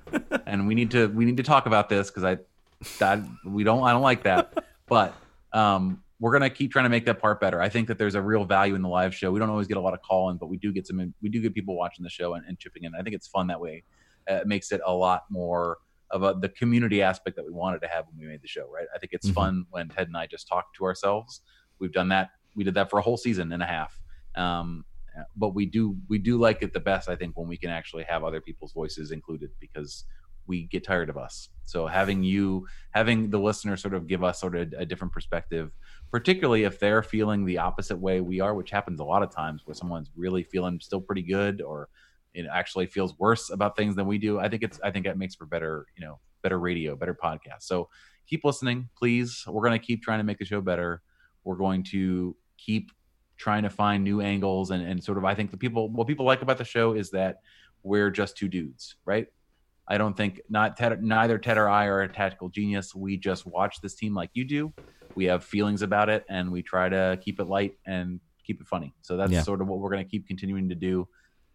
and 0.46 0.66
we 0.66 0.74
need 0.74 0.90
to 0.92 1.08
we 1.08 1.26
need 1.26 1.36
to 1.36 1.42
talk 1.42 1.66
about 1.66 1.90
this 1.90 2.10
because 2.10 2.24
I 2.24 2.38
that 2.98 3.20
we 3.44 3.64
don't 3.64 3.82
I 3.82 3.92
don't 3.92 4.02
like 4.02 4.22
that. 4.22 4.64
But 4.86 5.14
um, 5.52 6.02
we're 6.20 6.32
gonna 6.32 6.50
keep 6.50 6.70
trying 6.70 6.84
to 6.84 6.90
make 6.90 7.06
that 7.06 7.18
part 7.18 7.40
better. 7.40 7.60
I 7.60 7.68
think 7.70 7.88
that 7.88 7.98
there's 7.98 8.14
a 8.14 8.22
real 8.22 8.44
value 8.44 8.74
in 8.74 8.82
the 8.82 8.88
live 8.88 9.14
show. 9.14 9.32
We 9.32 9.40
don't 9.40 9.50
always 9.50 9.66
get 9.66 9.78
a 9.78 9.80
lot 9.80 9.94
of 9.94 10.02
call 10.02 10.30
in, 10.30 10.36
but 10.36 10.48
we 10.48 10.58
do 10.58 10.72
get 10.72 10.86
some. 10.86 11.14
We 11.22 11.28
do 11.30 11.40
get 11.40 11.54
people 11.54 11.76
watching 11.76 12.02
the 12.02 12.10
show 12.10 12.34
and, 12.34 12.44
and 12.46 12.58
chipping 12.58 12.84
in. 12.84 12.94
I 12.94 13.02
think 13.02 13.16
it's 13.16 13.26
fun 13.26 13.46
that 13.48 13.60
way. 13.60 13.84
Uh, 14.30 14.34
it 14.34 14.46
makes 14.46 14.70
it 14.70 14.80
a 14.86 14.92
lot 14.94 15.22
more 15.30 15.78
of 16.10 16.22
a, 16.22 16.34
the 16.38 16.48
community 16.50 17.02
aspect 17.02 17.36
that 17.36 17.44
we 17.46 17.52
wanted 17.52 17.80
to 17.80 17.88
have 17.88 18.04
when 18.06 18.18
we 18.18 18.26
made 18.26 18.42
the 18.42 18.48
show. 18.48 18.68
Right. 18.70 18.86
I 18.94 18.98
think 18.98 19.12
it's 19.12 19.30
Mhm. 19.30 19.34
fun 19.34 19.64
when 19.70 19.88
Ted 19.88 20.08
and 20.08 20.16
I 20.16 20.26
just 20.26 20.46
talk 20.46 20.74
to 20.74 20.84
ourselves. 20.84 21.40
We've 21.78 21.92
done 21.92 22.08
that. 22.10 22.30
We 22.54 22.64
did 22.64 22.74
that 22.74 22.90
for 22.90 22.98
a 22.98 23.02
whole 23.02 23.16
season 23.16 23.50
and 23.52 23.62
a 23.62 23.66
half. 23.66 23.98
Um, 24.36 24.84
but 25.36 25.54
we 25.54 25.66
do 25.66 25.96
we 26.08 26.18
do 26.18 26.38
like 26.38 26.62
it 26.62 26.72
the 26.72 26.80
best. 26.80 27.08
I 27.08 27.16
think 27.16 27.36
when 27.38 27.48
we 27.48 27.56
can 27.56 27.70
actually 27.70 28.04
have 28.04 28.24
other 28.24 28.40
people's 28.40 28.72
voices 28.72 29.10
included 29.10 29.50
because 29.60 30.04
we 30.50 30.64
get 30.66 30.84
tired 30.84 31.08
of 31.08 31.16
us. 31.16 31.48
So 31.64 31.86
having 31.86 32.24
you, 32.24 32.66
having 32.90 33.30
the 33.30 33.38
listener 33.38 33.76
sort 33.76 33.94
of 33.94 34.08
give 34.08 34.24
us 34.24 34.40
sort 34.40 34.56
of 34.56 34.74
a 34.76 34.84
different 34.84 35.12
perspective, 35.12 35.70
particularly 36.10 36.64
if 36.64 36.80
they're 36.80 37.04
feeling 37.04 37.44
the 37.44 37.58
opposite 37.58 37.96
way 37.96 38.20
we 38.20 38.40
are, 38.40 38.52
which 38.52 38.70
happens 38.70 38.98
a 38.98 39.04
lot 39.04 39.22
of 39.22 39.30
times 39.30 39.62
where 39.64 39.76
someone's 39.76 40.10
really 40.16 40.42
feeling 40.42 40.80
still 40.80 41.00
pretty 41.00 41.22
good 41.22 41.62
or 41.62 41.88
it 42.34 42.46
actually 42.52 42.86
feels 42.86 43.16
worse 43.18 43.50
about 43.50 43.76
things 43.76 43.94
than 43.94 44.08
we 44.08 44.18
do. 44.18 44.40
I 44.40 44.48
think 44.48 44.64
it's, 44.64 44.80
I 44.82 44.90
think 44.90 45.06
that 45.06 45.16
makes 45.16 45.36
for 45.36 45.46
better, 45.46 45.86
you 45.96 46.04
know, 46.04 46.18
better 46.42 46.58
radio, 46.58 46.96
better 46.96 47.14
podcast. 47.14 47.62
So 47.62 47.88
keep 48.26 48.44
listening, 48.44 48.88
please. 48.98 49.44
We're 49.46 49.66
going 49.66 49.78
to 49.78 49.86
keep 49.86 50.02
trying 50.02 50.18
to 50.18 50.24
make 50.24 50.38
the 50.38 50.44
show 50.44 50.60
better. 50.60 51.02
We're 51.44 51.56
going 51.56 51.84
to 51.92 52.36
keep 52.58 52.90
trying 53.36 53.62
to 53.62 53.70
find 53.70 54.02
new 54.02 54.20
angles 54.20 54.72
and, 54.72 54.82
and 54.84 55.02
sort 55.02 55.18
of, 55.18 55.24
I 55.24 55.36
think 55.36 55.52
the 55.52 55.56
people, 55.56 55.88
what 55.88 56.08
people 56.08 56.26
like 56.26 56.42
about 56.42 56.58
the 56.58 56.64
show 56.64 56.94
is 56.94 57.10
that 57.10 57.36
we're 57.84 58.10
just 58.10 58.36
two 58.36 58.48
dudes, 58.48 58.96
right? 59.04 59.28
I 59.90 59.98
don't 59.98 60.16
think 60.16 60.40
not 60.48 60.76
Ted, 60.76 61.02
neither 61.02 61.36
Ted 61.36 61.58
or 61.58 61.68
I 61.68 61.86
are 61.86 62.02
a 62.02 62.08
tactical 62.08 62.48
genius. 62.48 62.94
We 62.94 63.16
just 63.16 63.44
watch 63.44 63.80
this 63.82 63.94
team 63.96 64.14
like 64.14 64.30
you 64.34 64.44
do. 64.44 64.72
We 65.16 65.24
have 65.24 65.44
feelings 65.44 65.82
about 65.82 66.08
it, 66.08 66.24
and 66.28 66.52
we 66.52 66.62
try 66.62 66.88
to 66.88 67.18
keep 67.22 67.40
it 67.40 67.44
light 67.44 67.72
and 67.84 68.20
keep 68.46 68.60
it 68.60 68.68
funny. 68.68 68.94
So 69.02 69.16
that's 69.16 69.32
Yeah. 69.32 69.42
sort 69.42 69.60
of 69.60 69.66
what 69.66 69.80
we're 69.80 69.90
going 69.90 70.04
to 70.04 70.08
keep 70.10 70.28
continuing 70.28 70.68
to 70.68 70.76
do 70.76 71.08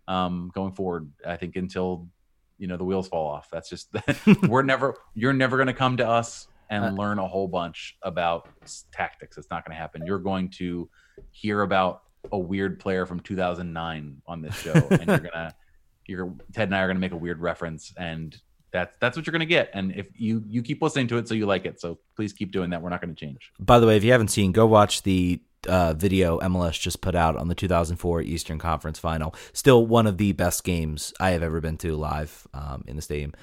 um, 0.09 0.51
going 0.53 0.73
forward. 0.73 1.09
I 1.25 1.37
think 1.37 1.55
until 1.55 2.09
you 2.57 2.67
know 2.67 2.75
the 2.77 2.83
wheels 2.83 3.07
fall 3.07 3.27
off. 3.27 3.47
That's 3.51 3.69
just 3.69 3.89
we're 4.49 4.63
never. 4.63 4.95
You're 5.13 5.33
never 5.33 5.55
going 5.57 5.67
to 5.67 5.73
come 5.73 5.95
to 5.97 6.07
us 6.07 6.47
and 6.69 6.83
Uh, 6.83 6.89
learn 6.91 7.19
a 7.19 7.27
whole 7.27 7.47
bunch 7.47 7.95
about 8.03 8.49
tactics. 8.91 9.37
It's 9.37 9.47
not 9.49 9.63
going 9.65 9.75
to 9.75 9.79
happen. 9.81 10.05
You're 10.05 10.19
going 10.19 10.49
to 10.57 10.89
hear 11.31 11.61
about 11.61 12.01
a 12.31 12.37
weird 12.39 12.79
player 12.79 13.05
from 13.05 13.19
2009 13.21 14.21
on 14.27 14.41
this 14.41 14.55
show, 14.55 14.73
and 14.91 15.05
you're 15.07 15.19
gonna 15.19 15.53
you're 16.07 16.33
Ted 16.53 16.69
and 16.69 16.75
I 16.75 16.81
are 16.81 16.87
going 16.87 16.97
to 16.97 17.01
make 17.01 17.11
a 17.11 17.17
weird 17.17 17.39
reference, 17.39 17.93
and 17.97 18.35
that's 18.71 18.95
that's 18.99 19.15
what 19.15 19.25
you're 19.25 19.31
going 19.31 19.39
to 19.39 19.45
get. 19.45 19.69
And 19.73 19.93
if 19.95 20.07
you 20.15 20.43
you 20.47 20.61
keep 20.61 20.81
listening 20.81 21.07
to 21.07 21.17
it, 21.17 21.27
so 21.27 21.33
you 21.33 21.45
like 21.45 21.65
it, 21.65 21.79
so 21.79 21.99
please 22.15 22.33
keep 22.33 22.51
doing 22.51 22.69
that. 22.71 22.81
We're 22.81 22.89
not 22.89 23.01
going 23.01 23.13
to 23.13 23.19
change. 23.19 23.51
By 23.59 23.79
the 23.79 23.87
way, 23.87 23.97
if 23.97 24.03
you 24.03 24.11
haven't 24.11 24.29
seen, 24.29 24.51
go 24.51 24.65
watch 24.65 25.03
the 25.03 25.41
uh, 25.67 25.93
video 25.93 26.39
MLS 26.39 26.79
just 26.79 27.01
put 27.01 27.15
out 27.15 27.35
on 27.35 27.47
the 27.47 27.55
2004 27.55 28.21
Eastern 28.21 28.59
Conference 28.59 28.99
Final. 28.99 29.33
Still 29.53 29.85
one 29.85 30.07
of 30.07 30.17
the 30.17 30.31
best 30.33 30.63
games 30.63 31.13
I 31.19 31.31
have 31.31 31.43
ever 31.43 31.61
been 31.61 31.77
to 31.77 31.95
live 31.95 32.47
um, 32.53 32.83
in 32.87 32.95
the 32.95 33.01
stadium. 33.01 33.33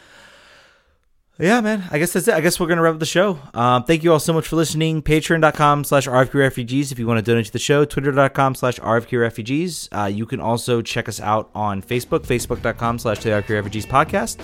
Yeah, 1.39 1.61
man. 1.61 1.83
I 1.91 1.99
guess 1.99 2.13
that's 2.13 2.29
it. 2.29 2.35
I 2.35 2.41
guess 2.41 2.61
we're 2.61 2.67
gonna 2.67 2.83
wrap 2.83 2.95
up 2.95 3.01
the 3.01 3.07
show. 3.07 3.39
Um, 3.55 3.85
thank 3.85 4.05
you 4.05 4.13
all 4.13 4.21
so 4.21 4.33
much 4.33 4.47
for 4.47 4.57
listening. 4.57 5.03
Patreon.com 5.03 5.85
slash 5.85 6.07
RFK 6.07 6.35
Refugees 6.35 6.93
if 6.93 6.99
you 6.99 7.07
want 7.07 7.19
to 7.19 7.23
donate 7.23 7.47
to 7.47 7.53
the 7.53 7.59
show. 7.59 7.85
Twitter.com 7.85 8.55
slash 8.55 8.79
RFK 8.79 9.19
Refugees. 9.21 9.89
Uh, 9.93 10.05
you 10.13 10.27
can 10.27 10.41
also 10.41 10.83
check 10.83 11.09
us 11.09 11.21
out 11.21 11.51
on 11.55 11.83
Facebook, 11.83 12.21
Facebook.com 12.27 12.99
slash 12.99 13.21
the 13.21 13.31
RFK 13.31 13.51
Refugees 13.51 13.87
podcast. 13.87 14.39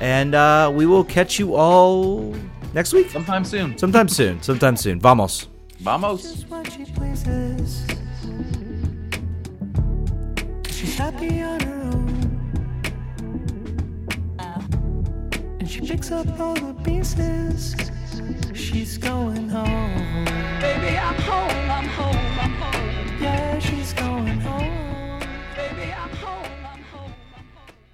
And 0.00 0.34
uh, 0.34 0.72
we 0.74 0.86
will 0.86 1.04
catch 1.04 1.38
you 1.38 1.54
all 1.54 2.34
next 2.72 2.92
week. 2.92 3.10
Sometime 3.10 3.44
soon. 3.44 3.76
Sometime 3.78 4.08
soon. 4.08 4.42
Sometime 4.42 4.76
soon. 4.76 4.98
Vamos. 5.00 5.48
Vamos. 5.80 6.22
Just 6.22 6.48
what 6.48 6.72
she 6.72 6.84
pleases. 6.86 7.84
She's 10.70 10.96
happy 10.96 11.42
on 11.42 11.60
her 11.60 11.75
And 15.66 15.72
she 15.72 15.80
picks 15.80 16.12
up 16.12 16.28
all 16.38 16.54
the 16.54 16.74
pieces. 16.84 17.74
She's 18.54 18.96
going 18.98 19.48
home. 19.48 20.24
Baby, 20.60 20.96
I'm 20.96 21.20
home, 21.22 21.70
I'm 21.72 21.88
home, 21.88 22.38
I'm 22.40 22.52
home. 22.52 23.20
Yeah, 23.20 23.58
she's 23.58 23.92
going 23.92 24.38
home. 24.42 24.85